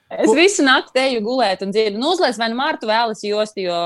Es 0.09 0.31
visu 0.33 0.65
nakti 0.65 0.99
eju 1.03 1.21
gulēt 1.23 1.61
un 1.63 1.71
dzirdu. 1.71 1.99
Nu, 2.01 2.15
uzliec 2.15 2.37
vai 2.41 2.49
nu 2.51 2.57
Martu 2.57 2.89
vai 2.89 2.97
Alisa 3.03 3.27
Jostu, 3.29 3.63
jo 3.67 3.77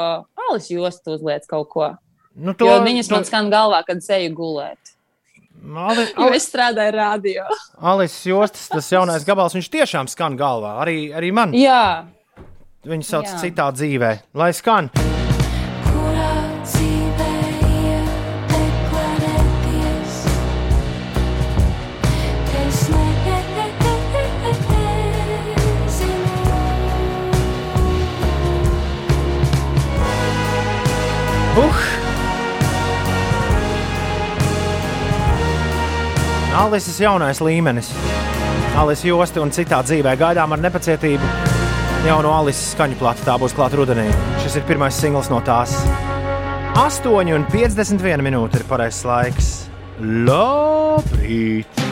Alisa 0.50 0.74
Jostu 0.74 1.18
uzliec 1.18 1.46
kaut 1.50 1.70
ko. 1.74 1.92
Nu, 2.34 2.56
To, 2.58 2.66
jo 2.66 2.80
viņas 2.86 3.12
to... 3.12 3.18
man 3.18 3.28
skan 3.28 3.52
galvā, 3.54 3.84
kad 3.86 4.02
es 4.02 4.10
eju 4.10 4.34
gulēt. 4.38 4.94
Ali, 5.64 6.08
Jo 6.18 6.28
es 6.36 6.50
strādāju 6.50 6.96
radio. 6.98 7.46
Alises 7.80 8.26
Jostas, 8.28 8.68
tas 8.72 8.90
jaunais 8.92 9.24
gabals, 9.28 9.56
viņš 9.56 9.70
tiešām 9.78 10.12
skan 10.12 10.36
galvā. 10.40 10.76
Arī, 10.84 10.98
arī 11.16 11.32
man. 11.36 11.56
Jā. 11.56 12.10
Viņu 12.84 13.08
sauc 13.08 13.30
Jā. 13.30 13.40
citā 13.46 13.72
dzīvē. 13.72 14.16
Lai 14.36 14.52
skan. 14.56 14.92
Alises 36.64 37.00
jaunais 37.02 37.42
līmenis. 37.44 37.90
Alises 38.80 39.04
josta 39.06 39.42
un 39.44 39.52
citā 39.54 39.82
dzīvē 39.84 40.14
gaidām 40.20 40.56
ar 40.56 40.62
nepacietību 40.64 41.28
jauno 42.08 42.32
Alises 42.38 42.72
skaņu 42.74 42.96
platu. 43.02 43.26
Tā 43.28 43.36
būs 43.42 43.56
klāta 43.58 43.80
rudenī. 43.80 44.06
Šis 44.44 44.58
ir 44.62 44.66
pirmais 44.68 44.96
singls 44.96 45.30
no 45.32 45.42
tās. 45.46 45.76
8,51 46.80 48.24
minūte 48.26 48.62
ir 48.62 48.66
pareizais 48.70 49.04
laiks. 49.08 49.50
Labrīt! 50.00 51.84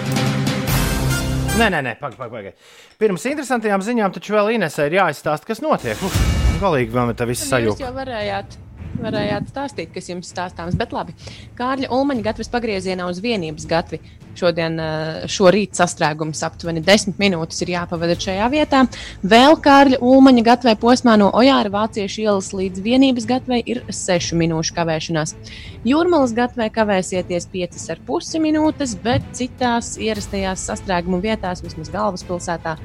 Nē, 1.60 1.68
nē, 1.68 1.82
nē 1.84 1.94
pagaidi, 2.00 2.18
pagaidi. 2.18 2.54
Pag. 2.56 2.98
Pirms 3.02 3.28
interesantajām 3.28 3.84
ziņām 3.86 4.16
taču 4.16 4.34
vēl 4.38 4.54
Inesai 4.56 4.88
ir 4.90 4.98
jāizstāsta, 5.02 5.46
kas 5.52 5.62
notiek. 5.62 6.00
Uf, 6.08 6.16
galīgi 6.64 6.96
vēl 6.96 7.12
tā 7.20 7.28
viss 7.30 7.44
Jūs 7.44 7.52
sajūta. 7.52 7.84
jau 7.84 7.92
varējāt, 8.00 8.56
varējāt 9.04 9.52
stāstīt, 9.52 9.92
kas 9.94 10.10
jums 10.10 10.32
stāstāms. 10.32 10.80
Bet 10.80 10.96
labi, 10.96 11.14
Kārļa 11.60 11.92
Ulmaņa 11.92 12.26
gatavs 12.32 12.50
pagriezienā 12.56 13.10
uz 13.12 13.20
vienības 13.22 13.68
gatvi. 13.70 14.00
Šodien, 14.38 14.80
eh, 14.80 15.24
šorīt 15.28 15.76
sastrēgums 15.76 16.42
aptuveni 16.48 16.84
10 16.86 17.18
minūtes 17.20 17.62
ir 17.62 17.74
jāpavada 17.76 18.16
šajā 18.16 18.48
vietā. 18.54 18.86
Vēl 19.24 19.58
Kārļa 19.60 20.00
Ulmaņa 20.02 20.44
gatvē 20.48 20.76
posmā 20.80 21.18
no 21.20 21.32
Ojāra 21.32 21.72
Vāciešu 21.74 22.24
ielas 22.24 22.52
līdz 22.56 22.82
vienības 22.82 23.28
gatvei 23.28 23.62
ir 23.66 23.84
6 23.90 24.38
minūšu 24.40 24.76
kavēšanās. 24.78 25.36
Jūrmalas 25.84 26.34
gatvē 26.38 26.70
kavēsieties 26.72 27.50
5,5 27.52 28.40
minūtes, 28.40 28.96
bet 29.04 29.22
citās 29.34 29.98
ierastajās 29.98 30.64
sastrēgumu 30.70 31.22
vietās, 31.22 31.64
vismaz 31.66 31.92
galvaspilsētā, 31.92 32.78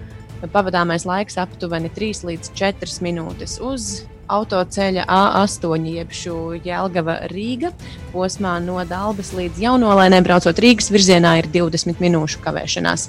pavadāmais 0.52 1.06
laiks 1.06 1.38
aptuveni 1.40 1.90
3 1.94 2.26
līdz 2.30 2.52
4 2.58 3.00
minūtes 3.06 3.60
uz 3.62 4.06
autoceļa 4.28 5.06
A8, 5.06 5.86
jeb 5.90 6.14
Jēlgava 6.64 7.18
Rīga. 7.32 7.72
Posmā 8.12 8.56
no 8.64 8.78
Dabas 8.88 9.32
līdz 9.36 9.60
Jaunolēnē 9.62 10.22
braucot 10.26 10.58
Rīgas 10.62 10.90
virzienā 10.94 11.36
ir 11.40 11.50
20 11.54 12.02
minūšu 12.02 12.42
kavēšanās. 12.44 13.08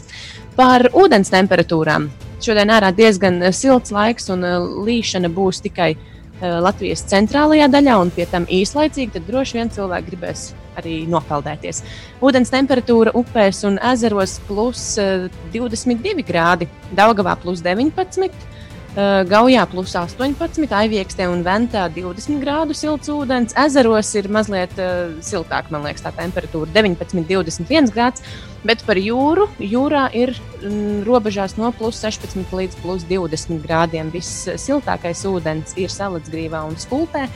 Par 0.57 0.89
ūdens 0.98 1.31
temperatūrām. 1.34 2.10
Šodien 2.41 2.72
ārā 2.73 2.91
diezgan 2.94 3.41
eh, 3.41 3.53
silts 3.53 3.94
laiks 3.94 4.30
un 4.34 4.45
eh, 4.45 4.57
līšana 4.88 5.30
būs 5.34 5.61
tikai 5.65 5.91
eh, 5.94 6.57
Latvijas 6.61 7.06
centrālajā 7.10 7.69
daļā, 7.73 7.98
un 8.02 8.14
pie 8.14 8.27
tam 8.30 8.45
īslaicīgi, 8.49 9.15
tad 9.15 9.26
droši 9.30 9.57
vien 9.57 9.73
cilvēki 9.73 10.11
gribēs 10.11 10.52
arī 10.77 10.99
nopeldēties. 11.10 11.81
Ūdens 12.22 12.53
temperatūra 12.53 13.14
upēs 13.18 13.64
un 13.69 13.80
ezeros 13.94 14.38
plus 14.49 14.84
eh, 15.02 15.26
22 15.53 16.26
grādi, 16.26 16.69
Daugavā 16.98 17.38
plus 17.41 17.65
19. 17.65 18.30
Uh, 18.30 18.56
Gaujā 18.97 19.61
plus 19.69 19.91
18, 19.93 20.71
Aiviekstē 20.73 21.27
un 21.29 21.43
Ventā 21.45 21.83
20 21.93 22.39
grādu 22.41 22.73
silts 22.73 23.11
ūdens. 23.13 23.53
Ezeros 23.53 24.09
ir 24.17 24.25
mazliet 24.33 24.73
uh, 24.81 25.11
siltāk, 25.21 25.69
man 25.69 25.83
liekas, 25.85 26.01
tā 26.01 26.09
temperatūra 26.17 26.71
19, 26.73 27.21
21 27.29 27.91
grāds. 27.93 28.25
Bet 28.65 28.81
par 28.87 28.97
jūru, 28.97 29.45
jūrā 29.61 30.07
ir 30.17 30.33
mm, 30.63 31.03
robežās 31.05 31.59
no 31.59 31.69
plus 31.77 32.01
16 32.01 32.49
līdz 32.57 32.79
plus 32.81 33.05
20 33.05 33.61
grādiem. 33.61 34.09
Viss 34.09 34.49
siltākais 34.65 35.21
ūdens 35.29 35.77
ir 35.77 35.93
Salacgrīvā 35.93 36.63
un 36.65 36.73
Skulpē, 36.81 37.27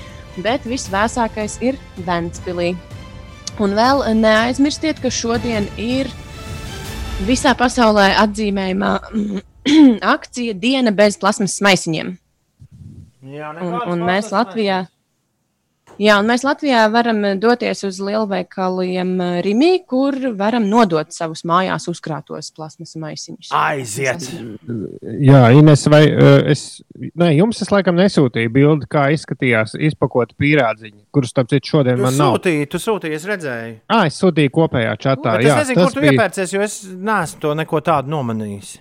bet 0.41 0.65
visvēsākais 0.65 1.59
ir 1.61 1.77
Ventspilī. 2.09 2.73
Un 3.61 3.77
vēl 3.77 4.01
neaizmirstiet, 4.17 4.97
ka 4.97 5.13
šodien 5.13 5.69
ir 5.77 6.09
visā 7.29 7.53
pasaulē 7.53 8.15
atzīmējama 8.25 8.95
akcija 10.15 10.53
Diena 10.57 10.91
bez 10.91 11.17
plasmas 11.21 11.59
maisiņiem. 11.61 12.15
Jā, 13.31 13.51
Un, 13.61 13.75
un 13.93 14.01
mēs 14.07 14.31
Latvijā. 14.33 14.87
Jā, 16.01 16.15
un 16.17 16.25
mēs 16.25 16.41
Latvijā 16.47 16.85
varam 16.89 17.19
doties 17.37 17.83
uz 17.85 17.99
lielveikaliem 18.01 19.09
eh, 19.21 19.33
Rimī, 19.45 19.69
kur 19.85 20.15
varam 20.39 20.63
nodot 20.71 21.11
savus 21.13 21.43
mājās 21.45 21.85
uzkrātos 21.91 22.49
plasmas 22.55 22.95
maisiņus. 22.97 23.51
Aiziet! 23.53 24.23
Jā, 25.21 25.41
Ines, 25.53 25.83
vai 25.91 26.01
uh, 26.09 26.39
es. 26.49 26.63
Nē, 27.19 27.33
jums 27.37 27.61
es 27.61 27.69
laikam 27.75 27.99
nesūtīju 27.99 28.53
bildi, 28.55 28.87
kā 28.89 29.09
izskatījās 29.13 29.75
izpakota 29.77 30.33
pīrādziņa, 30.41 31.03
kurus, 31.13 31.35
starp 31.35 31.51
citu, 31.53 31.73
šodien 31.75 31.99
Tu 31.99 32.07
man 32.07 32.17
nav. 32.17 32.37
sūtīji, 32.39 32.69
tu 32.71 32.81
sūtīji, 32.81 33.19
es 33.19 33.27
redzēju. 33.29 33.75
Ah, 33.91 34.07
es 34.09 34.17
sūtīju 34.23 34.55
kopējā 34.57 34.95
čatā. 35.05 35.35
Bet 35.37 35.45
es 35.45 35.51
jā, 35.51 35.59
nezinu, 35.61 35.83
kur 35.83 35.93
tu 35.99 36.05
bija- 36.07 36.15
iepērcies, 36.17 36.55
jo 36.55 36.63
es 36.65 36.79
neesmu 36.89 37.43
to 37.45 37.53
neko 37.61 37.83
tādu 37.91 38.15
nomanījis. 38.15 38.77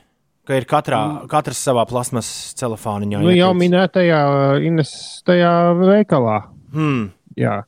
Ka 0.51 0.57
ir 0.59 0.65
katrā, 0.67 1.01
katrs 1.31 1.61
savā 1.63 1.85
plasmas 1.87 2.27
telefāniņā. 2.59 3.21
Nu, 3.23 3.31
jau 3.31 3.53
minētajā 3.55 4.23
Ines 4.67 4.91
tajā 5.23 5.51
veikalā. 5.79 6.41
Hmm. 6.75 7.13
Jā. 7.39 7.61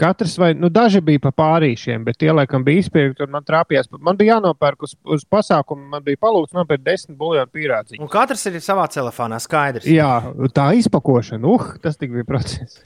Katrs 0.00 0.38
vai 0.40 0.54
nu, 0.56 0.70
daži 0.72 1.02
bija 1.04 1.20
pa 1.26 1.28
pārīšiem, 1.36 2.06
bet 2.06 2.16
tie 2.22 2.32
laikam 2.32 2.64
bija 2.64 2.80
izpirkti. 2.80 3.26
un 3.26 3.34
Man 3.34 3.44
trāpījās, 3.44 3.90
man 4.00 4.16
bija 4.16 4.38
jānopērk 4.38 4.86
uz, 4.88 4.94
uz 5.04 5.26
pasākumu, 5.28 5.84
man 5.92 6.06
bija 6.06 6.16
palūgts 6.24 6.56
nopirkt 6.56 6.86
desmit 6.86 7.18
buļbuļsāļu 7.20 7.52
pīrādziņu. 7.52 8.00
Un 8.00 8.12
katrs 8.14 8.46
ir 8.48 8.56
savā 8.64 8.88
telefonā, 8.88 9.36
skaidrs. 9.36 9.84
Jā, 9.92 10.14
tā 10.56 10.70
izpakošana, 10.80 11.52
uh, 11.52 11.74
tas 11.84 12.00
tik 12.00 12.16
bija 12.16 12.24
process. 12.32 12.80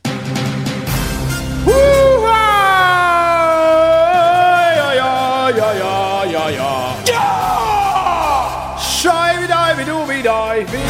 Jā, 4.74 4.90
jā, 4.98 5.14
jā, 5.54 5.70
jā, 5.78 5.94
jā. 6.34 6.50
jā! 6.58 6.75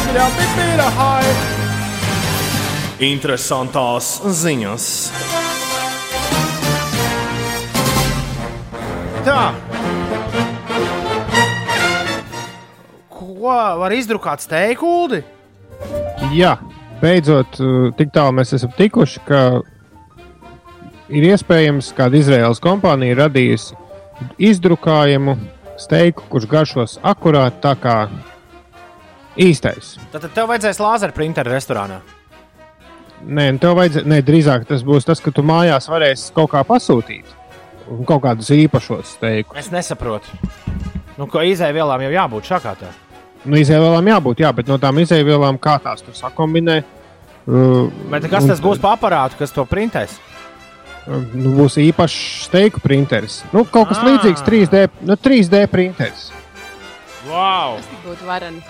Vidai, 0.07 0.31
vidai, 0.55 0.91
hai. 0.97 1.23
Interesantās 3.07 4.17
ziņas. 4.41 4.85
Tā. 9.27 9.41
Ko 13.13 13.57
var 13.81 13.93
izdrukāt 13.93 14.41
steikuldi? 14.41 15.21
Jā, 16.33 16.55
beidzot, 17.01 17.59
uh, 17.61 17.89
tik 17.97 18.13
tālu 18.15 18.39
mēs 18.39 18.55
esam 18.57 18.71
tikuši, 18.77 19.21
ka 19.27 19.41
ir 21.13 21.27
iespējams, 21.33 21.91
ka 21.91 22.05
kāda 22.07 22.19
Izraels 22.21 22.63
kompānija 22.63 23.13
ir 23.13 23.21
radījusi 23.21 23.77
izdrukājumu 24.41 25.37
steiku, 25.77 26.25
kurš 26.31 26.49
garšos 26.49 26.97
akurāt 27.05 27.61
tā 27.61 27.75
kā 27.77 27.99
īstais. 29.37 29.95
Tad 30.11 30.27
tev 30.33 30.49
vajadzēs 30.51 30.79
lāzera 30.81 31.13
printeru 31.15 31.53
restorānā. 31.53 32.01
Nē, 33.27 33.47
nu, 33.55 33.61
tev 33.61 33.73
vajadzēs, 33.79 34.05
nē, 34.05 34.19
drīzāk 34.25 34.67
tas 34.69 34.83
būs 34.85 35.07
tas, 35.07 35.21
ka 35.23 35.31
tu 35.33 35.41
mājās 35.45 35.89
varēsi 35.89 36.33
kaut 36.35 36.51
kā 36.53 36.61
pasūtīt. 36.67 37.25
un 37.89 38.03
Kaut 38.05 38.21
kādus 38.25 38.49
īpašos 38.53 39.15
steikus. 39.17 39.57
Es 39.57 39.71
nesaprotu. 39.71 40.27
Nu, 41.17 41.25
ko 41.31 41.41
izēvielām 41.41 42.03
jau 42.05 42.11
jābūt 42.13 42.49
šākātā. 42.51 42.91
Nu, 43.47 43.57
izēvielām 43.57 44.05
jābūt, 44.11 44.41
jā, 44.43 44.51
bet 44.53 44.67
no 44.69 44.77
tām 44.77 44.99
izēvielām 45.01 45.57
kā 45.61 45.77
tās 45.81 46.03
tur 46.05 46.13
sakombinē. 46.17 46.81
Uh, 47.47 47.87
Bet 48.11 48.27
kas 48.29 48.45
tas 48.45 48.59
būs 48.61 48.81
par 48.83 48.97
aparātu, 48.97 49.37
kas 49.39 49.53
to 49.55 49.63
printēs? 49.65 50.17
Nu, 51.07 51.53
būs 51.55 51.77
īpašs 51.79 52.17
steiku 52.49 52.81
printeris. 52.83 53.39
Nu, 53.53 53.63
kaut 53.63 53.87
kas 53.87 54.01
Ah. 54.03 54.09
līdzīgs 54.09 54.43
3D, 54.43 54.89
nu, 55.07 55.15
3D 55.15 55.63
printeris. 55.71 56.27
Wow! 57.29 57.77
Tas 57.79 58.03
būtu 58.05 58.27
vareni. 58.27 58.61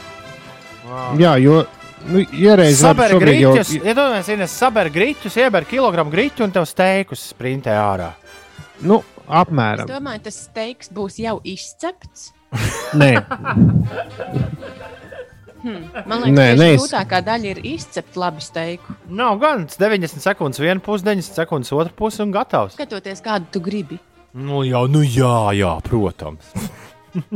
Wow. 0.88 1.18
Jā, 1.20 1.34
jo 1.44 1.58
nu, 2.08 2.24
iereiz 2.32 2.80
Saber 2.80 3.12
šobrīd 3.12 3.42
jau- 3.42 3.54
iedomājieties, 3.82 4.40
ja 4.40 4.48
saber 4.48 4.90
grīķus, 4.94 5.38
ieber 5.44 5.66
kilogramu 5.70 6.12
grīķu 6.14 6.44
un 6.48 6.52
tev 6.56 6.66
steikus 6.70 7.28
sprintē 7.34 7.76
ārā. 7.78 8.12
Nu, 8.82 9.02
Es 9.28 9.34
apmēram. 9.42 9.88
domāju, 9.90 10.22
tas 10.30 10.38
steiks 10.48 10.90
būs 10.94 11.18
jau 11.20 11.40
izcepts. 11.44 12.32
Nē, 13.02 13.12
Hmm. 15.58 15.88
Man 16.06 16.22
liekas, 16.22 16.38
Nē, 16.38 16.48
ka 16.54 16.76
grūtākā 16.78 17.20
daļa 17.26 17.48
ir 17.50 17.60
izcept 17.66 18.16
labi 18.16 18.44
steiku. 18.46 18.94
Nav 19.10 19.40
gan 19.42 19.66
90 19.68 20.22
sekundes, 20.22 20.60
viena 20.62 20.80
puse, 20.86 21.04
90 21.04 21.34
sekundes, 21.42 21.72
otra 21.74 21.92
puse 21.98 22.22
un 22.24 22.32
gatavs. 22.32 22.76
Skatoties, 22.78 23.24
kādu 23.26 23.50
tu 23.52 23.60
gribi. 23.66 23.98
Nu, 24.38 24.62
jā, 24.68 24.84
nu 24.88 25.02
jā, 25.02 25.34
jā 25.58 25.74
protams. 25.84 26.54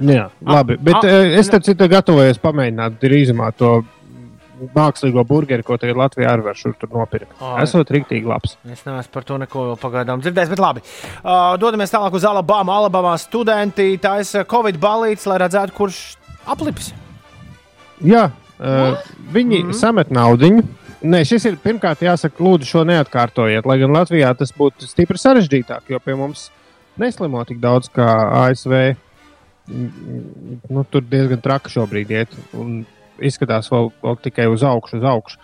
jā, 0.00 0.28
labi. 0.46 0.76
Bet 0.76 0.98
a- 1.02 1.08
a, 1.08 1.26
es 1.40 1.50
tam 1.52 1.62
citu 1.64 1.88
gatavojos 1.88 2.40
pamēģināt 2.42 2.98
drīzumā 3.02 3.52
to 3.56 3.78
mākslīgo 4.76 5.24
burgeri, 5.28 5.64
ko 5.64 5.76
tagad 5.80 5.98
Latvijā 6.00 6.30
arī 6.32 6.46
var 6.46 6.60
nopirkt. 6.92 7.32
Esot 7.60 7.90
rīktīgi 7.92 8.28
labs. 8.28 8.56
Es 8.64 8.84
neesmu 8.86 9.12
par 9.12 9.26
to 9.28 9.38
neko 9.42 9.66
pagaidām 9.80 10.22
dzirdējis, 10.24 10.52
bet 10.54 10.62
labi. 10.62 10.84
Uh, 11.20 11.56
dodamies 11.60 11.92
tālāk 11.92 12.16
uz 12.16 12.24
Alabamu. 12.24 12.72
Alabamā 12.72 13.16
studenti 13.20 13.98
taisa 14.02 14.46
Covid 14.48 14.80
balīts, 14.80 15.26
lai 15.28 15.38
redzētu, 15.44 15.76
kurš 15.76 16.00
aplips. 16.48 16.92
Jā, 18.04 18.30
uh, 18.58 18.96
viņi 19.32 19.62
mm 19.62 19.70
-hmm. 19.70 19.78
samet 19.80 20.10
naudu. 20.10 20.62
Nē, 21.06 21.24
šis 21.28 21.44
ir 21.44 21.56
pirmkārt 21.60 22.00
jāsaka, 22.00 22.40
lūdzu, 22.40 22.64
šo 22.64 22.84
neatkārtojiet. 22.84 23.66
Lai 23.66 23.78
gan 23.78 23.92
Latvijā 23.92 24.32
tas 24.36 24.52
būtu 24.52 24.88
stipri 24.88 25.18
sarežģītāk, 25.18 25.80
jo 25.88 26.00
pie 26.00 26.14
mums 26.14 26.50
neslimo 26.96 27.44
tik 27.44 27.60
daudz 27.60 27.90
kā 27.92 28.06
ASV. 28.46 28.96
Nu, 29.68 30.84
tur 30.90 31.02
diezgan 31.02 31.40
traki 31.42 31.72
šobrīd 31.74 32.12
iet. 32.14 32.36
Un 32.54 32.84
izskatās 33.22 33.70
vēl, 33.72 33.90
vēl 34.04 34.18
tikai 34.26 34.46
uz 34.52 34.62
augšu, 34.66 35.00
uz 35.00 35.06
augšu. 35.08 35.40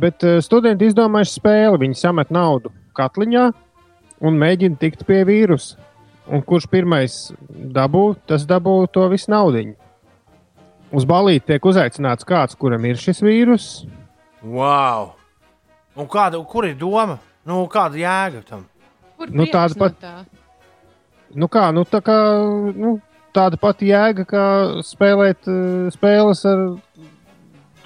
Bet 0.00 0.24
uh, 0.26 0.38
studenti 0.44 0.88
izdomājuši 0.90 1.36
spēli. 1.40 1.80
Viņi 1.84 1.98
samet 2.00 2.32
naudu 2.34 2.72
katliņā 2.96 3.44
un 4.26 4.40
mēģina 4.40 4.80
tikt 4.80 5.04
pie 5.08 5.22
vīrusa. 5.28 5.78
Un 6.30 6.44
kurš 6.46 6.68
pirmais 6.70 7.14
dabū, 7.74 8.14
tas 8.30 8.44
dabū 8.46 8.84
to 8.94 9.08
visu 9.10 9.32
naudu. 9.32 9.64
Uz 10.94 11.06
balīti 11.06 11.48
tiek 11.52 11.64
uzaicināts 11.66 12.26
kāds, 12.26 12.56
kuram 12.58 12.84
ir 12.86 12.98
šis 12.98 13.20
vīrus. 13.22 13.66
Wow! 14.42 15.12
Un 15.98 16.06
kāda, 16.10 16.38
kur 16.46 16.66
ir 16.68 16.76
doma? 16.78 17.18
Nu, 17.46 17.64
kāda 17.70 17.98
jēga 17.98 18.44
tam? 18.46 18.64
Kur 19.18 19.30
Nu, 19.34 19.44
tāda 19.50 19.74
no 19.74 19.80
pat- 19.84 19.98
tā? 20.00 20.12
Nu 21.34 21.46
kā, 21.50 21.68
nu, 21.74 21.84
tā 21.86 22.00
kā, 22.02 22.16
nu, 22.74 22.96
tāda 23.36 23.58
pati 23.60 23.90
jēga, 23.90 24.26
kā 24.28 24.44
spēlēt 24.86 25.48
uh, 25.50 25.88
spēles 25.94 26.44
ar 26.48 26.64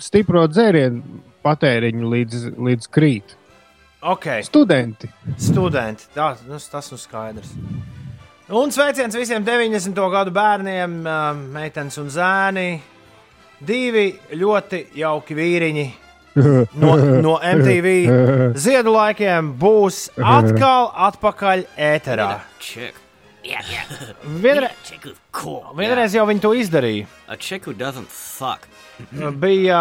stipro 0.03 0.45
dzērienu 0.51 1.23
patēriņu 1.45 2.13
līdz, 2.15 2.47
līdz 2.69 2.91
krīt. 2.93 3.37
Okay. 4.05 4.45
Studenti. 4.45 5.09
Studenti. 5.41 6.09
Tā, 6.13 6.35
nu, 6.49 6.59
tas 6.71 6.91
nu 6.93 6.99
skaidrs. 7.01 7.55
Un 8.53 8.73
sveiciens 8.75 9.17
visiem 9.17 9.45
90. 9.45 9.97
gadu 10.13 10.33
bērniem, 10.37 10.99
ā, 11.09 11.21
meitenes 11.33 11.97
un 12.03 12.11
zēni. 12.13 12.69
Divi 13.65 14.11
ļoti 14.37 14.83
jauki 15.01 15.37
vīriņi 15.39 15.87
no, 16.77 16.97
no 17.25 17.39
MTV 17.39 17.95
ziedu 18.67 18.93
laikiem 18.93 19.55
būs 19.61 20.11
atkal 20.19 20.91
atpakaļ 21.09 21.65
ēterā. 21.93 22.29
chick. 22.61 23.04
Yeah, 23.45 23.61
yeah. 23.69 23.85
Vienre- 24.45 24.71
cool. 25.33 25.63
Vienreiz 25.77 26.15
jau 26.17 26.25
viņi 26.29 26.41
to 26.41 26.53
izdarīja. 26.57 27.09
A 27.29 27.37
chick 27.37 27.67
who 27.69 27.75
doesn't 27.77 28.09
fuck. 28.09 28.69
Bija 29.45 29.81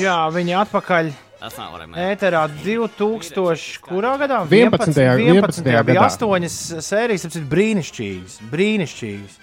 jā, 0.00 0.18
viņi 0.34 0.58
atpakaļ. 0.64 1.12
That's 1.40 1.58
not 1.60 1.72
what 1.72 1.82
I 1.82 1.86
meant. 1.86 2.00
Ēterā 2.00 2.46
2000. 2.64 3.80
kurā 3.84 4.14
gadā? 4.20 4.44
11. 4.48 4.94
11. 4.96 5.64
bija 5.66 5.82
gadā. 5.84 6.06
astoņas 6.06 6.54
sērijas, 6.86 7.26
tas 7.26 7.36
ir 7.36 7.44
brīnišķīgas. 7.50 8.38
brīnišķīgas. 8.52 9.40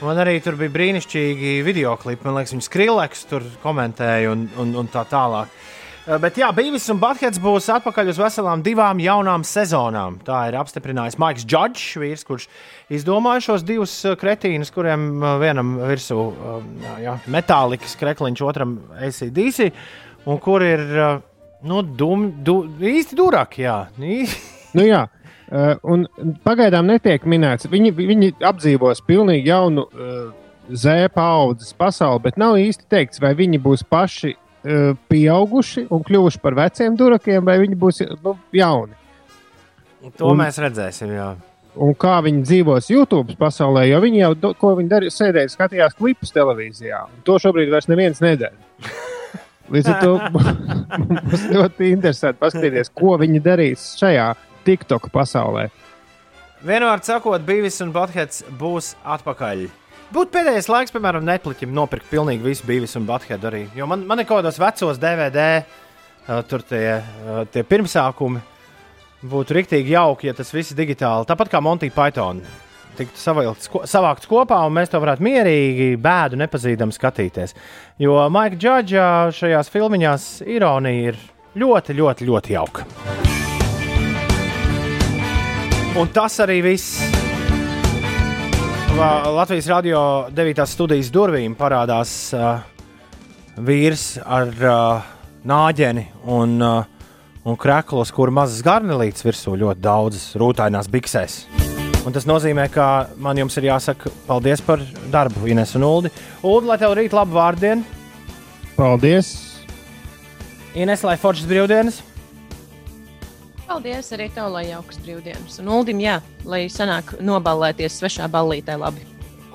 Man 0.00 0.16
arī 0.22 0.38
tur 0.40 0.56
bija 0.56 0.72
brīnišķīgi 0.72 1.58
video 1.66 1.92
klipi. 2.00 2.24
Man 2.24 2.38
liekas, 2.38 2.54
viņi 2.56 2.64
skrileks 2.64 3.26
tur 3.28 3.44
komentēja 3.60 4.32
un, 4.32 4.46
un, 4.62 4.72
un 4.80 4.88
tā 4.88 5.04
tālāk. 5.10 5.52
Eh, 5.52 5.79
Bet 6.18 6.40
jā, 6.40 6.48
Beavis 6.50 6.88
un 6.90 6.98
Butheads 6.98 7.38
būs 7.38 7.68
atpakaļ 7.70 8.08
uz 8.10 8.16
veselām 8.18 8.64
divām 8.66 8.98
jaunām 8.98 9.44
sezonām. 9.46 10.16
Tā 10.26 10.40
ir 10.48 10.56
apstiprinājis 10.58 11.20
Maiks 11.22 11.44
Džordžs, 11.46 11.84
vīrs, 12.02 12.24
kurš 12.26 12.48
izdomāja 12.90 13.44
šos 13.44 13.62
divus 13.68 13.92
eh, 14.02 14.16
kretīnus, 14.18 14.72
kuriem 14.74 15.04
eh, 15.20 15.36
vienam 15.38 15.76
virsū 15.86 16.18
eh, 16.32 16.66
jā, 17.04 17.14
metālikas 17.30 17.94
krekliņš, 18.00 18.42
otram 18.42 18.74
ACDC, 18.98 19.70
un 20.26 20.42
kur 20.42 20.66
ir 20.66 20.82
eh, 20.82 21.14
nu, 21.70 21.84
dum, 21.86 22.26
du, 22.42 22.58
īsti 22.90 23.20
duraki. 23.20 23.68
Jā. 23.68 23.78
Nu, 24.70 24.84
jā. 24.86 25.00
Uh, 25.50 25.72
un 25.82 26.04
pagaidām 26.46 26.86
netiek 26.86 27.24
minēts, 27.26 27.66
viņi, 27.66 27.90
viņi 27.98 28.28
apdzīvos 28.46 29.00
pilnīgi 29.02 29.50
jaunu 29.50 29.82
uh, 29.82 30.28
zēpa 30.70 31.24
audzes 31.40 31.74
pasauli, 31.74 32.22
bet 32.28 32.38
nav 32.38 32.54
īsti 32.62 32.86
teikts, 32.86 33.18
vai 33.18 33.32
viņi 33.34 33.58
būs 33.64 33.82
paši 33.90 34.36
pieauguši 34.62 35.86
un 35.90 36.02
kļuvuši 36.04 36.40
par 36.42 36.56
veciem 36.58 36.96
durakiem, 36.98 37.44
vai 37.44 37.58
viņi 37.62 37.78
būs 37.80 38.02
nu, 38.24 38.34
jauni. 38.52 38.96
To 40.16 40.30
Un- 40.32 40.40
mēs 40.40 40.58
redzēsim. 40.60 41.12
Jā. 41.16 41.30
Un 41.80 41.94
kā 41.94 42.16
viņi 42.24 42.42
dzīvos 42.42 42.88
YouTube 42.90 43.36
pasaulē, 43.38 43.84
jo 43.88 44.00
viņi 44.02 44.18
jau, 44.24 44.34
do, 44.34 44.50
ko 44.58 44.72
viņi 44.76 44.90
darīja, 44.90 45.14
sēdēja, 45.14 45.52
skatījās 45.52 45.94
klipus 45.94 46.32
televīzijā. 46.34 47.04
Un 47.06 47.22
to 47.24 47.36
šobrīd 47.38 47.70
vairs 47.70 47.86
neviens 47.88 48.20
nedara. 48.20 48.56
Līdz 49.72 49.90
ar 49.92 50.00
to 50.02 50.16
mums 51.06 51.44
ļoti 51.54 51.92
interesanti 51.94 52.40
paskatīties, 52.42 52.90
ko 52.90 53.14
viņi 53.22 53.42
darīs 53.44 53.92
šajā 54.00 54.32
TikTok 54.66 55.12
pasaulē. 55.14 55.68
Vienmēr 56.66 57.00
sakot, 57.06 57.40
Beavis 57.46 57.78
un 57.80 57.92
Butheads 57.94 58.42
būs 58.58 58.96
atpakaļ. 59.06 59.68
Būtu 60.10 60.32
pēdējais 60.34 60.66
laiks, 60.66 60.90
piemēram, 60.90 61.22
Netflixam 61.22 61.70
nopirkt 61.74 62.08
pilnīgi 62.10 62.42
visu 62.42 62.66
Beavis 62.66 62.96
un 62.98 63.04
Buthead 63.06 63.44
arī. 63.46 63.60
Jo 63.78 63.86
man, 63.86 64.02
man 64.08 64.18
ir 64.18 64.26
kaut 64.26 64.40
kādos 64.40 64.58
vecos 64.58 64.98
DVD, 64.98 65.44
uh, 65.62 66.40
tur 66.50 66.64
tie, 66.66 66.96
uh, 66.98 67.44
tie 67.46 67.62
pirmsākumi. 67.62 68.42
Būtu 69.30 69.54
rīktīgi 69.54 69.94
jauki, 69.94 70.30
ja 70.30 70.34
tas 70.34 70.50
viss 70.50 70.74
digitāli, 70.74 71.28
tāpat 71.28 71.52
kā 71.52 71.60
Monty 71.62 71.92
Python, 71.94 72.40
tiktu 72.98 73.34
ko- 73.70 73.84
savākts 73.84 74.26
kopā, 74.26 74.62
un 74.66 74.74
mēs 74.74 74.90
to 74.90 74.98
varētu 74.98 75.22
mierīgi, 75.22 75.90
bēdu 76.00 76.40
nepazīdami 76.40 76.96
skatīties. 76.96 77.54
Jo 78.00 78.16
Maika 78.32 78.56
Džordža 78.56 79.06
šajās 79.36 79.70
filmiņās 79.70 80.28
ironija 80.48 81.12
ir 81.12 81.22
ļoti, 81.54 81.98
ļoti, 82.00 82.30
ļoti 82.32 82.56
jauka. 82.56 82.88
Un 86.00 86.08
tas 86.14 86.40
arī 86.40 86.62
viss. 86.64 87.19
Latvijas 88.98 89.68
radio 89.70 90.00
9. 90.30 90.66
studijas 90.66 91.10
durvīm 91.14 91.54
parādās 91.58 92.10
uh, 92.34 92.62
vīrs 93.56 94.18
ar 94.24 94.50
uh, 94.50 95.06
nāģeni 95.46 96.04
un, 96.26 96.56
uh, 96.58 97.14
un 97.44 97.58
kreklos, 97.60 98.10
kur 98.10 98.32
mazas 98.34 98.64
garnelītes 98.66 99.24
virsū 99.24 99.54
ļoti 99.60 99.84
daudzas 99.84 100.26
rūtainās 100.40 100.90
biksēs. 100.90 101.38
Un 102.06 102.16
tas 102.16 102.26
nozīmē, 102.28 102.66
ka 102.72 102.90
man 103.20 103.38
jums 103.38 103.56
ir 103.60 103.70
jāsaka 103.70 104.12
paldies 104.26 104.62
par 104.64 104.82
darbu, 105.12 105.46
Ines 105.52 105.76
un 105.78 105.86
Uldi. 105.86 106.12
Uldi, 106.42 106.70
lai 106.72 106.78
tev 106.80 106.96
rīt 106.98 107.16
labu 107.16 107.38
vārdienu, 107.38 107.84
Paldies! 108.80 109.34
Ines, 110.72 111.02
lai 111.04 111.18
foršas 111.20 111.44
brīvdienas. 111.50 111.98
Paldies 113.70 114.08
arī 114.16 114.24
tev, 114.34 114.48
lai 114.50 114.64
jauks 114.66 114.98
brīvdienas. 114.98 115.60
Un 115.62 115.68
Uldim, 115.70 116.00
jā, 116.02 116.16
lai 116.42 116.64
sanāk 116.66 117.12
noballēties 117.22 118.00
svešā 118.00 118.26
ballītē 118.32 118.74
labi. 118.74 119.04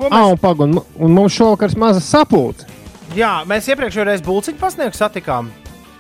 Ah, 0.08 0.30
un, 0.30 0.38
pag, 0.40 0.62
un, 0.64 0.78
un 0.80 1.12
mums 1.12 1.36
šovakar 1.36 1.76
maza 1.80 2.00
sapulce. 2.00 2.64
Jā, 3.16 3.44
mēs 3.48 3.68
iepriekšējā 3.74 4.06
reizē 4.08 4.24
Bulciņu 4.24 4.62
pasnieku 4.62 4.96
satikām. 4.96 5.52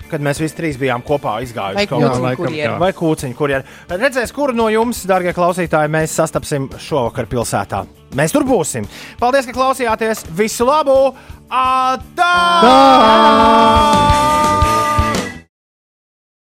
Kad 0.08 0.24
mēs 0.24 0.40
visi 0.40 0.56
trīs 0.56 0.78
bijām 0.80 1.04
kopā 1.04 1.42
izgājuši 1.44 1.90
kaut 1.92 2.08
kur. 2.38 2.46
kurjeri. 2.46 2.80
Vai 2.80 2.92
kūciņu 2.96 3.36
kurjeri. 3.36 3.68
Redzēs, 3.92 4.32
kuru 4.36 4.56
no 4.56 4.70
jums, 4.72 5.02
darbie 5.10 5.34
klausītāji, 5.36 5.92
mēs 5.98 6.16
sastapsim 6.16 6.70
šovakar 6.80 7.28
pilsētā. 7.28 7.84
Mēs 8.16 8.32
tur 8.32 8.48
būsim. 8.48 8.88
Paldies, 9.20 9.50
ka 9.50 9.58
klausījāties. 9.58 10.24
Visu 10.40 10.70
labu! 10.70 11.00
Atā! 11.50 12.32
Tā! 12.64 14.36